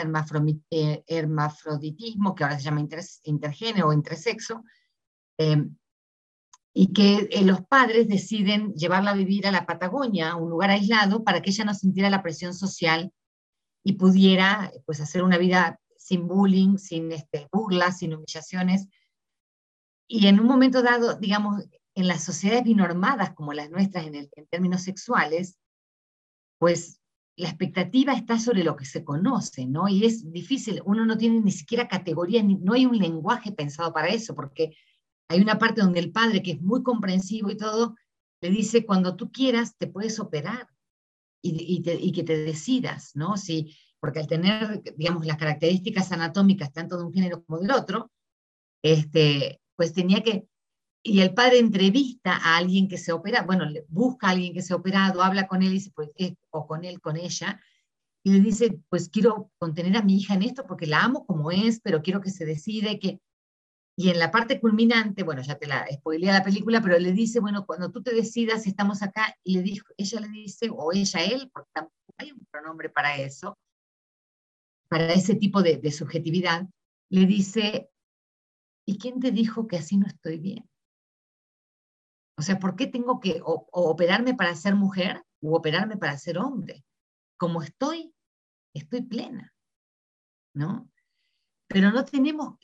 eh, 0.70 1.04
hermafroditismo, 1.06 2.34
que 2.34 2.44
ahora 2.44 2.58
se 2.58 2.64
llama 2.64 2.86
intergénero 3.24 3.88
o 3.88 3.92
intersexo, 3.92 4.62
em, 5.36 5.76
y 6.72 6.92
que 6.92 7.28
eh, 7.30 7.44
los 7.44 7.60
padres 7.62 8.08
deciden 8.08 8.72
llevarla 8.74 9.10
a 9.10 9.14
vivir 9.14 9.46
a 9.46 9.52
la 9.52 9.66
Patagonia, 9.66 10.36
un 10.36 10.48
lugar 10.48 10.70
aislado, 10.70 11.24
para 11.24 11.42
que 11.42 11.50
ella 11.50 11.64
no 11.64 11.74
sintiera 11.74 12.08
la 12.08 12.22
presión 12.22 12.54
social 12.54 13.12
y 13.84 13.94
pudiera 13.94 14.72
pues, 14.86 15.00
hacer 15.00 15.22
una 15.22 15.38
vida 15.38 15.80
sin 15.96 16.26
bullying, 16.26 16.78
sin 16.78 17.12
este, 17.12 17.48
burlas, 17.52 17.98
sin 17.98 18.14
humillaciones. 18.14 18.88
Y 20.08 20.26
en 20.26 20.40
un 20.40 20.46
momento 20.46 20.82
dado, 20.82 21.16
digamos, 21.16 21.64
en 21.94 22.06
las 22.06 22.24
sociedades 22.24 22.64
binormadas 22.64 23.34
como 23.34 23.52
las 23.52 23.70
nuestras 23.70 24.06
en, 24.06 24.30
términos 24.48 24.82
sexuales, 24.82 25.58
pues 26.58 27.00
la 27.36 27.48
expectativa 27.48 28.14
está 28.14 28.38
sobre 28.38 28.64
lo 28.64 28.76
que 28.76 28.84
se 28.84 29.04
conoce, 29.04 29.66
¿no? 29.66 29.88
Y 29.88 30.04
es 30.04 30.30
difícil, 30.32 30.80
uno 30.84 31.04
no 31.04 31.16
tiene 31.16 31.40
ni 31.40 31.52
siquiera 31.52 31.88
categoría, 31.88 32.42
no 32.42 32.72
hay 32.72 32.86
un 32.86 32.98
lenguaje 32.98 33.52
pensado 33.52 33.92
para 33.92 34.08
eso, 34.08 34.34
porque 34.34 34.76
hay 35.28 35.40
una 35.40 35.58
parte 35.58 35.82
donde 35.82 36.00
el 36.00 36.10
padre, 36.10 36.42
que 36.42 36.52
es 36.52 36.60
muy 36.60 36.82
comprensivo 36.82 37.50
y 37.50 37.56
todo, 37.56 37.94
le 38.40 38.50
dice, 38.50 38.86
cuando 38.86 39.16
tú 39.16 39.30
quieras, 39.30 39.76
te 39.76 39.86
puedes 39.86 40.18
operar 40.20 40.68
y, 41.42 42.12
que 42.12 42.22
te 42.22 42.36
decidas, 42.38 43.12
¿no? 43.14 43.36
Si, 43.36 43.76
porque 44.00 44.20
al 44.20 44.26
tener, 44.26 44.82
digamos, 44.96 45.26
las 45.26 45.36
características 45.36 46.12
anatómicas 46.12 46.72
tanto 46.72 46.96
de 46.96 47.04
un 47.04 47.12
género 47.12 47.44
como 47.44 47.60
del 47.60 47.70
otro, 47.70 48.10
este, 48.82 49.60
pues 49.76 49.92
tenía 49.92 50.22
que, 50.22 50.46
y 51.02 51.20
el 51.20 51.34
padre 51.34 51.58
entrevista 51.58 52.36
a 52.36 52.56
alguien 52.56 52.88
que 52.88 52.98
se 52.98 53.12
opera, 53.12 53.42
bueno, 53.42 53.66
busca 53.88 54.28
a 54.28 54.30
alguien 54.30 54.52
que 54.52 54.62
se 54.62 54.72
ha 54.72 54.76
operado, 54.76 55.22
habla 55.22 55.46
con 55.46 55.62
él 55.62 55.68
y 55.68 55.74
dice, 55.74 55.92
pues, 55.94 56.10
o 56.50 56.66
con 56.66 56.84
él, 56.84 57.00
con 57.00 57.16
ella, 57.16 57.60
y 58.24 58.32
le 58.32 58.40
dice, 58.40 58.80
pues 58.88 59.08
quiero 59.08 59.50
contener 59.58 59.96
a 59.96 60.02
mi 60.02 60.16
hija 60.16 60.34
en 60.34 60.42
esto 60.42 60.66
porque 60.66 60.86
la 60.86 61.02
amo 61.02 61.24
como 61.24 61.50
es, 61.50 61.80
pero 61.80 62.02
quiero 62.02 62.20
que 62.20 62.30
se 62.30 62.44
decide, 62.44 62.98
que, 62.98 63.20
y 63.98 64.10
en 64.10 64.20
la 64.20 64.30
parte 64.30 64.60
culminante, 64.60 65.24
bueno, 65.24 65.42
ya 65.42 65.58
te 65.58 65.66
la 65.66 65.84
spoileé 65.92 66.30
la 66.30 66.44
película, 66.44 66.80
pero 66.80 66.96
le 67.00 67.10
dice, 67.10 67.40
bueno, 67.40 67.66
cuando 67.66 67.90
tú 67.90 68.00
te 68.00 68.14
decidas, 68.14 68.64
estamos 68.68 69.02
acá, 69.02 69.36
y 69.42 69.58
ella 69.58 70.20
le 70.20 70.28
dice, 70.28 70.70
o 70.70 70.92
ella, 70.92 71.24
él, 71.24 71.50
porque 71.52 71.68
tampoco 71.72 72.14
hay 72.16 72.30
un 72.30 72.46
pronombre 72.48 72.90
para 72.90 73.16
eso, 73.16 73.58
para 74.88 75.12
ese 75.12 75.34
tipo 75.34 75.64
de, 75.64 75.90
subjetividad, 75.90 76.68
le 77.10 77.26
dice, 77.26 77.90
¿y 78.86 78.98
quién 78.98 79.18
te 79.18 79.32
dijo 79.32 79.66
que 79.66 79.78
así 79.78 79.96
no 79.96 80.06
estoy 80.06 80.38
bien? 80.38 80.70
O 82.36 82.42
sea, 82.42 82.60
¿por 82.60 82.76
qué 82.76 82.86
tengo 82.86 83.18
que 83.18 83.40
operarme 83.42 84.32
para 84.34 84.54
ser 84.54 84.76
mujer 84.76 85.24
o 85.42 85.56
operarme 85.56 85.96
para 85.96 86.16
ser 86.18 86.38
hombre? 86.38 86.84
Como 87.36 87.62
estoy, 87.62 88.14
estoy 88.74 89.02
plena, 89.02 89.52
¿no? 90.54 90.88
Pero 91.66 91.90
no 91.90 92.04
tenemos, 92.04 92.58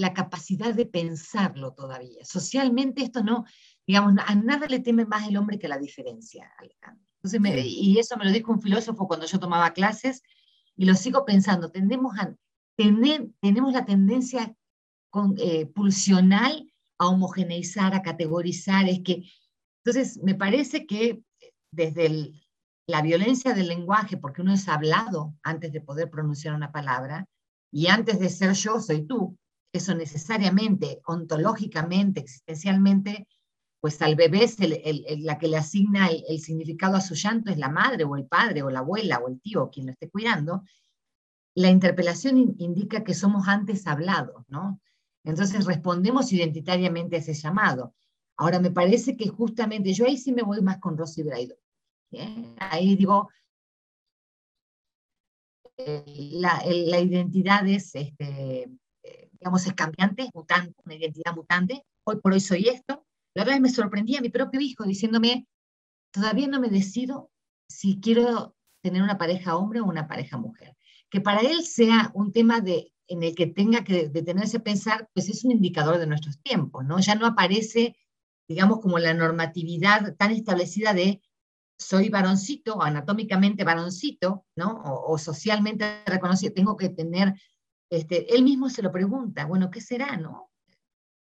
la 0.00 0.14
capacidad 0.14 0.74
de 0.74 0.86
pensarlo 0.86 1.72
todavía. 1.72 2.24
Socialmente 2.24 3.02
esto 3.02 3.22
no, 3.22 3.44
digamos, 3.86 4.14
a 4.26 4.34
nada 4.34 4.66
le 4.66 4.80
teme 4.80 5.04
más 5.04 5.28
el 5.28 5.36
hombre 5.36 5.58
que 5.58 5.68
la 5.68 5.78
diferencia, 5.78 6.50
Alejandro. 6.58 7.06
Entonces 7.22 7.64
y 7.66 7.98
eso 7.98 8.16
me 8.16 8.24
lo 8.24 8.32
dijo 8.32 8.50
un 8.50 8.62
filósofo 8.62 9.06
cuando 9.06 9.26
yo 9.26 9.38
tomaba 9.38 9.72
clases 9.72 10.22
y 10.76 10.86
lo 10.86 10.94
sigo 10.94 11.24
pensando, 11.26 11.70
tendemos 11.70 12.18
a, 12.18 12.34
tener, 12.76 13.28
tenemos 13.40 13.74
la 13.74 13.84
tendencia 13.84 14.54
con, 15.10 15.34
eh, 15.36 15.66
pulsional 15.66 16.72
a 16.98 17.08
homogeneizar, 17.08 17.94
a 17.94 18.00
categorizar, 18.00 18.88
es 18.88 19.00
que, 19.00 19.24
entonces 19.84 20.18
me 20.22 20.34
parece 20.34 20.86
que 20.86 21.22
desde 21.72 22.32
la 22.86 23.02
violencia 23.02 23.52
del 23.52 23.68
lenguaje, 23.68 24.16
porque 24.16 24.40
uno 24.40 24.54
es 24.54 24.66
hablado 24.66 25.34
antes 25.42 25.72
de 25.72 25.82
poder 25.82 26.10
pronunciar 26.10 26.54
una 26.54 26.72
palabra, 26.72 27.26
y 27.70 27.88
antes 27.88 28.18
de 28.18 28.30
ser 28.30 28.54
yo, 28.54 28.80
soy 28.80 29.06
tú, 29.06 29.38
eso 29.72 29.94
necesariamente, 29.94 31.00
ontológicamente, 31.06 32.20
existencialmente, 32.20 33.26
pues 33.80 34.00
al 34.02 34.14
bebé 34.14 34.46
la 35.18 35.38
que 35.38 35.48
le 35.48 35.56
asigna 35.56 36.08
el, 36.08 36.40
significado 36.40 36.96
a 36.96 37.00
su 37.00 37.14
llanto 37.14 37.50
es 37.50 37.58
la 37.58 37.70
madre 37.70 38.04
o 38.04 38.16
el 38.16 38.26
padre 38.26 38.62
o 38.62 38.70
la 38.70 38.80
abuela 38.80 39.18
o 39.18 39.28
el 39.28 39.40
tío, 39.40 39.70
quien 39.70 39.86
lo 39.86 39.92
esté 39.92 40.10
cuidando, 40.10 40.62
la 41.54 41.70
interpelación 41.70 42.54
indica 42.58 43.02
que 43.02 43.14
somos 43.14 43.48
antes 43.48 43.86
hablados, 43.86 44.44
¿no? 44.48 44.80
Entonces 45.24 45.64
respondemos 45.64 46.32
identitariamente 46.32 47.16
a 47.16 47.18
ese 47.18 47.34
llamado. 47.34 47.94
Ahora 48.36 48.60
me 48.60 48.70
parece 48.70 49.16
que 49.16 49.28
justamente, 49.28 49.92
yo 49.92 50.06
ahí 50.06 50.16
sí 50.16 50.32
me 50.32 50.42
voy 50.42 50.60
más 50.62 50.78
con 50.78 50.96
Rosy 50.96 51.22
Braido. 51.22 51.56
Ahí 52.58 52.96
digo, 52.96 53.28
eh, 55.76 56.04
la, 56.32 56.62
la, 56.66 57.00
identidad 57.00 57.66
es 57.66 57.94
este, 57.94 58.68
digamos, 59.40 59.66
es 59.66 59.72
cambiante, 59.72 60.28
mutante, 60.34 60.74
una 60.84 60.94
identidad 60.94 61.34
mutante. 61.34 61.82
Hoy 62.04 62.16
por 62.16 62.32
hoy 62.32 62.40
soy 62.40 62.68
esto. 62.68 63.06
La 63.34 63.44
verdad 63.44 63.60
me 63.60 63.70
sorprendía 63.70 64.20
mi 64.20 64.28
propio 64.28 64.60
hijo 64.60 64.84
diciéndome, 64.84 65.46
todavía 66.12 66.46
no 66.46 66.60
me 66.60 66.68
decido 66.68 67.30
si 67.68 68.00
quiero 68.00 68.54
tener 68.82 69.02
una 69.02 69.18
pareja 69.18 69.56
hombre 69.56 69.80
o 69.80 69.84
una 69.84 70.08
pareja 70.08 70.36
mujer. 70.36 70.76
Que 71.08 71.20
para 71.20 71.40
él 71.40 71.64
sea 71.64 72.10
un 72.14 72.32
tema 72.32 72.60
de, 72.60 72.92
en 73.06 73.22
el 73.22 73.34
que 73.34 73.46
tenga 73.46 73.82
que 73.82 74.08
detenerse 74.08 74.58
a 74.58 74.62
pensar, 74.62 75.08
pues 75.14 75.28
es 75.28 75.44
un 75.44 75.52
indicador 75.52 75.98
de 75.98 76.06
nuestros 76.06 76.40
tiempos, 76.42 76.84
¿no? 76.84 76.98
Ya 77.00 77.14
no 77.14 77.26
aparece, 77.26 77.96
digamos, 78.48 78.80
como 78.80 78.98
la 78.98 79.14
normatividad 79.14 80.16
tan 80.16 80.32
establecida 80.32 80.92
de 80.92 81.22
soy 81.78 82.10
varoncito, 82.10 82.82
anatómicamente 82.82 83.64
varoncito, 83.64 84.44
¿no? 84.54 84.82
O, 84.84 85.14
o 85.14 85.18
socialmente 85.18 86.02
reconocido, 86.04 86.52
tengo 86.52 86.76
que 86.76 86.90
tener 86.90 87.34
este, 87.90 88.34
él 88.34 88.44
mismo 88.44 88.70
se 88.70 88.82
lo 88.82 88.92
pregunta, 88.92 89.44
bueno, 89.44 89.70
¿qué 89.70 89.80
será, 89.80 90.16
no? 90.16 90.50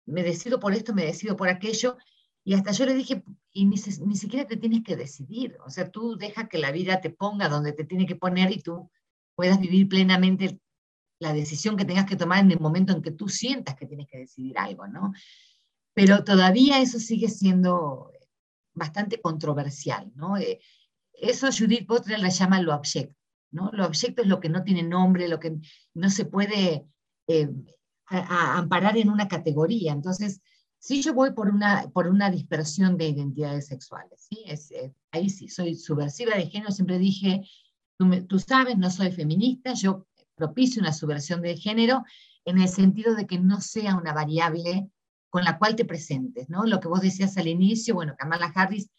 Me 0.06 0.24
decido 0.24 0.60
por 0.60 0.74
esto, 0.74 0.94
me 0.94 1.06
decido 1.06 1.36
por 1.36 1.50
aquello, 1.50 1.98
y 2.44 2.54
hasta 2.54 2.72
yo 2.72 2.86
le 2.86 2.94
dije, 2.94 3.24
y 3.52 3.66
ni, 3.66 3.78
ni 4.06 4.16
siquiera 4.16 4.46
te 4.46 4.58
tienes 4.58 4.84
que 4.84 4.96
decidir, 4.96 5.58
o 5.66 5.70
sea, 5.70 5.90
tú 5.90 6.18
deja 6.18 6.48
que 6.50 6.58
la 6.58 6.72
vida 6.72 7.00
te 7.00 7.10
ponga 7.10 7.50
donde 7.50 7.74
te 7.74 7.86
tiene 7.86 8.06
que 8.06 8.16
poner 8.16 8.52
y 8.52 8.62
tú 8.62 8.92
puedas 9.36 9.60
vivir 9.60 9.88
plenamente 9.88 10.60
la 11.20 11.34
decisión 11.34 11.78
que 11.78 11.86
tengas 11.86 12.06
que 12.06 12.16
tomar 12.16 12.40
en 12.40 12.52
el 12.52 12.60
momento 12.60 12.94
en 12.94 13.02
que 13.02 13.12
tú 13.12 13.30
sientas 13.30 13.76
que 13.76 13.86
tienes 13.86 14.08
que 14.08 14.20
decidir 14.20 14.58
algo, 14.58 14.88
¿no? 14.88 15.14
Pero 15.94 16.24
todavía 16.24 16.82
eso 16.82 17.00
sigue 17.00 17.30
siendo 17.30 18.12
bastante 18.74 19.22
controversial, 19.22 20.12
¿no? 20.16 20.38
Eh, 20.38 20.60
eso 21.14 21.48
Judith 21.52 21.88
Butler 21.88 22.20
la 22.20 22.30
llama 22.30 22.62
lo 22.62 22.74
abyecto, 22.74 23.19
¿no? 23.52 23.72
Lo 23.74 23.86
abyecto 23.86 24.22
es 24.22 24.28
lo 24.28 24.40
que 24.40 24.50
no 24.50 24.64
tiene 24.64 24.84
nombre, 24.84 25.28
lo 25.28 25.40
que 25.40 25.58
no 25.94 26.10
se 26.10 26.26
puede 26.26 26.86
eh, 27.28 27.50
amparar 28.08 28.98
en 28.98 29.10
una 29.10 29.28
categoría. 29.28 29.94
Entonces, 29.94 30.42
si 30.80 31.02
yo 31.02 31.14
voy 31.14 31.32
por 31.32 31.50
una, 31.50 31.90
por 31.94 32.08
una 32.08 32.32
dispersión 32.32 32.98
de 32.98 33.10
identidades 33.10 33.68
sexuales, 33.68 34.28
¿sí? 34.30 34.44
Eh, 34.48 34.94
ahí 35.12 35.30
sí, 35.30 35.50
soy 35.50 35.76
subversiva 35.76 36.36
de 36.36 36.48
género, 36.48 36.72
siempre 36.72 36.98
dije, 36.98 37.42
tú, 37.98 38.10
tú 38.28 38.40
sabes, 38.40 38.78
no 38.78 38.90
soy 38.90 39.12
feminista, 39.12 39.74
yo 39.74 40.08
propicio 40.36 40.82
una 40.82 40.94
subversión 40.94 41.42
de 41.42 41.58
género 41.58 42.04
en 42.46 42.60
el 42.60 42.70
sentido 42.70 43.14
de 43.16 43.28
que 43.28 43.40
no 43.40 43.60
sea 43.62 43.96
una 43.96 44.14
variable 44.14 44.90
con 45.30 45.44
la 45.44 45.60
cual 45.60 45.76
te 45.76 45.86
presentes, 45.86 46.50
¿no? 46.50 46.66
Lo 46.66 46.80
que 46.80 46.88
vos 46.88 47.02
decías 47.02 47.38
al 47.38 47.48
inicio, 47.48 47.94
bueno, 47.94 48.16
Kamala 48.18 48.52
Harris, 48.56 48.90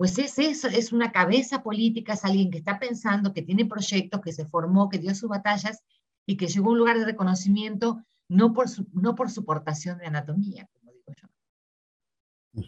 pues 0.00 0.16
es 0.16 0.38
eso, 0.38 0.66
es 0.66 0.92
una 0.92 1.12
cabeza 1.12 1.62
política, 1.62 2.14
es 2.14 2.24
alguien 2.24 2.50
que 2.50 2.56
está 2.56 2.78
pensando, 2.78 3.34
que 3.34 3.42
tiene 3.42 3.66
proyectos, 3.66 4.22
que 4.22 4.32
se 4.32 4.46
formó, 4.46 4.88
que 4.88 4.96
dio 4.96 5.14
sus 5.14 5.28
batallas 5.28 5.82
y 6.24 6.38
que 6.38 6.46
llegó 6.46 6.68
a 6.68 6.72
un 6.72 6.78
lugar 6.78 6.98
de 6.98 7.04
reconocimiento 7.04 8.02
no 8.26 8.54
por 8.54 8.70
su, 8.70 8.86
no 8.94 9.14
por 9.14 9.30
su 9.30 9.44
portación 9.44 9.98
de 9.98 10.06
anatomía, 10.06 10.70
como 10.72 10.92
digo 10.94 11.12
yo. 11.20 12.62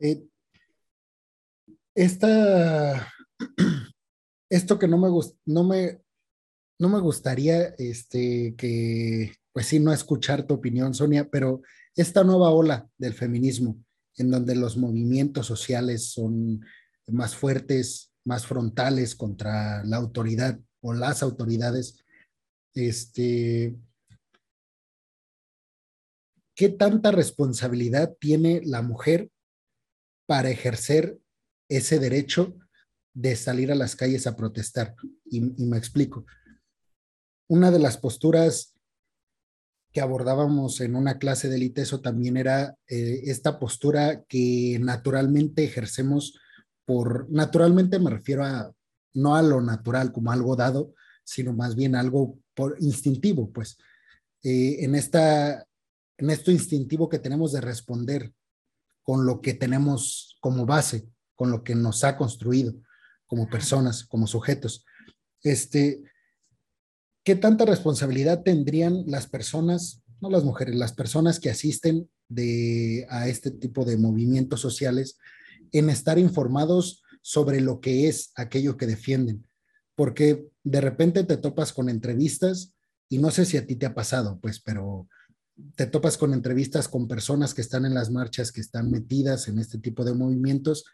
Eh, 0.00 0.26
esta, 1.94 3.12
esto 4.50 4.80
que 4.80 4.88
no 4.88 4.98
me, 4.98 5.08
no 5.46 5.62
me, 5.62 6.00
no 6.80 6.88
me 6.88 6.98
gustaría 6.98 7.66
este, 7.78 8.56
que 8.56 9.32
pues 9.52 9.66
sí, 9.66 9.78
no 9.78 9.92
escuchar 9.92 10.42
tu 10.42 10.54
opinión, 10.54 10.92
Sonia, 10.92 11.28
pero 11.30 11.62
esta 11.94 12.24
nueva 12.24 12.50
ola 12.50 12.90
del 12.98 13.14
feminismo, 13.14 13.78
en 14.16 14.30
donde 14.30 14.54
los 14.54 14.76
movimientos 14.76 15.46
sociales 15.46 16.12
son 16.12 16.64
más 17.08 17.36
fuertes, 17.36 18.12
más 18.24 18.46
frontales 18.46 19.14
contra 19.14 19.84
la 19.84 19.96
autoridad 19.96 20.58
o 20.80 20.94
las 20.94 21.22
autoridades, 21.22 22.04
este, 22.74 23.76
¿qué 26.54 26.68
tanta 26.68 27.10
responsabilidad 27.10 28.16
tiene 28.18 28.62
la 28.64 28.82
mujer 28.82 29.30
para 30.26 30.50
ejercer 30.50 31.18
ese 31.68 31.98
derecho 31.98 32.56
de 33.14 33.36
salir 33.36 33.70
a 33.70 33.76
las 33.76 33.96
calles 33.96 34.26
a 34.26 34.36
protestar? 34.36 34.94
Y, 35.24 35.38
y 35.62 35.66
me 35.66 35.78
explico. 35.78 36.24
Una 37.48 37.70
de 37.70 37.78
las 37.78 37.96
posturas 37.96 38.73
que 39.94 40.00
abordábamos 40.00 40.80
en 40.80 40.96
una 40.96 41.18
clase 41.18 41.48
del 41.48 41.62
ITESO 41.62 42.00
también 42.00 42.36
era 42.36 42.76
eh, 42.88 43.22
esta 43.26 43.60
postura 43.60 44.24
que 44.24 44.76
naturalmente 44.80 45.62
ejercemos 45.62 46.36
por, 46.84 47.30
naturalmente 47.30 48.00
me 48.00 48.10
refiero 48.10 48.44
a, 48.44 48.72
no 49.14 49.36
a 49.36 49.42
lo 49.42 49.60
natural 49.60 50.10
como 50.10 50.32
algo 50.32 50.56
dado, 50.56 50.94
sino 51.22 51.52
más 51.52 51.76
bien 51.76 51.94
algo 51.94 52.40
por 52.54 52.76
instintivo, 52.80 53.52
pues, 53.52 53.78
eh, 54.42 54.78
en, 54.80 54.96
esta, 54.96 55.64
en 56.18 56.30
esto 56.30 56.50
instintivo 56.50 57.08
que 57.08 57.20
tenemos 57.20 57.52
de 57.52 57.60
responder 57.60 58.32
con 59.04 59.24
lo 59.24 59.40
que 59.40 59.54
tenemos 59.54 60.36
como 60.40 60.66
base, 60.66 61.08
con 61.36 61.52
lo 61.52 61.62
que 61.62 61.76
nos 61.76 62.02
ha 62.02 62.16
construido 62.16 62.74
como 63.26 63.48
personas, 63.48 64.04
como 64.04 64.26
sujetos. 64.26 64.84
Este, 65.40 66.02
¿qué 67.24 67.34
tanta 67.34 67.64
responsabilidad 67.64 68.42
tendrían 68.42 69.04
las 69.06 69.26
personas, 69.26 70.02
no 70.20 70.30
las 70.30 70.44
mujeres, 70.44 70.76
las 70.76 70.92
personas 70.92 71.40
que 71.40 71.50
asisten 71.50 72.08
a 73.08 73.28
este 73.28 73.50
tipo 73.50 73.84
de 73.84 73.96
movimientos 73.96 74.60
sociales 74.60 75.18
en 75.72 75.90
estar 75.90 76.18
informados 76.18 77.02
sobre 77.22 77.60
lo 77.60 77.80
que 77.80 78.08
es 78.08 78.30
aquello 78.36 78.76
que 78.76 78.86
defienden? 78.86 79.48
Porque 79.96 80.46
de 80.62 80.80
repente 80.80 81.24
te 81.24 81.38
topas 81.38 81.72
con 81.72 81.88
entrevistas 81.88 82.74
y 83.08 83.18
no 83.18 83.30
sé 83.30 83.46
si 83.46 83.56
a 83.56 83.66
ti 83.66 83.76
te 83.76 83.86
ha 83.86 83.94
pasado, 83.94 84.38
pues, 84.40 84.60
pero 84.60 85.08
te 85.76 85.86
topas 85.86 86.18
con 86.18 86.34
entrevistas 86.34 86.88
con 86.88 87.08
personas 87.08 87.54
que 87.54 87.60
están 87.62 87.86
en 87.86 87.94
las 87.94 88.10
marchas, 88.10 88.52
que 88.52 88.60
están 88.60 88.90
metidas 88.90 89.48
en 89.48 89.58
este 89.58 89.78
tipo 89.78 90.04
de 90.04 90.12
movimientos 90.12 90.84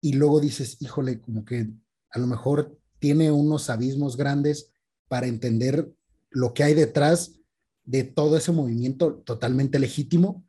y 0.00 0.12
luego 0.12 0.40
dices, 0.40 0.76
híjole, 0.80 1.20
como 1.20 1.44
que 1.44 1.70
a 2.10 2.18
lo 2.18 2.26
mejor 2.26 2.78
tiene 2.98 3.32
unos 3.32 3.70
abismos 3.70 4.16
grandes 4.16 4.71
para 5.12 5.26
entender 5.26 5.92
lo 6.30 6.54
que 6.54 6.62
hay 6.62 6.72
detrás 6.72 7.38
de 7.84 8.02
todo 8.02 8.38
ese 8.38 8.50
movimiento 8.50 9.16
totalmente 9.26 9.78
legítimo, 9.78 10.42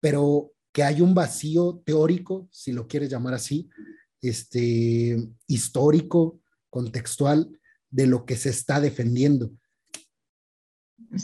pero 0.00 0.54
que 0.72 0.82
hay 0.82 1.02
un 1.02 1.12
vacío 1.12 1.82
teórico, 1.84 2.48
si 2.50 2.72
lo 2.72 2.88
quieres 2.88 3.10
llamar 3.10 3.34
así, 3.34 3.68
este, 4.22 5.28
histórico, 5.46 6.40
contextual, 6.70 7.60
de 7.90 8.06
lo 8.06 8.24
que 8.24 8.36
se 8.36 8.48
está 8.48 8.80
defendiendo. 8.80 9.52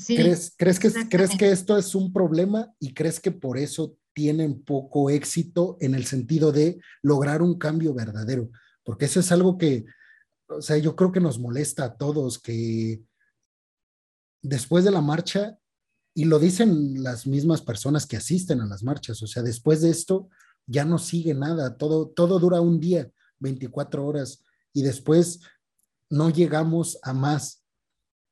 ¿Crees, 0.06 0.52
crees, 0.54 0.78
que, 0.78 0.90
¿Crees 1.08 1.30
que 1.38 1.52
esto 1.52 1.78
es 1.78 1.94
un 1.94 2.12
problema 2.12 2.70
y 2.78 2.92
crees 2.92 3.18
que 3.18 3.30
por 3.30 3.56
eso 3.56 3.96
tienen 4.12 4.62
poco 4.62 5.08
éxito 5.08 5.78
en 5.80 5.94
el 5.94 6.04
sentido 6.04 6.52
de 6.52 6.82
lograr 7.00 7.40
un 7.40 7.56
cambio 7.56 7.94
verdadero? 7.94 8.50
Porque 8.84 9.06
eso 9.06 9.20
es 9.20 9.32
algo 9.32 9.56
que 9.56 9.86
o 10.56 10.62
sea, 10.62 10.78
yo 10.78 10.96
creo 10.96 11.12
que 11.12 11.20
nos 11.20 11.38
molesta 11.38 11.84
a 11.84 11.96
todos 11.96 12.38
que 12.38 13.02
después 14.42 14.84
de 14.84 14.90
la 14.90 15.00
marcha, 15.00 15.58
y 16.14 16.24
lo 16.24 16.38
dicen 16.38 17.02
las 17.02 17.26
mismas 17.26 17.62
personas 17.62 18.06
que 18.06 18.16
asisten 18.16 18.60
a 18.60 18.66
las 18.66 18.82
marchas, 18.82 19.22
o 19.22 19.26
sea, 19.26 19.42
después 19.42 19.80
de 19.80 19.90
esto 19.90 20.28
ya 20.66 20.84
no 20.84 20.98
sigue 20.98 21.34
nada, 21.34 21.76
todo, 21.76 22.08
todo 22.08 22.38
dura 22.38 22.60
un 22.60 22.80
día, 22.80 23.10
24 23.38 24.04
horas, 24.04 24.42
y 24.72 24.82
después 24.82 25.40
no 26.10 26.30
llegamos 26.30 26.98
a 27.02 27.14
más, 27.14 27.64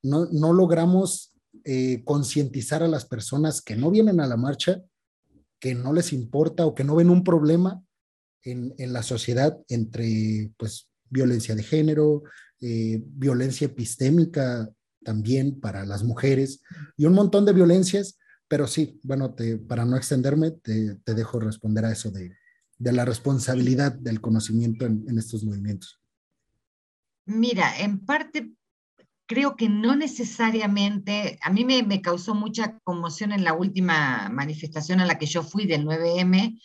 no, 0.02 0.26
no 0.26 0.52
logramos 0.52 1.32
eh, 1.64 2.02
concientizar 2.04 2.82
a 2.82 2.88
las 2.88 3.06
personas 3.06 3.62
que 3.62 3.76
no 3.76 3.90
vienen 3.90 4.20
a 4.20 4.26
la 4.26 4.36
marcha, 4.36 4.82
que 5.58 5.74
no 5.74 5.92
les 5.92 6.12
importa 6.12 6.66
o 6.66 6.74
que 6.74 6.84
no 6.84 6.96
ven 6.96 7.10
un 7.10 7.24
problema 7.24 7.82
en, 8.42 8.74
en 8.78 8.92
la 8.92 9.02
sociedad 9.02 9.58
entre, 9.68 10.52
pues, 10.56 10.89
violencia 11.10 11.54
de 11.54 11.62
género, 11.62 12.22
eh, 12.60 13.02
violencia 13.04 13.66
epistémica 13.66 14.70
también 15.02 15.60
para 15.60 15.84
las 15.84 16.02
mujeres 16.02 16.62
y 16.96 17.04
un 17.04 17.14
montón 17.14 17.44
de 17.44 17.52
violencias, 17.52 18.18
pero 18.48 18.66
sí, 18.66 19.00
bueno, 19.02 19.34
para 19.68 19.84
no 19.84 19.96
extenderme, 19.96 20.50
te, 20.50 20.96
te, 20.96 21.14
dejo 21.14 21.40
responder 21.40 21.84
a 21.84 21.92
eso 21.92 22.10
de, 22.10 22.36
de 22.78 22.92
la 22.92 23.04
responsabilidad 23.04 23.92
del 23.92 24.20
conocimiento 24.20 24.86
en, 24.86 25.04
en 25.08 25.18
estos 25.18 25.44
movimientos. 25.44 26.00
Mira, 27.26 27.78
en 27.78 28.04
parte 28.04 28.52
creo 29.30 29.54
que 29.54 29.68
no 29.68 29.94
necesariamente, 29.94 31.38
a 31.40 31.50
mí 31.50 31.64
me, 31.64 31.84
me, 31.84 32.02
causó 32.02 32.34
mucha 32.34 32.80
conmoción 32.82 33.30
en 33.30 33.44
la 33.44 33.52
última 33.52 34.28
manifestación 34.28 34.98
a 34.98 35.06
la 35.06 35.18
que 35.18 35.26
yo 35.26 35.44
fui 35.44 35.66
del 35.66 35.86
9M, 35.86 36.60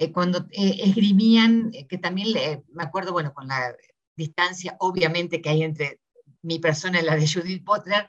eh, 0.00 0.12
cuando 0.12 0.46
eh, 0.52 0.80
esgrimían, 0.82 1.72
eh, 1.74 1.86
que 1.86 1.98
también 1.98 2.28
me 2.72 2.82
acuerdo, 2.82 3.12
bueno, 3.12 3.34
con 3.34 3.46
la 3.46 3.76
distancia 4.16 4.74
obviamente 4.80 5.42
que 5.42 5.50
hay 5.50 5.62
entre 5.62 6.00
mi 6.40 6.58
persona 6.58 7.00
y 7.00 7.04
la 7.04 7.16
de 7.16 7.28
Judith 7.28 7.62
Butler, 7.62 8.08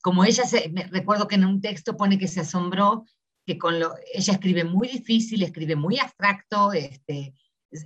como 0.00 0.24
ella, 0.24 0.44
se, 0.44 0.68
me, 0.68 0.84
recuerdo 0.84 1.26
que 1.26 1.34
en 1.34 1.44
un 1.44 1.60
texto 1.60 1.96
pone 1.96 2.18
que 2.18 2.28
se 2.28 2.38
asombró 2.38 3.04
que 3.44 3.58
con 3.58 3.80
lo, 3.80 3.96
ella 4.14 4.34
escribe 4.34 4.62
muy 4.62 4.86
difícil, 4.86 5.42
escribe 5.42 5.74
muy 5.74 5.98
abstracto, 5.98 6.72
este, 6.72 7.34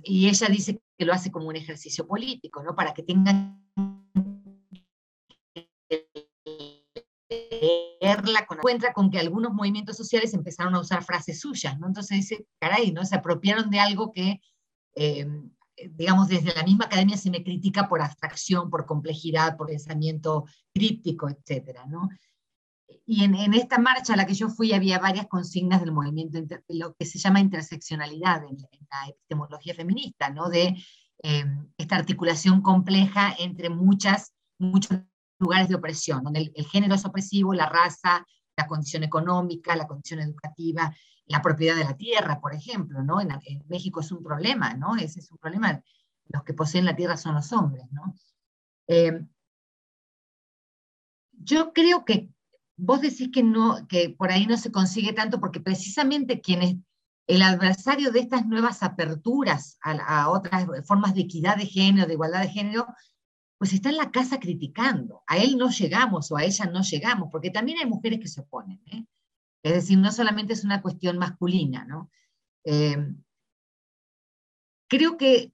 y 0.03 0.29
ella 0.29 0.47
dice 0.47 0.79
que 0.95 1.05
lo 1.05 1.13
hace 1.13 1.31
como 1.31 1.47
un 1.47 1.55
ejercicio 1.55 2.05
político, 2.05 2.61
¿no? 2.61 2.75
Para 2.75 2.93
que 2.93 3.01
tengan 3.01 3.65
leerla, 7.99 8.45
con, 8.45 8.57
encuentra 8.57 8.93
con 8.93 9.09
que 9.09 9.19
algunos 9.19 9.53
movimientos 9.53 9.97
sociales 9.97 10.33
empezaron 10.33 10.75
a 10.75 10.79
usar 10.79 11.03
frases 11.03 11.39
suyas. 11.39 11.75
Entonces 11.75 12.17
dice, 12.17 12.45
caray, 12.59 12.91
¿no? 12.91 13.05
Se 13.05 13.15
apropiaron 13.15 13.69
de 13.69 13.79
algo 13.79 14.11
que, 14.11 14.41
eh, 14.95 15.27
digamos, 15.91 16.27
desde 16.27 16.53
la 16.53 16.63
misma 16.63 16.85
academia 16.85 17.17
se 17.17 17.29
me 17.29 17.43
critica 17.43 17.87
por 17.87 18.01
abstracción, 18.01 18.69
por 18.69 18.85
complejidad, 18.85 19.57
por 19.57 19.67
pensamiento 19.67 20.45
críptico, 20.73 21.29
etcétera, 21.29 21.85
¿no? 21.85 22.09
Y 23.05 23.23
en, 23.23 23.53
esta 23.53 23.79
marcha 23.79 24.13
a 24.13 24.17
la 24.17 24.25
que 24.25 24.33
yo 24.33 24.49
fui 24.49 24.73
había 24.73 24.99
varias 24.99 25.27
consignas 25.27 25.81
del 25.81 25.91
movimiento, 25.91 26.39
lo 26.67 26.93
que 26.93 27.05
se 27.05 27.17
llama 27.19 27.39
interseccionalidad 27.39 28.43
en, 28.43 28.57
en 28.71 28.87
la 28.91 29.09
epistemología 29.09 29.73
feminista, 29.73 30.29
¿no? 30.29 30.49
De 30.49 30.75
eh, 31.23 31.45
esta 31.77 31.95
articulación 31.95 32.61
compleja 32.61 33.35
entre 33.39 33.69
muchas, 33.69 34.33
muchos 34.57 34.99
lugares 35.39 35.69
de 35.69 35.75
opresión, 35.75 36.23
donde 36.23 36.51
el, 36.53 36.65
género 36.65 36.95
es 36.95 37.05
opresivo, 37.05 37.53
la 37.53 37.67
raza, 37.67 38.25
la 38.55 38.67
condición 38.67 39.03
económica, 39.03 39.75
la 39.75 39.87
condición 39.87 40.19
educativa, 40.19 40.93
la 41.25 41.41
propiedad 41.41 41.75
de 41.75 41.85
la 41.85 41.95
tierra, 41.95 42.39
por 42.39 42.53
ejemplo, 42.53 43.01
¿no? 43.03 43.21
En, 43.21 43.29
México 43.67 44.01
es 44.01 44.11
un 44.11 44.23
problema, 44.23 44.73
¿no? 44.73 44.95
Ese 44.95 45.19
es 45.19 45.31
un 45.31 45.37
problema. 45.37 45.81
Los 46.27 46.43
que 46.43 46.53
poseen 46.53 46.85
la 46.85 46.95
tierra 46.95 47.17
son 47.17 47.35
los 47.35 47.51
hombres, 47.53 47.85
¿no? 47.91 48.13
Eh, 48.87 49.25
yo 51.31 51.71
creo 51.73 52.03
que 52.05 52.29
vos 52.75 53.01
decís 53.01 53.29
que, 53.31 53.43
no, 53.43 53.87
que 53.87 54.09
por 54.09 54.31
ahí 54.31 54.45
no 54.47 54.57
se 54.57 54.71
consigue 54.71 55.13
tanto 55.13 55.39
porque 55.39 55.59
precisamente 55.59 56.41
quienes, 56.41 56.75
el 57.27 57.41
adversario 57.41 58.11
de 58.11 58.21
estas 58.21 58.45
nuevas 58.45 58.83
aperturas 58.83 59.77
a, 59.81 60.29
otras 60.29 60.65
formas 60.85 61.13
de 61.13 61.21
equidad 61.21 61.57
de 61.57 61.65
género, 61.65 62.07
de 62.07 62.13
igualdad 62.13 62.41
de 62.41 62.49
género, 62.49 62.87
pues 63.59 63.73
está 63.73 63.89
en 63.89 63.97
la 63.97 64.09
casa 64.09 64.39
criticando. 64.39 65.21
A 65.27 65.37
él 65.37 65.57
no 65.57 65.69
llegamos 65.69 66.31
o 66.31 66.37
a 66.37 66.43
ella 66.45 66.65
no 66.65 66.81
llegamos, 66.81 67.29
porque 67.29 67.51
también 67.51 67.77
hay 67.77 67.85
mujeres 67.85 68.19
que 68.19 68.29
se 68.29 68.41
oponen. 68.41 68.81
¿eh? 68.85 69.05
Es 69.61 69.73
decir, 69.73 69.99
no 69.99 70.11
solamente 70.11 70.53
es 70.53 70.63
una 70.63 70.81
cuestión 70.81 71.17
masculina, 71.17 71.83
¿no? 71.85 72.09
Eh, 72.63 73.13
creo 74.87 75.17
que 75.17 75.51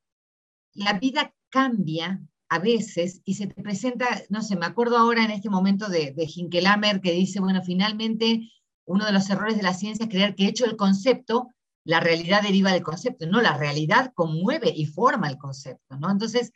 la 0.73 0.93
vida 0.99 1.33
cambia 1.49 2.21
a 2.47 2.59
veces 2.59 3.21
y 3.25 3.33
se 3.33 3.47
te 3.47 3.63
presenta, 3.63 4.05
no 4.29 4.43
sé, 4.43 4.55
me 4.55 4.67
acuerdo 4.67 4.97
ahora 4.97 5.25
en 5.25 5.31
este 5.31 5.49
momento 5.49 5.89
de, 5.89 6.11
de 6.11 6.29
Hinkelamer 6.33 7.01
que 7.01 7.11
dice, 7.11 7.39
bueno, 7.39 7.63
finalmente 7.63 8.51
uno 8.85 9.05
de 9.05 9.13
los 9.13 9.27
errores 9.31 9.57
de 9.57 9.63
la 9.63 9.73
ciencia 9.73 10.05
es 10.05 10.11
creer 10.11 10.35
que 10.35 10.45
hecho 10.47 10.65
el 10.65 10.75
concepto, 10.75 11.49
la 11.83 11.99
realidad 11.99 12.43
deriva 12.43 12.71
del 12.71 12.83
concepto. 12.83 13.25
No, 13.25 13.41
la 13.41 13.57
realidad 13.57 14.13
conmueve 14.13 14.71
y 14.75 14.85
forma 14.85 15.27
el 15.27 15.37
concepto, 15.37 15.97
¿no? 15.97 16.11
Entonces, 16.11 16.51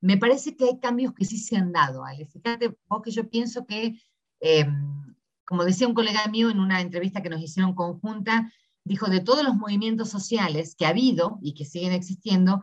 me 0.00 0.16
parece 0.16 0.56
que 0.56 0.64
hay 0.64 0.80
cambios 0.80 1.12
que 1.14 1.24
sí 1.24 1.38
se 1.38 1.56
han 1.56 1.72
dado, 1.72 2.04
Ale. 2.04 2.26
Fíjate 2.26 2.76
vos 2.88 3.02
que 3.02 3.10
yo 3.10 3.28
pienso 3.28 3.66
que, 3.66 4.00
em, 4.40 5.14
como 5.44 5.64
decía 5.64 5.88
un 5.88 5.94
colega 5.94 6.26
mío 6.28 6.50
en 6.50 6.60
una 6.60 6.80
entrevista 6.80 7.22
que 7.22 7.28
nos 7.28 7.42
hicieron 7.42 7.74
conjunta, 7.74 8.52
dijo, 8.84 9.08
de 9.08 9.20
todos 9.20 9.44
los 9.44 9.56
movimientos 9.56 10.08
sociales 10.08 10.74
que 10.74 10.86
ha 10.86 10.90
habido 10.90 11.38
y 11.42 11.54
que 11.54 11.64
siguen 11.64 11.92
existiendo, 11.92 12.62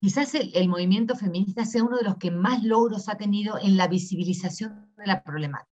quizás 0.00 0.34
el, 0.34 0.68
movimiento 0.68 1.14
feminista 1.16 1.64
sea 1.64 1.84
uno 1.84 1.98
de 1.98 2.04
los 2.04 2.16
que 2.16 2.30
más 2.30 2.62
logros 2.64 3.08
ha 3.08 3.16
tenido 3.16 3.58
en 3.58 3.76
la 3.76 3.88
visibilización 3.88 4.92
de 4.96 5.06
la 5.06 5.22
problemática. 5.22 5.70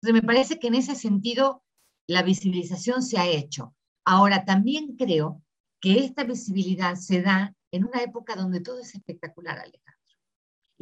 Entonces, 0.00 0.22
me 0.22 0.26
parece 0.26 0.58
que 0.58 0.68
en 0.68 0.74
ese 0.74 0.94
sentido 0.94 1.62
la 2.06 2.22
visibilización 2.22 3.02
se 3.02 3.18
ha 3.18 3.26
hecho. 3.26 3.74
Ahora, 4.04 4.44
también 4.44 4.96
creo 4.96 5.42
que 5.80 5.98
esta 6.04 6.24
visibilidad 6.24 6.94
se 6.94 7.22
da 7.22 7.54
en 7.70 7.84
una 7.84 8.02
época 8.02 8.36
donde 8.36 8.60
todo 8.60 8.80
es 8.80 8.94
espectacular, 8.94 9.58
Alejandro. 9.58 9.93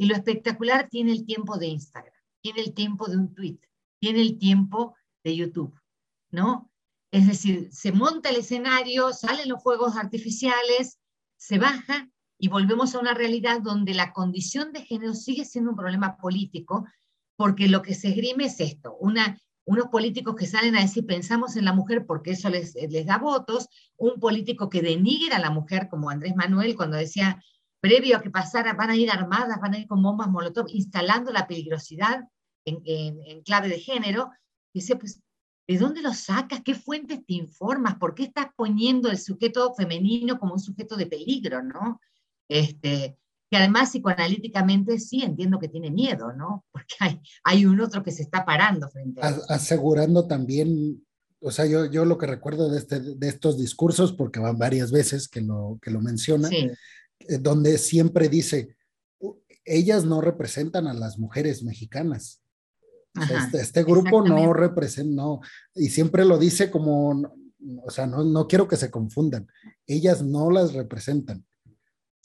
Y 0.03 0.05
lo 0.05 0.15
espectacular 0.15 0.89
tiene 0.89 1.13
el 1.13 1.25
tiempo 1.25 1.57
de 1.57 1.67
Instagram, 1.67 2.13
tiene 2.41 2.59
el 2.59 2.73
tiempo 2.73 3.07
de 3.07 3.15
un 3.15 3.33
tweet, 3.33 3.59
tiene 4.01 4.19
el 4.19 4.37
tiempo 4.37 4.97
de 5.23 5.33
YouTube, 5.33 5.79
¿no? 6.29 6.69
Es 7.09 7.25
decir, 7.25 7.69
se 7.71 7.93
monta 7.93 8.27
el 8.27 8.35
escenario, 8.35 9.13
salen 9.13 9.47
los 9.47 9.63
fuegos 9.63 9.95
artificiales, 9.95 10.99
se 11.37 11.57
baja 11.57 12.09
y 12.37 12.49
volvemos 12.49 12.93
a 12.93 12.99
una 12.99 13.13
realidad 13.13 13.61
donde 13.61 13.93
la 13.93 14.11
condición 14.11 14.73
de 14.73 14.81
género 14.81 15.13
sigue 15.13 15.45
siendo 15.45 15.69
un 15.71 15.77
problema 15.77 16.17
político, 16.17 16.85
porque 17.37 17.69
lo 17.69 17.81
que 17.81 17.93
se 17.93 18.09
esgrime 18.09 18.47
es 18.47 18.59
esto, 18.59 18.97
una, 18.99 19.39
unos 19.63 19.87
políticos 19.87 20.35
que 20.35 20.47
salen 20.47 20.75
a 20.75 20.81
decir 20.81 21.05
pensamos 21.05 21.55
en 21.55 21.63
la 21.63 21.71
mujer 21.71 22.05
porque 22.05 22.31
eso 22.31 22.49
les, 22.49 22.75
les 22.75 23.05
da 23.05 23.19
votos, 23.19 23.69
un 23.95 24.19
político 24.19 24.69
que 24.69 24.81
denigra 24.81 25.37
a 25.37 25.41
la 25.41 25.49
mujer 25.49 25.87
como 25.89 26.09
Andrés 26.09 26.35
Manuel 26.35 26.75
cuando 26.75 26.97
decía 26.97 27.41
previo 27.83 28.15
a 28.15 28.21
que 28.21 28.29
pasara 28.31 28.73
van 28.73 28.91
a 28.91 28.95
ir 28.95 29.11
armadas, 29.11 29.59
van 29.59 29.73
a 29.73 29.79
ir 29.79 29.87
con 29.87 30.01
bombas 30.01 30.29
molotov, 30.29 30.67
instalando 30.69 31.33
la 31.33 31.45
peligrosidad 31.47 32.23
en, 32.63 32.81
en 32.85 33.43
clave 33.43 33.67
de 33.67 33.79
género, 33.79 34.31
dice, 34.73 34.95
pues 34.95 35.19
¿De 35.67 35.77
dónde 35.77 36.01
lo 36.01 36.13
sacas? 36.13 36.61
¿Qué 36.63 36.75
fuentes 36.75 37.25
te 37.25 37.35
informas? 37.35 37.95
¿Por 37.95 38.15
qué 38.15 38.23
estás 38.23 38.47
poniendo 38.55 39.09
el 39.09 39.17
sujeto 39.17 39.73
femenino 39.75 40.37
como 40.37 40.53
un 40.53 40.59
sujeto 40.59 40.97
de 40.97 41.05
peligro, 41.05 41.63
no? 41.63 42.01
Este, 42.49 43.17
que 43.49 43.57
además 43.57 43.91
psicoanalíticamente 43.91 44.99
sí 44.99 45.23
entiendo 45.23 45.59
que 45.59 45.69
tiene 45.69 45.89
miedo, 45.89 46.33
¿no? 46.33 46.65
Porque 46.71 46.95
hay, 46.99 47.21
hay 47.45 47.65
un 47.65 47.79
otro 47.79 48.03
que 48.03 48.11
se 48.11 48.23
está 48.23 48.43
parando 48.43 48.89
frente 48.89 49.21
a 49.21 49.39
Asegurando 49.47 50.27
también, 50.27 51.01
o 51.39 51.51
sea, 51.51 51.65
yo, 51.65 51.85
yo 51.85 52.03
lo 52.03 52.17
que 52.17 52.27
recuerdo 52.27 52.69
de, 52.69 52.79
este, 52.79 52.99
de 52.99 53.29
estos 53.29 53.57
discursos, 53.57 54.11
porque 54.11 54.41
van 54.41 54.57
varias 54.57 54.91
veces 54.91 55.29
que 55.29 55.39
lo, 55.39 55.79
que 55.81 55.91
lo 55.91 56.01
menciona, 56.01 56.49
eh, 56.49 56.75
donde 57.39 57.77
siempre 57.77 58.29
dice, 58.29 58.75
ellas 59.65 60.05
no 60.05 60.21
representan 60.21 60.87
a 60.87 60.93
las 60.93 61.17
mujeres 61.17 61.63
mexicanas. 61.63 62.41
este, 63.15 63.61
este, 63.61 63.83
grupo 63.83 64.27
no 64.27 64.53
representa, 64.53 65.13
no, 65.13 65.41
y 65.75 65.89
siempre 65.89 66.25
lo 66.25 66.37
dice 66.37 66.71
como, 66.71 67.11
o 67.83 67.91
sea, 67.91 68.07
no, 68.07 68.23
no 68.23 68.47
quiero 68.47 68.67
que 68.67 68.75
se 68.75 68.89
confundan, 68.89 69.47
ellas 69.85 70.23
no 70.23 70.49
las 70.49 70.73
representan 70.73 71.45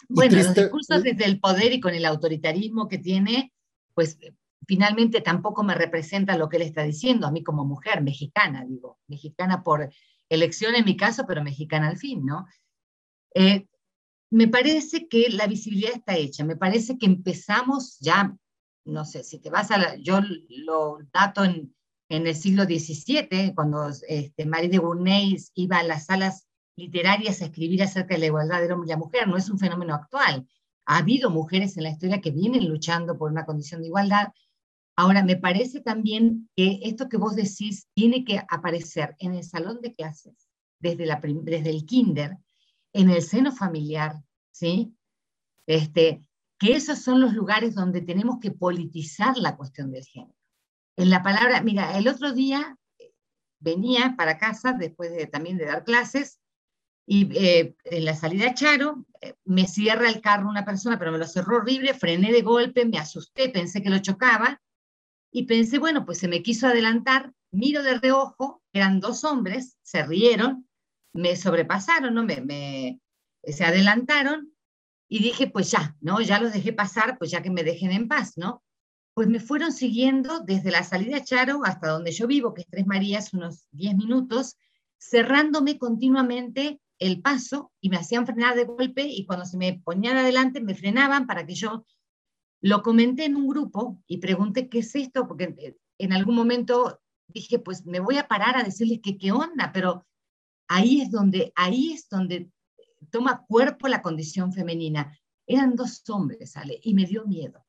bueno, 0.09 0.37
los 0.37 0.55
discursos 0.55 1.03
desde 1.03 1.25
el 1.27 1.39
poder 1.39 1.73
y 1.73 1.81
con 1.81 1.95
el 1.95 2.05
autoritarismo 2.05 2.89
que 2.89 2.99
tiene, 2.99 3.53
pues 3.95 4.19
finalmente 4.67 5.21
tampoco 5.21 5.63
me 5.63 5.75
representa 5.75 6.37
lo 6.37 6.49
que 6.49 6.57
él 6.57 6.63
está 6.63 6.83
diciendo, 6.83 7.27
a 7.27 7.31
mí 7.31 7.43
como 7.43 7.65
mujer 7.65 8.03
mexicana, 8.03 8.65
digo, 8.67 8.99
mexicana 9.07 9.63
por 9.63 9.93
elección 10.29 10.75
en 10.75 10.85
mi 10.85 10.97
caso, 10.97 11.25
pero 11.27 11.45
mexicana 11.45 11.89
al 11.89 11.99
fin, 11.99 12.25
¿no? 12.25 12.47
Eh, 13.35 13.67
me 14.31 14.49
parece 14.49 15.09
que 15.09 15.31
la 15.31 15.47
visibilidad 15.47 15.93
está 15.95 16.17
hecha, 16.17 16.45
me 16.45 16.57
parece 16.57 16.99
que 16.99 17.07
empezamos 17.07 17.99
ya, 18.01 18.37
no 18.85 19.05
sé, 19.05 19.25
si 19.25 19.39
te 19.39 19.51
vas 19.51 19.71
a 19.71 19.79
la, 19.79 19.97
yo 19.97 20.21
lo 20.49 20.99
dato 21.13 21.45
en, 21.45 21.75
en 22.09 22.27
el 22.27 22.35
siglo 22.35 22.65
XVII, 22.65 23.55
cuando 23.55 23.91
este, 24.09 24.47
Marie 24.47 24.71
de 24.71 24.79
Gournay 24.79 25.37
iba 25.55 25.79
a 25.79 25.83
las 25.83 26.07
salas 26.07 26.47
literarias 26.77 27.43
a 27.43 27.47
escribir 27.47 27.83
acerca 27.83 28.15
de 28.15 28.21
la 28.21 28.27
igualdad 28.27 28.61
del 28.61 28.73
hombre 28.73 28.89
y 28.89 28.91
la 28.91 28.97
mujer, 28.97 29.29
no 29.29 29.37
es 29.37 29.51
un 29.51 29.59
fenómeno 29.59 29.95
actual. 29.95 30.47
Ha 30.87 30.99
habido 30.99 31.29
mujeres 31.31 31.77
en 31.77 31.83
la 31.83 31.91
historia 31.91 32.21
que 32.21 32.31
vienen 32.31 32.69
luchando 32.69 33.19
por 33.19 33.31
una 33.31 33.45
condición 33.45 33.83
de 33.83 33.89
igualdad. 33.89 34.29
Ahora, 34.97 35.23
me 35.23 35.37
parece 35.37 35.81
también 35.81 36.49
que 36.57 36.81
esto 36.83 37.09
que 37.09 37.19
vos 37.19 37.37
decís 37.37 37.89
tiene 37.95 38.25
que 38.25 38.43
aparecer 38.49 39.15
en 39.19 39.35
el 39.35 39.45
salón 39.45 39.81
de 39.83 39.95
clases, 39.95 40.49
desde, 40.79 41.05
la, 41.05 41.21
desde 41.21 41.71
el 41.71 41.85
kinder, 41.85 42.39
en 42.99 43.11
el 43.11 43.23
seno 43.23 43.53
familiar, 43.53 44.17
¿sí? 44.51 44.93
Este, 45.69 46.25
que 46.59 46.75
esos 46.75 47.01
son 47.01 47.21
los 47.21 47.33
lugares 47.33 47.77
donde 47.77 48.01
tenemos 48.01 48.41
que 48.41 48.51
politizar 48.51 49.37
la 49.37 49.57
cuestión 49.57 49.93
del 49.93 50.05
género. 50.05 50.35
En 50.97 51.09
la 51.09 51.23
palabra, 51.23 51.63
mira, 51.63 51.97
el 51.97 52.09
otro 52.09 52.33
día 52.33 52.77
eh, 52.99 53.13
venía 53.61 54.17
para 54.19 54.37
casa, 54.37 54.73
después 54.73 55.13
de, 55.13 55.29
también 55.29 55.59
de 55.59 55.67
dar 55.67 55.85
clases, 55.85 56.41
y 57.07 57.29
eh, 57.39 57.77
en 57.85 58.05
la 58.05 58.17
salida 58.17 58.53
Charo, 58.53 59.07
eh, 59.21 59.35
me 59.45 59.69
cierra 59.69 60.09
el 60.09 60.21
carro 60.21 60.49
una 60.49 60.65
persona, 60.65 60.99
pero 60.99 61.13
me 61.13 61.19
lo 61.19 61.27
cerró 61.29 61.59
horrible, 61.59 61.95
frené 61.95 62.33
de 62.33 62.43
golpe, 62.43 62.85
me 62.85 62.99
asusté, 62.99 63.49
pensé 63.49 63.81
que 63.81 63.91
lo 63.91 63.99
chocaba, 64.01 64.61
y 65.31 65.45
pensé, 65.45 65.79
bueno, 65.79 66.05
pues 66.05 66.19
se 66.19 66.27
me 66.27 66.43
quiso 66.43 66.67
adelantar, 66.67 67.33
miro 67.53 67.85
de 67.85 67.97
reojo, 68.01 68.61
eran 68.73 68.99
dos 68.99 69.23
hombres, 69.23 69.79
se 69.83 70.05
rieron, 70.05 70.68
me 71.13 71.37
sobrepasaron, 71.37 72.15
¿no? 72.15 72.25
Me, 72.25 73.01
se 73.45 73.65
adelantaron, 73.65 74.53
y 75.09 75.21
dije, 75.21 75.49
pues 75.49 75.71
ya, 75.71 75.97
¿no? 76.01 76.21
Ya 76.21 76.39
los 76.39 76.53
dejé 76.53 76.73
pasar, 76.73 77.19
pues 77.19 77.31
ya 77.31 77.43
que 77.43 77.51
me 77.51 77.65
dejen 77.65 77.93
en 77.93 78.09
paz, 78.09 78.37
¿no? 78.37 78.63
Pues 79.15 79.27
me 79.27 79.41
fueron 79.41 79.73
siguiendo 79.73 80.41
desde 80.41 80.71
la 80.71 80.85
salida 80.85 81.17
a 81.17 81.25
Charo 81.25 81.63
hasta 81.65 81.89
donde 81.89 82.13
yo 82.13 82.27
vivo, 82.27 82.53
que 82.53 82.63
es 82.63 82.69
Tres 82.69 82.87
Marías, 82.87 83.33
unos 83.33 83.67
10 83.73 83.97
minutos, 83.97 84.57
cerrándome 84.99 85.79
continuamente 85.79 86.81
el 86.99 87.23
paso 87.23 87.73
y 87.81 87.89
me 87.89 87.97
hacían 87.97 88.27
frenar 88.27 88.55
de 88.55 88.65
golpe 88.65 89.03
y 89.03 89.25
cuando 89.25 89.47
se 89.47 89.57
me 89.57 89.81
ponían 89.85 90.17
adelante 90.17 90.61
me 90.61 90.75
frenaban 90.75 91.27
para 91.27 91.47
que 91.47 91.55
yo 91.55 91.87
lo 92.61 92.83
comenté 92.83 93.25
en 93.25 93.37
un 93.37 93.49
grupo 93.49 94.03
y 94.07 94.19
pregunté 94.19 94.69
qué 94.69 94.81
es 94.81 94.95
esto, 94.95 95.27
porque 95.27 95.77
en 95.99 96.13
algún 96.13 96.35
momento 96.35 97.01
dije, 97.29 97.59
pues 97.59 97.87
me 97.87 98.01
voy 98.01 98.19
a 98.19 98.29
parar 98.29 98.57
a 98.57 98.65
decirles 98.65 99.01
que 99.03 99.17
qué 99.17 99.33
onda, 99.33 99.71
pero 99.73 100.07
ahí 100.69 101.01
es 101.01 101.11
donde, 101.11 101.53
ahí 101.57 101.93
es 101.93 102.09
donde 102.09 102.51
toma 103.11 103.45
cuerpo 103.47 103.89
la 103.89 104.03
condición 104.03 104.53
femenina. 104.53 105.19
Eran 105.47 105.75
dos 105.75 106.09
hombres, 106.11 106.53
¿sale? 106.53 106.79
Y 106.83 106.95
me 106.95 107.07
dio 107.07 107.25
miedo. 107.27 107.65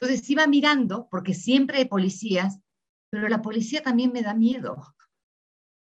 Entonces 0.00 0.28
iba 0.30 0.46
mirando, 0.46 1.08
porque 1.10 1.34
siempre 1.34 1.78
hay 1.78 1.84
policías, 1.86 2.60
pero 3.10 3.28
la 3.28 3.42
policía 3.42 3.82
también 3.82 4.12
me 4.12 4.22
da 4.22 4.32
miedo, 4.32 4.94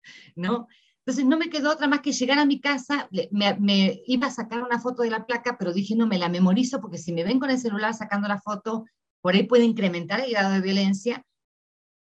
¿no? 0.36 0.68
Entonces 0.98 1.26
no 1.26 1.36
me 1.36 1.50
quedó 1.50 1.70
otra 1.70 1.86
más 1.86 2.00
que 2.00 2.12
llegar 2.12 2.38
a 2.38 2.46
mi 2.46 2.60
casa, 2.60 3.10
me, 3.30 4.02
iba 4.06 4.28
a 4.28 4.30
sacar 4.30 4.62
una 4.62 4.80
foto 4.80 5.02
de 5.02 5.10
la 5.10 5.26
placa, 5.26 5.58
pero 5.58 5.74
dije, 5.74 5.94
no, 5.94 6.06
me 6.06 6.16
la 6.16 6.30
memorizo 6.30 6.80
porque 6.80 6.96
si 6.96 7.12
me 7.12 7.24
ven 7.24 7.38
con 7.38 7.50
el 7.50 7.58
celular 7.58 7.92
sacando 7.92 8.26
la 8.26 8.40
foto, 8.40 8.86
por 9.20 9.34
ahí 9.34 9.42
puede 9.42 9.64
incrementar 9.64 10.20
el 10.20 10.30
grado 10.30 10.54
de 10.54 10.62
violencia. 10.62 11.22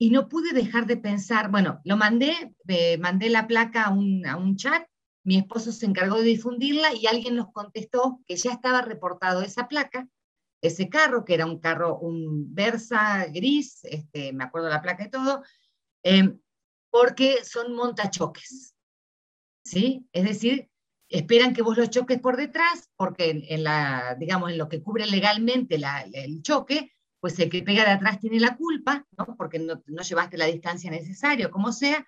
Y 0.03 0.09
no 0.09 0.27
pude 0.27 0.51
dejar 0.51 0.85
de 0.85 0.97
pensar, 0.97 1.49
bueno, 1.49 1.79
lo 1.85 1.95
mandé, 1.95 2.55
mandé 2.99 3.29
la 3.29 3.47
placa 3.47 3.85
a 3.85 3.89
un, 3.91 4.25
a 4.25 4.35
un 4.35 4.57
chat, 4.57 4.85
mi 5.23 5.37
esposo 5.37 5.71
se 5.71 5.85
encargó 5.85 6.17
de 6.17 6.23
difundirla 6.23 6.93
y 6.93 7.07
alguien 7.07 7.35
nos 7.37 7.53
contestó 7.53 8.19
que 8.27 8.35
ya 8.35 8.51
estaba 8.51 8.81
reportado 8.81 9.41
esa 9.41 9.69
placa 9.69 10.09
ese 10.63 10.87
carro, 10.87 11.25
que 11.25 11.33
era 11.33 11.45
un 11.45 11.59
carro, 11.59 11.99
un 11.99 12.55
Versa 12.55 13.25
gris, 13.25 13.83
este, 13.83 14.31
me 14.31 14.45
acuerdo 14.45 14.69
la 14.69 14.81
placa 14.81 15.03
y 15.03 15.09
todo, 15.09 15.43
em, 16.03 16.39
porque 16.89 17.43
son 17.43 17.75
montachoques. 17.75 18.73
¿Sí? 19.65 20.07
Es 20.13 20.23
decir, 20.23 20.69
esperan 21.09 21.53
que 21.53 21.61
vos 21.61 21.77
los 21.77 21.89
choques 21.89 22.19
por 22.19 22.37
detrás, 22.37 22.89
porque 22.95 23.45
en, 23.49 23.63
la, 23.63 24.15
digamos, 24.17 24.51
en 24.51 24.57
lo 24.57 24.69
que 24.69 24.81
cubre 24.81 25.05
legalmente 25.05 25.77
el 26.13 26.41
choque, 26.41 26.92
pues 27.23 27.39
el 27.39 27.49
que 27.49 27.63
pega 27.63 27.85
de 27.85 27.91
atrás 27.91 28.19
tiene 28.19 28.37
la 28.37 28.57
culpa, 28.57 29.07
¿no? 29.17 29.37
porque 29.37 29.57
no, 29.57 29.81
no 29.87 30.01
llevaste 30.01 30.37
la 30.37 30.47
distancia 30.47 30.91
necesaria, 30.91 31.49
como 31.49 31.71
sea, 31.71 32.05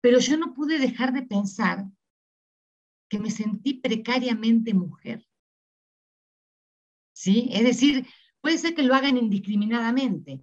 pero 0.00 0.18
yo 0.18 0.36
no 0.36 0.52
pude 0.52 0.80
dejar 0.80 1.12
de 1.12 1.22
pensar 1.22 1.86
que 3.08 3.20
me 3.20 3.30
sentí 3.30 3.74
precariamente 3.74 4.74
mujer. 4.74 5.24
¿Sí? 7.14 7.50
Es 7.52 7.62
decir, 7.62 8.04
puede 8.40 8.58
ser 8.58 8.74
que 8.74 8.82
lo 8.82 8.96
hagan 8.96 9.16
indiscriminadamente, 9.16 10.42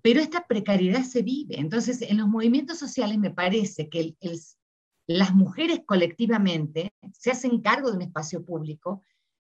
pero 0.00 0.20
esta 0.20 0.46
precariedad 0.46 1.02
se 1.02 1.22
vive. 1.22 1.58
Entonces, 1.58 2.02
en 2.02 2.18
los 2.18 2.28
movimientos 2.28 2.78
sociales 2.78 3.18
me 3.18 3.32
parece 3.32 3.88
que 3.88 4.14
las 5.08 5.34
mujeres 5.34 5.80
colectivamente 5.84 6.92
se 7.12 7.32
hacen 7.32 7.60
cargo 7.62 7.90
de 7.90 7.96
un 7.96 8.02
espacio 8.02 8.44
público, 8.44 9.02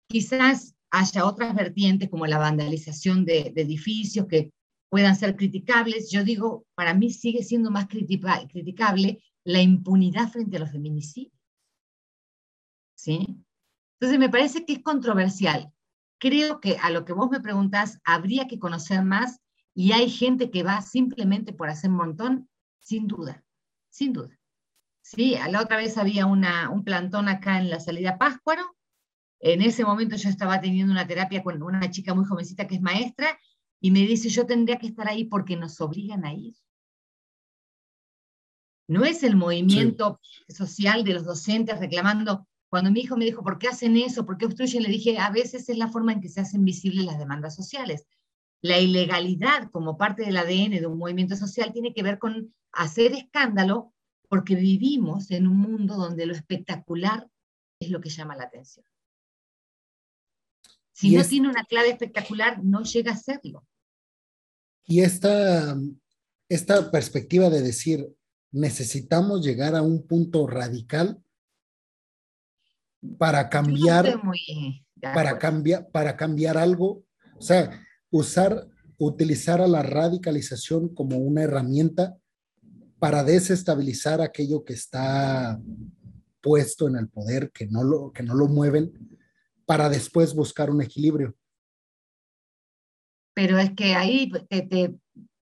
quizás 0.10 0.76
haya 0.92 1.26
otras 1.26 1.56
vertientes 1.56 2.10
como 2.10 2.28
la 2.28 2.38
vandalización 2.38 3.26
de, 3.26 3.54
edificios 3.56 4.28
que 4.28 4.52
puedan 4.90 5.16
ser 5.16 5.36
criticables. 5.36 6.12
Yo 6.12 6.24
digo, 6.24 6.66
para 6.76 6.94
mí 6.94 7.12
sigue 7.12 7.44
siendo 7.44 7.72
más 7.72 7.88
criticable 7.88 9.24
la 9.44 9.62
impunidad 9.62 10.30
frente 10.30 10.58
a 10.58 10.60
los 10.60 10.72
feminicidios. 10.72 11.42
¿sí? 13.02 13.44
Entonces 14.00 14.20
me 14.20 14.30
parece 14.30 14.66
que 14.66 14.74
es 14.74 14.84
controversial. 14.84 15.72
Creo 16.20 16.60
que 16.60 16.78
a 16.78 16.92
lo 16.92 17.04
que 17.04 17.14
vos 17.14 17.30
me 17.32 17.40
preguntás 17.40 18.00
habría 18.04 18.48
que 18.48 18.60
conocer 18.60 19.04
más 19.04 19.40
y 19.74 19.94
hay 19.94 20.10
gente 20.10 20.52
que 20.52 20.64
va 20.64 20.82
simplemente 20.82 21.54
por 21.54 21.70
hacer 21.70 21.90
un 21.90 21.98
montón, 21.98 22.50
sin 22.80 23.08
duda, 23.08 23.44
sin 23.90 24.14
duda. 24.14 24.38
Sí, 25.02 25.36
la 25.50 25.62
otra 25.62 25.78
vez 25.78 25.98
había 25.98 26.28
una, 26.28 26.70
un 26.70 26.84
plantón 26.84 27.28
acá 27.28 27.58
en 27.58 27.70
la 27.70 27.80
salida 27.80 28.20
Páscuaro. 28.20 28.76
En 29.42 29.62
ese 29.64 29.84
momento 29.84 30.16
yo 30.16 30.30
estaba 30.30 30.62
teniendo 30.62 30.92
una 30.92 31.08
terapia 31.08 31.44
con 31.44 31.62
una 31.64 31.90
chica 31.90 32.14
muy 32.14 32.26
jovencita 32.26 32.68
que 32.68 32.76
es 32.76 32.82
maestra 32.82 33.40
y 33.80 33.90
me 33.90 34.02
dice, 34.02 34.30
yo 34.30 34.46
tendría 34.46 34.78
que 34.78 34.88
estar 34.88 35.08
ahí 35.08 35.26
porque 35.26 35.58
nos 35.58 35.82
obligan 35.82 36.24
a 36.26 36.34
ir. 36.34 36.56
No 38.88 39.04
es 39.04 39.24
el 39.24 39.36
movimiento 39.36 40.20
social 40.48 41.04
de 41.04 41.14
los 41.14 41.26
docentes 41.26 41.80
reclamando, 41.80 42.48
cuando 42.70 42.92
mi 42.92 43.02
hijo 43.02 43.18
me 43.18 43.26
dijo, 43.26 43.44
¿por 43.44 43.58
qué 43.58 43.68
hacen 43.68 43.98
eso? 43.98 44.26
¿Por 44.26 44.38
qué 44.38 44.46
obstruyen? 44.46 44.84
Le 44.84 44.90
dije, 44.90 45.18
a 45.18 45.32
veces 45.32 45.68
es 45.70 45.78
la 45.78 45.88
forma 45.88 46.14
en 46.14 46.22
que 46.22 46.30
se 46.30 46.42
hacen 46.42 46.64
visibles 46.64 47.06
las 47.06 47.18
demandas 47.18 47.56
sociales. 47.56 48.06
La 48.62 48.80
ilegalidad 48.80 49.72
como 49.72 49.98
parte 49.98 50.24
del 50.24 50.38
ADN 50.38 50.80
de 50.80 50.86
un 50.86 51.00
movimiento 51.00 51.36
social 51.36 51.74
tiene 51.74 51.94
que 51.94 52.04
ver 52.04 52.20
con 52.20 52.54
hacer 52.72 53.14
escándalo 53.14 53.94
porque 54.30 54.56
vivimos 54.56 55.32
en 55.32 55.48
un 55.48 55.58
mundo 55.58 55.96
donde 55.96 56.26
lo 56.28 56.34
espectacular 56.34 57.28
es 57.80 57.90
lo 57.90 58.00
que 58.00 58.10
llama 58.10 58.36
la 58.36 58.44
atención. 58.44 58.86
Si 61.02 61.16
no 61.16 61.24
tiene 61.24 61.50
una 61.50 61.64
clave 61.64 61.90
espectacular, 61.90 62.64
no 62.64 62.84
llega 62.84 63.14
a 63.14 63.18
serlo. 63.18 63.66
Y 64.86 65.02
esta, 65.02 65.76
esta 66.48 66.92
perspectiva 66.92 67.50
de 67.50 67.62
decir, 67.62 68.08
necesitamos 68.52 69.44
llegar 69.44 69.76
a 69.76 69.82
un 69.82 70.06
punto 70.06 70.46
radical 70.46 71.20
para 73.18 73.50
cambiar, 73.50 74.22
para 75.02 75.40
cambiar, 75.40 75.90
para 75.90 76.16
cambiar 76.16 76.58
algo, 76.58 77.04
o 77.36 77.42
sea, 77.42 77.84
usar, 78.12 78.68
utilizar 79.00 79.60
a 79.60 79.68
la 79.68 79.82
radicalización 79.82 80.94
como 80.94 81.18
una 81.18 81.42
herramienta 81.42 82.16
para 83.00 83.24
desestabilizar 83.24 84.22
aquello 84.22 84.64
que 84.64 84.74
está 84.74 85.60
puesto 86.42 86.88
en 86.88 86.98
el 86.98 87.10
poder, 87.10 87.52
que 87.52 87.66
no 87.66 87.84
lo, 87.84 88.12
que 88.12 88.22
no 88.22 88.36
lo 88.36 88.48
mueven, 88.48 89.11
para 89.66 89.90
después 89.90 90.34
buscar 90.34 90.70
un 90.70 90.82
equilibrio. 90.82 91.36
Pero 93.34 93.58
es 93.58 93.72
que 93.72 93.96
ahí 93.96 94.30
te, 94.50 94.62
te, 94.64 94.96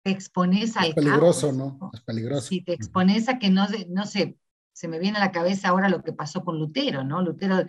expones 0.05 0.77
al 0.77 0.89
es 0.89 0.95
peligroso, 0.95 1.53
¿no? 1.53 1.91
Es 1.93 2.01
peligroso. 2.01 2.49
Si 2.49 2.63
te 2.63 2.73
expones 2.73 3.29
a 3.29 3.39
que 3.39 3.51
no, 3.51 3.67
no 3.89 4.07
sé, 4.07 4.37
se 4.73 4.89
me 4.89 4.99
viene 4.99 5.19
a 5.19 5.21
la 5.21 5.33
cabeza 5.33 5.69
ahora 5.69 5.89
lo 5.89 6.03
que 6.03 6.13
pasó 6.13 6.45
con 6.45 6.59
Lutero, 6.59 7.03
¿no? 7.03 7.23
Lutero 7.23 7.67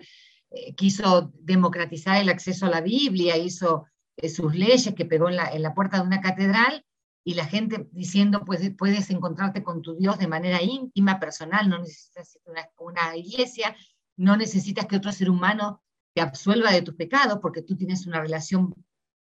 eh, 0.50 0.74
quiso 0.74 1.32
democratizar 1.40 2.20
el 2.20 2.28
acceso 2.28 2.66
a 2.66 2.70
la 2.70 2.80
Biblia, 2.80 3.36
hizo 3.36 3.86
eh, 4.16 4.28
sus 4.28 4.54
leyes 4.54 4.94
que 4.94 5.04
pegó 5.04 5.28
en 5.28 5.36
la, 5.36 5.74
puerta 5.74 5.98
de 5.98 6.06
una 6.06 6.20
catedral 6.20 6.84
y 7.24 7.34
la 7.34 7.44
gente 7.44 7.88
diciendo, 7.92 8.44
pues 8.44 8.70
puedes 8.76 9.10
encontrarte 9.10 9.62
con 9.62 9.82
tu 9.82 9.96
Dios 9.96 10.18
de 10.18 10.28
manera 10.28 10.62
íntima, 10.62 11.20
personal, 11.20 11.68
no 11.68 11.78
necesitas 11.78 12.38
una, 12.44 12.68
una 12.78 13.16
iglesia, 13.16 13.76
no 14.16 14.36
necesitas 14.36 14.86
que 14.86 14.96
otro 14.96 15.12
ser 15.12 15.28
humano 15.28 15.82
te 16.14 16.20
absuelva 16.20 16.72
de 16.72 16.82
tus 16.82 16.94
pecados 16.94 17.38
porque 17.40 17.62
tú 17.62 17.76
tienes 17.76 18.06
una 18.06 18.20
relación 18.20 18.74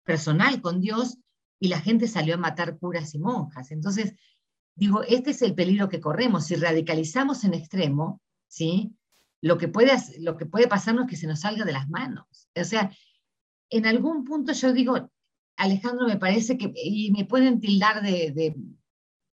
personal 0.05 0.61
con 0.61 0.81
Dios 0.81 1.19
y 1.59 1.69
la 1.69 1.81
gente 1.81 2.09
salió 2.09 2.35
a 2.35 2.39
matar 2.39 2.79
curas 2.79 3.15
y 3.15 3.19
monjas. 3.19 3.71
Entonces, 3.71 4.15
digo, 4.75 5.03
este 5.03 5.31
es 5.31 5.43
el 5.43 5.55
peligro 5.55 5.89
que 5.89 6.01
corremos. 6.01 6.47
Si 6.47 6.57
radicalizamos 6.57 7.45
en 7.45 7.55
extremo, 7.55 8.21
¿sí? 8.49 8.95
Lo 9.43 9.59
que, 9.59 9.69
puede, 9.69 9.93
lo 10.19 10.37
que 10.37 10.47
puede 10.47 10.69
pasarnos 10.69 11.05
es 11.05 11.11
que 11.11 11.17
se 11.17 11.27
nos 11.27 11.41
salga 11.41 11.65
de 11.65 11.73
las 11.73 11.89
manos. 11.89 12.49
O 12.55 12.65
sea, 12.65 12.91
en 13.71 13.87
algún 13.87 14.25
punto 14.25 14.53
yo 14.53 14.73
digo, 14.73 15.11
Alejandro, 15.57 16.07
me 16.07 16.17
parece 16.17 16.57
que, 16.57 16.73
y 16.75 17.11
me 17.13 17.25
pueden 17.27 17.61
tildar 17.61 18.03
de, 18.03 18.57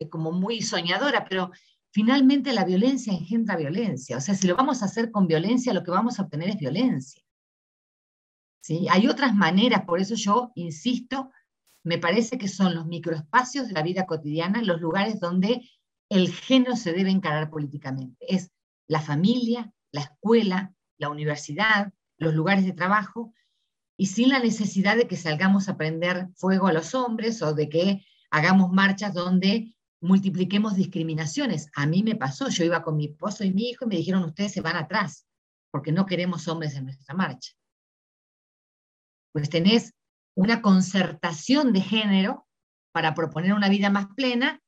como 0.10 0.32
muy 0.32 0.62
soñadora, 0.62 1.26
pero 1.28 1.52
finalmente 1.92 2.54
la 2.54 2.64
violencia 2.64 3.14
engendra 3.14 3.58
violencia. 3.58 4.18
O 4.18 4.22
sea, 4.22 4.36
si 4.36 4.48
lo 4.48 4.56
vamos 4.56 4.82
a 4.82 4.86
hacer 4.86 5.12
con 5.12 5.28
violencia, 5.28 5.74
lo 5.74 5.84
que 5.84 5.92
vamos 5.92 6.20
a 6.20 6.24
obtener 6.24 6.50
es 6.50 6.58
violencia. 6.58 7.24
¿Sí? 8.62 8.88
Hay 8.89 9.07
otras 9.07 9.36
maneras, 9.36 9.84
por 9.86 9.99
eso 9.99 10.16
yo 10.16 10.51
insisto 10.55 11.32
me 11.84 11.97
parece 11.97 12.38
que 12.38 12.47
son 12.47 12.76
los 12.76 12.86
microespacios 12.86 13.68
de 13.68 13.74
la 13.74 13.82
vida 13.82 14.05
cotidiana, 14.05 14.62
los 14.62 14.80
lugares 14.80 15.20
donde 15.20 15.68
el 16.09 16.32
género 16.32 16.76
se 16.76 16.93
debe 16.93 17.09
encarar 17.09 17.49
políticamente. 17.49 18.24
Es 18.28 18.51
la 18.88 19.01
familia, 19.01 19.74
la 19.91 20.01
escuela, 20.01 20.74
la 20.97 21.09
universidad, 21.09 21.91
los 22.18 22.36
lugares 22.36 22.66
de 22.66 22.74
trabajo, 22.74 23.34
y 23.97 24.07
sin 24.07 24.30
la 24.30 24.39
necesidad 24.39 24.95
de 24.95 25.07
que 25.07 25.18
salgamos 25.18 25.70
a 25.70 25.78
prender 25.78 26.30
fuego 26.36 26.68
a 26.68 26.74
los 26.74 26.93
hombres 26.95 27.41
o 27.41 27.53
de 27.53 27.70
que 27.70 28.05
hagamos 28.30 28.72
marchas 28.72 29.14
donde 29.14 29.76
multipliquemos 30.01 30.76
discriminaciones. 30.76 31.70
A 31.76 31.86
mí 31.86 32.03
me 32.03 32.16
pasó, 32.16 32.49
yo 32.49 32.64
iba 32.64 32.84
con 32.84 32.97
mi 32.97 33.05
esposo 33.05 33.43
y 33.43 33.53
mi 33.53 33.70
hijo 33.70 33.86
y 33.86 33.89
me 33.89 33.97
dijeron, 33.97 34.24
ustedes 34.24 34.53
se 34.53 34.62
van 34.62 34.76
atrás, 34.76 35.28
porque 35.72 35.91
no 35.91 36.05
queremos 36.05 36.47
hombres 36.47 36.76
en 36.76 36.86
nuestra 36.86 37.16
marcha. 37.16 37.51
Pues 39.32 39.50
tenés 39.50 39.94
una 40.36 40.62
concertación 40.62 41.74
de 41.74 41.82
género 41.82 42.48
para 42.92 43.14
proponer 43.14 43.54
una 43.54 43.70
vida 43.70 43.90
más 43.90 44.08
plena 44.16 44.62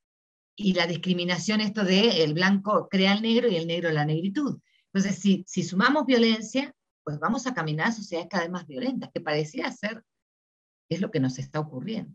y 0.55 0.73
la 0.73 0.87
discriminación 0.87 1.61
esto 1.61 1.83
de 1.83 2.23
el 2.23 2.33
blanco 2.33 2.87
crea 2.89 3.13
el 3.13 3.21
negro 3.21 3.47
y 3.49 3.55
el 3.55 3.67
negro 3.67 3.91
la 3.91 4.05
negritud. 4.05 4.59
Entonces, 4.93 5.19
si, 5.19 5.43
si 5.47 5.63
sumamos 5.63 6.05
violencia, 6.05 6.73
pues 7.03 7.19
vamos 7.19 7.47
a 7.47 7.53
caminar 7.53 7.87
a 7.87 7.91
sociedades 7.91 8.29
cada 8.29 8.43
vez 8.43 8.51
más 8.51 8.67
violentas, 8.67 9.09
que 9.13 9.21
parecía 9.21 9.71
ser, 9.71 10.03
es 10.89 11.01
lo 11.01 11.11
que 11.11 11.19
nos 11.19 11.39
está 11.39 11.59
ocurriendo. 11.59 12.13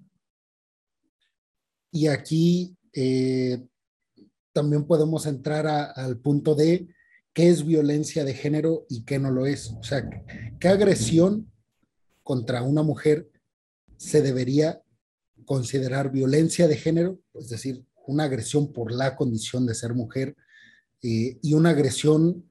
Y 1.91 2.07
aquí 2.07 2.77
eh, 2.93 3.67
también 4.53 4.87
podemos 4.87 5.27
entrar 5.27 5.67
al 5.67 6.19
punto 6.19 6.55
de 6.55 6.89
qué 7.33 7.49
es 7.49 7.65
violencia 7.65 8.25
de 8.25 8.35
género 8.35 8.87
y 8.89 9.05
qué 9.05 9.19
no 9.19 9.31
lo 9.31 9.47
es. 9.47 9.71
O 9.73 9.83
sea, 9.83 10.09
qué 10.61 10.69
agresión 10.69 11.51
contra 12.29 12.61
una 12.61 12.83
mujer 12.83 13.31
se 13.97 14.21
debería 14.21 14.83
considerar 15.47 16.13
violencia 16.13 16.69
de 16.69 16.77
género, 16.77 17.19
es 17.33 17.49
decir, 17.49 17.87
una 18.07 18.25
agresión 18.25 18.71
por 18.71 18.93
la 18.93 19.17
condición 19.17 19.65
de 19.65 19.75
ser 19.75 19.95
mujer 19.95 20.37
eh, 21.01 21.39
y 21.43 21.55
una 21.55 21.71
agresión 21.71 22.47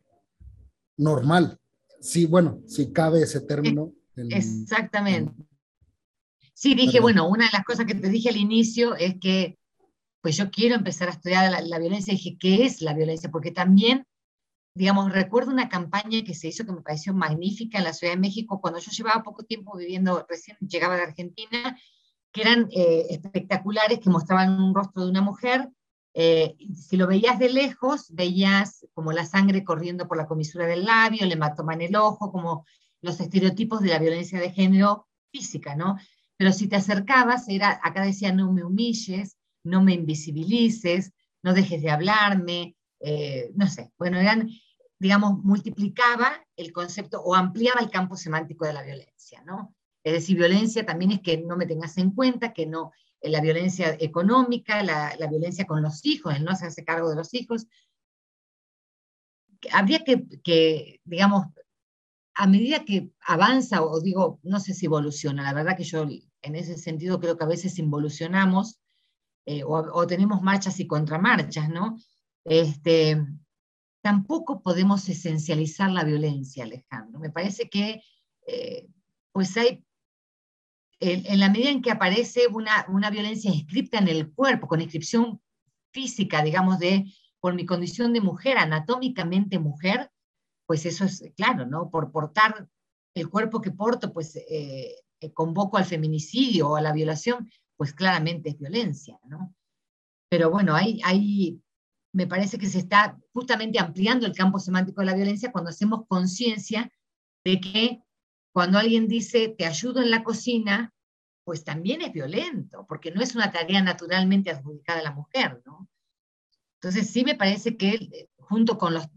normal. 0.98 1.60
Sí, 2.02 2.26
bueno, 2.26 2.64
si 2.66 2.92
cabe 2.92 3.22
ese 3.22 3.40
término. 3.40 3.94
Exactamente. 4.16 5.32
sí, 6.56 6.74
dije, 6.74 7.00
bueno, 7.00 7.30
una 7.30 7.46
de 7.46 7.52
las 7.54 7.64
cosas 7.64 7.86
que 7.86 7.94
te 7.94 8.10
dije 8.10 8.30
al 8.30 8.38
inicio 8.38 8.96
es 8.96 9.20
que, 9.22 9.60
pues 10.22 10.36
yo 10.38 10.50
quiero 10.50 10.74
empezar 10.74 11.08
a 11.08 11.12
estudiar 11.12 11.52
la, 11.52 11.62
la 11.62 11.78
violencia. 11.78 12.14
Dije, 12.14 12.36
¿qué 12.40 12.66
es 12.66 12.82
la 12.82 12.96
violencia? 12.96 13.30
Porque 13.30 13.52
también 13.52 14.08
digamos, 14.78 15.12
recuerdo 15.12 15.52
una 15.52 15.70
campaña 15.70 16.24
que 16.24 16.36
se 16.36 16.48
hizo 16.48 16.66
que 16.66 16.72
me 16.72 16.82
pareció 16.82 17.14
magnífica 17.14 17.80
en 17.80 17.84
la 17.84 17.94
Ciudad 17.94 18.14
de 18.14 18.20
México 18.20 18.62
cuando 18.62 18.80
yo 18.80 18.92
llevaba 18.92 19.24
poco 19.24 19.44
tiempo 19.44 19.76
viviendo, 19.76 20.26
recién 20.30 20.58
llegaba 20.60 20.96
de 20.96 21.04
Argentina, 21.04 21.78
que 22.32 22.42
eran 22.42 22.68
eh, 22.72 23.08
espectaculares, 23.10 24.00
que 24.00 24.10
mostraban 24.10 24.62
un 24.62 24.76
rostro 24.76 25.04
de 25.04 25.10
una 25.10 25.22
mujer. 25.22 25.70
Eh, 26.14 26.56
si 26.76 26.98
lo 26.98 27.08
veías 27.08 27.40
de 27.40 27.50
lejos, 27.50 28.14
veías 28.14 28.86
como 28.94 29.12
la 29.12 29.26
sangre 29.26 29.64
corriendo 29.64 30.08
por 30.08 30.18
la 30.18 30.28
comisura 30.28 30.68
del 30.68 30.86
labio, 30.86 31.24
el 31.24 31.32
hematoma 31.32 31.74
en 31.74 31.82
el 31.82 31.96
ojo, 31.96 32.32
como 32.32 32.66
los 33.02 33.20
estereotipos 33.20 33.82
de 33.82 33.90
la 33.90 34.00
violencia 34.00 34.40
de 34.40 34.52
género 34.52 35.08
física, 35.32 35.76
¿no? 35.76 35.98
Pero 36.38 36.52
si 36.54 36.68
te 36.68 36.76
acercabas, 36.76 37.50
era, 37.50 37.80
acá 37.84 38.04
decía, 38.04 38.32
no 38.32 38.52
me 38.54 38.64
humilles, 38.64 39.38
no 39.64 39.82
me 39.82 39.94
invisibilices, 39.94 41.14
no 41.44 41.54
dejes 41.54 41.82
de 41.82 41.90
hablarme, 41.90 42.76
eh, 43.00 43.52
no 43.56 43.68
sé, 43.68 43.92
bueno, 43.98 44.18
eran, 44.18 44.50
digamos, 45.00 45.44
multiplicaba 45.44 46.46
el 46.56 46.72
concepto 46.72 47.22
o 47.22 47.36
ampliaba 47.36 47.82
el 47.82 47.90
campo 47.90 48.16
semántico 48.16 48.66
de 48.66 48.74
la 48.74 48.84
violencia, 48.84 49.44
¿no? 49.46 49.76
Es 50.04 50.14
decir, 50.14 50.38
violencia 50.38 50.86
también 50.86 51.12
es 51.12 51.22
que 51.22 51.38
no 51.38 51.58
me 51.58 51.66
tengas 51.66 51.98
en 51.98 52.12
cuenta, 52.12 52.54
que 52.54 52.66
no, 52.66 52.92
eh, 53.22 53.30
la 53.30 53.42
violencia 53.42 53.96
económica, 54.00 54.84
la, 54.84 55.16
violencia 55.30 55.66
con 55.66 55.82
los 55.82 56.06
hijos, 56.06 56.36
el 56.36 56.46
no 56.46 56.52
hacerse 56.52 56.86
cargo 56.86 57.10
de 57.10 57.16
los 57.16 57.34
hijos. 57.34 57.68
Habría 59.72 60.04
que, 60.04 60.28
que, 60.44 61.02
digamos, 61.04 61.48
a 62.36 62.48
medida 62.48 62.86
que 62.86 63.12
avanza, 63.22 63.84
o 63.84 64.00
digo, 64.00 64.40
no 64.44 64.60
sé 64.60 64.74
si 64.74 64.86
evoluciona, 64.86 65.44
la 65.44 65.54
verdad 65.54 65.76
que 65.76 65.84
yo 65.84 66.04
en 66.04 66.56
ese 66.56 66.78
sentido 66.78 67.20
creo 67.20 67.38
que 67.38 67.44
a 67.44 67.48
veces 67.48 67.80
involucionamos 67.80 68.80
eh, 69.50 69.64
o, 69.66 70.06
tenemos 70.06 70.42
marchas 70.42 70.78
y 70.82 70.88
contramarchas, 70.88 71.70
¿no? 71.70 71.98
Este, 72.44 73.18
tampoco 74.08 74.62
podemos 74.62 75.10
esencializar 75.10 75.92
la 75.92 76.06
violencia, 76.06 76.64
Alejandro. 76.64 77.20
Me 77.20 77.30
parece 77.30 77.68
que 77.70 78.02
eh, 78.46 78.88
pues 79.34 79.58
hay, 79.58 79.84
en, 81.02 81.38
la 81.38 81.50
medida 81.50 81.72
en 81.72 81.82
que 81.82 81.92
aparece 81.92 82.48
una, 82.48 82.86
una 82.88 83.10
violencia 83.10 83.52
inscripta 83.52 83.98
en 83.98 84.08
el 84.08 84.32
cuerpo, 84.32 84.66
con 84.66 84.80
inscripción 84.80 85.42
física, 85.92 86.42
digamos, 86.42 86.80
de 86.80 87.12
por 87.42 87.54
mi 87.54 87.66
condición 87.66 88.14
de 88.14 88.22
mujer, 88.22 88.58
anatómicamente 88.58 89.60
mujer, 89.60 90.10
pues 90.66 90.86
eso 90.86 91.04
es 91.04 91.22
claro, 91.36 91.66
¿no? 91.66 91.90
Por 91.90 92.10
portar 92.10 92.70
el 93.14 93.30
cuerpo 93.30 93.60
que 93.60 93.72
porto, 93.72 94.14
pues 94.14 94.38
eh, 94.38 95.04
convoco 95.34 95.76
al 95.76 95.84
feminicidio 95.84 96.70
o 96.70 96.76
a 96.78 96.82
la 96.82 96.94
violación, 96.94 97.52
pues 97.76 97.92
claramente 97.92 98.52
es 98.52 98.58
violencia, 98.58 99.20
¿no? 99.26 99.54
Pero 100.30 100.50
bueno, 100.50 100.76
ahí, 100.76 101.02
ahí 101.04 101.62
me 102.14 102.28
parece 102.28 102.58
que 102.58 102.68
se 102.68 102.80
está 102.80 103.18
justamente 103.34 103.80
ampliando 103.80 104.26
el 104.26 104.36
campo 104.36 104.60
semántico 104.60 105.02
de 105.02 105.08
la 105.08 105.16
violencia 105.16 105.52
cuando 105.52 105.70
hacemos 105.70 106.06
conciencia 106.08 106.92
de 107.44 107.60
que 107.60 108.02
cuando 108.52 108.80
alguien 108.80 109.08
dice 109.08 109.50
te 109.50 109.66
ayudo 109.66 110.02
en 110.02 110.10
la 110.10 110.24
cocina, 110.24 110.94
pues 111.44 111.64
también 111.64 112.02
es 112.02 112.12
violento, 112.12 112.86
porque 112.88 113.12
no 113.12 113.22
es 113.22 113.36
una 113.36 113.52
tarea 113.52 113.82
naturalmente 113.82 114.52
adjudicada 114.52 115.00
a 115.00 115.04
la 115.04 115.12
mujer, 115.12 115.62
¿no? 115.66 115.88
Entonces 116.82 117.10
sí 117.10 117.24
me 117.24 117.36
parece 117.36 117.78
que 117.78 117.94
eh, 117.94 118.30
junto 118.36 118.78
con 118.78 118.94
los, 118.94 119.08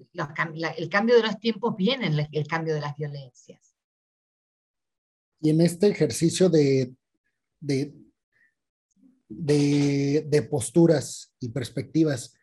el 0.76 0.88
cambio 0.88 1.16
de 1.16 1.22
los 1.22 1.38
tiempos 1.38 1.76
viene 1.76 2.28
el, 2.32 2.46
cambio 2.46 2.74
de 2.74 2.80
las 2.80 2.96
violencias. 2.96 3.76
Y 5.40 5.50
en 5.50 5.60
este 5.60 5.88
ejercicio 5.88 6.48
de, 6.48 6.92
de, 7.60 7.94
de, 9.28 10.42
posturas 10.42 11.32
y 11.38 11.50
perspectivas, 11.50 12.34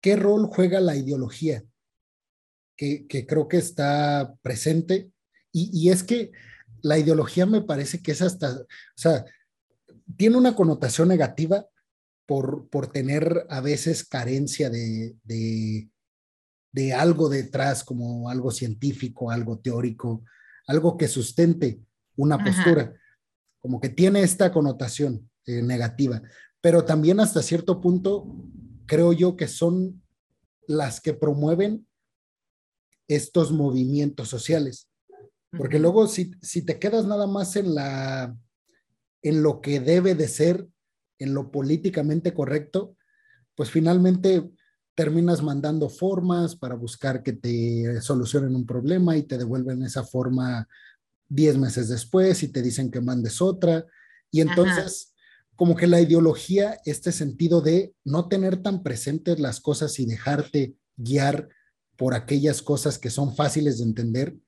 ¿qué 0.00 0.16
rol 0.16 0.46
juega 0.46 0.80
la 0.80 0.96
ideología? 0.96 1.64
Que, 2.76 3.06
creo 3.26 3.46
que 3.48 3.58
está 3.58 4.34
presente. 4.42 5.10
Y, 5.52 5.90
es 5.90 6.02
que 6.02 6.32
la 6.82 6.98
ideología 6.98 7.44
me 7.44 7.60
parece 7.60 8.00
que 8.00 8.12
es 8.12 8.22
hasta, 8.22 8.52
o 8.52 8.66
sea, 8.94 9.24
tiene 10.16 10.36
una 10.36 10.54
connotación 10.54 11.08
negativa 11.08 11.66
por, 12.26 12.68
por 12.68 12.86
tener 12.90 13.46
a 13.50 13.60
veces 13.60 14.04
carencia 14.04 14.70
de, 14.70 15.16
de, 15.24 16.94
algo 16.94 17.28
detrás, 17.28 17.84
como 17.84 18.30
algo 18.30 18.50
científico, 18.50 19.30
algo 19.30 19.58
teórico, 19.58 20.24
algo 20.66 20.96
que 20.96 21.08
sustente 21.08 21.80
una 22.16 22.42
postura, 22.42 22.94
como 23.60 23.80
que 23.80 23.88
tiene 23.88 24.22
esta 24.22 24.52
connotación. 24.52 25.30
Eh, 25.46 25.62
negativa, 25.62 26.22
pero 26.60 26.84
también 26.84 27.18
hasta 27.18 27.42
cierto 27.42 27.80
punto 27.80 28.26
creo 28.90 29.12
yo 29.12 29.36
que 29.36 29.46
son 29.46 30.02
las 30.66 31.00
que 31.00 31.14
promueven 31.14 31.86
estos 33.06 33.52
movimientos 33.52 34.28
sociales. 34.28 34.88
Porque 35.56 35.78
luego 35.78 36.08
si, 36.08 36.32
si 36.42 36.62
te 36.62 36.80
quedas 36.80 37.06
nada 37.06 37.28
más 37.28 37.54
en 37.54 37.76
la 37.76 38.36
en 39.22 39.44
lo 39.44 39.60
que 39.60 39.78
debe 39.78 40.16
de 40.16 40.26
ser, 40.26 40.66
en 41.20 41.34
lo 41.34 41.52
políticamente 41.52 42.34
correcto, 42.34 42.96
pues 43.54 43.70
finalmente 43.70 44.50
terminas 44.96 45.40
mandando 45.40 45.88
formas 45.88 46.56
para 46.56 46.74
buscar 46.74 47.22
que 47.22 47.34
te 47.34 48.00
solucionen 48.00 48.56
un 48.56 48.66
problema 48.66 49.16
y 49.16 49.22
te 49.22 49.38
devuelven 49.38 49.84
esa 49.84 50.02
forma 50.02 50.66
10 51.28 51.58
meses 51.58 51.88
después 51.88 52.42
y 52.42 52.48
te 52.48 52.60
dicen 52.60 52.90
que 52.90 53.00
mandes 53.00 53.40
otra. 53.40 53.86
Y 54.32 54.40
entonces 54.40 55.14
como 55.60 55.76
que 55.76 55.86
la 55.86 56.00
ideología, 56.00 56.78
este 56.86 57.12
sentido 57.12 57.60
de 57.60 57.94
no 58.02 58.28
tener 58.28 58.62
tan 58.62 58.82
presentes 58.82 59.38
las 59.38 59.60
cosas 59.60 59.98
y 59.98 60.06
dejarte 60.06 60.74
guiar 60.96 61.50
por 61.98 62.14
aquellas 62.14 62.62
cosas 62.62 62.98
que 62.98 63.10
son 63.10 63.36
fáciles 63.36 63.76
de 63.76 63.84
entender, 63.84 64.38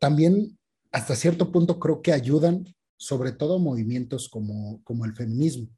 también 0.00 0.58
hasta 0.90 1.14
cierto 1.14 1.52
punto 1.52 1.78
creo 1.78 2.02
que 2.02 2.12
ayudan, 2.12 2.64
sobre 2.96 3.30
todo 3.30 3.60
movimientos 3.60 4.28
como, 4.28 4.82
como 4.82 5.04
el 5.04 5.14
feminismo. 5.14 5.68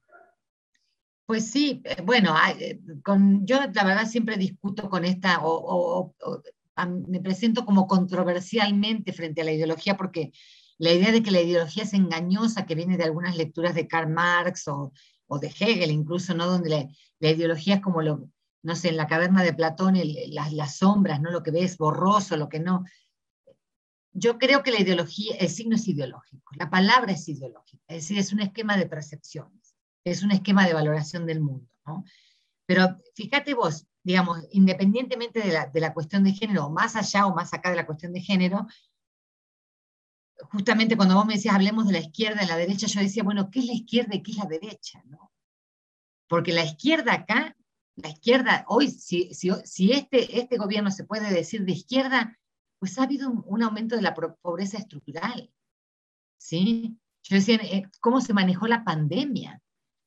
Pues 1.26 1.50
sí, 1.50 1.82
eh, 1.84 2.00
bueno, 2.02 2.34
eh, 2.58 2.80
con, 3.04 3.44
yo 3.44 3.58
la 3.60 3.84
verdad 3.84 4.06
siempre 4.06 4.38
discuto 4.38 4.88
con 4.88 5.04
esta, 5.04 5.40
o, 5.42 6.14
me 7.06 7.20
presento 7.20 7.66
como 7.66 7.86
controversialmente 7.86 9.12
frente 9.12 9.42
a 9.42 9.44
la 9.44 9.52
ideología 9.52 9.98
porque 9.98 10.32
la 10.82 10.90
idea 10.90 11.12
de 11.12 11.22
que 11.22 11.30
la 11.30 11.40
ideología 11.40 11.84
es 11.84 11.94
engañosa, 11.94 12.66
que 12.66 12.74
viene 12.74 12.96
de 12.96 13.04
algunas 13.04 13.36
lecturas 13.36 13.72
de 13.76 13.86
Karl 13.86 14.10
Marx 14.10 14.66
o, 14.66 14.92
de 15.40 15.46
Hegel 15.46 15.92
incluso, 15.92 16.34
¿no? 16.34 16.48
Donde 16.48 16.70
la, 17.20 17.30
ideología 17.30 17.76
es 17.76 17.80
como 17.80 18.02
lo, 18.02 18.28
no 18.64 18.74
sé, 18.74 18.88
en 18.88 18.96
la 18.96 19.06
caverna 19.06 19.44
de 19.44 19.54
Platón, 19.54 19.94
las, 20.30 20.76
sombras, 20.76 21.20
¿no? 21.20 21.30
Lo 21.30 21.44
que 21.44 21.52
ves 21.52 21.78
borroso, 21.78 22.36
lo 22.36 22.48
que 22.48 22.58
no. 22.58 22.84
Yo 24.12 24.38
creo 24.38 24.64
que 24.64 24.72
la 24.72 24.80
ideología, 24.80 25.36
el 25.36 25.50
signo 25.50 25.76
es 25.76 25.86
ideológico, 25.86 26.50
la 26.56 26.68
palabra 26.68 27.12
es 27.12 27.28
ideológica, 27.28 27.84
es 27.86 27.98
decir, 27.98 28.18
es 28.18 28.32
un 28.32 28.40
esquema 28.40 28.76
de 28.76 28.86
percepciones, 28.86 29.76
es 30.02 30.24
un 30.24 30.32
esquema 30.32 30.66
de 30.66 30.74
valoración 30.74 31.26
del 31.26 31.42
mundo, 31.42 31.70
¿no? 31.86 32.04
Pero 32.66 32.98
fíjate 33.14 33.54
vos, 33.54 33.86
digamos, 34.02 34.48
independientemente 34.50 35.38
de 35.38 35.52
la, 35.52 35.66
de 35.66 35.80
la 35.80 35.94
cuestión 35.94 36.24
de 36.24 36.32
género, 36.32 36.70
más 36.70 36.96
allá 36.96 37.26
o 37.26 37.34
más 37.36 37.54
acá 37.54 37.70
de 37.70 37.76
la 37.76 37.86
cuestión 37.86 38.12
de 38.12 38.20
género, 38.20 38.66
justamente 40.50 40.96
cuando 40.96 41.14
vos 41.14 41.26
me 41.26 41.34
decías, 41.34 41.54
hablemos 41.54 41.86
de 41.86 41.92
la 41.92 42.00
izquierda 42.00 42.42
y 42.42 42.46
la 42.46 42.56
derecha, 42.56 42.86
yo 42.86 43.00
decía, 43.00 43.22
bueno, 43.22 43.50
¿qué 43.50 43.60
es 43.60 43.66
la 43.66 43.74
izquierda 43.74 44.14
y 44.14 44.22
qué 44.22 44.32
es 44.32 44.36
la 44.38 44.46
derecha? 44.46 45.02
¿no? 45.06 45.32
Porque 46.28 46.52
la 46.52 46.64
izquierda 46.64 47.12
acá, 47.12 47.56
la 47.96 48.08
izquierda, 48.08 48.64
hoy, 48.68 48.90
si, 48.90 49.32
si, 49.34 49.92
este, 49.92 50.38
este 50.38 50.56
gobierno 50.56 50.90
se 50.90 51.04
puede 51.04 51.32
decir 51.32 51.64
de 51.64 51.72
izquierda, 51.72 52.38
pues 52.78 52.98
ha 52.98 53.04
habido 53.04 53.30
un, 53.30 53.62
aumento 53.62 53.96
de 53.96 54.02
la 54.02 54.14
pobreza 54.14 54.78
estructural. 54.78 55.50
¿sí? 56.38 56.98
Yo 57.22 57.36
decía, 57.36 57.56
eh, 57.56 57.84
¿cómo 58.00 58.20
se 58.20 58.34
manejó 58.34 58.66
la 58.66 58.82
pandemia? 58.82 59.60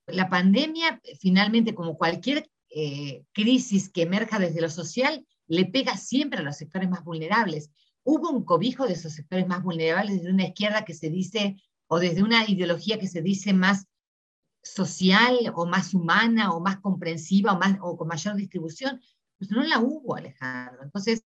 La 0.08 0.30
pandemia, 0.30 1.02
finalmente, 1.20 1.74
como 1.74 1.98
cualquier 1.98 2.50
eh, 2.70 3.24
crisis 3.32 3.90
que 3.90 4.02
emerja 4.02 4.40
desde 4.40 4.62
lo 4.62 4.70
social, 4.70 5.26
le 5.48 5.66
pega 5.66 5.96
siempre 5.96 6.40
a 6.40 6.44
los 6.44 6.58
sectores 6.58 6.90
más 6.90 7.04
vulnerables 7.04 7.70
hubo 8.06 8.30
un 8.30 8.46
cobijo 8.46 8.86
de 8.86 8.94
esos 8.94 9.14
sectores 9.14 9.48
más 9.48 9.64
vulnerables 9.64 10.18
desde 10.18 10.32
una 10.32 10.48
izquierda 10.48 10.86
que 10.86 10.94
se 10.94 11.10
dice, 11.10 11.58
o 11.88 12.00
desde 12.00 12.24
una 12.24 12.50
ideología 12.50 12.98
que 13.00 13.08
se 13.08 13.22
dice 13.22 13.52
más 13.52 13.86
social 14.64 15.38
o 15.56 15.66
más 15.66 15.94
humana 15.94 16.54
o 16.54 16.60
más 16.60 16.80
comprensiva 16.80 17.54
o, 17.54 17.60
más, 17.60 17.78
o 17.82 17.98
con 17.98 18.08
mayor 18.08 18.36
distribución, 18.36 19.02
pues 19.38 19.52
no 19.52 19.64
la 19.64 19.80
hubo, 19.80 20.16
Alejandro. 20.16 20.84
Entonces, 20.84 21.24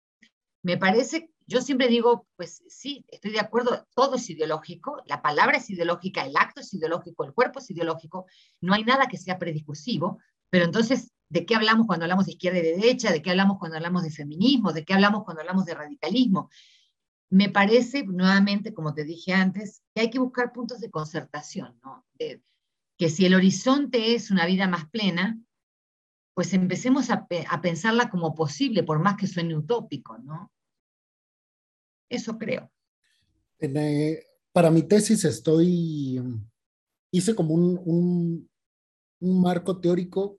me 0.63 0.77
parece, 0.77 1.31
yo 1.47 1.61
siempre 1.61 1.89
digo, 1.89 2.27
pues 2.37 2.63
sí, 2.69 3.05
estoy 3.09 3.33
de 3.33 3.41
acuerdo, 3.41 3.87
todo 3.95 4.17
es 4.17 4.29
ideológico, 4.29 5.03
la 5.07 5.23
palabra 5.23 5.59
es 5.59 5.71
ideológica, 5.71 6.25
el 6.27 6.37
acto 6.37 6.61
es 6.61 6.73
ideológico, 6.75 7.25
el 7.25 7.33
cuerpo 7.33 7.59
es 7.59 7.71
ideológico, 7.71 8.27
no 8.61 8.75
hay 8.75 8.85
nada 8.85 9.07
que 9.07 9.17
sea 9.17 9.39
prediscursivo, 9.39 10.19
pero 10.51 10.65
entonces, 10.65 11.11
¿de 11.29 11.47
qué 11.47 11.55
hablamos 11.55 11.87
cuando 11.87 12.05
hablamos 12.05 12.27
de 12.27 12.33
izquierda 12.33 12.59
y 12.59 12.63
de 12.63 12.77
derecha? 12.77 13.13
¿De 13.13 13.23
qué 13.23 13.31
hablamos 13.31 13.59
cuando 13.59 13.77
hablamos 13.77 14.03
de 14.03 14.11
feminismo? 14.11 14.73
¿De 14.73 14.85
qué 14.85 14.95
hablamos 14.95 15.25
cuando 15.25 15.41
hablamos 15.41 15.65
de 15.65 15.75
radicalismo? 15.75 16.51
Me 17.31 17.49
parece, 17.51 18.05
nuevamente, 18.05 18.73
como 18.73 18.95
te 18.95 19.05
dije 19.05 19.33
antes, 19.33 19.83
que 19.95 20.03
hay 20.03 20.11
que 20.11 20.21
buscar 20.21 20.53
puntos 20.53 20.81
de 20.81 20.91
concertación, 20.91 21.79
¿no? 21.83 22.05
que 22.99 23.11
si 23.11 23.27
el 23.27 23.35
horizonte 23.35 24.15
es 24.15 24.31
una 24.31 24.47
vida 24.47 24.67
más 24.69 24.89
plena, 24.89 25.39
pues 26.35 26.53
empecemos 26.55 27.11
a, 27.11 27.27
pensarla 27.61 28.11
como 28.11 28.35
posible, 28.35 28.83
por 28.83 28.99
más 29.01 29.17
que 29.17 29.27
suene 29.27 29.57
utópico, 29.57 30.19
¿no? 30.19 30.53
Eso 32.09 32.39
creo. 32.39 32.71
Eh, 33.59 34.25
para 34.53 34.71
mi 34.71 34.83
tesis 34.83 35.25
estoy, 35.25 36.23
hice 37.11 37.35
como 37.35 37.55
un, 37.55 38.49
un 39.21 39.41
marco 39.41 39.81
teórico, 39.81 40.39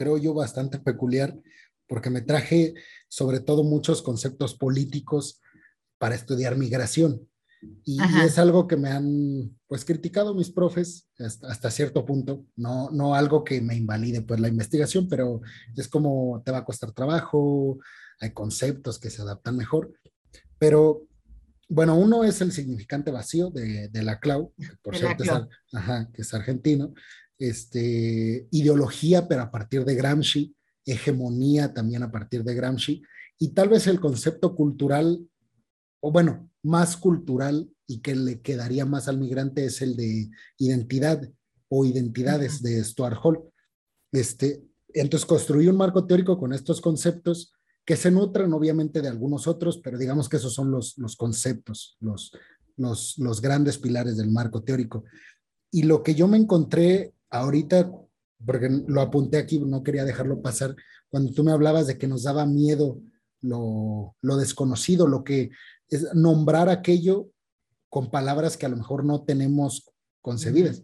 creo 0.00 0.16
yo, 0.16 0.32
bastante 0.32 0.78
peculiar, 0.78 1.38
porque 1.86 2.08
me 2.08 2.22
traje 2.22 2.72
sobre 3.10 3.38
todo 3.38 3.64
muchos 3.64 4.00
conceptos 4.00 4.54
políticos 4.54 5.42
para 5.98 6.14
estudiar 6.14 6.56
migración. 6.56 7.28
Y, 7.84 7.98
es 8.24 8.38
algo 8.38 8.66
que 8.66 8.78
me 8.78 8.88
han 8.88 9.54
pues 9.66 9.84
criticado 9.84 10.34
mis 10.34 10.50
profes 10.50 11.06
hasta, 11.18 11.70
cierto 11.70 12.06
punto, 12.06 12.46
no, 12.56 12.88
no 12.90 13.14
algo 13.14 13.44
que 13.44 13.60
me 13.60 13.76
invalide 13.76 14.22
pues 14.22 14.40
la 14.40 14.48
investigación, 14.48 15.06
pero 15.06 15.42
es 15.76 15.86
como 15.86 16.40
te 16.46 16.50
va 16.50 16.58
a 16.58 16.64
costar 16.64 16.92
trabajo, 16.92 17.78
hay 18.20 18.32
conceptos 18.32 18.98
que 18.98 19.10
se 19.10 19.20
adaptan 19.20 19.58
mejor, 19.58 19.92
pero 20.58 21.02
bueno, 21.68 21.94
uno 21.94 22.24
es 22.24 22.40
el 22.40 22.52
significante 22.52 23.10
vacío 23.10 23.50
de, 23.50 23.88
de 23.88 24.02
la 24.02 24.18
Clau, 24.18 24.54
por 24.80 24.96
cierto, 24.96 25.24
es, 25.24 25.30
ajá, 25.74 26.08
que 26.14 26.22
es 26.22 26.32
argentino, 26.32 26.94
este, 27.40 28.46
ideología, 28.52 29.26
pero 29.26 29.42
a 29.42 29.50
partir 29.50 29.84
de 29.84 29.96
Gramsci, 29.96 30.54
hegemonía 30.84 31.74
también 31.74 32.02
a 32.02 32.12
partir 32.12 32.44
de 32.44 32.54
Gramsci, 32.54 33.02
y 33.38 33.48
tal 33.48 33.70
vez 33.70 33.86
el 33.86 33.98
concepto 33.98 34.54
cultural, 34.54 35.26
o 36.00 36.12
bueno, 36.12 36.50
más 36.62 36.96
cultural 36.96 37.68
y 37.86 38.00
que 38.00 38.14
le 38.14 38.40
quedaría 38.42 38.84
más 38.84 39.08
al 39.08 39.18
migrante 39.18 39.64
es 39.64 39.80
el 39.80 39.96
de 39.96 40.30
identidad 40.58 41.28
o 41.68 41.84
identidades 41.86 42.62
de 42.62 42.84
Stuart 42.84 43.18
Hall. 43.22 43.40
Este, 44.12 44.62
entonces 44.92 45.26
construí 45.26 45.66
un 45.68 45.76
marco 45.76 46.06
teórico 46.06 46.38
con 46.38 46.52
estos 46.52 46.80
conceptos 46.80 47.52
que 47.84 47.96
se 47.96 48.10
nutren 48.10 48.52
obviamente 48.52 49.00
de 49.00 49.08
algunos 49.08 49.46
otros, 49.46 49.78
pero 49.78 49.96
digamos 49.96 50.28
que 50.28 50.36
esos 50.36 50.52
son 50.52 50.70
los, 50.70 50.98
los 50.98 51.16
conceptos, 51.16 51.96
los, 52.00 52.32
los, 52.76 53.16
los 53.18 53.40
grandes 53.40 53.78
pilares 53.78 54.18
del 54.18 54.30
marco 54.30 54.62
teórico. 54.62 55.04
Y 55.70 55.84
lo 55.84 56.02
que 56.02 56.14
yo 56.14 56.28
me 56.28 56.36
encontré 56.36 57.14
ahorita, 57.30 57.90
porque 58.44 58.68
lo 58.86 59.00
apunté 59.00 59.38
aquí, 59.38 59.58
no 59.58 59.82
quería 59.82 60.04
dejarlo 60.04 60.42
pasar, 60.42 60.74
cuando 61.08 61.32
tú 61.32 61.44
me 61.44 61.52
hablabas 61.52 61.86
de 61.86 61.98
que 61.98 62.06
nos 62.06 62.22
daba 62.22 62.46
miedo 62.46 63.00
lo, 63.40 64.16
lo 64.20 64.36
desconocido, 64.36 65.06
lo 65.06 65.24
que 65.24 65.50
es 65.88 66.14
nombrar 66.14 66.68
aquello 66.68 67.28
con 67.88 68.10
palabras 68.10 68.56
que 68.56 68.66
a 68.66 68.68
lo 68.68 68.76
mejor 68.76 69.04
no 69.04 69.22
tenemos 69.24 69.90
concebidas. 70.22 70.82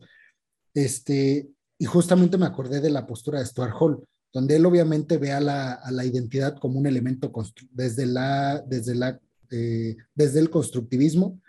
Este, 0.74 1.48
y 1.78 1.85
justamente 1.85 2.36
me 2.36 2.47
acordé 2.47 2.81
de 2.81 2.90
la 2.90 3.06
postura 3.06 3.39
de 3.39 3.47
Stuart 3.47 3.74
Hall, 3.78 4.05
donde 4.32 4.56
él 4.56 4.66
obviamente 4.66 5.16
ve 5.16 5.32
a 5.32 5.40
la, 5.40 6.05
identidad 6.05 6.59
como 6.59 6.78
un 6.78 6.86
elemento 6.86 7.32
desde, 7.70 8.06
la, 8.06 8.62
desde, 8.66 8.94
la, 8.94 9.18
eh, 9.51 9.97
desde 10.14 10.40
el 10.40 10.51
constructivismo, 10.51 11.40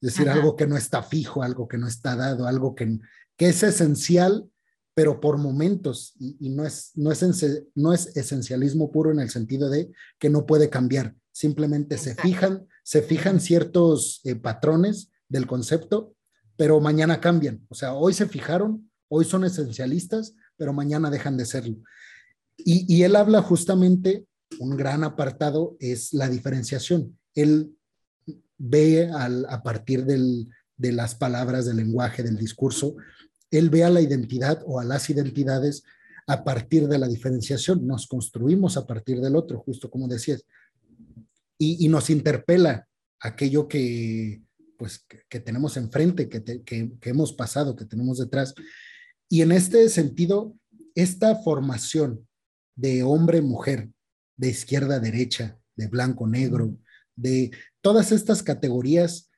es 0.00 0.14
decir, 0.14 0.28
algo 0.28 0.56
que 0.56 0.66
no 0.66 0.76
está 0.76 1.02
fijo, 1.02 1.44
algo 1.44 1.68
que 1.68 1.78
no 1.78 1.86
está 1.86 2.16
dado, 2.16 2.48
algo 2.48 2.74
que, 2.74 2.98
que 3.42 3.48
es 3.48 3.64
esencial, 3.64 4.48
pero 4.94 5.20
por 5.20 5.36
momentos, 5.36 6.14
y, 6.20 6.48
no, 6.50 6.64
es, 6.64 6.92
no, 6.94 7.10
es 7.10 7.24
no 7.74 7.92
es 7.92 8.16
esencialismo 8.16 8.92
puro 8.92 9.10
en 9.10 9.18
el 9.18 9.30
sentido 9.30 9.68
de 9.68 9.90
que 10.20 10.30
no 10.30 10.46
puede 10.46 10.70
cambiar, 10.70 11.16
simplemente 11.32 11.98
se 11.98 12.14
fijan, 12.14 12.68
se 12.84 13.02
fijan 13.02 13.40
ciertos 13.40 14.20
eh, 14.22 14.36
patrones 14.36 15.10
del 15.28 15.48
concepto, 15.48 16.14
pero 16.56 16.80
mañana 16.80 17.20
cambian. 17.20 17.66
O 17.68 17.74
sea, 17.74 17.94
hoy 17.94 18.14
se 18.14 18.28
fijaron, 18.28 18.88
hoy 19.08 19.24
son 19.24 19.42
esencialistas, 19.42 20.36
pero 20.56 20.72
mañana 20.72 21.10
dejan 21.10 21.36
de 21.36 21.46
serlo. 21.46 21.78
Y, 22.58 23.02
él 23.02 23.16
habla 23.16 23.42
justamente, 23.42 24.24
un 24.60 24.76
gran 24.76 25.02
apartado 25.02 25.76
es 25.80 26.12
la 26.12 26.28
diferenciación. 26.28 27.18
Él 27.34 27.76
ve 28.56 29.10
a 29.12 29.62
partir 29.64 30.04
de 30.04 30.92
las 30.92 31.16
palabras, 31.16 31.66
del 31.66 31.78
lenguaje, 31.78 32.22
del 32.22 32.36
discurso, 32.36 32.94
él 33.52 33.70
ve 33.70 33.84
a 33.84 33.90
la 33.90 34.00
identidad 34.00 34.62
o 34.66 34.80
a 34.80 34.84
las 34.84 35.08
identidades 35.10 35.84
a 36.26 36.42
partir 36.42 36.88
de 36.88 36.98
la 36.98 37.06
diferenciación. 37.06 37.86
Nos 37.86 38.06
construimos 38.06 38.76
a 38.76 38.86
partir 38.86 39.20
del 39.20 39.36
otro, 39.36 39.60
justo 39.60 39.90
como 39.90 40.08
decías. 40.08 40.44
Y, 41.58 41.86
nos 41.88 42.10
interpela 42.10 42.88
aquello 43.20 43.68
que, 43.68 44.42
pues, 44.76 45.04
que, 45.28 45.38
tenemos 45.38 45.76
enfrente, 45.76 46.28
que, 46.28 46.42
que 46.64 47.10
hemos 47.10 47.32
pasado, 47.32 47.76
que 47.76 47.84
tenemos 47.84 48.18
detrás. 48.18 48.52
Y 49.28 49.42
en 49.42 49.52
este 49.52 49.88
sentido, 49.88 50.56
esta 50.96 51.36
formación 51.36 52.26
de 52.74 53.04
hombre-mujer, 53.04 53.90
de 54.36 54.48
izquierda-derecha, 54.48 55.58
de 55.76 55.86
blanco-negro, 55.86 56.76
de 57.14 57.52
todas 57.80 58.10
estas 58.10 58.42
categorías 58.42 59.30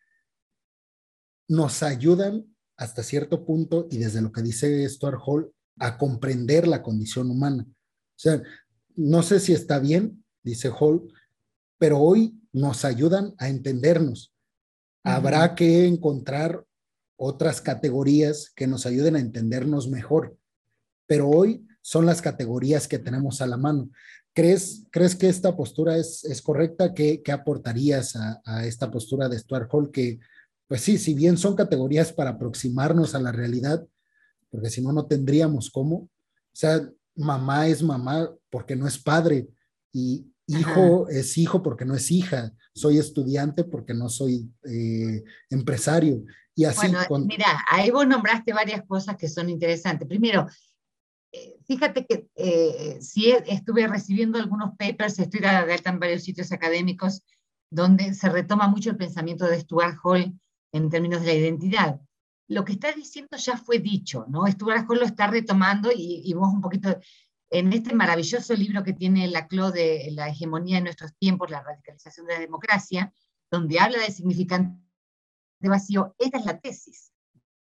nos 1.47 1.83
ayudan 1.83 2.54
hasta 2.77 3.03
cierto 3.03 3.45
punto 3.45 3.87
y 3.91 3.99
desde 3.99 4.21
lo 4.21 4.33
que 4.33 4.43
dice 4.43 4.89
Stuart 4.89 5.21
Hall 5.25 5.53
a 5.79 5.99
comprender 5.99 6.67
la 6.67 6.83
condición 6.83 7.31
humana. 7.31 7.67
O 7.69 8.19
sea, 8.19 8.43
no 8.97 9.23
sé 9.23 9.41
si 9.41 9.53
está 9.53 9.79
bien, 9.79 10.25
dice 10.43 10.71
Hall, 10.71 11.13
pero 11.79 11.99
hoy 11.99 12.41
nos 12.53 12.85
ayudan 12.85 13.35
a 13.39 13.49
entendernos. 13.49 14.33
Habrá 15.03 15.55
que 15.55 15.87
encontrar 15.87 16.65
otras 17.17 17.61
categorías 17.61 18.53
que 18.55 18.67
nos 18.67 18.87
ayuden 18.87 19.17
a 19.17 19.21
entendernos 19.21 19.89
mejor, 19.89 20.37
pero 21.07 21.29
hoy 21.29 21.67
son 21.83 22.07
las 22.07 22.23
categorías 22.23 22.89
que 22.89 22.99
tenemos 22.99 23.41
a 23.41 23.47
la 23.47 23.57
mano. 23.57 23.91
¿Crees, 24.33 24.85
crees 24.91 25.15
que 25.15 25.29
esta 25.29 25.55
postura 25.57 25.97
es, 25.97 26.25
es 26.25 26.41
correcta? 26.43 26.95
¿Qué, 26.95 27.23
qué 27.23 27.33
aportarías 27.33 28.17
a, 28.17 28.41
a, 28.45 28.67
esta 28.67 28.91
postura 28.91 29.29
de 29.29 29.39
Stuart 29.39 29.69
Hall? 29.71 29.91
Que, 29.91 30.19
pues 30.75 30.83
sí, 30.83 30.99
si 30.99 31.15
bien 31.15 31.39
son 31.39 31.55
categorías 31.55 32.13
para 32.13 32.31
aproximarnos 32.31 33.15
a 33.15 33.21
la 33.21 33.31
realidad, 33.31 33.87
porque 34.51 34.71
si 34.71 34.83
no, 34.83 34.93
no 34.93 35.07
tendríamos 35.07 35.71
cómo. 35.71 35.95
O 35.95 36.11
sea, 36.53 36.81
mamá 37.15 37.69
es 37.69 37.81
mamá 37.81 38.29
porque 38.51 38.75
no 38.75 38.89
es 38.89 38.99
padre 38.99 39.47
y 39.93 40.27
hijo 40.49 41.09
es 41.09 41.39
hijo 41.39 41.63
porque 41.63 41.85
no 41.85 41.95
es 41.95 42.11
hija. 42.11 42.53
Soy 42.75 42.99
estudiante 42.99 43.63
porque 43.63 43.95
no 43.95 44.09
soy 44.09 44.51
eh, 44.65 45.23
empresario. 45.49 46.25
Y 46.57 46.65
así. 46.65 46.89
Bueno, 47.09 47.25
mira, 47.25 47.65
ahí 47.71 47.93
vos 47.93 48.09
nombraste 48.09 48.53
varias 48.53 48.83
cosas 48.85 49.17
que 49.17 49.29
son 49.29 49.51
interesantes. 49.51 50.09
Primero, 50.09 50.49
fíjate 51.69 52.05
que 52.05 52.27
eh, 52.35 52.99
sí 53.01 53.33
estuve 53.47 53.87
recibiendo 53.87 54.41
algunos 54.41 54.77
papers, 54.77 55.21
estoy 55.21 55.45
alta 55.45 55.91
en 55.91 56.01
varios 56.01 56.25
sitios 56.25 56.51
académicos, 56.51 57.23
donde 57.71 58.13
se 58.13 58.29
retoma 58.29 58.67
mucho 58.67 58.91
el 58.91 58.97
pensamiento 58.97 59.47
de 59.47 59.61
Stuart 59.61 59.99
Hall 60.03 60.35
en 60.75 60.91
términos 60.91 61.21
de 61.23 61.27
la 61.29 61.35
identidad. 61.35 62.01
Lo 62.49 62.65
que 62.65 62.73
está 62.73 62.93
diciendo 62.93 63.37
ya 63.39 63.57
fue 63.57 63.79
dicho, 63.79 64.27
¿no? 64.29 64.47
Stuart 64.47 64.85
Hall 64.89 64.99
lo 64.99 65.07
está 65.07 65.29
retomando 65.29 65.91
y, 65.91 66.21
y 66.25 66.35
vos 66.35 66.53
un 66.53 66.61
poquito 66.61 66.99
en 67.51 67.73
este 67.73 67.95
maravilloso 67.95 68.55
libro 68.55 68.83
que 68.83 68.93
tiene 68.93 69.29
la 69.29 69.47
CLO 69.47 69.71
de 69.71 70.11
la 70.13 70.29
hegemonía 70.29 70.77
de 70.77 70.83
nuestros 70.83 71.15
tiempos, 71.17 71.51
la 71.51 71.63
radicalización 71.63 72.27
de 72.27 72.35
la 72.35 72.41
democracia, 72.41 73.13
donde 73.51 73.79
habla 73.79 73.99
de 74.01 74.11
significante 74.11 74.85
vacío, 75.61 76.15
esta 76.19 76.39
es 76.39 76.45
la 76.45 76.59
tesis. 76.59 77.13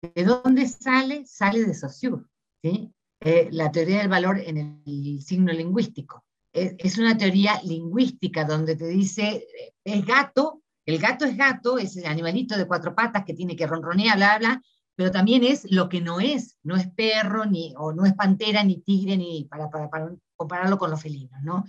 ¿De 0.01 0.23
dónde 0.23 0.67
sale? 0.67 1.25
Sale 1.25 1.65
de 1.65 1.73
Saussure, 1.73 2.23
¿sí? 2.61 2.93
Eh, 3.21 3.49
la 3.51 3.71
teoría 3.71 3.97
del 3.97 4.07
valor 4.07 4.39
en 4.39 4.81
el 4.85 5.21
signo 5.21 5.51
lingüístico. 5.51 6.23
Es, 6.53 6.97
una 6.97 7.17
teoría 7.17 7.61
lingüística 7.63 8.43
donde 8.45 8.75
te 8.75 8.87
dice, 8.87 9.47
eh, 9.59 9.73
es 9.83 10.05
gato, 10.05 10.61
el 10.89 10.97
gato 10.97 11.25
es 11.25 11.37
gato, 11.37 11.77
es 11.77 11.95
el 11.97 12.05
animalito 12.05 12.57
de 12.57 12.65
cuatro 12.65 12.95
patas 12.95 13.23
que 13.23 13.35
tiene 13.35 13.55
que 13.55 13.67
ronronear, 13.67 14.17
bla, 14.17 14.39
bla, 14.39 14.61
pero 14.95 15.11
también 15.11 15.43
es 15.43 15.71
lo 15.71 15.87
que 15.87 16.01
no 16.01 16.19
es, 16.19 16.57
no 16.63 16.75
es 16.75 16.89
perro, 16.89 17.45
ni, 17.45 17.75
o 17.77 17.93
no 17.93 18.05
es 18.05 18.13
pantera, 18.15 18.63
ni 18.63 18.81
tigre, 18.81 19.15
ni 19.15 19.45
para, 19.45 19.69
para, 19.69 19.87
para 19.87 20.11
compararlo 20.35 20.79
con 20.79 20.89
los 20.89 20.99
felinos, 20.99 21.39
¿no? 21.43 21.63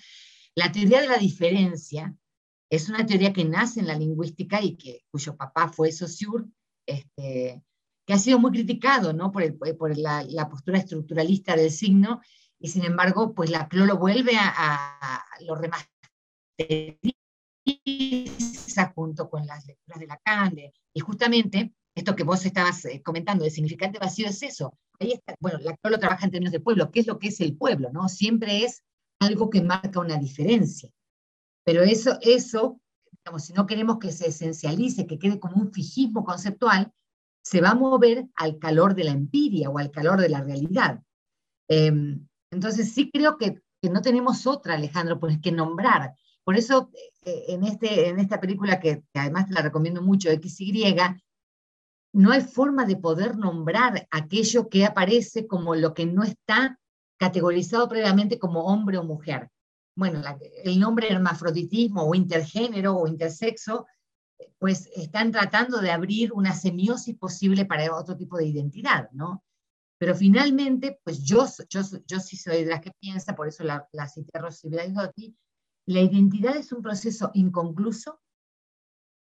La 0.55 0.73
teoría 0.73 1.03
de 1.03 1.09
la 1.09 1.19
diferencia 1.19 2.15
es 2.71 2.89
una 2.89 3.05
teoría 3.05 3.33
que 3.33 3.45
nace 3.45 3.81
en 3.81 3.89
la 3.89 3.99
lingüística 3.99 4.63
y 4.63 4.77
que, 4.77 5.03
cuyo 5.11 5.37
papá 5.37 5.69
fue 5.69 5.93
Saussure, 5.93 6.47
este, 6.87 7.63
que 8.07 8.13
ha 8.15 8.19
sido 8.19 8.39
muy 8.39 8.53
criticado 8.53 9.13
¿no? 9.13 9.31
por, 9.31 9.45
la, 9.99 10.49
postura 10.49 10.79
estructuralista 10.79 11.55
del 11.57 11.71
signo, 11.71 12.23
y 12.59 12.69
sin 12.69 12.85
embargo, 12.85 13.35
pues 13.35 13.51
la 13.51 13.69
CLO 13.69 13.85
lo 13.85 13.99
vuelve 13.99 14.37
a, 14.37 14.49
a, 14.57 15.25
lo 15.45 15.57
remasteriza 15.57 17.20
junto 18.95 19.29
con 19.29 19.47
las 19.47 19.67
lecturas 19.67 20.01
de 20.01 20.07
Lacan, 20.07 20.57
y 20.95 21.01
justamente 21.01 21.75
esto 21.95 22.17
que 22.17 22.25
vos 22.25 22.45
estabas 22.47 22.85
eh, 22.85 23.03
comentando 23.03 23.45
de 23.45 23.51
significante 23.51 23.99
vacío 23.99 24.29
es 24.29 24.43
eso. 24.43 24.79
Ahí 24.99 25.13
está, 25.13 25.35
bueno, 25.41 25.59
la 25.59 25.77
CLO 25.77 25.99
trabaja 25.99 26.25
en 26.25 26.31
términos 26.31 26.53
de 26.53 26.61
pueblo, 26.61 26.91
¿qué 26.91 27.01
es 27.01 27.07
lo 27.07 27.19
que 27.19 27.29
es 27.29 27.41
el 27.41 27.57
pueblo? 27.57 27.91
¿no? 27.93 28.09
Siempre 28.09 28.65
es 28.65 28.83
algo 29.21 29.51
que 29.51 29.63
marca 29.63 30.01
una 30.01 30.17
diferencia. 30.17 30.91
Pero 31.65 31.83
eso, 31.83 32.19
eso 32.23 32.81
digamos, 33.25 33.45
si 33.45 33.53
no 33.53 33.67
queremos 33.67 33.99
que 33.99 34.13
se 34.13 34.29
esencialice, 34.29 35.07
que 35.07 35.19
quede 35.19 35.39
como 35.39 35.57
un 35.57 35.73
fijismo 35.73 36.25
conceptual, 36.25 36.93
se 37.43 37.61
va 37.61 37.71
a 37.71 37.75
mover 37.75 38.27
al 38.35 38.59
calor 38.59 38.95
de 38.95 39.05
la 39.05 39.13
empiria 39.13 39.71
o 39.71 39.79
al 39.79 39.91
calor 39.91 40.21
de 40.21 40.29
la 40.29 40.43
realidad. 40.43 41.03
Em, 41.69 42.27
entonces 42.51 42.93
sí 42.93 43.11
creo 43.11 43.37
que, 43.37 43.61
no 43.83 44.03
tenemos 44.03 44.47
otra, 44.47 44.75
Alejandro, 44.75 45.19
pues 45.19 45.39
que 45.41 45.53
nombrar. 45.53 46.15
Por 46.51 46.59
eso 46.59 46.91
eh, 47.25 47.45
en, 47.47 47.63
este, 47.63 48.09
en 48.09 48.19
esta 48.19 48.41
película, 48.41 48.81
que, 48.81 49.05
además 49.15 49.47
te 49.47 49.53
la 49.53 49.63
recomiendo 49.63 50.03
mucho, 50.03 50.31
XY, 50.31 50.97
no 52.13 52.33
hay 52.33 52.41
forma 52.41 52.85
de 52.87 52.97
poder 52.97 53.37
nombrar 53.37 54.09
aquello 54.11 54.69
que 54.69 54.85
aparece 54.85 55.47
como 55.47 55.77
lo 55.77 55.95
que 55.95 56.07
no 56.07 56.25
está 56.25 56.77
categorizado 57.21 57.89
previamente 57.89 58.41
como 58.41 58.65
hombre 58.65 58.99
o 58.99 59.05
mujer. 59.05 59.49
Bueno, 59.95 60.25
el 60.65 60.81
nombre 60.81 61.13
hermafroditismo 61.13 62.03
o 62.03 62.17
intergénero 62.17 62.97
o 62.97 63.07
intersexo 63.07 63.87
pues 64.59 64.89
están 64.97 65.31
tratando 65.31 65.81
de 65.81 65.93
abrir 65.93 66.33
una 66.33 66.53
semiosis 66.53 67.17
posible 67.17 67.65
para 67.65 67.95
otro 67.95 68.17
tipo 68.17 68.37
de 68.37 68.47
identidad, 68.47 69.09
¿no? 69.13 69.45
Pero 69.99 70.17
finalmente, 70.17 70.99
pues 71.05 71.23
yo, 71.23 71.47
yo, 71.69 71.83
yo 72.09 72.19
sí 72.19 72.37
soy 72.37 72.65
de 72.65 72.71
las 72.71 72.81
que 72.81 72.91
piensa, 72.99 73.37
por 73.37 73.47
eso 73.47 73.63
la, 73.63 73.87
la 73.93 74.09
cité 74.09 74.37
a 74.37 74.43
la 75.91 76.01
identidad 76.01 76.57
es 76.57 76.73
un 76.73 76.83
proceso 76.83 77.31
inconcluso. 77.35 78.21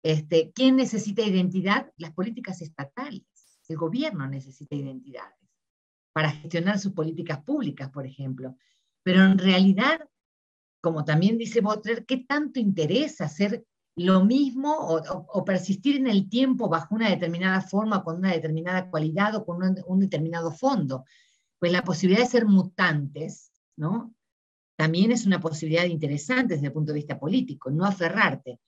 Este, 0.03 0.51
¿Quién 0.53 0.75
necesita 0.75 1.21
identidad? 1.21 1.91
Las 1.97 2.11
políticas 2.11 2.61
estatales. 2.61 3.23
El 3.67 3.77
gobierno 3.77 4.27
necesita 4.27 4.75
identidades 4.75 5.37
para 6.13 6.31
gestionar 6.31 6.79
sus 6.79 6.93
políticas 6.93 7.41
públicas, 7.43 7.89
por 7.89 8.05
ejemplo. 8.05 8.57
Pero 9.03 9.23
en 9.23 9.37
realidad, 9.37 9.99
como 10.81 11.05
también 11.05 11.37
dice 11.37 11.61
Butler, 11.61 12.05
¿qué 12.05 12.17
tanto 12.17 12.59
interesa 12.59 13.25
hacer 13.25 13.65
lo 13.95 14.23
mismo 14.25 14.75
o, 14.77 15.45
persistir 15.45 15.95
en 15.95 16.07
el 16.07 16.29
tiempo 16.29 16.69
bajo 16.69 16.95
una 16.95 17.09
determinada 17.09 17.61
forma, 17.61 18.03
con 18.03 18.17
una 18.17 18.31
determinada 18.31 18.89
cualidad 18.89 19.35
o 19.35 19.45
con 19.45 19.63
un, 19.87 19.99
determinado 19.99 20.51
fondo. 20.51 21.05
Pues 21.59 21.71
la 21.71 21.83
posibilidad 21.83 22.23
de 22.23 22.29
ser 22.29 22.45
mutantes, 22.45 23.51
¿no? 23.75 24.13
También 24.77 25.11
es 25.11 25.25
una 25.25 25.41
posibilidad 25.41 25.85
interesante 25.85 26.53
desde 26.53 26.67
el 26.67 26.73
punto 26.73 26.93
de 26.93 26.99
vista 26.99 27.19
político, 27.19 27.69
no 27.69 27.83
aferrarte. 27.83 28.59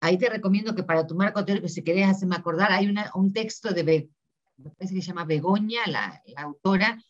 Ahí 0.00 0.18
te 0.18 0.28
recomiendo 0.28 0.74
que 0.74 0.82
para 0.82 1.06
tu 1.06 1.14
marco 1.14 1.44
teórico, 1.44 1.68
si 1.68 1.82
querés 1.82 2.08
hacerme 2.08 2.36
acordar, 2.36 2.72
hay 2.72 2.92
un 3.14 3.32
texto 3.32 3.72
de, 3.72 4.10
me 4.56 4.70
parece 4.70 4.94
que 4.94 5.00
se 5.00 5.06
llama 5.08 5.24
Begoña, 5.24 5.86
la, 5.86 6.22
autora, 6.36 7.02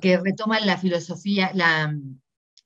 que 0.00 0.18
retoma 0.18 0.58
la 0.60 0.78
filosofía, 0.78 1.52
la, 1.54 1.94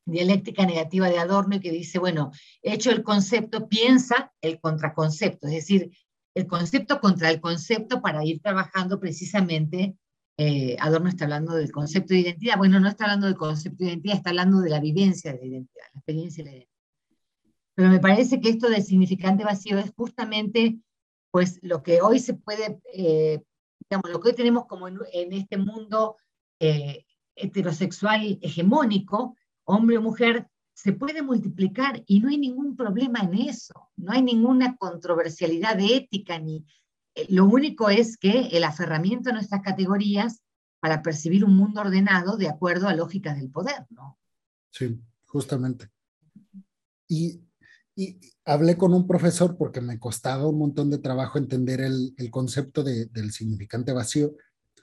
dialéctica 0.04 0.66
negativa 0.66 1.08
de 1.08 1.18
Adorno 1.18 1.56
y 1.56 1.60
que 1.60 1.70
dice, 1.70 1.98
bueno, 1.98 2.32
hecho 2.60 2.90
el 2.90 3.02
concepto, 3.02 3.68
piensa 3.68 4.32
el 4.40 4.60
contraconcepto, 4.60 5.46
es 5.46 5.54
decir, 5.54 5.92
el 6.34 6.46
concepto 6.46 7.00
contra 7.00 7.30
el 7.30 7.40
concepto 7.40 8.00
para 8.00 8.24
ir 8.24 8.40
trabajando 8.40 8.98
precisamente, 8.98 9.96
eh, 10.36 10.76
Adorno 10.80 11.08
está 11.08 11.24
hablando 11.24 11.54
del 11.54 11.70
concepto 11.70 12.14
de 12.14 12.20
identidad, 12.20 12.56
bueno, 12.56 12.80
no 12.80 12.88
está 12.88 13.04
hablando 13.04 13.26
del 13.26 13.36
concepto 13.36 13.84
de 13.84 13.90
identidad, 13.90 14.16
está 14.16 14.30
hablando 14.30 14.60
de 14.60 14.70
la 14.70 14.80
vivencia 14.80 15.32
de 15.32 15.38
la 15.38 15.46
identidad, 15.46 15.84
la 15.92 16.00
experiencia 16.00 16.44
de 16.44 16.50
la 16.50 16.56
identidad. 16.56 16.72
Pero 17.74 17.88
me 17.88 18.00
parece 18.00 18.40
que 18.40 18.50
esto 18.50 18.68
del 18.68 18.82
significante 18.82 19.44
vacío 19.44 19.78
es 19.78 19.92
justamente 19.96 20.78
pues 21.30 21.58
lo 21.62 21.82
que 21.82 22.02
hoy 22.02 22.18
se 22.18 22.34
puede, 22.34 22.80
eh, 22.92 23.42
digamos, 23.88 24.10
lo 24.10 24.20
que 24.20 24.28
hoy 24.28 24.34
tenemos 24.34 24.66
como 24.66 24.86
en, 24.86 24.98
este 25.32 25.56
mundo 25.56 26.16
eh, 26.60 27.06
heterosexual 27.34 28.38
hegemónico, 28.42 29.36
hombre 29.64 29.96
o 29.96 30.02
mujer, 30.02 30.46
se 30.74 30.92
puede 30.92 31.22
multiplicar 31.22 32.02
y 32.06 32.20
no 32.20 32.28
hay 32.28 32.38
ningún 32.38 32.76
problema 32.76 33.20
en 33.20 33.34
eso, 33.34 33.90
no 33.96 34.12
hay 34.12 34.22
ninguna 34.22 34.76
controversialidad 34.76 35.76
de 35.76 35.96
ética 35.96 36.38
ni... 36.38 36.64
Eh, 37.14 37.26
lo 37.28 37.46
único 37.46 37.90
es 37.90 38.16
que 38.16 38.48
el 38.52 38.64
aferramiento 38.64 39.30
a 39.30 39.32
nuestras 39.32 39.62
categorías 39.62 40.42
para 40.80 41.02
percibir 41.02 41.44
un 41.44 41.56
mundo 41.56 41.80
ordenado 41.80 42.36
de 42.36 42.48
acuerdo 42.48 42.88
a 42.88 42.94
lógicas 42.94 43.36
del 43.38 43.50
poder, 43.50 43.86
¿no? 43.90 44.18
Sí, 44.70 44.98
justamente. 45.26 45.88
Y, 47.08 47.40
hablé 48.46 48.78
con 48.78 48.94
un 48.94 49.06
profesor 49.06 49.56
porque 49.58 49.82
me 49.82 49.98
costaba 49.98 50.48
un 50.48 50.58
montón 50.58 50.90
de 50.90 50.98
trabajo 50.98 51.38
entender 51.38 51.82
el, 51.82 52.14
concepto 52.30 52.82
del 52.82 53.32
significante 53.32 53.92
vacío, 53.92 54.34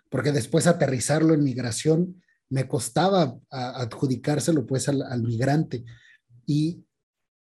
porque 0.10 0.32
después 0.32 0.68
aterrizarlo 0.68 1.34
en 1.34 1.44
migración 1.44 2.22
me 2.50 2.68
costaba 2.68 3.36
adjudicárselo 3.50 4.66
pues 4.66 4.88
al, 4.90 5.24
migrante. 5.24 5.84
Y, 6.46 6.86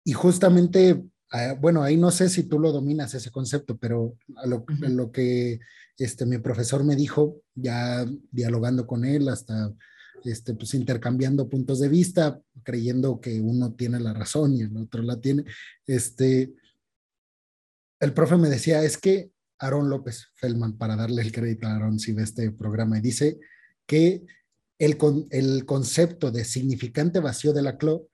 y 0.04 0.12
justamente, 0.14 1.04
bueno, 1.60 1.82
ahí 1.82 1.96
no 1.96 2.10
sé 2.10 2.28
si 2.28 2.44
tú 2.44 2.58
lo 2.58 2.72
dominas 2.72 3.14
ese 3.14 3.30
concepto, 3.30 3.76
pero 3.78 4.16
a 4.36 4.46
lo, 4.46 4.64
lo, 4.80 5.10
que 5.10 5.60
este, 5.96 6.26
mi 6.26 6.38
profesor 6.38 6.84
me 6.84 6.96
dijo, 6.96 7.40
ya 7.54 8.04
dialogando 8.30 8.86
con 8.86 9.04
él, 9.04 9.28
hasta 9.28 9.72
este, 10.24 10.54
pues 10.54 10.74
intercambiando 10.74 11.48
puntos 11.48 11.80
de 11.80 11.88
vista, 11.88 12.40
creyendo 12.62 13.20
que 13.20 13.40
uno 13.40 13.72
tiene 13.72 13.98
la 13.98 14.12
razón 14.12 14.54
y 14.54 14.62
el 14.62 14.76
otro 14.76 15.02
la 15.02 15.20
tiene, 15.20 15.44
este, 15.86 16.52
el 18.00 18.12
profe 18.12 18.36
me 18.36 18.50
decía, 18.50 18.82
es 18.82 18.98
que 18.98 19.30
Aaron 19.58 19.88
López 19.88 20.28
Feldman, 20.34 20.76
para 20.76 20.96
darle 20.96 21.22
el 21.22 21.32
crédito 21.32 21.66
a 21.66 21.76
Aaron 21.76 21.98
si 21.98 22.12
ve 22.12 22.24
este 22.24 22.50
programa, 22.50 22.98
y 22.98 23.00
dice 23.00 23.38
que 23.86 24.24
el, 24.78 24.98
el 25.30 25.64
concepto 25.64 26.30
de 26.30 26.44
significante 26.44 27.20
vacío 27.20 27.52
de 27.52 27.62
la 27.62 27.78
CLO 27.78 28.08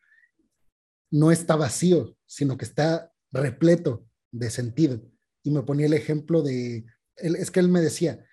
no 1.11 1.33
está 1.33 1.57
vacío, 1.57 2.17
sino 2.27 2.57
que 2.57 2.65
está 2.65 3.13
repleto 3.33 4.07
de 4.31 4.51
sentido. 4.51 5.03
Y 5.43 5.51
me 5.51 5.63
ponía 5.63 5.87
el 5.87 5.95
ejemplo 5.95 6.43
de, 6.43 6.85
es 7.17 7.51
que 7.51 7.61
él 7.61 7.69
me 7.69 7.81
decía, 7.81 8.25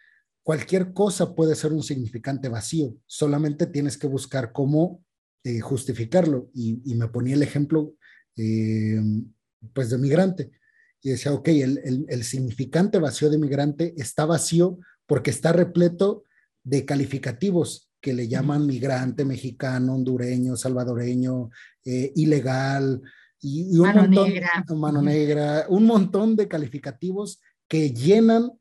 cualquier 0.44 0.94
cosa 0.94 1.36
puede 1.36 1.56
ser 1.56 1.74
un 1.74 1.84
significante 1.84 2.50
vacío, 2.50 2.96
solamente 3.06 3.66
tienes 3.68 3.98
que 3.98 4.08
buscar 4.08 4.52
cómo 4.52 5.04
eh, 5.44 5.60
justificarlo. 5.60 6.50
Y, 6.54 6.96
me 6.96 7.08
ponía 7.08 7.36
el 7.36 7.44
ejemplo, 7.44 7.96
eh, 8.36 9.00
pues, 9.74 9.90
de 9.90 9.98
migrante. 9.98 10.52
Y 11.02 11.12
decía, 11.12 11.34
ok, 11.34 11.48
el, 11.50 12.24
significante 12.24 12.98
vacío 12.98 13.30
de 13.30 13.38
migrante 13.38 13.94
está 13.98 14.26
vacío 14.26 14.80
porque 15.06 15.30
está 15.30 15.54
repleto 15.54 16.24
de 16.64 16.84
calificativos 16.84 17.92
que 18.06 18.14
le 18.14 18.28
llaman 18.28 18.68
migrante, 18.68 19.26
mexicano, 19.26 19.96
hondureño, 19.96 20.56
salvadoreño, 20.56 21.50
eh, 21.84 22.14
ilegal, 22.16 23.02
y, 23.42 23.80
un 23.80 23.88
mano 23.88 24.08
negra. 24.08 24.66
mano 24.76 25.02
negra, 25.02 25.66
un 25.70 25.88
montón 25.88 26.36
de 26.36 26.48
calificativos 26.48 27.42
que 27.68 27.90
llenan 27.90 28.52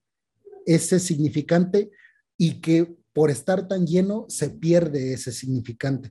ese 0.65 0.99
significante 0.99 1.91
y 2.39 2.63
que 2.63 2.97
por 3.13 3.31
estar 3.31 3.69
tan 3.69 3.87
lleno 3.87 4.25
se 4.31 4.49
pierde 4.49 5.13
ese 5.13 5.31
significante. 5.31 6.11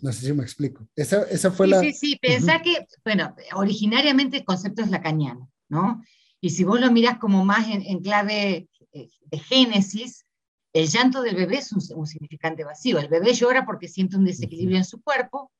No 0.00 0.12
sé 0.12 0.26
si 0.26 0.32
me 0.32 0.44
explico. 0.44 0.86
Esa, 0.94 1.22
esa 1.24 1.50
fue 1.50 1.66
la... 1.66 1.80
Sí, 1.80 1.92
sí, 1.92 2.18
pensá 2.22 2.62
que, 2.62 2.86
bueno, 3.04 3.34
originariamente 3.56 4.36
el 4.36 4.44
concepto 4.44 4.82
es 4.82 4.90
lacaniano, 4.90 5.50
¿no? 5.68 6.04
Y 6.40 6.50
si 6.50 6.62
vos 6.62 6.80
lo 6.80 6.92
mirás 6.92 7.18
como 7.18 7.44
más 7.44 7.66
en, 7.66 7.82
en 7.82 7.98
clave 7.98 8.68
eh, 8.92 9.08
de 9.24 9.38
Génesis, 9.40 10.24
el 10.72 10.88
llanto 10.88 11.22
del 11.22 11.36
bebé 11.36 11.58
es 11.58 11.72
un, 11.72 12.06
significante 12.06 12.64
vacío. 12.64 12.98
El 12.98 13.08
bebé 13.08 13.34
llora 13.34 13.66
porque 13.66 13.88
siente 13.88 14.16
un 14.16 14.24
desequilibrio 14.24 14.78
en 14.78 14.84
su 14.84 15.02
cuerpo, 15.02 15.50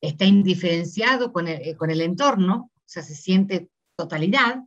está 0.00 0.24
indiferenciado 0.24 1.32
con 1.32 1.48
el, 1.48 1.62
eh, 1.62 1.76
con 1.76 1.90
el 1.90 2.00
entorno, 2.00 2.70
o 2.74 2.82
sea, 2.84 3.02
se 3.02 3.14
siente 3.14 3.70
totalidad 3.96 4.62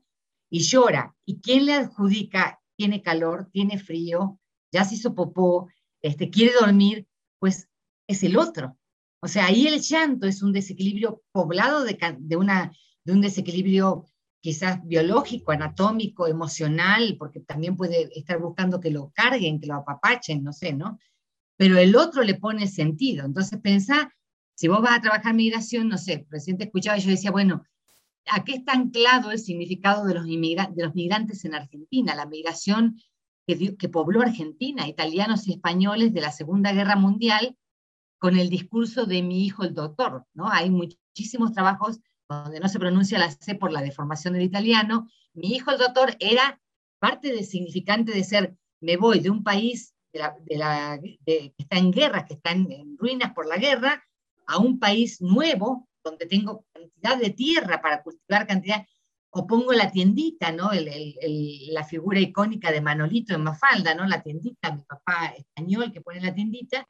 y 0.49 0.61
llora. 0.61 1.15
¿Y 1.25 1.39
quién 1.39 1.65
le 1.65 1.73
adjudica? 1.73 2.59
Tiene 2.75 3.01
calor, 3.01 3.49
tiene 3.51 3.79
frío, 3.79 4.39
ya 4.71 4.83
se 4.83 4.95
hizo 4.95 5.15
popó, 5.15 5.69
este, 6.01 6.29
quiere 6.29 6.53
dormir, 6.59 7.07
pues 7.39 7.69
es 8.07 8.23
el 8.23 8.37
otro. 8.37 8.77
O 9.21 9.27
sea, 9.27 9.45
ahí 9.45 9.67
el 9.67 9.81
llanto 9.81 10.27
es 10.27 10.41
un 10.41 10.51
desequilibrio 10.51 11.23
poblado 11.31 11.83
de, 11.83 11.97
de, 12.19 12.35
una, 12.35 12.71
de 13.03 13.13
un 13.13 13.21
desequilibrio 13.21 14.05
quizás 14.45 14.79
biológico, 14.85 15.53
anatómico, 15.53 16.27
emocional, 16.27 17.15
porque 17.17 17.39
también 17.39 17.75
puede 17.75 18.11
estar 18.15 18.39
buscando 18.39 18.79
que 18.79 18.91
lo 18.91 19.11
carguen, 19.11 19.59
que 19.59 19.65
lo 19.65 19.73
apapachen, 19.73 20.43
no 20.43 20.53
sé, 20.53 20.71
¿no? 20.71 20.99
Pero 21.57 21.79
el 21.79 21.95
otro 21.95 22.21
le 22.21 22.35
pone 22.35 22.67
sentido. 22.67 23.25
Entonces 23.25 23.59
pensá, 23.59 24.13
si 24.53 24.67
vos 24.67 24.83
vas 24.83 24.99
a 24.99 25.01
trabajar 25.01 25.33
migración, 25.33 25.87
no 25.89 25.97
sé, 25.97 26.27
recién 26.29 26.59
te 26.59 26.65
escuchaba 26.65 26.95
y 26.95 27.01
yo 27.01 27.09
decía, 27.09 27.31
bueno, 27.31 27.63
¿a 28.27 28.43
qué 28.43 28.53
está 28.53 28.73
anclado 28.73 29.31
el 29.31 29.39
significado 29.39 30.05
de 30.05 30.13
los, 30.13 30.27
de 30.27 30.83
los 30.83 30.93
migrantes 30.93 31.43
en 31.43 31.55
Argentina? 31.55 32.13
La 32.13 32.27
migración 32.27 33.01
que, 33.47 33.75
que 33.75 33.89
pobló 33.89 34.21
Argentina, 34.21 34.87
italianos 34.87 35.47
y 35.47 35.53
españoles 35.53 36.13
de 36.13 36.21
la 36.21 36.31
Segunda 36.31 36.71
Guerra 36.71 36.95
Mundial, 36.95 37.57
con 38.19 38.37
el 38.37 38.51
discurso 38.51 39.07
de 39.07 39.23
mi 39.23 39.43
hijo 39.43 39.63
el 39.63 39.73
doctor, 39.73 40.27
¿no? 40.35 40.51
Hay 40.51 40.69
muchísimos 40.69 41.51
trabajos 41.51 41.99
donde 42.29 42.59
no 42.59 42.69
se 42.69 42.79
pronuncia 42.79 43.19
la 43.19 43.31
C 43.31 43.55
por 43.55 43.71
la 43.71 43.81
deformación 43.81 44.33
del 44.33 44.43
italiano, 44.43 45.09
mi 45.33 45.53
hijo 45.53 45.71
el 45.71 45.77
doctor 45.77 46.15
era 46.19 46.59
parte 46.99 47.31
del 47.31 47.45
significante 47.45 48.11
de 48.11 48.23
ser, 48.23 48.55
me 48.81 48.97
voy 48.97 49.19
de 49.19 49.29
un 49.29 49.43
país 49.43 49.93
de 50.11 50.57
la, 50.57 50.99
que 51.25 51.53
está 51.57 51.77
en 51.77 51.91
guerra, 51.91 52.25
que 52.25 52.35
está 52.35 52.51
en, 52.51 52.97
ruinas 52.97 53.33
por 53.33 53.45
la 53.47 53.57
guerra, 53.57 54.03
a 54.47 54.57
un 54.57 54.79
país 54.79 55.21
nuevo, 55.21 55.87
donde 56.03 56.25
tengo 56.25 56.65
cantidad 56.71 57.17
de 57.17 57.31
tierra 57.31 57.81
para 57.81 58.01
cultivar 58.01 58.47
cantidad, 58.47 58.85
o 59.31 59.45
pongo 59.45 59.73
la 59.73 59.91
tiendita, 59.91 60.51
¿no? 60.53 60.69
la 60.71 61.83
figura 61.83 62.19
icónica 62.19 62.71
de 62.71 62.79
Manolito 62.79 63.35
en 63.35 63.43
Mafalda, 63.43 63.93
¿no? 63.93 64.05
La 64.05 64.21
tiendita, 64.21 64.73
mi 64.73 64.81
papá 64.83 65.33
español 65.35 65.91
que 65.91 65.99
pone 65.99 66.21
la 66.21 66.33
tiendita, 66.33 66.87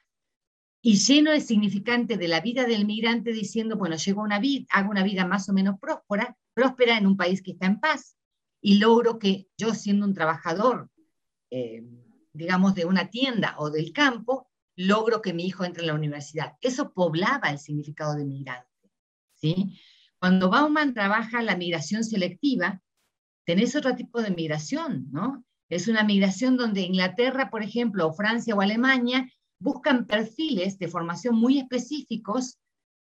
y 0.87 0.97
lleno 0.97 1.31
de 1.31 1.41
significante 1.41 2.15
de 2.15 2.27
la 2.27 2.41
vida 2.41 2.65
del 2.65 2.85
migrante 2.85 3.31
diciendo, 3.33 3.75
bueno, 3.75 3.95
llego 3.95 4.21
a 4.21 4.25
una 4.25 4.37
vida, 4.37 4.67
hago 4.69 4.91
una 4.91 5.01
vida 5.01 5.25
más 5.25 5.49
o 5.49 5.53
menos 5.53 5.79
próspera, 5.79 6.37
próspera 6.53 6.95
en 6.95 7.07
un 7.07 7.17
país 7.17 7.41
que 7.41 7.53
está 7.53 7.65
en 7.65 7.79
paz 7.79 8.15
y 8.61 8.77
logro 8.77 9.17
que 9.17 9.47
yo 9.57 9.73
siendo 9.73 10.05
un 10.05 10.13
trabajador, 10.13 10.91
eh, 11.49 11.83
digamos, 12.33 12.75
de 12.75 12.85
una 12.85 13.09
tienda 13.09 13.55
o 13.57 13.71
del 13.71 13.93
campo, 13.93 14.47
logro 14.75 15.23
que 15.23 15.33
mi 15.33 15.47
hijo 15.47 15.65
entre 15.65 15.81
en 15.81 15.87
la 15.87 15.95
universidad. 15.95 16.53
Eso 16.61 16.93
poblaba 16.93 17.49
el 17.49 17.57
significado 17.57 18.13
de 18.13 18.25
migrante. 18.25 18.91
¿sí? 19.33 19.79
Cuando 20.19 20.51
Bauman 20.51 20.93
trabaja 20.93 21.41
la 21.41 21.57
migración 21.57 22.03
selectiva, 22.03 22.79
tenés 23.43 23.75
otro 23.75 23.95
tipo 23.95 24.21
de 24.21 24.29
migración, 24.29 25.07
¿no? 25.11 25.43
Es 25.67 25.87
una 25.87 26.03
migración 26.03 26.57
donde 26.57 26.81
Inglaterra, 26.81 27.49
por 27.49 27.63
ejemplo, 27.63 28.07
o 28.07 28.13
Francia 28.13 28.53
o 28.53 28.61
Alemania 28.61 29.27
buscan 29.65 30.05
perfiles 30.05 30.77
de 30.77 30.87
formación 30.87 31.35
muy 31.35 31.57
específicos 31.57 32.59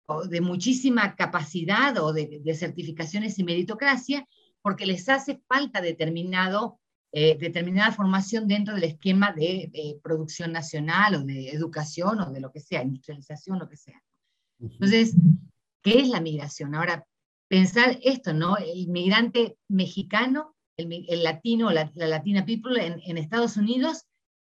o 0.06 0.28
de 0.28 0.42
muchísima 0.42 1.16
capacidad 1.16 1.98
o 1.98 2.14
de, 2.14 2.54
certificaciones 2.54 3.40
y 3.40 3.44
meritocracia, 3.44 4.28
porque 4.62 4.86
les 4.86 5.10
hace 5.10 5.42
falta 5.48 5.82
determinado, 5.82 6.80
eh, 7.12 7.36
determinada 7.36 7.92
formación 7.92 8.48
dentro 8.48 8.76
del 8.76 8.84
esquema 8.84 9.34
de, 9.34 10.00
producción 10.04 10.52
nacional 10.52 11.16
o 11.16 11.24
de 11.24 11.50
educación 11.50 12.20
o 12.20 12.32
de 12.32 12.40
lo 12.40 12.52
que 12.52 12.60
sea, 12.60 12.84
industrialización, 12.84 13.58
lo 13.58 13.68
que 13.68 13.78
sea. 13.78 14.00
Entonces, 14.60 15.16
¿qué 15.82 16.00
es 16.02 16.10
la 16.10 16.22
migración? 16.22 16.76
Ahora, 16.76 17.08
pensar 17.48 17.98
esto, 18.04 18.36
¿no? 18.36 18.58
El 18.58 18.88
migrante 18.90 19.58
mexicano, 19.68 20.56
el, 20.78 21.24
latino, 21.24 21.72
la, 21.72 21.92
la 21.96 22.06
latina 22.06 22.46
people 22.46 22.86
en, 22.86 23.02
en 23.04 23.18
Estados 23.18 23.58
Unidos 23.58 24.06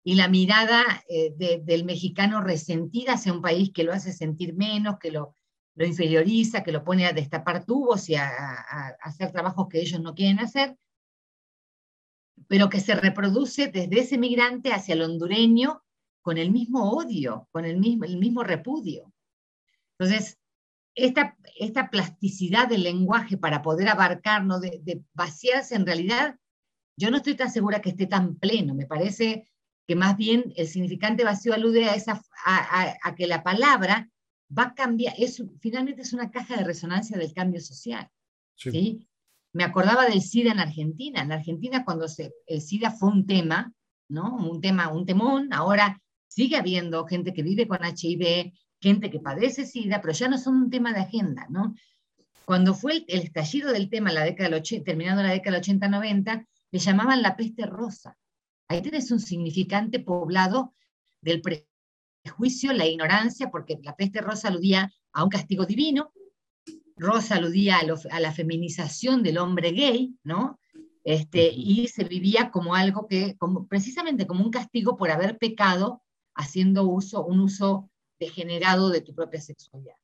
y 0.09 0.14
la 0.14 0.26
mirada 0.26 1.05
eh, 1.06 1.35
del 1.60 1.85
mexicano 1.85 2.40
resentida 2.40 3.12
hacia 3.12 3.30
un 3.30 3.43
país 3.43 3.70
que 3.74 3.85
lo 3.85 3.93
hace 3.93 4.10
sentir 4.10 4.55
menos, 4.55 4.98
que 4.98 5.10
lo, 5.10 5.35
lo 5.74 5.85
inferioriza, 5.85 6.62
que 6.62 6.72
lo 6.72 6.82
pone 6.82 7.05
a 7.05 7.12
destapar 7.12 7.66
tubos 7.66 8.09
y 8.09 8.14
a, 8.14 8.30
hacer 9.02 9.32
trabajos 9.32 9.68
que 9.68 9.82
ellos 9.82 10.01
no 10.01 10.14
quieren 10.14 10.39
hacer, 10.39 10.78
pero 12.47 12.70
que 12.70 12.80
se 12.80 12.94
reproduce 12.94 13.66
desde 13.66 14.01
ese 14.01 14.16
migrante 14.16 14.72
hacia 14.72 14.94
el 14.94 15.02
hondureño 15.02 15.82
con 16.22 16.39
el 16.39 16.52
mismo 16.52 16.90
odio, 16.90 17.47
con 17.52 17.66
el 17.66 17.76
mismo, 17.76 18.06
el 18.06 18.16
mismo 18.16 18.43
repudio. 18.43 19.12
Entonces, 19.98 20.39
esta, 20.94 21.36
esta 21.59 21.90
plasticidad 21.90 22.66
del 22.66 22.85
lenguaje 22.85 23.36
para 23.36 23.60
poder 23.60 23.90
abarcarnos, 23.90 24.62
de, 24.62 24.80
de 24.82 25.02
vaciarse 25.12 25.74
en 25.74 25.85
realidad, 25.85 26.39
yo 26.97 27.10
no 27.10 27.18
estoy 27.18 27.35
tan 27.35 27.51
segura 27.51 27.82
que 27.82 27.90
esté 27.90 28.06
tan 28.06 28.36
pleno. 28.36 28.74
Me 28.74 28.86
parece 28.86 29.44
que 29.89 29.97
más 29.97 30.19
bien 30.19 30.52
el 30.56 30.69
significante 30.69 31.24
vacío 31.24 31.55
alude 31.55 31.86
a, 31.86 31.94
esa, 31.94 32.23
a, 32.44 33.15
que 33.16 33.27
la 33.27 33.43
palabra 33.43 34.10
va 34.56 34.65
a 34.65 34.74
cambiar, 34.74 35.15
es, 35.16 35.43
finalmente 35.60 36.02
es 36.02 36.12
una 36.12 36.31
caja 36.31 36.56
de 36.56 36.65
resonancia 36.65 37.16
del 37.16 37.32
cambio 37.32 37.59
social. 37.62 38.06
Sí. 38.55 39.09
Me 39.55 39.65
acordaba 39.65 40.05
del 40.05 40.20
SIDA 40.20 40.52
en 40.52 40.60
Argentina. 40.60 41.23
En 41.23 41.32
Argentina 41.32 41.86
cuando 41.86 42.06
se, 42.06 42.35
el 42.47 42.60
SIDA 42.60 42.90
fue 42.90 43.09
un 43.09 43.27
tema, 43.27 43.73
¿no? 44.10 44.36
Un 44.36 44.60
tema, 44.60 44.93
un 44.93 45.06
temón, 45.06 45.55
ahora 45.55 46.02
sigue 46.27 46.56
habiendo 46.56 47.06
gente 47.06 47.32
que 47.32 47.43
vive 47.43 47.66
con 47.66 47.78
HIV, 47.82 48.52
gente 48.82 49.10
que 49.10 49.20
padece 49.20 49.65
SIDA, 49.65 50.02
pero 50.02 50.12
ya 50.12 50.28
no 50.28 50.36
son 50.36 50.56
un 50.56 50.70
tema 50.70 50.93
de 50.93 51.01
agenda, 51.01 51.47
¿no? 51.48 51.74
Cuando 52.44 52.74
fue 52.74 53.06
el, 53.09 53.20
estallido 53.23 53.73
del 53.73 53.89
tema, 53.89 54.12
la 54.12 54.24
década 54.24 54.51
del 54.51 54.60
80, 54.60 54.85
terminando 54.85 55.23
la 55.23 55.32
década 55.32 55.59
del 55.59 55.81
80-90, 55.81 56.47
le 56.73 56.78
llamaban 56.78 57.23
la 57.23 57.36
peste 57.36 57.65
rosa. 57.65 58.19
Ahí 58.69 58.82
tienes 58.82 59.11
un 59.11 59.20
significante 59.20 59.99
poblado 59.99 60.74
del 61.23 61.43
prejuicio, 61.43 62.73
la 62.73 62.86
ignorancia, 62.86 63.51
porque 63.51 63.78
la 63.82 63.97
peste 63.97 64.20
rosa 64.20 64.49
aludía 64.49 64.93
a 65.12 65.24
un 65.24 65.31
castigo 65.31 65.65
divino, 65.65 66.12
rosa 66.97 67.36
aludía 67.36 67.78
a, 67.78 68.20
la 68.20 68.32
feminización 68.32 69.23
del 69.23 69.39
hombre 69.39 69.73
gay, 69.73 70.15
¿no? 70.23 70.61
Este, 71.03 71.49
y 71.49 71.89
se 71.89 72.05
vivía 72.05 72.51
como 72.51 72.74
algo 72.74 73.07
que, 73.07 73.36
como, 73.39 73.66
precisamente 73.66 74.27
como 74.27 74.45
un 74.45 74.51
castigo 74.51 74.97
por 74.97 75.11
haber 75.11 75.39
pecado 75.39 76.03
haciendo 76.35 76.85
uso, 76.85 77.24
un 77.24 77.40
uso 77.40 77.90
degenerado 78.19 78.90
de 78.90 79.01
tu 79.01 79.15
propia 79.15 79.40
sexualidad. 79.40 79.97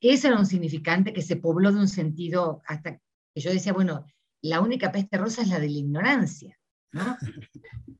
Ese 0.00 0.28
era 0.28 0.38
un 0.38 0.46
significante 0.46 1.12
que 1.12 1.22
se 1.22 1.36
pobló 1.36 1.70
de 1.70 1.78
un 1.78 1.88
sentido 1.88 2.62
hasta 2.66 2.96
que 2.96 3.40
yo 3.40 3.52
decía, 3.52 3.72
bueno, 3.72 4.04
la 4.42 4.60
única 4.60 4.90
peste 4.90 5.18
rosa 5.18 5.42
es 5.42 5.48
la 5.48 5.60
de 5.60 5.68
la 5.68 5.78
ignorancia. 5.78 6.59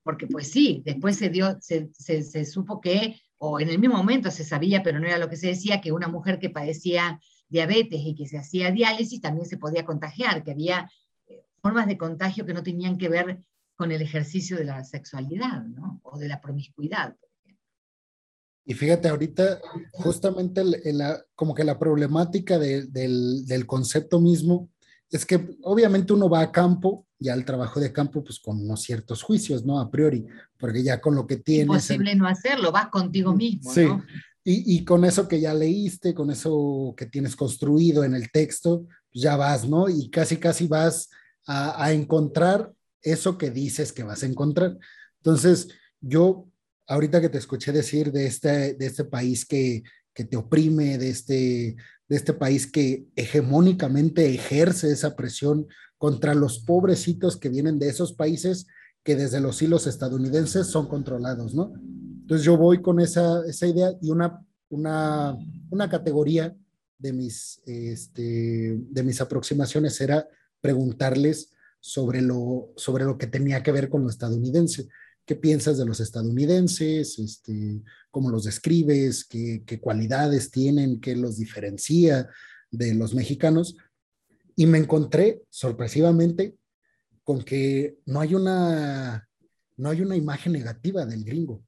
Porque 0.03 0.27
pues 0.27 0.51
sí, 0.51 0.83
después 0.85 1.17
se 1.17 1.29
dio, 1.29 1.59
se, 1.61 1.91
se, 1.95 2.45
supo 2.45 2.81
que, 2.81 3.21
o 3.39 3.61
en 3.61 3.69
el 3.69 3.79
mismo 3.79 3.97
momento 3.97 4.31
se 4.31 4.45
sabía, 4.45 4.83
pero 4.83 4.99
no 4.99 5.07
era 5.07 5.19
lo 5.19 5.29
que 5.29 5.37
se 5.37 5.49
decía, 5.49 5.81
que 5.81 5.93
una 5.93 6.09
mujer 6.09 6.39
que 6.39 6.51
padecía 6.51 7.21
diabetes 7.49 8.01
y 8.03 8.15
que 8.15 8.27
se 8.27 8.39
hacía 8.39 8.71
diálisis 8.71 9.21
también 9.21 9.47
se 9.47 9.59
podía 9.59 9.85
contagiar, 9.85 10.43
que 10.43 10.53
había 10.53 10.91
eh, 11.27 11.45
formas 11.61 11.87
de 11.87 11.99
contagio 11.99 12.47
que 12.47 12.55
no 12.55 12.63
tenían 12.63 12.97
que 12.97 13.09
ver 13.09 13.45
con 13.77 13.93
el 13.93 14.03
ejercicio 14.03 14.57
de 14.57 14.65
la 14.65 14.85
sexualidad, 14.85 15.63
¿no? 15.63 16.01
O 16.03 16.19
de 16.19 16.29
la 16.29 16.41
promiscuidad. 16.41 17.17
Y 18.65 18.75
fíjate, 18.75 19.09
ahorita 19.09 19.61
justamente 19.93 20.63
la, 20.93 21.25
como 21.35 21.55
que 21.55 21.65
la 21.65 21.79
problemática 21.79 22.59
del, 22.59 22.93
del 22.93 23.67
concepto 23.67 24.21
mismo 24.21 24.71
es 25.11 25.27
que 25.27 25.59
obviamente 25.63 26.13
uno 26.13 26.29
va 26.29 26.41
a 26.41 26.53
campo, 26.53 27.07
ya 27.19 27.33
al 27.33 27.45
trabajo 27.45 27.81
de 27.81 27.93
campo, 27.93 28.23
pues 28.23 28.39
con 28.39 28.61
unos 28.61 28.83
ciertos 28.83 29.23
juicios, 29.23 29.65
¿no? 29.65 29.81
A 29.81 29.91
priori, 29.91 30.27
porque 30.59 30.83
ya 30.83 31.01
con 31.01 31.15
lo 31.15 31.27
que 31.27 31.37
tienes. 31.37 31.67
Imposible 31.67 32.15
no 32.15 32.27
hacerlo, 32.27 32.73
vas 32.73 32.89
contigo 32.89 33.35
mismo, 33.35 33.73
sí. 33.73 33.87
Y, 34.43 34.77
y, 34.77 34.85
con 34.85 35.05
eso 35.05 35.29
que 35.29 35.39
ya 35.39 35.53
leíste, 35.53 36.15
con 36.15 36.31
eso 36.31 36.95
que 36.97 37.05
tienes 37.05 37.37
construido 37.37 38.05
en 38.05 38.15
el 38.15 38.31
texto, 38.31 38.87
pues 39.13 39.23
ya 39.23 39.37
vas, 39.37 39.69
¿no? 39.69 39.89
Y 39.91 40.09
casi, 40.09 40.39
casi 40.39 40.67
vas 40.67 41.11
a, 41.47 41.85
a 41.85 41.93
encontrar 41.93 42.73
eso 43.03 43.37
que 43.37 43.51
dices 43.51 43.93
que 43.93 44.03
vas 44.03 44.23
a 44.23 44.27
encontrar. 44.27 44.79
Entonces, 45.19 45.69
yo, 46.01 46.49
ahorita 46.87 47.21
que 47.21 47.29
te 47.29 47.39
escuché 47.39 47.73
decir 47.73 48.13
de 48.13 48.27
este, 48.27 48.75
de 48.75 48.87
este 48.87 49.05
país 49.05 49.45
que, 49.45 49.83
que 50.15 50.25
te 50.25 50.37
oprime, 50.37 50.99
de 50.99 51.11
este, 51.11 51.77
de 52.11 52.17
este 52.17 52.35
país 52.35 52.67
que 52.67 53.07
hegemónicamente 53.15 54.35
ejerce 54.35 54.93
esa 54.93 55.15
presión 55.15 55.69
contra 55.97 56.35
los 56.35 56.59
pobrecitos 56.59 57.37
que 57.37 57.49
vienen 57.49 57.79
de 57.79 57.89
esos 57.89 58.13
países 58.13 58.67
que 59.05 59.15
desde 59.15 59.41
los 59.41 59.63
hilos 59.63 59.87
estadounidenses 59.87 60.67
son 60.67 60.89
controlados, 60.89 61.55
¿no? 61.55 61.73
Entonces 62.23 62.45
yo 62.45 62.57
voy 62.57 62.83
con 62.83 63.01
esa, 63.01 63.47
esa 63.47 63.67
idea 63.67 63.93
y 64.03 64.11
una, 64.11 64.45
una, 64.69 65.39
una 65.71 65.89
categoría 65.89 66.55
de 66.99 67.13
mis, 67.13 67.63
este, 67.65 68.77
de 68.91 69.03
mis 69.05 69.21
aproximaciones 69.21 70.01
era 70.01 70.29
preguntarles 70.61 71.53
sobre 71.79 72.23
lo, 72.23 72.73
sobre 72.77 73.05
lo 73.05 73.17
que 73.19 73.29
tenía 73.29 73.63
que 73.63 73.73
ver 73.73 73.89
con 73.89 74.03
lo 74.03 74.11
estadounidense. 74.11 74.89
¿Qué 75.25 75.37
piensas 75.37 75.79
de 75.79 75.87
los 75.87 76.01
estadounidenses? 76.01 77.19
Este, 77.19 77.83
¿Cómo 78.11 78.31
los 78.31 78.45
describes? 78.45 79.25
¿Qué, 79.25 79.81
cualidades 79.81 80.51
tienen? 80.51 81.01
¿Qué 81.01 81.15
los 81.15 81.37
diferencia 81.37 82.29
de 82.71 82.95
los 82.95 83.15
mexicanos? 83.15 83.77
Y 84.57 84.67
me 84.67 84.79
encontré 84.79 85.43
sorpresivamente 85.51 86.57
con 87.23 87.43
que 87.43 87.99
no 88.07 88.21
hay 88.21 88.35
una, 88.35 89.29
no 89.77 89.91
hay 89.91 90.01
una 90.01 90.17
imagen 90.17 90.53
negativa 90.53 91.07
del 91.07 91.25
gringo. 91.25 91.65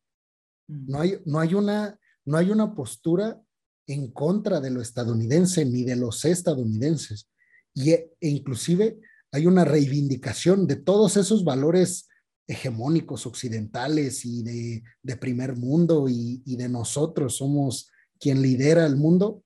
No 0.66 1.01
hay, 1.01 1.20
no 1.24 1.39
hay, 1.39 1.55
una, 1.55 1.99
no 2.24 2.39
hay 2.39 2.51
una 2.51 2.74
postura 2.74 3.41
en 3.87 4.11
contra 4.11 4.61
de 4.61 4.70
lo 4.70 4.81
estadounidense 4.81 5.65
ni 5.65 5.85
de 5.85 5.97
los 5.97 6.24
estadounidenses. 6.24 7.29
Y, 7.74 7.91
e 7.93 8.11
inclusive 8.20 8.99
hay 9.31 9.47
una 9.47 9.65
reivindicación 9.65 10.66
de 10.66 10.77
todos 10.77 11.16
esos 11.16 11.45
valores 11.45 12.09
hegemónicos 12.47 13.27
occidentales 13.27 14.24
y 14.24 14.43
de, 14.43 15.16
primer 15.16 15.56
mundo 15.56 16.09
y, 16.09 16.43
de 16.44 16.69
nosotros 16.69 17.36
somos 17.36 17.90
quien 18.19 18.43
lidera 18.43 18.86
el 18.86 18.97
mundo, 18.97 19.43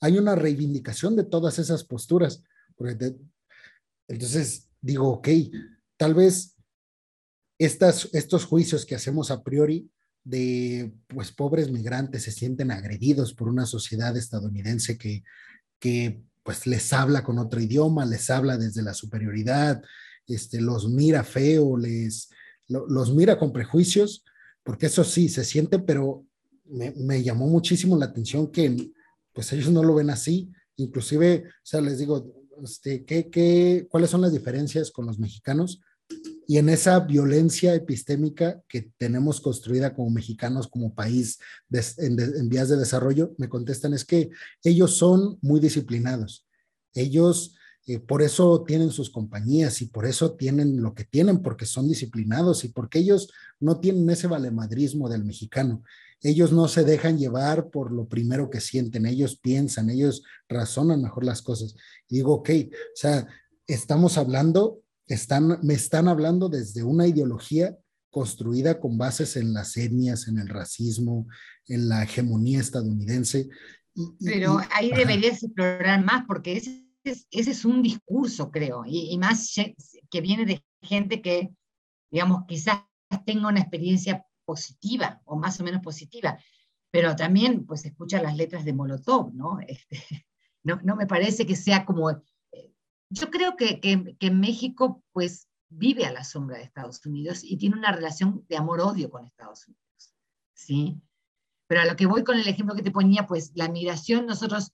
hay 0.00 0.18
una 0.18 0.34
reivindicación 0.34 1.16
de 1.16 1.24
todas 1.24 1.58
esas 1.58 1.84
posturas. 1.84 2.42
entonces 4.08 4.68
digo, 4.80 5.08
ok, 5.08 5.28
tal 5.96 6.14
vez 6.14 6.56
estas, 7.58 8.08
estos 8.12 8.44
juicios 8.44 8.86
que 8.86 8.94
hacemos 8.94 9.30
a 9.30 9.42
priori 9.42 9.90
de 10.24 10.92
pues 11.06 11.32
pobres 11.32 11.70
migrantes 11.70 12.24
se 12.24 12.32
sienten 12.32 12.70
agredidos 12.70 13.34
por 13.34 13.48
una 13.48 13.66
sociedad 13.66 14.16
estadounidense 14.16 14.98
que, 14.98 15.24
que 15.78 16.22
pues 16.42 16.66
les 16.66 16.92
habla 16.92 17.24
con 17.24 17.38
otro 17.38 17.60
idioma, 17.60 18.04
les 18.04 18.30
habla 18.30 18.56
desde 18.56 18.82
la 18.82 18.94
superioridad, 18.94 19.82
este, 20.26 20.60
los 20.60 20.88
mira 20.88 21.24
feo, 21.24 21.76
les, 21.76 22.28
los 22.68 23.14
mira 23.14 23.38
con 23.38 23.52
prejuicios, 23.52 24.24
porque 24.62 24.86
eso 24.86 25.04
sí, 25.04 25.28
se 25.28 25.44
siente, 25.44 25.78
pero 25.78 26.26
me, 26.66 27.22
llamó 27.22 27.46
muchísimo 27.46 27.96
la 27.96 28.06
atención 28.06 28.50
que 28.52 28.92
pues 29.32 29.52
ellos 29.52 29.70
no 29.70 29.82
lo 29.82 29.94
ven 29.94 30.10
así. 30.10 30.52
Inclusive, 30.76 31.44
o 31.46 31.50
sea, 31.62 31.80
les 31.80 31.98
digo, 31.98 32.32
este, 32.62 33.04
¿qué, 33.04 33.30
qué, 33.30 33.86
cuáles 33.90 34.10
son 34.10 34.20
las 34.20 34.32
diferencias 34.32 34.90
con 34.90 35.06
los 35.06 35.18
mexicanos? 35.18 35.80
Y 36.46 36.56
en 36.56 36.68
esa 36.68 37.00
violencia 37.00 37.74
epistémica 37.74 38.62
que 38.68 38.90
tenemos 38.96 39.40
construida 39.40 39.94
como 39.94 40.10
mexicanos, 40.10 40.68
como 40.68 40.94
país 40.94 41.38
en, 41.98 42.18
en 42.20 42.48
vías 42.48 42.68
de 42.68 42.76
desarrollo, 42.76 43.34
me 43.38 43.48
contestan 43.48 43.92
es 43.92 44.04
que 44.04 44.30
ellos 44.62 44.96
son 44.96 45.38
muy 45.42 45.60
disciplinados. 45.60 46.46
Ellos 46.94 47.57
eh, 47.88 47.98
por 47.98 48.22
eso 48.22 48.62
tienen 48.64 48.90
sus 48.90 49.10
compañías 49.10 49.82
y 49.82 49.86
por 49.86 50.06
eso 50.06 50.36
tienen 50.36 50.82
lo 50.82 50.94
que 50.94 51.04
tienen, 51.04 51.42
porque 51.42 51.66
son 51.66 51.88
disciplinados 51.88 52.62
y 52.64 52.68
porque 52.68 53.00
ellos 53.00 53.32
no 53.58 53.80
tienen 53.80 54.08
ese 54.10 54.26
valemadrismo 54.26 55.08
del 55.08 55.24
mexicano. 55.24 55.82
Ellos 56.22 56.52
no 56.52 56.68
se 56.68 56.84
dejan 56.84 57.18
llevar 57.18 57.70
por 57.70 57.90
lo 57.90 58.06
primero 58.06 58.50
que 58.50 58.60
sienten, 58.60 59.06
ellos 59.06 59.36
piensan, 59.36 59.88
ellos 59.88 60.22
razonan 60.48 61.02
mejor 61.02 61.24
las 61.24 61.42
cosas. 61.42 61.74
Y 62.08 62.16
digo, 62.16 62.34
ok, 62.34 62.50
o 62.70 62.96
sea, 62.96 63.26
estamos 63.66 64.18
hablando 64.18 64.82
están, 65.08 65.58
me 65.62 65.74
están 65.74 66.08
hablando 66.08 66.48
desde 66.48 66.82
una 66.82 67.06
ideología 67.06 67.76
construida 68.10 68.78
con 68.78 68.98
bases 68.98 69.36
en 69.36 69.52
las 69.52 69.76
etnias, 69.76 70.28
en 70.28 70.38
el 70.38 70.48
racismo, 70.48 71.26
en 71.66 71.88
la 71.88 72.04
hegemonía 72.04 72.60
estadounidense. 72.60 73.48
Pero 74.20 74.60
ahí 74.72 74.92
deberías 74.92 75.42
explorar 75.42 76.04
más 76.04 76.24
porque 76.26 76.56
ese 76.56 76.87
es, 77.10 77.26
ese 77.30 77.50
es 77.52 77.64
un 77.64 77.82
discurso, 77.82 78.50
creo, 78.50 78.84
y, 78.86 79.16
más 79.18 79.54
que 80.10 80.20
viene 80.20 80.44
de 80.44 80.64
gente 80.82 81.22
que, 81.22 81.50
digamos, 82.10 82.44
quizás 82.46 82.82
tenga 83.24 83.48
una 83.48 83.60
experiencia 83.60 84.24
positiva 84.44 85.20
o 85.24 85.36
más 85.36 85.60
o 85.60 85.64
menos 85.64 85.82
positiva, 85.82 86.38
pero 86.90 87.14
también 87.16 87.66
pues 87.66 87.84
escucha 87.84 88.22
las 88.22 88.36
letras 88.36 88.64
de 88.64 88.72
Molotov, 88.72 89.34
¿no? 89.34 89.58
Este, 89.68 90.26
no, 90.64 90.80
no 90.82 90.96
me 90.96 91.06
parece 91.06 91.46
que 91.46 91.56
sea 91.56 91.84
como... 91.84 92.10
Eh, 92.10 92.72
yo 93.10 93.30
creo 93.30 93.56
que, 93.56 93.80
que, 93.80 94.16
que 94.18 94.30
México 94.30 95.02
pues 95.12 95.48
vive 95.68 96.06
a 96.06 96.12
la 96.12 96.24
sombra 96.24 96.58
de 96.58 96.64
Estados 96.64 97.04
Unidos 97.06 97.44
y 97.44 97.56
tiene 97.56 97.76
una 97.76 97.92
relación 97.92 98.44
de 98.48 98.56
amor-odio 98.56 99.10
con 99.10 99.24
Estados 99.24 99.66
Unidos, 99.68 100.14
¿sí? 100.54 101.00
Pero 101.66 101.82
a 101.82 101.84
lo 101.84 101.96
que 101.96 102.06
voy 102.06 102.24
con 102.24 102.38
el 102.38 102.48
ejemplo 102.48 102.74
que 102.74 102.82
te 102.82 102.90
ponía, 102.90 103.26
pues 103.26 103.52
la 103.54 103.68
migración, 103.68 104.26
nosotros, 104.26 104.72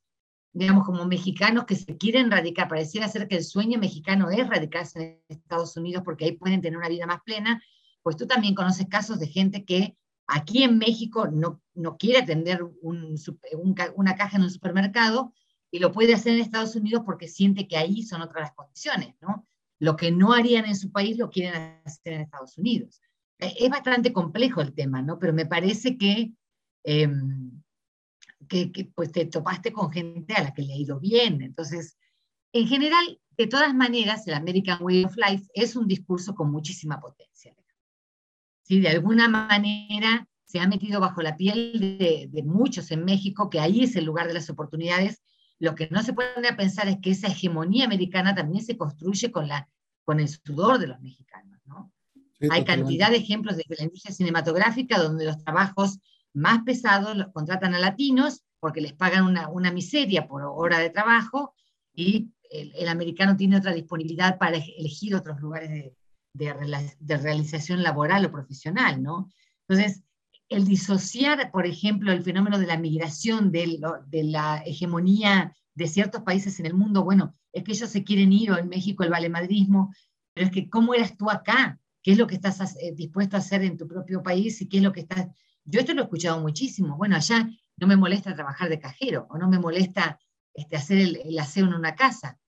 digamos, 0.54 0.84
como 0.84 1.04
mexicanos 1.04 1.64
que 1.66 1.74
se 1.74 1.96
quieren 1.98 2.30
radicar, 2.30 2.68
pareciera 2.68 3.08
ser 3.08 3.28
que 3.28 3.36
el 3.36 3.44
sueño 3.44 3.78
mexicano 3.78 4.30
es 4.30 4.48
radicarse 4.48 5.22
en 5.28 5.36
Estados 5.36 5.76
Unidos 5.76 6.02
porque 6.04 6.24
ahí 6.24 6.32
pueden 6.32 6.62
tener 6.62 6.78
una 6.78 6.88
vida 6.88 7.06
más 7.06 7.20
plena, 7.24 7.62
pues 8.02 8.16
tú 8.16 8.26
también 8.26 8.54
conoces 8.54 8.86
casos 8.88 9.18
de 9.18 9.26
gente 9.26 9.64
que 9.64 9.96
aquí 10.26 10.62
en 10.62 10.78
México 10.78 11.26
no, 11.26 11.60
no 11.74 11.96
quiere 11.96 12.20
atender 12.20 12.62
un, 12.82 13.16
una 13.96 14.14
caja 14.14 14.36
en 14.36 14.44
un 14.44 14.50
supermercado 14.50 15.34
y 15.70 15.80
lo 15.80 15.90
puede 15.90 16.14
hacer 16.14 16.34
en 16.34 16.40
Estados 16.40 16.76
Unidos 16.76 17.02
porque 17.04 17.26
siente 17.26 17.66
que 17.66 17.76
ahí 17.76 18.02
son 18.02 18.22
otras 18.22 18.42
las 18.42 18.54
condiciones, 18.54 19.16
¿no? 19.20 19.46
Lo 19.80 19.96
que 19.96 20.12
no 20.12 20.32
harían 20.32 20.66
en 20.66 20.76
su 20.76 20.92
país 20.92 21.18
lo 21.18 21.30
quieren 21.30 21.80
hacer 21.84 22.12
en 22.12 22.20
Estados 22.20 22.56
Unidos. 22.56 23.02
Eh, 23.40 23.54
es 23.58 23.70
bastante 23.70 24.12
complejo 24.12 24.60
el 24.60 24.72
tema, 24.72 25.02
¿no? 25.02 25.18
Pero 25.18 25.32
me 25.32 25.46
parece 25.46 25.98
que, 25.98 26.32
em, 26.84 27.60
que, 28.48 28.72
que, 28.72 28.86
pues 28.86 29.12
te 29.12 29.26
topaste 29.26 29.72
con 29.72 29.90
gente 29.92 30.34
a 30.34 30.42
la 30.42 30.54
que 30.54 30.62
le 30.62 30.74
ha 30.74 30.76
ido 30.76 31.00
bien. 31.00 31.42
Entonces, 31.42 31.96
en 32.52 32.66
general, 32.66 33.20
de 33.36 33.46
todas 33.46 33.74
maneras, 33.74 34.26
el 34.26 34.34
American 34.34 34.78
Way 34.82 35.04
of 35.04 35.16
Life 35.16 35.46
es 35.54 35.76
un 35.76 35.86
discurso 35.86 36.34
con 36.34 36.50
muchísima 36.50 37.00
potencia. 37.00 37.54
¿Sí? 38.62 38.80
De 38.80 38.88
alguna 38.88 39.28
manera 39.28 40.26
se 40.44 40.60
ha 40.60 40.68
metido 40.68 41.00
bajo 41.00 41.20
la 41.20 41.36
piel 41.36 41.98
de, 41.98 42.28
de 42.30 42.42
muchos 42.42 42.90
en 42.90 43.04
México, 43.04 43.50
que 43.50 43.60
ahí 43.60 43.82
es 43.82 43.96
el 43.96 44.04
lugar 44.04 44.28
de 44.28 44.34
las 44.34 44.48
oportunidades, 44.50 45.20
lo 45.58 45.74
que 45.74 45.88
no 45.90 46.02
se 46.02 46.12
puede 46.12 46.52
pensar 46.54 46.88
es 46.88 46.98
que 47.00 47.10
esa 47.10 47.28
hegemonía 47.28 47.84
americana 47.84 48.34
también 48.34 48.64
se 48.64 48.76
construye 48.76 49.30
con, 49.30 49.48
la, 49.48 49.68
con 50.04 50.20
el 50.20 50.28
sudor 50.28 50.78
de 50.78 50.88
los 50.88 51.00
mexicanos. 51.00 51.60
¿no? 51.64 51.92
Hay 52.50 52.64
cantidad 52.64 53.10
de 53.10 53.18
ejemplos 53.18 53.56
de 53.56 53.64
la 53.68 53.84
industria 53.84 54.14
cinematográfica 54.14 54.98
donde 54.98 55.24
los 55.24 55.38
trabajos 55.38 55.98
más 56.34 56.62
pesados 56.64 57.16
los 57.16 57.28
contratan 57.32 57.74
a 57.74 57.78
latinos 57.78 58.42
porque 58.60 58.80
les 58.80 58.92
pagan 58.92 59.24
una, 59.24 59.48
una 59.48 59.70
miseria 59.70 60.26
por 60.26 60.42
hora 60.42 60.78
de 60.78 60.90
trabajo 60.90 61.54
y 61.94 62.30
el, 62.50 62.72
el, 62.74 62.88
americano 62.88 63.36
tiene 63.36 63.56
otra 63.56 63.72
disponibilidad 63.72 64.38
para 64.38 64.56
elegir 64.56 65.14
otros 65.14 65.40
lugares 65.40 65.70
de, 65.70 65.96
de, 66.34 66.94
de 66.98 67.16
realización 67.16 67.82
laboral 67.82 68.24
o 68.24 68.32
profesional. 68.32 69.02
¿no? 69.02 69.28
Entonces, 69.68 70.02
el 70.48 70.64
disociar, 70.66 71.50
por 71.50 71.66
ejemplo, 71.66 72.12
el 72.12 72.22
fenómeno 72.22 72.58
de 72.58 72.66
la 72.66 72.78
migración, 72.78 73.50
de, 73.50 73.80
de, 74.06 74.24
la 74.24 74.62
hegemonía 74.64 75.54
de 75.74 75.86
ciertos 75.86 76.22
países 76.22 76.60
en 76.60 76.66
el 76.66 76.74
mundo, 76.74 77.02
bueno, 77.02 77.32
es 77.52 77.64
que 77.64 77.72
ellos 77.72 77.90
se 77.90 78.04
quieren 78.04 78.32
ir, 78.32 78.52
o 78.52 78.58
en 78.58 78.68
México 78.68 79.02
el 79.02 79.10
valemadrismo, 79.10 79.92
pero 80.32 80.46
es 80.46 80.52
que 80.52 80.68
¿cómo 80.68 80.94
eras 80.94 81.16
tú 81.16 81.30
acá? 81.30 81.78
¿Qué 82.02 82.12
es 82.12 82.18
lo 82.18 82.26
que 82.26 82.34
estás 82.34 82.76
eh, 82.76 82.92
dispuesto 82.94 83.36
a 83.36 83.38
hacer 83.38 83.62
en 83.62 83.76
tu 83.76 83.88
propio 83.88 84.22
país 84.22 84.60
y 84.60 84.68
qué 84.68 84.78
es 84.78 84.82
lo 84.82 84.92
que 84.92 85.00
estás... 85.00 85.28
Yo 85.64 85.80
esto 85.80 85.94
lo 85.94 86.02
he 86.02 86.04
escuchado 86.04 86.40
muchísimo. 86.40 86.96
Bueno, 86.96 87.16
allá 87.16 87.48
no 87.76 87.86
me 87.86 87.96
molesta 87.96 88.34
trabajar 88.34 88.68
de 88.68 88.80
cajero 88.80 89.26
o 89.30 89.38
no 89.38 89.48
me 89.48 89.58
molesta 89.58 90.18
este, 90.52 90.76
hacer 90.76 90.98
el, 90.98 91.16
el 91.24 91.38
aseo 91.38 91.66
en 91.66 91.74
una 91.74 91.94
casa 91.94 92.38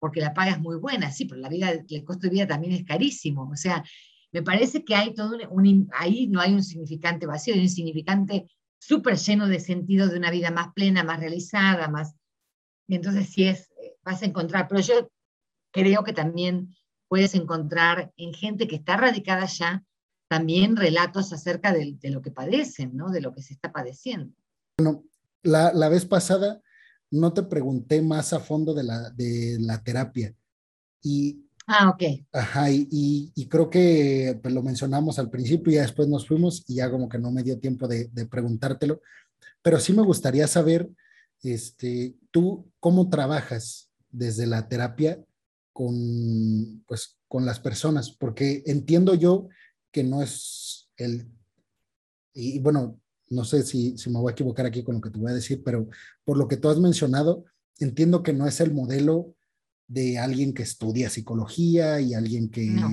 porque 0.00 0.20
la 0.20 0.34
paga 0.34 0.52
es 0.52 0.60
muy 0.60 0.76
buena, 0.76 1.12
sí, 1.12 1.26
pero 1.26 1.40
la 1.40 1.48
vida, 1.48 1.70
el 1.70 2.04
costo 2.04 2.22
de 2.22 2.30
vida 2.30 2.46
también 2.48 2.72
es 2.72 2.84
carísimo. 2.84 3.48
O 3.48 3.56
sea, 3.56 3.84
me 4.32 4.42
parece 4.42 4.82
que 4.82 4.94
hay 4.94 5.14
todo 5.14 5.36
un, 5.50 5.88
ahí 5.92 6.26
no 6.26 6.40
hay 6.40 6.54
un 6.54 6.64
significante 6.64 7.26
vacío, 7.26 7.54
hay 7.54 7.60
un 7.60 7.68
significante 7.68 8.48
súper 8.78 9.16
lleno 9.16 9.46
de 9.46 9.60
sentido 9.60 10.08
de 10.08 10.16
una 10.16 10.30
vida 10.30 10.50
más 10.50 10.72
plena, 10.74 11.04
más 11.04 11.20
realizada, 11.20 11.86
más... 11.88 12.14
entonces 12.88 13.28
sí 13.28 13.44
es, 13.44 13.70
vas 14.02 14.22
a 14.22 14.26
encontrar, 14.26 14.66
pero 14.68 14.80
yo 14.80 15.10
creo 15.70 16.02
que 16.02 16.14
también 16.14 16.74
puedes 17.06 17.34
encontrar 17.34 18.10
en 18.16 18.32
gente 18.32 18.66
que 18.66 18.76
está 18.76 18.96
radicada 18.96 19.42
allá 19.42 19.84
también 20.30 20.76
relatos 20.76 21.32
acerca 21.32 21.72
de, 21.72 21.96
de 22.00 22.10
lo 22.10 22.22
que 22.22 22.30
padecen, 22.30 22.96
¿no? 22.96 23.10
De 23.10 23.20
lo 23.20 23.34
que 23.34 23.42
se 23.42 23.52
está 23.52 23.72
padeciendo. 23.72 24.32
Bueno, 24.78 25.02
la, 25.42 25.72
la 25.72 25.88
vez 25.88 26.06
pasada 26.06 26.62
no 27.10 27.32
te 27.32 27.42
pregunté 27.42 28.00
más 28.00 28.32
a 28.32 28.38
fondo 28.38 28.72
de 28.72 28.84
la, 28.84 29.10
de 29.10 29.56
la 29.58 29.82
terapia. 29.82 30.32
Y 31.02 31.44
Ah, 31.66 31.88
ok. 31.88 32.02
Ajá, 32.32 32.68
y, 32.70 32.88
y, 33.32 33.46
creo 33.46 33.70
que 33.70 34.36
pues, 34.42 34.52
lo 34.52 34.60
mencionamos 34.60 35.20
al 35.20 35.30
principio 35.30 35.72
y 35.72 35.76
ya 35.76 35.82
después 35.82 36.08
nos 36.08 36.26
fuimos 36.26 36.64
y 36.66 36.76
ya 36.76 36.90
como 36.90 37.08
que 37.08 37.18
no 37.18 37.30
me 37.30 37.44
dio 37.44 37.60
tiempo 37.60 37.86
de, 37.86 38.08
de, 38.08 38.26
preguntártelo, 38.26 39.02
pero 39.62 39.78
sí 39.78 39.92
me 39.92 40.02
gustaría 40.02 40.48
saber, 40.48 40.90
este, 41.44 42.16
tú 42.32 42.68
cómo 42.80 43.08
trabajas 43.08 43.88
desde 44.10 44.48
la 44.48 44.68
terapia 44.68 45.22
con, 45.72 46.82
pues, 46.88 47.18
con 47.28 47.46
las 47.46 47.60
personas, 47.60 48.10
porque 48.10 48.64
entiendo 48.66 49.14
yo 49.14 49.48
que 49.90 50.04
no 50.04 50.22
es 50.22 50.90
el, 50.96 51.28
y 52.34 52.58
bueno, 52.58 53.00
no 53.28 53.44
sé 53.44 53.62
si, 53.62 53.96
si 53.96 54.10
me 54.10 54.18
voy 54.18 54.30
a 54.30 54.32
equivocar 54.32 54.66
aquí 54.66 54.82
con 54.82 54.96
lo 54.96 55.00
que 55.00 55.10
te 55.10 55.18
voy 55.18 55.30
a 55.30 55.34
decir, 55.34 55.62
pero 55.64 55.88
por 56.24 56.36
lo 56.36 56.48
que 56.48 56.56
tú 56.56 56.68
has 56.68 56.78
mencionado, 56.78 57.44
entiendo 57.78 58.22
que 58.22 58.32
no 58.32 58.46
es 58.46 58.60
el 58.60 58.72
modelo 58.72 59.34
de 59.86 60.18
alguien 60.18 60.54
que 60.54 60.62
estudia 60.62 61.10
psicología 61.10 62.00
y 62.00 62.14
alguien 62.14 62.50
que, 62.50 62.66
no. 62.66 62.90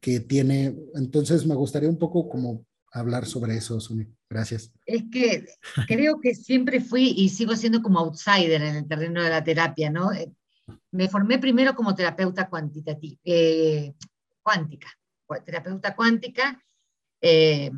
que 0.00 0.20
tiene, 0.20 0.76
entonces 0.94 1.46
me 1.46 1.54
gustaría 1.54 1.88
un 1.88 1.98
poco 1.98 2.28
como 2.28 2.64
hablar 2.92 3.26
sobre 3.26 3.56
eso, 3.56 3.78
Suni. 3.80 4.06
Gracias. 4.28 4.72
Es 4.84 5.04
que 5.10 5.46
creo 5.86 6.20
que 6.20 6.34
siempre 6.34 6.80
fui 6.80 7.14
y 7.16 7.28
sigo 7.28 7.54
siendo 7.54 7.80
como 7.82 8.00
outsider 8.00 8.60
en 8.62 8.76
el 8.76 8.88
terreno 8.88 9.22
de 9.22 9.30
la 9.30 9.44
terapia, 9.44 9.90
¿no? 9.90 10.12
Eh, 10.12 10.32
me 10.90 11.08
formé 11.08 11.38
primero 11.38 11.74
como 11.74 11.94
terapeuta 11.94 12.48
cuantitativa, 12.48 13.16
eh, 13.24 13.94
cuántica, 14.42 14.88
terapeuta 15.44 15.94
cuántica, 15.94 16.62
eh, 17.20 17.70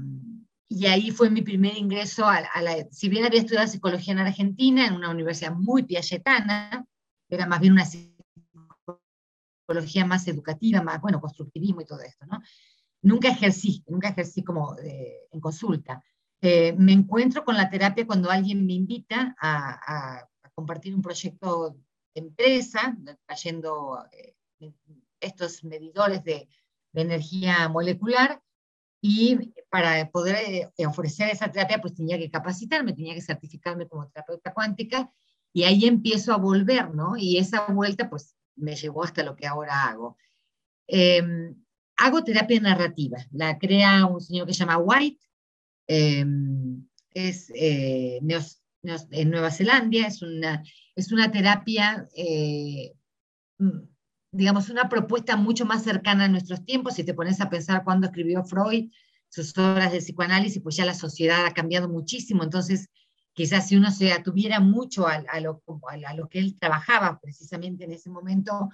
y 0.71 0.87
ahí 0.87 1.11
fue 1.11 1.31
mi 1.31 1.43
primer 1.43 1.77
ingreso 1.77 2.27
a, 2.27 2.37
a, 2.37 2.63
la, 2.63 2.87
si 2.91 3.09
bien 3.09 3.25
había 3.25 3.41
estudiado 3.41 3.67
psicología 3.67 4.13
en 4.13 4.19
Argentina, 4.19 4.87
en 4.87 4.95
una 4.95 5.11
universidad 5.11 5.53
muy 5.53 5.85
piagetana, 5.85 6.85
era 7.31 7.47
más 7.47 7.61
bien 7.61 7.73
una 7.73 7.87
psicología 9.67 10.05
más 10.05 10.29
educativa, 10.29 10.83
más, 10.83 11.01
bueno, 11.01 11.21
constructivismo 11.21 11.81
y 11.81 11.87
todo 11.87 12.01
esto, 12.03 12.27
¿no? 12.27 12.41
Nunca 13.03 13.29
ejercí, 13.29 13.83
nunca 13.87 14.09
ejercí 14.09 14.43
como 14.43 14.77
eh, 14.79 15.29
en 15.31 15.41
consulta. 15.41 16.03
Eh, 16.41 16.75
me 16.77 16.93
encuentro 16.93 17.45
con 17.45 17.57
la 17.57 17.71
terapia 17.71 18.07
cuando 18.07 18.31
alguien 18.31 18.67
me 18.67 18.75
invita 18.75 19.35
a, 19.41 19.71
a, 19.71 20.19
a 20.43 20.51
compartir 20.51 20.95
un 20.95 21.03
proyecto 21.03 21.71
de 22.15 22.21
empresa, 22.21 22.97
trayendo 23.27 24.05
eh, 24.13 24.35
estos 25.21 25.65
medidores 25.65 26.23
de, 26.25 26.49
de, 26.93 27.01
energía 27.03 27.69
molecular, 27.69 28.41
y 29.01 29.53
para 29.71 30.11
poder 30.11 30.71
eh, 30.77 30.87
ofrecer 30.87 31.31
esa 31.31 31.51
terapia, 31.51 31.81
pues 31.81 31.95
tenía 31.95 32.19
que 32.19 32.31
capacitarme, 32.31 32.93
tenía 32.93 33.15
que 33.15 33.21
certificarme 33.21 33.87
como 33.87 34.09
terapeuta 34.09 34.53
cuántica, 34.53 35.13
y 35.53 35.65
ahí 35.65 35.87
empiezo 35.87 36.33
a 36.33 36.39
volver, 36.39 36.95
¿no? 36.95 37.17
Y 37.17 37.39
esa 37.39 37.67
vuelta, 37.67 38.11
pues 38.11 38.35
me 38.57 38.77
llevó 38.77 39.05
hasta 39.05 39.23
lo 39.23 39.37
que 39.37 39.47
ahora 39.47 39.85
hago. 39.85 40.17
Eh, 40.87 41.23
hago 41.99 42.25
terapia 42.25 42.61
narrativa, 42.61 43.19
la 43.33 43.59
crea 43.59 44.07
un 44.07 44.21
señor 44.21 44.47
que 44.47 44.55
se 44.55 44.61
llama 44.61 44.79
White, 44.79 45.21
eh, 45.89 46.25
es 47.13 47.51
eh, 47.55 48.21
neos, 48.23 48.63
neos, 48.83 49.07
en 49.11 49.31
Nueva 49.31 49.51
Zelanda, 49.51 50.07
es 50.07 50.23
una, 50.23 50.63
es 50.95 51.13
una 51.13 51.31
terapia, 51.31 52.09
eh, 52.15 52.95
digamos, 54.31 54.69
una 54.69 54.89
propuesta 54.89 55.37
mucho 55.37 55.65
más 55.65 55.83
cercana 55.83 56.25
a 56.25 56.29
nuestros 56.29 56.65
tiempos, 56.65 56.95
si 56.95 57.05
te 57.05 57.15
pones 57.15 57.41
a 57.41 57.49
pensar 57.51 57.85
cuando 57.85 58.07
escribió 58.07 58.45
Freud 58.45 58.91
sus 59.29 59.57
obras 59.59 59.93
de 59.93 59.99
psicoanálisis, 59.99 60.63
pues 60.63 60.77
ya 60.77 60.87
la 60.87 60.95
sociedad 60.95 61.45
ha 61.47 61.53
cambiado 61.53 61.89
muchísimo, 61.89 62.43
entonces 62.43 62.89
quizás 63.35 63.69
si 63.69 63.77
uno 63.77 63.91
se 63.91 64.13
atuviera 64.13 64.59
mucho 64.59 65.07
a, 65.07 65.21
lo, 65.41 65.63
a, 65.89 66.15
lo, 66.15 66.29
que 66.29 66.39
él 66.41 66.57
trabajaba 66.59 67.21
precisamente 67.21 67.85
en 67.85 67.93
ese 67.93 68.11
momento, 68.11 68.71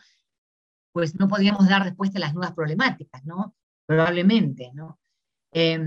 pues 0.93 1.18
no 1.18 1.28
podríamos 1.28 1.68
dar 1.68 1.82
respuesta 1.82 2.18
a 2.18 2.20
las 2.20 2.35
nuevas 2.35 2.55
problemáticas, 2.55 3.24
¿no? 3.24 3.55
Probablemente, 3.85 4.70
¿no? 4.72 4.98
Eh, 5.52 5.78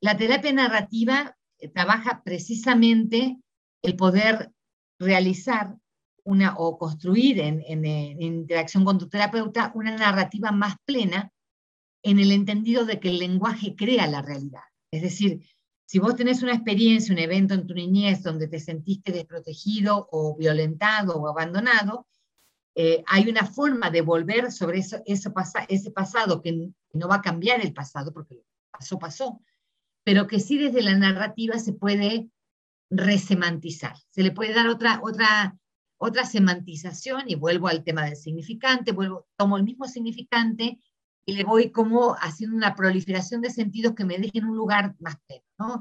la 0.00 0.16
terapia 0.16 0.52
narrativa 0.52 1.36
eh, 1.58 1.68
trabaja 1.68 2.22
precisamente 2.22 3.38
el 3.82 3.96
poder 3.96 4.52
realizar 4.98 5.76
o 6.56 6.78
construir 6.78 7.40
en, 7.40 7.62
en, 7.66 8.22
interacción 8.22 8.84
con 8.84 8.98
tu 8.98 9.08
terapeuta 9.08 9.72
una 9.74 9.96
narrativa 9.96 10.52
más 10.52 10.76
plena 10.84 11.32
en 12.02 12.18
el 12.18 12.32
entendido 12.32 12.84
de 12.84 12.98
que 13.00 13.10
el 13.10 13.18
lenguaje 13.18 13.74
crea 13.76 14.06
la 14.06 14.22
realidad. 14.22 14.62
Es 14.90 15.02
decir, 15.02 15.46
si 15.86 15.98
vos 15.98 16.14
tenés 16.14 16.42
una 16.42 16.54
experiencia, 16.54 17.12
un 17.12 17.18
evento 17.18 17.54
en 17.54 17.66
tu 17.66 17.74
niñez 17.74 18.22
donde 18.22 18.48
te 18.48 18.60
sentiste 18.60 19.12
desprotegido 19.12 20.08
o 20.12 20.36
violentado 20.36 21.16
o 21.16 21.28
abandonado, 21.28 22.06
eh, 22.74 23.02
hay 23.06 23.28
una 23.28 23.44
forma 23.44 23.90
de 23.90 24.00
volver 24.00 24.52
sobre 24.52 24.78
eso, 24.78 25.02
ese 25.06 25.90
pasado 25.90 26.40
que 26.40 26.70
no 26.92 27.08
va 27.08 27.16
a 27.16 27.22
cambiar 27.22 27.60
el 27.60 27.72
pasado 27.72 28.12
porque 28.12 28.42
pasó, 28.70 28.98
pasó, 28.98 29.40
pero 30.04 30.26
que 30.26 30.38
sí 30.38 30.58
desde 30.58 30.82
la 30.82 30.96
narrativa 30.96 31.58
se 31.58 31.72
puede 31.72 32.30
resemantizar, 32.90 33.96
se 34.10 34.22
le 34.22 34.32
puede 34.32 34.54
dar 34.54 34.68
otra, 34.68 35.00
otra, 35.02 35.56
otra 36.02 36.24
semantización 36.24 37.24
y 37.26 37.34
vuelvo 37.34 37.68
al 37.68 37.84
tema 37.84 38.06
del 38.06 38.16
significante, 38.16 38.92
vuelvo, 38.92 39.28
tomo 39.36 39.58
el 39.58 39.64
mismo 39.64 39.86
significante 39.86 40.78
y 41.26 41.34
le 41.34 41.44
voy 41.44 41.70
como 41.70 42.14
haciendo 42.14 42.56
una 42.56 42.74
proliferación 42.74 43.42
de 43.42 43.50
sentidos 43.50 43.94
que 43.94 44.06
me 44.06 44.16
dejen 44.16 44.46
un 44.46 44.56
lugar 44.56 44.96
más 44.98 45.16
pleno. 45.26 45.44
¿no? 45.58 45.80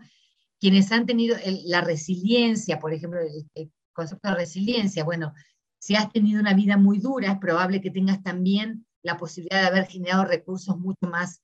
Quienes 0.60 0.91
han 0.91 1.06
tenido 1.06 1.38
la 1.64 1.80
resiliencia, 1.80 2.80
por 2.80 2.94
ejemplo, 2.94 3.22
el, 3.22 3.72
concepto 3.94 4.30
de 4.30 4.36
resiliencia, 4.36 5.06
bueno, 5.06 5.34
si 5.78 5.96
has 5.96 6.12
tenido 6.12 6.41
una 6.41 6.54
vida 6.54 6.76
muy 6.76 7.00
dura, 7.00 7.32
es 7.32 7.40
probable 7.40 7.80
que 7.80 7.90
tengas 7.90 8.22
también 8.22 8.86
la 9.02 9.16
posibilidad 9.16 9.62
de 9.62 9.68
haber 9.68 9.88
generado 9.88 10.26
recursos 10.26 10.78
mucho 10.78 11.08
más 11.10 11.41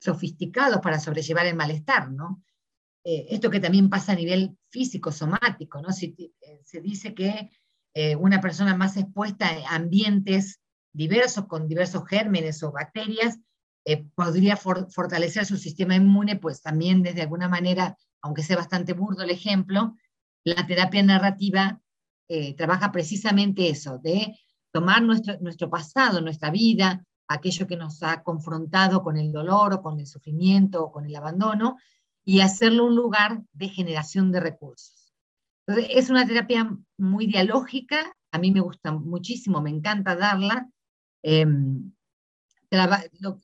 sofisticados 0.00 0.80
para 0.80 0.98
sobrellevar 0.98 1.46
el 1.46 1.56
malestar, 1.56 2.10
¿no? 2.10 2.42
Eh, 3.04 3.26
esto 3.28 3.50
que 3.50 3.60
también 3.60 3.90
pasa 3.90 4.12
a 4.12 4.16
nivel 4.16 4.56
físico, 4.70 5.12
somático, 5.12 5.82
¿no? 5.82 5.92
Si, 5.92 6.14
eh, 6.40 6.60
se 6.64 6.80
dice 6.80 7.14
que 7.14 7.50
eh, 7.94 8.16
una 8.16 8.40
persona 8.40 8.76
más 8.76 8.96
expuesta 8.96 9.48
a 9.48 9.76
ambientes 9.76 10.60
diversos, 10.92 11.46
con 11.46 11.68
diversos 11.68 12.06
gérmenes 12.06 12.62
o 12.62 12.72
bacterias, 12.72 13.38
eh, 13.84 14.04
podría 14.14 14.56
fortalecer 14.56 15.44
su 15.44 15.56
sistema 15.56 15.94
inmune, 15.94 16.36
pues 16.36 16.62
también 16.62 17.02
desde 17.02 17.22
alguna 17.22 17.48
manera, 17.48 17.96
aunque 18.22 18.42
sea 18.42 18.56
bastante 18.56 18.94
burdo 18.94 19.22
el 19.22 19.30
ejemplo, 19.30 19.94
la 20.44 20.66
terapia 20.66 21.02
narrativa 21.02 21.80
eh, 22.28 22.54
trabaja 22.56 22.90
precisamente 22.90 23.68
eso, 23.68 23.98
de 23.98 24.38
tomar 24.72 25.02
nuestro, 25.02 25.38
nuestro 25.40 25.70
pasado, 25.70 26.20
nuestra 26.20 26.50
vida, 26.50 27.04
aquello 27.28 27.66
que 27.66 27.76
nos 27.76 28.02
ha 28.02 28.22
confrontado 28.22 29.02
con 29.02 29.16
el 29.16 29.32
dolor 29.32 29.74
o 29.74 29.82
con 29.82 30.00
el 30.00 30.06
sufrimiento 30.06 30.84
o 30.84 30.92
con 30.92 31.06
el 31.06 31.14
abandono, 31.14 31.76
y 32.24 32.40
hacerlo 32.40 32.86
un 32.86 32.96
lugar 32.96 33.42
de 33.52 33.68
generación 33.68 34.32
de 34.32 34.40
recursos. 34.40 35.03
Entonces, 35.66 35.92
es 35.96 36.10
una 36.10 36.26
terapia 36.26 36.76
muy 36.98 37.26
dialógica, 37.26 38.14
a 38.32 38.38
mí 38.38 38.50
me 38.52 38.60
gusta 38.60 38.92
muchísimo, 38.92 39.62
me 39.62 39.70
encanta 39.70 40.16
darla, 40.16 40.68
Em, 41.26 41.90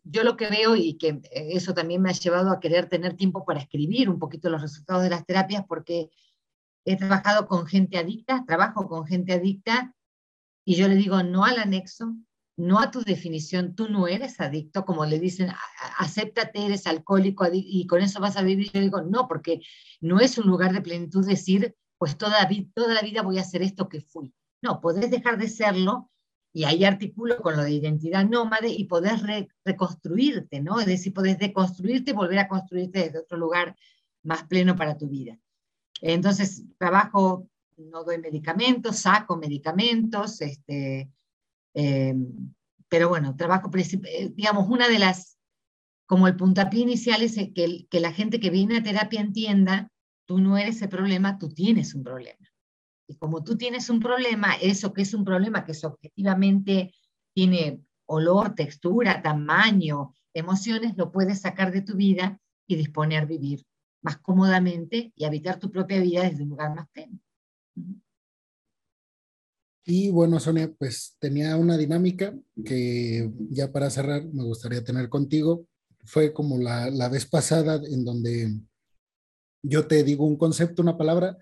yo 0.05 0.23
lo 0.23 0.37
que 0.37 0.49
veo 0.49 0.77
y 0.77 0.99
que 0.99 1.23
eso 1.33 1.73
también 1.73 2.03
me 2.03 2.11
ha 2.11 2.13
llevado 2.13 2.51
a 2.51 2.61
querer 2.61 2.89
tener 2.89 3.17
tiempo 3.17 3.45
para 3.47 3.61
escribir 3.61 4.11
un 4.11 4.19
poquito 4.19 4.51
los 4.51 4.61
resultados 4.61 5.03
de 5.03 5.11
las 5.11 5.25
terapias 5.25 5.65
porque 5.67 6.11
he 6.85 6.97
trabajado 6.97 7.47
con 7.47 7.67
gente 7.67 7.97
adicta, 7.97 8.45
trabajo 8.47 8.87
con 8.87 9.07
gente 9.07 9.33
adicta 9.33 9.95
y 10.65 10.75
yo 10.75 10.89
le 10.89 10.97
digo 10.97 11.23
no 11.23 11.45
al 11.45 11.59
anexo, 11.59 12.17
no 12.57 12.81
a 12.81 12.91
tu 12.91 13.01
definición, 13.01 13.75
tú 13.75 13.89
no 13.89 14.09
eres 14.09 14.39
adicto, 14.41 14.85
como 14.85 15.07
le 15.07 15.19
dicen, 15.19 15.51
acéptate, 15.97 16.67
eres 16.67 16.87
alcohólico 16.87 17.47
y 17.51 17.87
con 17.87 18.03
eso 18.03 18.21
vas 18.21 18.37
a 18.37 18.43
vivir. 18.43 18.71
Yo 18.73 18.81
digo, 18.81 19.01
no, 19.01 19.27
porque 19.27 19.63
no 20.03 20.21
es 20.21 20.37
un 20.37 20.47
lugar 20.47 20.75
de 20.75 20.83
plenitud 20.83 21.27
decir, 21.27 21.75
pues 22.01 22.17
toda, 22.17 22.49
la 22.75 23.03
vida 23.03 23.21
voy 23.21 23.37
a 23.37 23.43
hacer 23.43 23.61
esto 23.61 23.91
que 23.91 24.01
fui. 24.01 24.33
No, 24.63 24.81
podés 24.81 25.11
dejar 25.11 25.37
de 25.37 25.51
serlo 25.51 26.11
y 26.51 26.65
ahí 26.65 26.85
articulo 26.85 27.37
con 27.43 27.59
lo 27.59 27.63
de 27.63 27.73
identidad 27.73 28.25
nómade 28.25 28.71
y 28.71 28.87
podés 28.87 29.21
reconstruirte, 29.67 30.63
¿no? 30.63 30.81
Es 30.81 30.87
decir, 30.87 31.13
podés 31.13 31.39
deconstruirte 31.39 32.13
y 32.13 32.15
volver 32.15 32.39
a 32.39 32.49
construirte 32.49 33.01
desde 33.01 33.19
otro 33.19 33.37
lugar 33.37 33.77
más 34.23 34.45
pleno 34.45 34.77
para 34.77 34.97
tu 34.97 35.11
vida. 35.11 35.39
Entonces, 36.01 36.65
trabajo, 36.79 37.47
no 37.77 38.03
doy 38.03 38.17
medicamentos, 38.17 39.01
saco 39.01 39.37
medicamentos, 39.37 40.41
este, 40.41 41.11
eh, 41.75 42.15
pero 42.89 43.11
bueno, 43.11 43.37
trabajo, 43.37 43.71
eh, 43.75 44.33
digamos, 44.35 44.71
una 44.71 44.89
de 44.89 45.01
las, 45.01 45.37
como 46.07 46.29
el 46.29 46.37
puntapié 46.37 46.81
inicial 46.81 47.21
es 47.21 47.35
que, 47.35 47.87
que 47.91 48.01
la 48.01 48.13
gente 48.15 48.41
que 48.41 48.49
viene 48.49 48.79
a 48.79 48.83
terapia 48.83 49.21
entienda, 49.21 49.91
tú 50.31 50.39
no 50.39 50.57
eres 50.57 50.81
el 50.81 50.89
problema, 50.89 51.41
tú 51.41 51.49
tienes 51.49 51.93
un 51.93 52.05
problema. 52.05 52.49
Y 53.09 53.17
como 53.17 53.43
tú 53.43 53.57
tienes 53.57 53.91
un 53.91 53.99
problema, 53.99 54.55
eso 54.63 54.93
que 54.93 55.03
es 55.03 55.13
un 55.13 55.25
problema 55.25 55.65
que 55.65 55.73
objetivamente 55.85 56.95
tiene 57.35 57.83
olor, 58.07 58.55
textura, 58.55 59.23
tamaño, 59.23 60.15
emociones, 60.33 60.97
lo 60.97 61.11
puedes 61.11 61.41
sacar 61.41 61.73
de 61.73 61.83
tu 61.83 61.97
vida 61.97 62.41
y 62.69 62.77
disponer 62.77 63.27
vivir 63.27 63.65
más 64.03 64.19
cómodamente 64.19 65.13
y 65.17 65.25
habitar 65.25 65.59
tu 65.59 65.69
propia 65.73 66.01
vida 66.01 66.23
desde 66.23 66.45
un 66.45 66.51
lugar 66.51 66.77
más 66.77 66.89
pleno. 66.91 67.19
Y 69.85 70.11
bueno, 70.13 70.39
Sonia, 70.39 70.73
pues 70.79 71.17
tenía 71.19 71.57
una 71.57 71.77
dinámica 71.77 72.39
que 72.65 73.33
ya 73.51 73.73
para 73.73 73.91
cerrar 73.91 74.25
me 74.33 74.45
gustaría 74.45 74.85
tener 74.85 75.09
contigo. 75.09 75.67
Fue 76.05 76.33
como 76.33 76.57
la, 76.57 76.89
la 76.89 77.09
vez 77.09 77.27
pasada 77.27 77.81
en 77.85 78.05
donde 78.05 78.61
yo 79.63 79.87
te 79.87 80.03
digo 80.05 80.25
un 80.27 80.37
concepto, 80.37 80.83
una 80.83 80.99
palabra, 80.99 81.37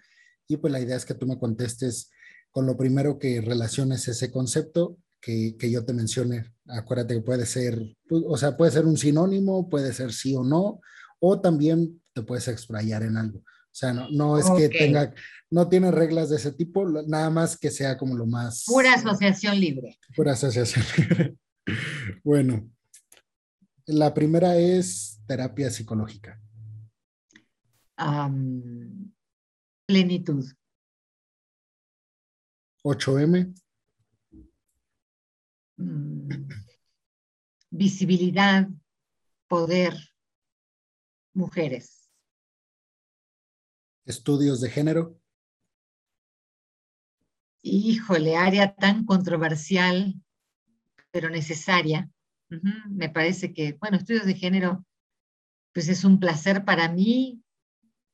y 0.47 0.57
pues 0.57 0.73
la 0.73 0.81
idea 0.81 0.97
es 0.97 1.05
que 1.05 1.15
tú 1.15 1.27
me 1.27 1.39
contestes 1.39 2.11
con 2.51 2.67
lo 2.67 2.77
primero 2.77 3.19
que 3.19 3.41
relaciones 3.41 4.09
ese 4.09 4.31
concepto 4.31 4.99
que, 5.21 5.57
que 5.59 5.71
yo 5.71 5.85
te 5.85 5.93
mencione. 5.93 6.53
Acuérdate 6.67 7.15
que 7.15 7.21
puede 7.21 7.47
ser, 7.47 7.97
pues, 8.09 8.23
o 8.27 8.37
sea, 8.37 8.57
puede 8.57 8.73
ser 8.73 8.87
un 8.87 8.97
sinónimo, 8.97 9.69
puede 9.69 9.93
ser 9.93 10.13
sí 10.13 10.35
o 10.35 10.43
no, 10.43 10.81
o 11.21 11.41
también 11.41 12.01
te 12.15 12.23
puedes 12.23 12.49
explayar 12.49 13.03
en 13.03 13.17
algo. 13.17 13.39
O 13.39 13.79
sea, 13.79 13.93
no, 13.93 14.09
no 14.11 14.39
es 14.39 14.51
que 14.51 14.69
tenga, 14.69 15.15
no 15.51 15.69
tiene 15.69 15.91
reglas 15.91 16.31
de 16.31 16.37
ese 16.37 16.53
tipo, 16.53 16.89
nada 17.07 17.31
más 17.31 17.57
que 17.57 17.71
sea 17.71 17.97
como 17.97 18.17
lo 18.17 18.27
más... 18.27 18.65
Pura 18.67 18.95
asociación 18.95 19.61
libre. 19.61 19.99
Pura 20.17 20.33
asociación 20.33 20.85
libre. 20.97 21.37
bueno, 22.25 22.71
la 23.87 24.15
primera 24.15 24.57
es 24.57 25.21
terapia 25.27 25.71
psicológica. 25.71 26.41
Plenitud. 29.87 30.45
8M. 32.85 33.55
Mm. 35.77 36.29
Visibilidad, 37.71 38.69
poder, 39.49 39.95
mujeres. 41.35 42.09
Estudios 44.05 44.61
de 44.61 44.71
género. 44.71 45.21
Híjole, 47.63 48.37
área 48.37 48.75
tan 48.75 49.05
controversial, 49.05 50.15
pero 51.11 51.29
necesaria. 51.29 52.09
Me 52.89 53.11
parece 53.11 53.53
que, 53.53 53.73
bueno, 53.73 53.97
estudios 53.97 54.25
de 54.25 54.35
género, 54.35 54.87
pues 55.75 55.89
es 55.89 56.05
un 56.05 56.21
placer 56.21 56.65
para 56.65 56.89
mí 56.89 57.43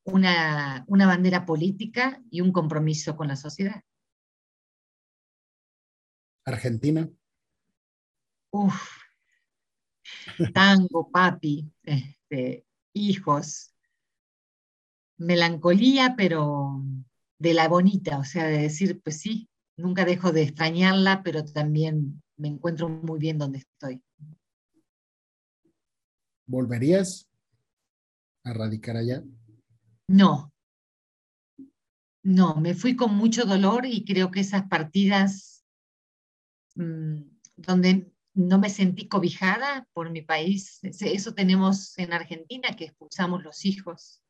una, 0.05 0.85
bandera 0.87 1.45
política 1.45 2.21
y 2.29 2.41
un 2.41 2.51
compromiso 2.51 3.15
con 3.15 3.27
la 3.27 3.35
sociedad. 3.35 3.81
Argentina. 6.45 7.09
Uf, 8.51 8.79
tango, 10.53 11.09
papi, 11.11 11.69
este, 11.83 12.65
hijos, 12.93 13.73
melancolía, 15.17 16.13
pero 16.15 16.83
de 17.39 17.53
la 17.53 17.67
bonita, 17.67 18.19
o 18.19 18.23
sea, 18.23 18.45
de 18.45 18.59
decir, 18.59 19.01
pues 19.01 19.19
sí, 19.19 19.49
nunca 19.75 20.05
dejo 20.05 20.31
de 20.31 20.43
extrañarla, 20.43 21.23
pero 21.23 21.43
también 21.43 22.21
me 22.37 22.47
encuentro 22.47 22.87
muy 22.87 23.19
bien 23.19 23.37
donde 23.37 23.59
estoy. 23.59 24.01
¿Volverías 26.45 27.27
a 28.43 28.53
radicar 28.53 28.97
allá? 28.97 29.23
No, 30.07 30.53
no, 32.25 32.55
me 32.55 32.73
fui 32.73 32.95
con 32.95 33.15
mucho 33.15 33.45
dolor 33.45 33.85
y 33.85 34.03
creo 34.03 34.31
que 34.31 34.39
esas 34.39 34.67
partidas 34.67 35.63
mm, 36.73 37.21
donde 37.55 38.11
no 38.33 38.57
me 38.57 38.71
sentí 38.71 39.07
cobijada 39.07 39.87
por 39.93 40.09
mi 40.09 40.23
país, 40.23 40.79
eso 40.81 41.35
tenemos 41.35 41.95
en 41.99 42.13
Argentina, 42.13 42.75
que 42.75 42.85
expulsamos 42.85 43.43
los 43.43 43.63
hijos. 43.63 44.23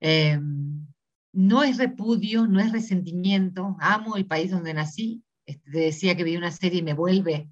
Em, 0.00 0.84
no 1.32 1.62
es 1.62 1.78
repudio, 1.78 2.48
no 2.48 2.58
es 2.58 2.72
resentimiento, 2.72 3.76
amo 3.78 4.16
el 4.16 4.26
país 4.26 4.50
donde 4.50 4.74
nací. 4.74 5.22
Este, 5.46 5.70
te 5.70 5.78
decía 5.78 6.16
que 6.16 6.24
vi 6.24 6.36
una 6.36 6.50
serie 6.50 6.80
y 6.80 6.82
me 6.82 6.94
vuelve 6.94 7.48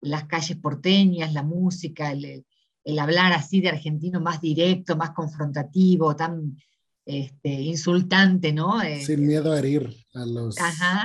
las 0.00 0.24
calles 0.24 0.56
porteñas, 0.56 1.34
la 1.34 1.42
música, 1.42 2.10
el, 2.10 2.46
el 2.84 2.98
hablar 2.98 3.32
así 3.32 3.60
de 3.60 3.68
argentino 3.68 4.20
más 4.20 4.40
directo, 4.40 4.96
más 4.96 5.10
confrontativo, 5.10 6.16
tan 6.16 6.56
este, 7.04 7.50
insultante, 7.50 8.52
¿no? 8.52 8.80
Sin 8.80 9.24
eh, 9.24 9.26
miedo 9.26 9.52
a 9.52 9.58
herir 9.58 9.94
a 10.14 10.24
los, 10.24 10.56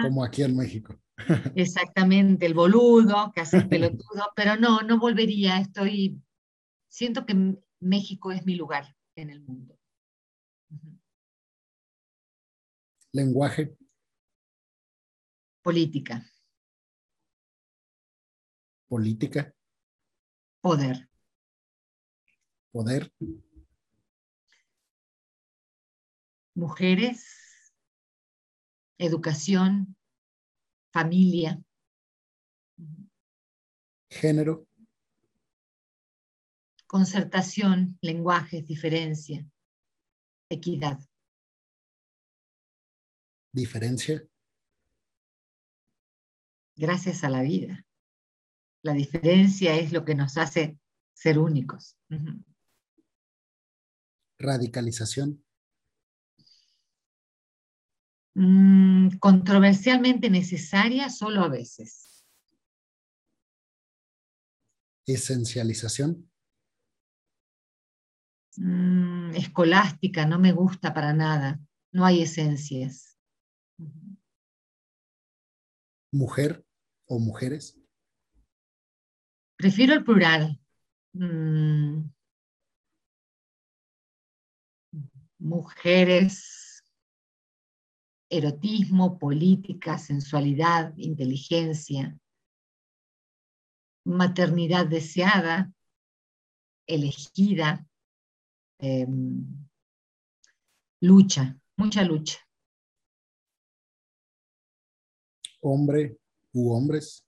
como 0.01 0.23
aquí 0.23 0.43
en 0.43 0.55
México. 0.55 0.99
Exactamente, 1.55 2.45
el 2.45 2.53
boludo, 2.53 3.31
que 3.33 3.41
hace 3.41 3.57
el 3.57 3.67
pelotudo, 3.67 4.31
pero 4.35 4.55
no, 4.55 4.81
no 4.81 4.99
volvería, 4.99 5.59
estoy, 5.59 6.21
siento 6.87 7.25
que 7.25 7.55
México 7.79 8.31
es 8.31 8.45
mi 8.45 8.55
lugar 8.55 8.95
en 9.15 9.29
el 9.31 9.41
mundo. 9.41 9.77
Lenguaje. 13.11 13.75
Política. 15.63 16.23
Política. 18.87 19.53
Poder. 20.61 21.06
Poder. 22.77 23.11
Mujeres. 26.53 27.73
Educación. 28.99 29.97
Familia. 30.93 31.59
Género. 34.11 34.67
Concertación, 36.85 37.97
lenguajes, 37.99 38.67
diferencia, 38.67 39.43
equidad. 40.47 40.99
Diferencia. 43.53 44.23
Gracias 46.75 47.23
a 47.23 47.29
la 47.29 47.41
vida. 47.41 47.87
La 48.83 48.93
diferencia 48.93 49.75
es 49.77 49.91
lo 49.91 50.05
que 50.05 50.13
nos 50.13 50.37
hace 50.37 50.77
ser 51.15 51.39
únicos. 51.39 51.97
Radicalización. 54.39 55.43
Mm, 58.35 59.17
controversialmente 59.17 60.29
necesaria 60.29 61.09
solo 61.09 61.41
a 61.41 61.49
veces. 61.49 62.23
Esencialización. 65.07 66.29
Mm, 68.57 69.35
escolástica, 69.35 70.25
no 70.25 70.37
me 70.37 70.51
gusta 70.51 70.93
para 70.93 71.13
nada. 71.13 71.59
No 71.91 72.05
hay 72.05 72.21
esencias. 72.21 73.17
Mujer 76.11 76.63
o 77.05 77.19
mujeres. 77.19 77.79
Prefiero 79.55 79.93
el 79.93 80.03
plural. 80.03 80.59
Mm. 81.13 82.16
Mujeres, 85.47 86.83
erotismo, 88.29 89.17
política, 89.17 89.97
sensualidad, 89.97 90.93
inteligencia, 90.97 92.19
maternidad 94.03 94.87
deseada, 94.87 95.71
elegida, 96.85 97.87
em, 98.79 99.45
lucha, 100.99 101.57
mucha 101.77 102.03
lucha. 102.03 102.39
Hombre 105.61 106.19
u 106.53 106.73
hombres. 106.73 107.26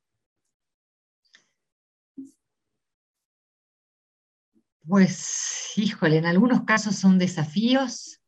Pues, 4.90 5.74
híjole, 5.76 6.18
en 6.18 6.26
algunos 6.26 6.64
casos 6.64 6.95
son 6.95 7.20
desafíos, 7.20 8.20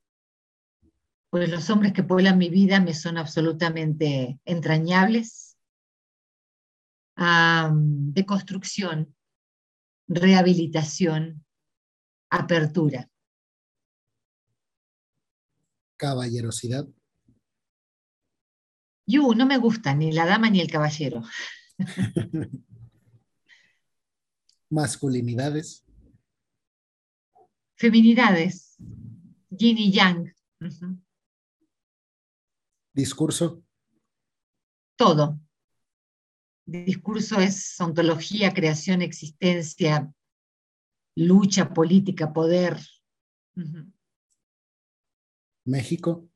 pues 1.32 1.50
los 1.50 1.68
hombres 1.72 1.92
que 1.92 2.04
pueblan 2.04 2.38
mi 2.38 2.50
vida 2.50 2.80
me 2.80 2.94
son 2.94 3.18
absolutamente 3.18 4.40
entrañables. 4.46 5.58
de 7.18 8.26
construcción, 8.26 9.16
rehabilitación, 10.08 11.46
apertura. 12.30 13.10
Caballerosidad. 15.98 16.88
Yu, 19.08 19.34
no 19.36 19.46
me 19.46 19.58
gusta 19.58 19.94
ni 19.94 20.12
la 20.12 20.26
dama 20.26 20.50
ni 20.50 20.62
el 20.62 20.72
caballero. 20.72 21.22
Masculinidades. 24.70 25.84
Feminidades, 27.82 28.78
yin 29.50 29.80
y 29.80 29.92
yang. 29.92 30.32
Discurso. 32.94 33.64
Todo. 34.96 35.40
Discurso 36.64 37.40
es 37.40 37.82
ontología, 37.82 38.54
creación, 38.54 39.02
existencia, 39.02 40.14
lucha 41.16 41.74
política, 41.74 42.32
poder. 42.32 42.78
México. 45.66 46.30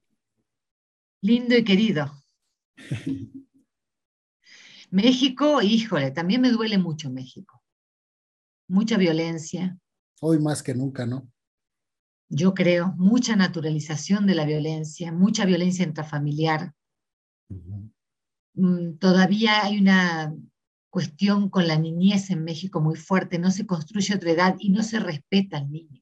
Lindo 1.21 1.55
y 1.55 1.63
querido. 1.63 2.11
México, 4.89 5.61
híjole, 5.61 6.09
también 6.09 6.41
me 6.41 6.49
duele 6.49 6.79
mucho 6.79 7.11
México. 7.11 7.61
Mucha 8.67 8.97
violencia. 8.97 9.77
Hoy 10.21 10.39
más 10.39 10.63
que 10.63 10.73
nunca, 10.73 11.05
¿no? 11.05 11.31
Yo 12.29 12.53
creo, 12.53 12.93
mucha 12.97 13.35
naturalización 13.35 14.25
de 14.25 14.35
la 14.35 14.45
violencia, 14.45 15.11
mucha 15.11 15.45
violencia 15.45 15.85
intrafamiliar. 15.85 16.73
Mm, 18.53 18.97
todavía 18.97 19.63
hay 19.63 19.79
una 19.79 20.33
cuestión 20.89 21.49
con 21.49 21.67
la 21.67 21.77
niñez 21.77 22.29
en 22.29 22.43
México 22.43 22.79
muy 22.81 22.95
fuerte, 22.95 23.37
no 23.37 23.51
se 23.51 23.65
construye 23.65 24.15
otra 24.15 24.31
edad 24.31 24.55
y 24.59 24.69
no 24.69 24.81
se 24.81 24.99
respeta 24.99 25.57
al 25.57 25.71
niño. 25.71 26.01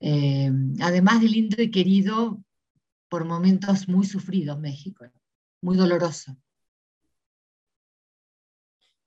Eh, 0.00 0.52
además 0.80 1.22
de 1.22 1.28
lindo 1.28 1.62
y 1.62 1.70
querido, 1.70 2.44
por 3.08 3.24
momentos 3.24 3.88
muy 3.88 4.04
sufridos 4.04 4.58
México, 4.58 5.06
muy 5.62 5.76
doloroso. 5.76 6.36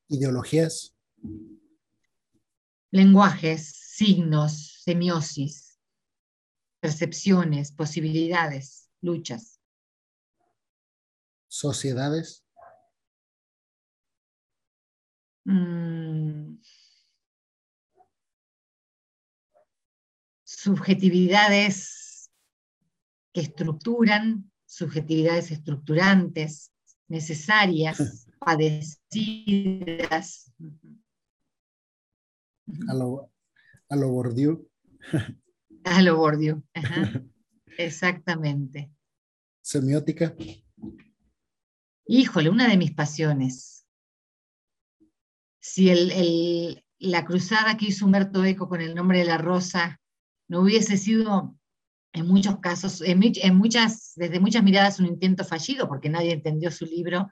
Ideologías. 0.08 0.96
Lenguajes, 2.92 3.89
signos, 4.00 4.82
semiosis, 4.82 5.78
percepciones, 6.80 7.74
posibilidades, 7.74 8.90
luchas. 9.02 9.60
Sociedades. 11.50 12.46
Mm. 15.44 16.62
Subjetividades 20.46 22.32
que 23.34 23.42
estructuran, 23.42 24.50
subjetividades 24.66 25.52
estructurantes, 25.52 26.72
necesarias, 27.10 28.28
padecidas. 28.40 28.94
A 32.88 32.94
a 33.90 33.96
lo. 33.96 34.08
A 35.84 36.02
lo 36.02 36.18
Bordiú, 36.18 36.64
exactamente. 37.78 38.92
Semiótica. 39.62 40.36
Híjole, 42.06 42.50
una 42.50 42.68
de 42.68 42.78
mis 42.78 42.92
pasiones. 42.92 43.88
Si 45.60 45.90
el, 45.90 46.84
la 47.00 47.26
cruzada 47.26 47.78
que 47.78 47.88
hizo 47.88 48.06
Humberto 48.06 48.44
Eco 48.44 48.70
con 48.70 48.82
el 48.82 48.96
nombre 48.96 49.20
de 49.20 49.26
la 49.26 49.38
rosa 49.38 50.00
no 50.48 50.62
hubiese 50.62 50.98
sido 50.98 51.56
en 52.14 52.28
muchos 52.28 52.60
casos, 52.60 53.02
en, 53.02 53.20
muchas, 53.56 54.14
desde 54.16 54.40
muchas 54.40 54.64
miradas 54.64 55.00
un 55.00 55.06
intento 55.06 55.44
fallido 55.44 55.88
porque 55.88 56.10
nadie 56.10 56.34
entendió 56.34 56.72
su 56.72 56.86
libro, 56.86 57.30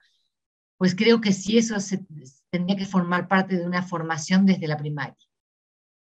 pues 0.77 0.95
creo 0.95 1.19
que 1.19 1.33
sí 1.33 1.57
eso 1.57 1.79
se, 1.79 2.05
tendría 2.51 2.77
que 2.77 2.85
formar 2.85 3.27
parte 3.27 3.57
de 3.57 3.65
una 3.65 3.81
formación 3.81 4.45
desde 4.45 4.67
la 4.67 4.77
primaria 4.77 5.26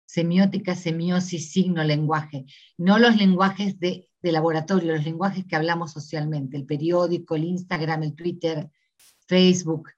semiótica, 0.07 0.75
semiosis, 0.75 1.51
signo, 1.51 1.83
lenguaje, 1.85 2.47
no 2.79 2.99
los 2.99 3.17
lenguajes 3.17 3.79
de, 3.79 4.09
laboratorio, 4.23 4.95
los 4.95 5.05
lenguajes 5.05 5.45
que 5.45 5.57
hablamos 5.57 5.93
socialmente, 5.93 6.57
el 6.57 6.65
periódico, 6.65 7.35
el 7.35 7.45
Instagram, 7.45 8.05
el 8.05 8.15
Twitter, 8.15 8.71
Facebook, 9.27 9.91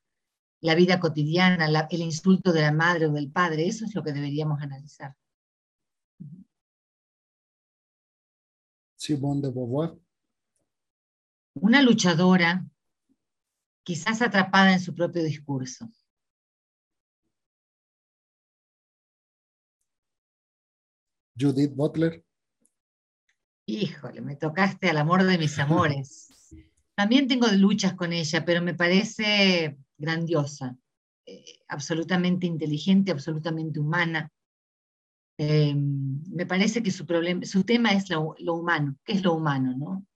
la 0.61 0.75
vida 0.75 0.99
cotidiana, 0.99 1.87
el 1.91 2.01
insulto 2.01 2.53
de 2.53 2.63
la 2.63 2.73
madre 2.73 3.07
o 3.07 3.13
del 3.13 3.31
padre, 3.31 3.67
eso 3.67 3.85
es 3.85 3.95
lo 3.95 4.03
que 4.03 4.13
deberíamos 4.13 4.61
analizar. 4.61 5.15
Simone 8.97 9.43
de 9.43 9.51
Beauvoir. 9.51 9.95
Una 11.55 11.83
luchadora, 11.83 12.67
quizás 13.85 14.21
atrapada 14.21 14.73
en 14.73 14.81
su 14.81 14.95
propio 14.95 15.23
discurso. 15.23 15.89
Judith 21.39 21.75
Butler. 21.75 22.25
Híjole, 23.67 24.21
me 24.21 24.37
tocaste 24.37 24.89
al 24.89 24.99
amor 24.99 25.25
de 25.25 25.39
mis 25.39 25.59
amores. 25.59 26.55
También 26.95 27.29
tengo 27.29 27.47
luchas 27.49 27.95
con 27.95 28.13
ella, 28.13 28.45
pero 28.45 28.63
me 28.63 28.75
parece 28.75 29.77
grandiosa, 29.99 30.77
eh, 31.27 31.45
absolutamente 31.69 32.47
inteligente, 32.47 33.11
absolutamente 33.11 33.81
humana. 33.81 34.31
Eh, 35.39 35.75
me 35.75 36.47
parece 36.47 36.83
que 36.83 36.91
su, 36.91 37.05
problema, 37.05 37.45
su 37.45 37.65
tema 37.65 37.93
es 37.93 38.09
lo, 38.09 38.35
humano. 38.55 38.97
¿Qué 39.05 39.15
es 39.15 39.23
lo 39.23 39.35
humano? 39.35 39.77
¿no? 39.77 40.07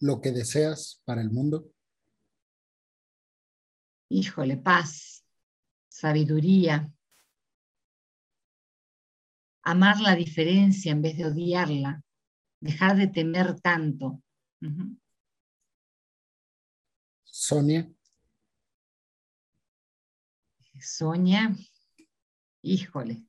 Lo 0.00 0.20
que 0.20 0.32
deseas 0.32 1.02
para 1.04 1.20
el 1.20 1.30
mundo. 1.30 1.70
Híjole, 4.08 4.56
paz, 4.56 5.24
sabiduría, 5.88 6.90
amar 9.66 10.00
la 10.00 10.14
diferencia 10.14 10.92
en 10.92 11.02
vez 11.02 11.16
de 11.18 11.26
odiarla, 11.26 12.00
dejar 12.60 12.96
de 12.96 13.08
temer 13.08 13.60
tanto. 13.60 14.22
Sonia. 17.24 17.90
Sonia, 20.80 21.52
híjole. 22.62 23.24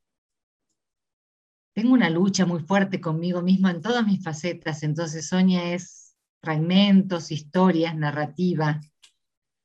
Tengo 1.73 1.93
una 1.93 2.09
lucha 2.09 2.45
muy 2.45 2.59
fuerte 2.59 3.01
conmigo 3.01 3.41
misma 3.41 3.71
en 3.71 3.81
todas 3.81 4.05
mis 4.05 4.23
facetas, 4.23 4.83
entonces 4.83 5.27
Sonia 5.27 5.73
es 5.73 6.15
fragmentos, 6.39 7.31
historias, 7.31 7.95
narrativa. 7.95 8.79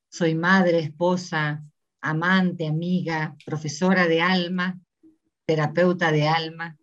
Soy 0.09 0.35
madre, 0.35 0.79
esposa, 0.79 1.63
amante, 2.01 2.67
amiga, 2.67 3.37
profesora 3.45 4.07
de 4.07 4.23
alma, 4.23 4.82
terapeuta 5.53 6.11
de 6.11 6.27
alma 6.27 6.79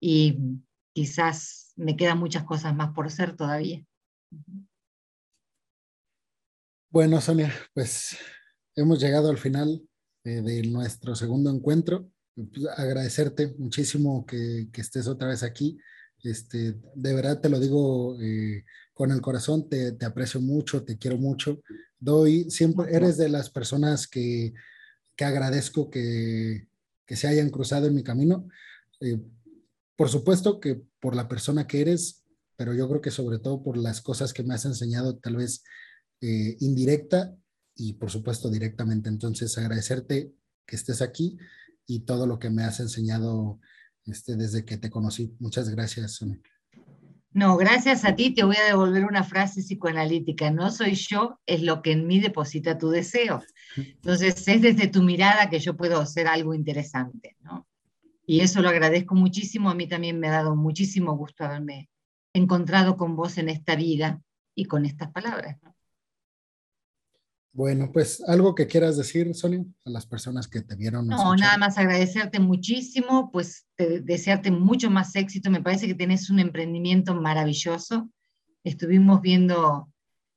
y 0.00 0.36
quizás 0.92 1.72
me 1.76 1.96
quedan 1.96 2.18
muchas 2.18 2.42
cosas 2.42 2.74
más 2.74 2.92
por 2.92 3.08
ser 3.08 3.36
todavía. 3.36 3.84
Bueno, 6.90 7.20
Sonia, 7.20 7.52
pues 7.72 8.16
hemos 8.74 8.98
llegado 9.00 9.30
al 9.30 9.38
final 9.38 9.80
eh, 10.24 10.42
de 10.42 10.62
nuestro 10.62 11.14
segundo 11.14 11.50
encuentro. 11.50 12.10
Pues, 12.34 12.66
agradecerte 12.76 13.54
muchísimo 13.58 14.26
que, 14.26 14.68
estés 14.74 15.06
otra 15.06 15.28
vez 15.28 15.44
aquí. 15.44 15.78
Este, 16.24 16.74
de 16.96 17.14
verdad 17.14 17.40
te 17.40 17.48
lo 17.48 17.60
digo 17.60 18.20
eh, 18.20 18.64
con 18.92 19.12
el 19.12 19.20
corazón, 19.20 19.68
te, 19.68 19.92
te, 19.92 20.04
aprecio 20.04 20.40
mucho, 20.40 20.82
te 20.82 20.98
quiero 20.98 21.16
mucho. 21.16 21.60
Doy, 22.00 22.50
siempre 22.50 22.92
eres 22.92 23.16
de 23.16 23.28
las 23.28 23.50
personas 23.50 24.08
que, 24.08 24.52
que 25.14 25.24
agradezco 25.24 25.88
que, 25.88 26.66
que 27.06 27.16
se 27.16 27.28
hayan 27.28 27.50
cruzado 27.50 27.86
en 27.86 27.94
mi 27.94 28.02
camino. 28.02 28.48
Eh, 29.00 29.20
por 29.96 30.08
supuesto 30.08 30.60
que 30.60 30.82
por 31.00 31.16
la 31.16 31.28
persona 31.28 31.66
que 31.66 31.80
eres, 31.80 32.24
pero 32.56 32.74
yo 32.74 32.88
creo 32.88 33.00
que 33.00 33.10
sobre 33.10 33.38
todo 33.38 33.62
por 33.62 33.76
las 33.76 34.00
cosas 34.00 34.32
que 34.32 34.42
me 34.42 34.54
has 34.54 34.64
enseñado, 34.64 35.16
tal 35.16 35.36
vez 35.36 35.62
eh, 36.20 36.56
indirecta 36.60 37.36
y 37.74 37.94
por 37.94 38.10
supuesto 38.10 38.50
directamente. 38.50 39.08
Entonces, 39.08 39.56
agradecerte 39.58 40.32
que 40.66 40.76
estés 40.76 41.02
aquí 41.02 41.38
y 41.86 42.00
todo 42.00 42.26
lo 42.26 42.38
que 42.38 42.50
me 42.50 42.64
has 42.64 42.80
enseñado 42.80 43.60
este, 44.06 44.36
desde 44.36 44.64
que 44.64 44.76
te 44.76 44.90
conocí. 44.90 45.34
Muchas 45.38 45.68
gracias, 45.68 46.12
Sonia. 46.12 46.40
No, 47.36 47.58
gracias 47.58 48.06
a 48.06 48.16
ti 48.16 48.30
te 48.30 48.44
voy 48.44 48.56
a 48.56 48.64
devolver 48.64 49.04
una 49.04 49.22
frase 49.22 49.60
psicoanalítica. 49.60 50.50
No 50.50 50.70
soy 50.70 50.94
yo, 50.94 51.38
es 51.44 51.60
lo 51.60 51.82
que 51.82 51.92
en 51.92 52.06
mí 52.06 52.18
deposita 52.18 52.78
tu 52.78 52.88
deseo. 52.88 53.42
Entonces, 53.76 54.48
es 54.48 54.62
desde 54.62 54.86
tu 54.86 55.02
mirada 55.02 55.50
que 55.50 55.58
yo 55.58 55.76
puedo 55.76 56.00
hacer 56.00 56.28
algo 56.28 56.54
interesante, 56.54 57.36
¿no? 57.40 57.68
Y 58.24 58.40
eso 58.40 58.62
lo 58.62 58.70
agradezco 58.70 59.14
muchísimo. 59.14 59.68
A 59.68 59.74
mí 59.74 59.86
también 59.86 60.18
me 60.18 60.28
ha 60.28 60.30
dado 60.30 60.56
muchísimo 60.56 61.14
gusto 61.14 61.44
haberme 61.44 61.90
encontrado 62.32 62.96
con 62.96 63.16
vos 63.16 63.36
en 63.36 63.50
esta 63.50 63.76
vida 63.76 64.22
y 64.54 64.64
con 64.64 64.86
estas 64.86 65.12
palabras. 65.12 65.58
Bueno, 67.56 67.90
pues 67.90 68.22
algo 68.28 68.54
que 68.54 68.66
quieras 68.66 68.98
decir, 68.98 69.34
Sonia, 69.34 69.64
a 69.86 69.88
las 69.88 70.04
personas 70.04 70.46
que 70.46 70.60
te 70.60 70.76
vieron. 70.76 71.06
No, 71.06 71.34
nada 71.36 71.56
más 71.56 71.78
agradecerte 71.78 72.38
muchísimo, 72.38 73.30
pues 73.32 73.66
desearte 73.78 74.50
mucho 74.50 74.90
más 74.90 75.16
éxito. 75.16 75.50
Me 75.50 75.62
parece 75.62 75.86
que 75.86 75.94
tenés 75.94 76.28
un 76.28 76.38
emprendimiento 76.38 77.14
maravilloso. 77.14 78.10
Estuvimos 78.62 79.22
viendo 79.22 79.90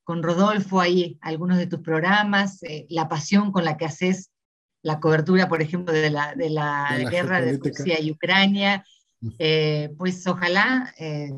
con 0.05 0.23
Rodolfo 0.23 0.79
ahí 0.79 1.17
algunos 1.19 1.57
de 1.57 1.67
tus 1.67 1.81
programas, 1.81 2.63
eh, 2.63 2.85
la 2.89 3.09
pasión 3.09 3.51
con 3.51 3.65
la 3.65 3.75
que 3.75 3.83
haces 3.83 4.31
la 4.81 5.01
cobertura, 5.01 5.49
por 5.49 5.61
ejemplo, 5.61 5.93
de 5.93 6.09
la, 6.09 6.35
de 6.35 6.49
la, 6.49 6.97
guerra 7.11 7.41
de 7.41 7.57
Rusia 7.57 7.99
y 7.99 8.11
Ucrania. 8.11 8.85
Eh, 9.39 9.93
pues 9.97 10.25
ojalá, 10.25 10.93
eh, 10.97 11.33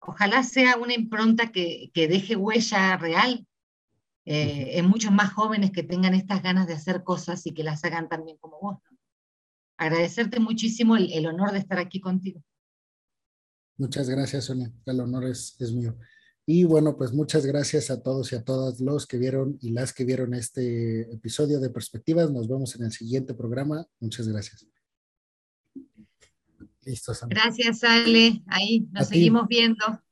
ojalá 0.00 0.42
sea 0.42 0.76
una 0.76 0.92
impronta 0.92 1.52
que, 1.52 1.92
que 1.94 2.08
deje 2.08 2.34
huella 2.34 2.96
real 2.96 3.46
eh, 4.26 4.78
en 4.78 4.86
muchos 4.86 5.12
más 5.12 5.32
jóvenes 5.32 5.70
que 5.70 5.82
tengan 5.82 6.14
estas 6.14 6.42
ganas 6.42 6.66
de 6.66 6.74
hacer 6.74 7.04
cosas 7.04 7.46
y 7.46 7.52
que 7.52 7.62
las 7.62 7.84
hagan 7.84 8.08
también 8.08 8.38
como 8.38 8.58
vos. 8.60 8.78
Agradecerte 9.76 10.40
muchísimo 10.40 10.96
el, 10.96 11.26
honor 11.26 11.52
de 11.52 11.58
estar 11.58 11.78
aquí 11.78 12.00
contigo. 12.00 12.42
Muchas 13.76 14.08
gracias, 14.08 14.44
Sonia. 14.44 14.72
El 14.86 15.00
honor 15.00 15.24
es, 15.24 15.56
es 15.60 15.72
mío. 15.72 15.98
Y 16.46 16.64
bueno, 16.64 16.96
pues 16.96 17.12
muchas 17.12 17.44
gracias 17.44 17.90
a 17.90 18.02
todos 18.02 18.32
y 18.32 18.36
a 18.36 18.44
todas 18.44 18.80
los 18.80 19.06
que 19.06 19.18
vieron 19.18 19.58
y 19.60 19.70
las 19.70 19.92
que 19.92 20.04
vieron 20.04 20.34
este 20.34 21.12
episodio 21.12 21.58
de 21.58 21.70
Perspectivas. 21.70 22.30
Nos 22.30 22.48
vemos 22.48 22.76
en 22.76 22.84
el 22.84 22.92
siguiente 22.92 23.34
programa. 23.34 23.86
Muchas 23.98 24.28
gracias. 24.28 24.66
Listo, 26.84 27.12
Gracias, 27.28 27.82
Ale. 27.82 28.42
Ahí 28.46 28.86
nos 28.92 29.08
seguimos 29.08 29.48
viendo. 29.48 30.03